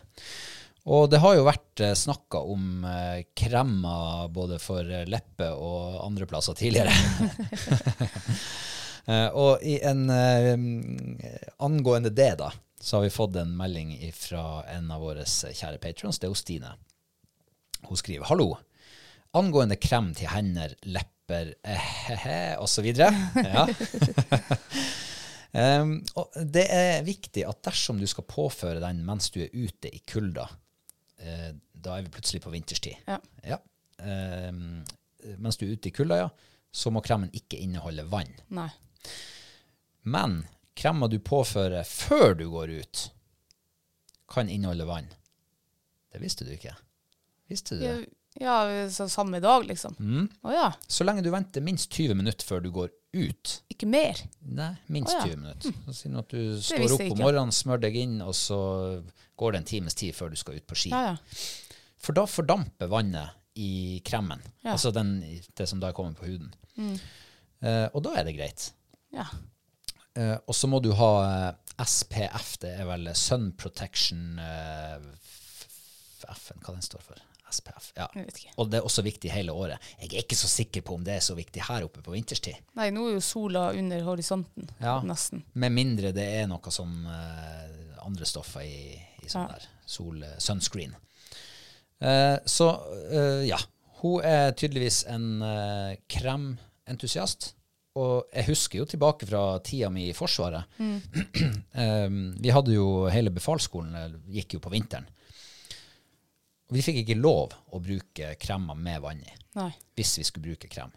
Og 0.89 1.05
det 1.11 1.19
har 1.21 1.35
jo 1.37 1.45
vært 1.45 1.83
eh, 1.83 1.93
snakka 1.97 2.41
om 2.49 2.85
eh, 2.89 3.21
kremmer 3.37 4.31
både 4.33 4.57
for 4.61 4.81
eh, 4.81 5.05
leppe 5.09 5.51
og 5.53 5.99
andre 6.01 6.25
plasser 6.29 6.57
tidligere. 6.57 6.93
eh, 9.11 9.29
og 9.29 9.61
i 9.61 9.77
en 9.85 10.07
eh, 10.09 11.45
angående 11.61 12.09
det, 12.09 12.33
da, 12.41 12.49
så 12.81 12.97
har 12.97 13.05
vi 13.05 13.13
fått 13.13 13.37
en 13.37 13.53
melding 13.57 13.93
fra 14.17 14.63
en 14.73 14.89
av 14.89 15.05
våre 15.05 15.27
kjære 15.29 15.77
patrons, 15.83 16.17
det 16.17 16.29
er 16.29 16.33
jo 16.33 16.41
Stine. 16.41 16.73
Hun 17.85 17.97
skriver 17.97 18.29
Hallo. 18.29 18.55
Angående 19.37 19.77
krem 19.79 20.11
til 20.17 20.27
hender, 20.31 20.73
lepper, 20.91 21.53
eh, 21.63 22.83
videre. 22.83 23.11
Ja. 23.55 23.67
Um, 25.51 25.97
og 26.15 26.31
det 26.47 26.63
er 26.71 27.01
viktig 27.03 27.41
at 27.43 27.57
dersom 27.67 27.97
du 27.99 28.05
skal 28.07 28.23
påføre 28.23 28.79
den 28.79 29.01
mens 29.03 29.25
du 29.35 29.41
er 29.43 29.49
ute 29.51 29.89
i 29.91 29.99
kulda, 30.07 30.45
eh, 31.19 31.49
da 31.75 31.97
er 31.97 32.05
vi 32.05 32.13
plutselig 32.13 32.39
på 32.45 32.53
vinterstid. 32.53 33.01
Ja. 33.43 33.57
Um, 33.99 34.79
mens 35.43 35.59
du 35.59 35.65
er 35.65 35.73
ute 35.75 35.91
i 35.91 35.93
kulda, 35.95 36.21
ja, 36.21 36.29
så 36.71 36.93
må 36.95 37.03
kremen 37.03 37.33
ikke 37.35 37.59
inneholde 37.59 38.07
vann. 38.07 38.31
Nei. 38.55 38.69
Men 40.07 40.45
kremmer 40.77 41.11
du 41.11 41.19
påfører 41.19 41.83
før 41.83 42.37
du 42.39 42.47
går 42.53 42.71
ut, 42.79 43.03
kan 44.31 44.47
inneholde 44.47 44.87
vann. 44.87 45.11
Det 46.15 46.23
visste 46.23 46.47
du 46.47 46.55
ikke. 46.55 46.77
Visste 47.51 47.75
du 47.75 47.83
Ja, 47.83 47.97
det? 47.99 48.07
Ja 48.39 48.89
så 48.89 49.09
samme 49.11 49.39
dag, 49.43 49.65
liksom. 49.67 49.95
Mm. 49.99 50.29
Å 50.47 50.53
ja. 50.55 50.67
Så 50.87 51.03
lenge 51.03 51.23
du 51.25 51.29
venter 51.33 51.61
minst 51.65 51.91
20 51.91 52.15
minutter 52.15 52.47
før 52.47 52.63
du 52.63 52.69
går 52.71 52.89
ut. 53.13 53.55
Ikke 53.73 53.89
mer. 53.91 54.21
Nei, 54.47 54.69
minst 54.87 55.11
Å, 55.11 55.17
ja. 55.19 55.33
20 55.33 55.41
minutter. 55.41 55.75
Så 55.89 55.97
Si 55.97 56.11
at 56.21 56.31
du 56.31 56.61
står 56.63 56.95
opp 56.95 57.05
om 57.09 57.19
morgenen, 57.25 57.51
smør 57.55 57.81
deg 57.83 57.97
inn, 57.99 58.15
og 58.23 58.31
så 58.37 58.61
går 59.35 59.51
det 59.51 59.61
en 59.61 59.69
times 59.73 59.97
tid 59.99 60.15
før 60.15 60.31
du 60.31 60.39
skal 60.39 60.61
ut 60.61 60.67
på 60.69 60.77
ski. 60.79 60.93
Ja, 60.95 61.11
ja. 61.11 61.43
For 62.01 62.15
da 62.17 62.23
fordamper 62.29 62.87
vannet 62.89 63.35
i 63.59 63.99
kremen. 64.07 64.39
Mm. 64.63 64.71
altså 64.71 64.93
den, 64.95 65.17
det 65.59 65.67
som 65.67 65.81
da 65.83 65.91
kommer 65.91 66.15
på 66.15 66.29
huden. 66.29 66.53
Eh, 67.61 67.87
og 67.91 67.99
da 68.05 68.15
er 68.21 68.29
det 68.29 68.37
greit. 68.39 68.71
ja. 69.13 69.27
Eh, 70.15 70.35
og 70.43 70.55
så 70.55 70.67
må 70.67 70.81
du 70.83 70.89
ha 70.99 71.11
eh, 71.23 71.83
SPF, 71.87 72.57
det 72.59 72.73
er 72.81 72.87
vel 72.89 73.07
Sun 73.15 73.53
Protection 73.55 74.39
eh, 74.43 75.05
F-en, 76.33 76.59
hva 76.65 76.73
den 76.75 76.83
står 76.83 77.05
for. 77.05 77.21
SPF, 77.51 77.91
ja. 77.97 78.07
Og 78.57 78.69
det 78.71 78.79
er 78.79 78.87
også 78.87 79.03
viktig 79.05 79.31
hele 79.33 79.53
året. 79.53 79.79
Jeg 79.99 80.09
er 80.13 80.23
ikke 80.23 80.37
så 80.39 80.49
sikker 80.51 80.83
på 80.87 80.95
om 80.97 81.03
det 81.05 81.17
er 81.17 81.25
så 81.25 81.35
viktig 81.37 81.63
her 81.67 81.85
oppe 81.87 82.03
på 82.05 82.13
vinterstid. 82.15 82.57
Nei, 82.79 82.89
nå 82.95 83.07
er 83.09 83.17
jo 83.17 83.23
sola 83.25 83.67
under 83.77 84.03
horisonten. 84.07 84.69
Ja. 84.81 84.97
Nesten. 85.05 85.43
Med 85.53 85.75
mindre 85.75 86.13
det 86.15 86.25
er 86.41 86.49
noe 86.51 86.73
som 86.73 86.93
uh, 87.05 88.01
andre 88.07 88.27
stoffer 88.29 88.65
i, 88.65 88.95
i 89.23 89.29
sånn 89.31 89.47
Ja. 89.49 89.55
der 89.59 89.69
sol, 89.91 90.23
sunscreen. 90.41 90.95
Uh, 92.01 92.37
så 92.49 92.71
uh, 93.13 93.43
ja, 93.45 93.59
hun 94.01 94.23
er 94.25 94.53
tydeligvis 94.57 95.03
en 95.11 95.41
uh, 95.45 95.93
krementusiast. 96.09 97.51
Og 97.99 98.29
jeg 98.31 98.47
husker 98.47 98.79
jo 98.79 98.85
tilbake 98.87 99.27
fra 99.27 99.59
tida 99.67 99.89
mi 99.91 100.05
i 100.09 100.15
Forsvaret. 100.15 100.63
Eh, 101.71 102.09
vi 102.43 102.51
hadde 102.51 102.73
jo 102.75 103.05
hele 103.07 103.31
befalsskolen 103.31 103.93
eh, 103.95 104.15
gikk 104.35 104.57
jo 104.57 104.59
på 104.63 104.71
vinteren. 104.73 105.05
Vi 106.71 106.83
fikk 106.85 107.01
ikke 107.01 107.19
lov 107.19 107.53
å 107.75 107.81
bruke 107.83 108.33
kremer 108.39 108.77
med 108.79 109.03
vann 109.03 109.21
i 109.23 109.37
Nei. 109.59 109.69
hvis 109.99 110.17
vi 110.21 110.25
skulle 110.27 110.51
bruke 110.51 110.69
krem. 110.71 110.93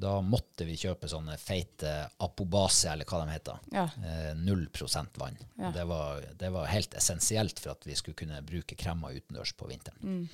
Da 0.00 0.14
måtte 0.24 0.64
vi 0.64 0.78
kjøpe 0.80 1.10
sånne 1.12 1.34
feite 1.36 1.90
apobase, 2.24 2.88
eller 2.94 3.04
hva 3.04 3.18
de 3.20 3.34
heter. 3.34 3.58
Ja. 3.74 3.84
Eh, 4.00 5.10
vann. 5.20 5.36
Ja. 5.58 5.72
Det, 5.74 5.84
var, 5.84 6.24
det 6.40 6.50
var 6.54 6.70
helt 6.72 6.96
essensielt 6.96 7.60
for 7.60 7.74
at 7.74 7.84
vi 7.84 7.98
skulle 7.98 8.16
kunne 8.16 8.40
bruke 8.40 8.78
kremmer 8.80 9.12
utendørs 9.12 9.52
på 9.52 9.68
vinteren. 9.68 10.24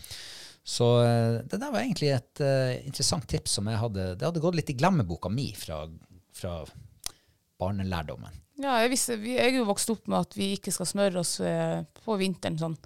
Så 0.63 0.87
eh, 1.03 1.43
det 1.43 1.59
der 1.59 1.71
var 1.71 1.83
egentlig 1.83 2.13
et 2.15 2.43
uh, 2.43 2.75
interessant 2.87 3.27
tips 3.31 3.53
som 3.59 3.69
jeg 3.71 3.79
hadde 3.79 4.07
Det 4.19 4.27
hadde 4.27 4.43
gått 4.43 4.57
litt 4.59 4.73
i 4.73 4.75
glemmeboka 4.79 5.31
mi 5.31 5.53
fra, 5.55 5.85
fra 6.35 6.57
barnelærdommen. 7.61 8.43
Ja, 8.63 8.79
jeg, 8.83 8.95
visste, 8.95 9.19
jeg 9.21 9.51
er 9.51 9.59
jo 9.59 9.69
vokst 9.69 9.91
opp 9.93 10.07
med 10.09 10.25
at 10.25 10.37
vi 10.37 10.55
ikke 10.57 10.73
skal 10.73 10.89
smøre 10.89 11.21
oss 11.21 11.37
eh, 11.45 11.83
på 12.05 12.17
vinteren 12.21 12.57
sånn, 12.61 12.77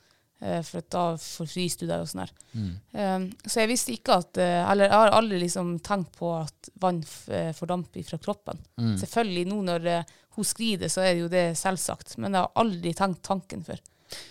for 0.65 0.79
at 0.81 0.89
da 0.91 1.03
forfryser 1.21 1.83
du 1.83 1.87
deg 1.91 2.01
og 2.05 2.09
sånn 2.11 2.29
Mm. 2.51 2.71
Um, 2.99 3.25
så 3.47 3.61
jeg 3.61 3.69
visste 3.71 3.93
ikke 3.95 4.17
at 4.19 4.39
eh, 4.43 4.65
Eller 4.73 4.89
jeg 4.89 4.97
har 4.99 5.13
aldri 5.15 5.39
liksom 5.39 5.69
tenkt 5.87 6.17
på 6.19 6.33
at 6.35 6.71
vann 6.83 6.99
eh, 7.31 7.53
fordamper 7.55 8.03
fra 8.09 8.19
kroppen. 8.19 8.59
Selvfølgelig 8.99 9.45
nå 9.47 9.59
når 9.69 9.87
eh, 9.87 10.11
hun 10.35 10.45
skrider, 10.49 10.89
så 10.91 11.05
er 11.05 11.13
det 11.15 11.21
jo 11.23 11.29
det 11.31 11.45
selvsagt, 11.61 12.17
men 12.19 12.35
jeg 12.35 12.43
har 12.43 12.51
aldri 12.59 12.93
tenkt 12.99 13.23
tanken 13.23 13.63
før. 13.63 13.79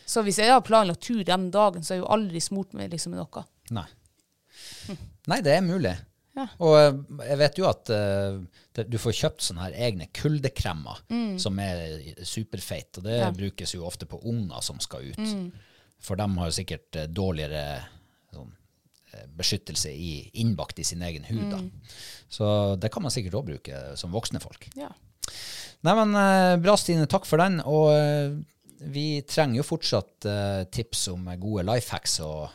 Så 0.06 0.24
hvis 0.28 0.42
jeg 0.42 0.52
har 0.52 0.60
planlagt 0.68 1.06
tur 1.08 1.24
den 1.24 1.48
dagen, 1.56 1.84
så 1.84 1.94
har 1.94 2.00
jeg 2.02 2.04
jo 2.04 2.12
aldri 2.18 2.42
smurt 2.44 2.74
meg 2.76 2.92
liksom 2.92 3.16
med 3.16 3.22
noe. 3.24 3.46
Nei. 3.72 3.88
Nei, 5.30 5.40
det 5.46 5.54
er 5.56 5.64
mulig. 5.64 5.96
Ja. 6.36 6.46
Og 6.64 6.76
eh, 6.80 7.00
jeg 7.32 7.40
vet 7.42 7.58
jo 7.60 7.70
at 7.70 7.90
uh, 7.96 8.84
du 8.88 9.00
får 9.02 9.16
kjøpt 9.22 9.44
sånne 9.48 9.66
her 9.70 9.80
egne 9.88 10.08
kuldekremer 10.16 11.02
som 11.42 11.58
er 11.64 11.98
superfeit, 12.28 12.98
og 13.00 13.08
det 13.08 13.18
Mm. 13.20 13.26
Ja. 13.26 13.32
brukes 13.36 13.74
jo 13.76 13.86
ofte 13.88 14.06
på 14.08 14.20
unger 14.28 14.62
som 14.64 14.80
skal 14.84 15.10
ut. 15.12 15.20
For 16.04 16.20
de 16.20 16.28
har 16.40 16.50
jo 16.50 16.56
sikkert 16.56 16.96
eh, 16.96 17.10
dårligere 17.12 17.64
sånn, 18.34 18.54
eh, 19.14 19.26
beskyttelse 19.40 19.92
i, 19.92 20.14
innbakt 20.42 20.80
i 20.80 20.88
sin 20.88 21.04
egen 21.06 21.28
hud. 21.28 21.46
Da. 21.52 21.60
Mm. 21.60 21.98
Så 22.30 22.52
det 22.80 22.92
kan 22.94 23.04
man 23.06 23.14
sikkert 23.14 23.40
òg 23.42 23.50
bruke 23.52 23.82
som 24.00 24.14
voksne 24.16 24.42
folk. 24.44 24.70
Ja. 24.80 24.92
Nei, 25.86 25.96
men 25.96 26.16
eh, 26.20 26.56
bra, 26.64 26.76
Stine. 26.80 27.08
Takk 27.12 27.28
for 27.28 27.42
den. 27.42 27.60
Og 27.68 27.92
eh, 27.96 28.34
vi 28.92 29.22
trenger 29.28 29.60
jo 29.62 29.68
fortsatt 29.68 30.28
eh, 30.30 30.64
tips 30.72 31.08
om 31.14 31.28
gode 31.40 31.66
life 31.68 31.92
hacks 31.94 32.20
og, 32.24 32.48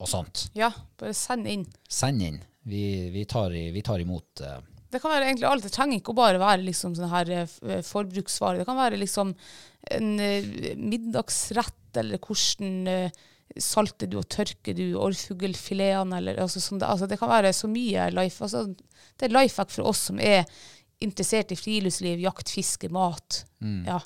og 0.00 0.08
sånt. 0.08 0.48
ja, 0.56 0.72
bare 1.00 1.16
send 1.16 1.48
inn. 1.48 1.66
Send 1.88 2.24
inn. 2.24 2.40
Vi, 2.62 3.10
vi, 3.10 3.24
tar, 3.26 3.50
vi 3.50 3.82
tar 3.84 4.00
imot 4.00 4.40
eh, 4.44 4.58
Det 4.92 5.00
kan 5.00 5.12
være 5.14 5.28
egentlig 5.30 5.48
alt. 5.48 5.64
Det 5.64 5.72
trenger 5.72 6.00
ikke 6.00 6.12
å 6.12 6.18
bare 6.20 6.40
være 6.42 6.64
liksom 6.66 6.96
sånn 6.98 7.12
her 7.12 7.30
eh, 7.32 7.58
eh, 7.68 7.84
forbruksvare. 7.86 8.60
Det 8.60 8.68
kan 8.68 8.80
være 8.80 9.00
liksom 9.00 9.32
en 9.96 10.10
eh, 10.20 10.74
middagsrett, 10.78 11.78
eller 12.02 12.20
hvordan 12.22 13.10
salter 13.60 14.08
du 14.08 14.16
og 14.16 14.28
tørker 14.32 14.76
du 14.76 14.94
orrfuglfiletene, 14.96 16.20
eller 16.22 16.38
altså, 16.40 16.60
sånn 16.62 16.80
det, 16.80 16.88
altså, 16.88 17.08
det 17.08 17.18
kan 17.20 17.28
være 17.32 17.50
så 17.56 17.68
mye 17.68 18.06
life. 18.14 18.44
Altså, 18.44 18.64
det 19.20 19.28
er 19.28 19.34
life 19.34 19.60
hack 19.60 19.72
for 19.74 19.90
oss 19.90 20.06
som 20.08 20.20
er 20.20 20.46
interessert 21.04 21.52
i 21.52 21.58
friluftsliv, 21.58 22.22
jakt, 22.22 22.52
fiske, 22.52 22.88
mat. 22.92 23.42
Ja. 23.88 23.98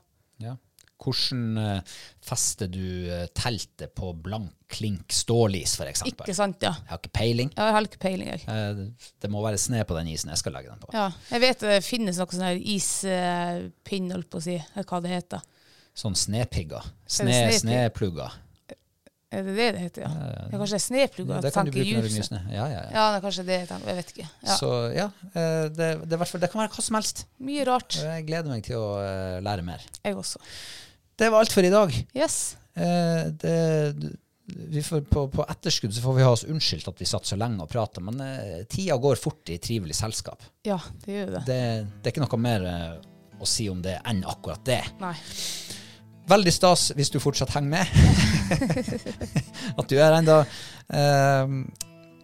ja. 0.43 0.57
Hvordan 0.97 1.59
eh, 1.61 1.97
fester 2.25 2.71
du 2.73 3.09
eh, 3.13 3.27
teltet 3.37 3.93
på 3.97 4.13
blank 4.25 4.53
klink 4.73 5.13
stålis, 5.15 5.77
f.eks.? 5.79 6.03
Ikke 6.11 6.35
sant, 6.35 6.63
ja. 6.65 6.73
Jeg 6.81 6.91
har 6.91 6.99
ikke 7.03 7.13
peiling. 7.15 7.51
Jeg 7.55 7.75
har 7.77 7.87
ikke 7.87 8.01
peiling, 8.03 8.31
jeg. 8.33 8.47
Eh, 8.51 9.11
det 9.23 9.31
må 9.31 9.43
være 9.45 9.61
sne 9.61 9.85
på 9.87 9.97
den 9.99 10.09
isen 10.15 10.33
jeg 10.33 10.41
skal 10.41 10.57
legge 10.57 10.73
den 10.73 10.81
på. 10.83 10.91
Ja, 10.97 11.11
jeg 11.31 11.45
vet 11.45 11.67
det 11.67 11.77
finnes 11.87 12.19
noe 12.19 12.33
sånn 12.33 12.47
her 12.49 12.59
ispinn, 12.59 14.09
holdt 14.15 14.31
på 14.33 14.41
å 14.41 14.47
si, 14.49 14.57
eller 14.73 14.89
hva 14.89 15.03
det 15.05 15.13
heter. 15.13 15.45
Sånn 15.97 16.17
snepigger. 16.19 16.89
Er 16.89 17.15
Sne, 17.19 17.39
sneplugger. 17.61 18.35
Er 19.37 19.43
det 19.43 19.55
det 19.57 19.69
det 19.75 19.81
heter, 19.83 20.05
ja? 20.07 20.11
Det 20.49 20.55
er 20.55 20.61
kanskje 20.63 20.79
sneplugger? 20.81 21.41
Det 21.45 21.51
kan 21.53 21.67
du 21.69 21.73
bruke 21.75 21.95
når 21.97 22.05
det 22.07 22.11
er 22.11 22.17
mye 22.17 22.27
snø. 22.29 22.41
Ja, 22.51 22.67
ja, 22.71 22.81
ja. 22.81 22.91
Ja, 22.95 23.07
det 23.11 23.19
er 23.19 23.25
kanskje 23.25 23.45
det 23.47 23.57
jeg 23.59 23.69
tenker. 23.71 23.91
Jeg 23.91 23.99
vet 24.01 24.13
ikke. 24.15 24.27
Ja. 24.47 24.57
Så 24.57 24.73
ja, 24.95 25.07
det, 25.35 25.89
det, 26.07 26.19
det 26.47 26.51
kan 26.53 26.63
være 26.63 26.73
hva 26.73 26.85
som 26.89 26.99
helst. 26.99 27.25
Mye 27.43 27.67
rart. 27.69 27.99
Jeg 28.01 28.27
gleder 28.29 28.53
meg 28.55 28.67
til 28.67 28.81
å 28.81 28.91
lære 29.45 29.67
mer. 29.67 29.87
Jeg 30.07 30.17
også. 30.17 30.43
Det 31.17 31.33
var 31.33 31.41
alt 31.41 31.53
for 31.53 31.65
i 31.65 31.73
dag. 31.73 31.93
Yes. 32.17 32.57
Eh, 32.77 33.27
det, 33.41 33.57
vi 34.47 34.83
får, 34.83 35.01
på, 35.01 35.29
på 35.33 35.45
etterskudd 35.49 35.95
så 35.95 36.03
får 36.03 36.15
vi 36.15 36.25
ha 36.27 36.33
oss 36.37 36.45
unnskyldt 36.45 36.89
at 36.93 37.01
vi 37.01 37.09
satt 37.09 37.27
så 37.27 37.39
lenge 37.41 37.65
og 37.65 37.71
prata, 37.73 38.03
men 38.05 38.21
eh, 38.23 38.61
tida 38.71 38.99
går 39.01 39.19
fort 39.19 39.51
i 39.51 39.59
trivelig 39.63 39.97
selskap. 39.99 40.45
Ja, 40.67 40.79
det 41.05 41.17
gjør 41.17 41.33
det. 41.39 41.43
Det, 41.49 41.61
det 42.03 42.11
er 42.11 42.15
ikke 42.15 42.27
noe 42.27 42.43
mer 42.45 42.69
eh, 42.71 43.41
å 43.41 43.49
si 43.49 43.67
om 43.73 43.81
det 43.83 43.97
enn 44.07 44.23
akkurat 44.29 44.63
det. 44.69 44.83
Nei. 45.03 45.17
Veldig 46.27 46.53
stas 46.55 46.89
hvis 46.99 47.11
du 47.15 47.21
fortsatt 47.23 47.55
henger 47.55 47.79
med. 47.79 47.87
at 49.81 49.91
du 49.91 49.97
er 49.99 50.19
ennå. 50.21 50.41
Eh, 50.91 51.59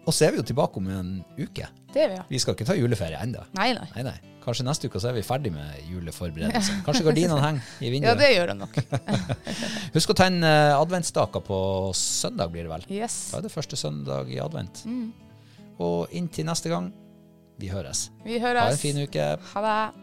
og 0.03 0.13
så 0.13 0.27
er 0.27 0.33
vi 0.33 0.41
jo 0.41 0.45
tilbake 0.47 0.79
om 0.81 0.87
en 0.91 1.15
uke. 1.39 1.67
Det 1.93 2.03
er 2.03 2.11
vi, 2.11 2.19
ja. 2.19 2.27
Vi 2.29 2.39
skal 2.41 2.57
ikke 2.57 2.67
ta 2.67 2.75
juleferie 2.75 3.19
ennå. 3.23 3.43
Nei, 3.55 3.69
nei. 3.77 3.87
Nei, 3.95 4.05
nei. 4.09 4.15
Kanskje 4.43 4.65
neste 4.67 4.89
uke 4.91 4.99
så 4.99 5.11
er 5.13 5.15
vi 5.15 5.23
ferdig 5.23 5.53
med 5.55 5.85
juleforberedelsene. 5.87 6.83
Kanskje 6.87 7.05
gardinene 7.07 7.39
henger 7.39 7.69
i 7.79 7.91
vinduet. 7.93 8.11
Ja, 8.11 8.17
det 8.19 8.31
gjør 8.33 8.51
de 8.51 8.57
nok. 8.59 8.79
Husk 9.95 10.11
å 10.11 10.17
tenne 10.19 10.51
uh, 10.51 10.81
adventsstaker 10.81 11.45
på 11.47 11.57
søndag, 11.95 12.51
blir 12.51 12.67
det 12.67 12.73
vel. 12.73 12.87
Yes. 12.91 13.19
Da 13.31 13.39
er 13.39 13.47
det 13.47 13.53
første 13.55 13.79
søndag 13.79 14.31
i 14.33 14.41
advent. 14.43 14.83
Og 15.83 16.11
inntil 16.11 16.49
neste 16.49 16.73
gang, 16.73 16.91
vi 17.61 17.71
høres. 17.71 18.09
Vi 18.25 18.41
Ha 18.43 18.55
en 18.65 18.81
fin 18.81 18.99
uke. 19.05 19.35
Ha 19.53 19.67
det. 19.69 20.02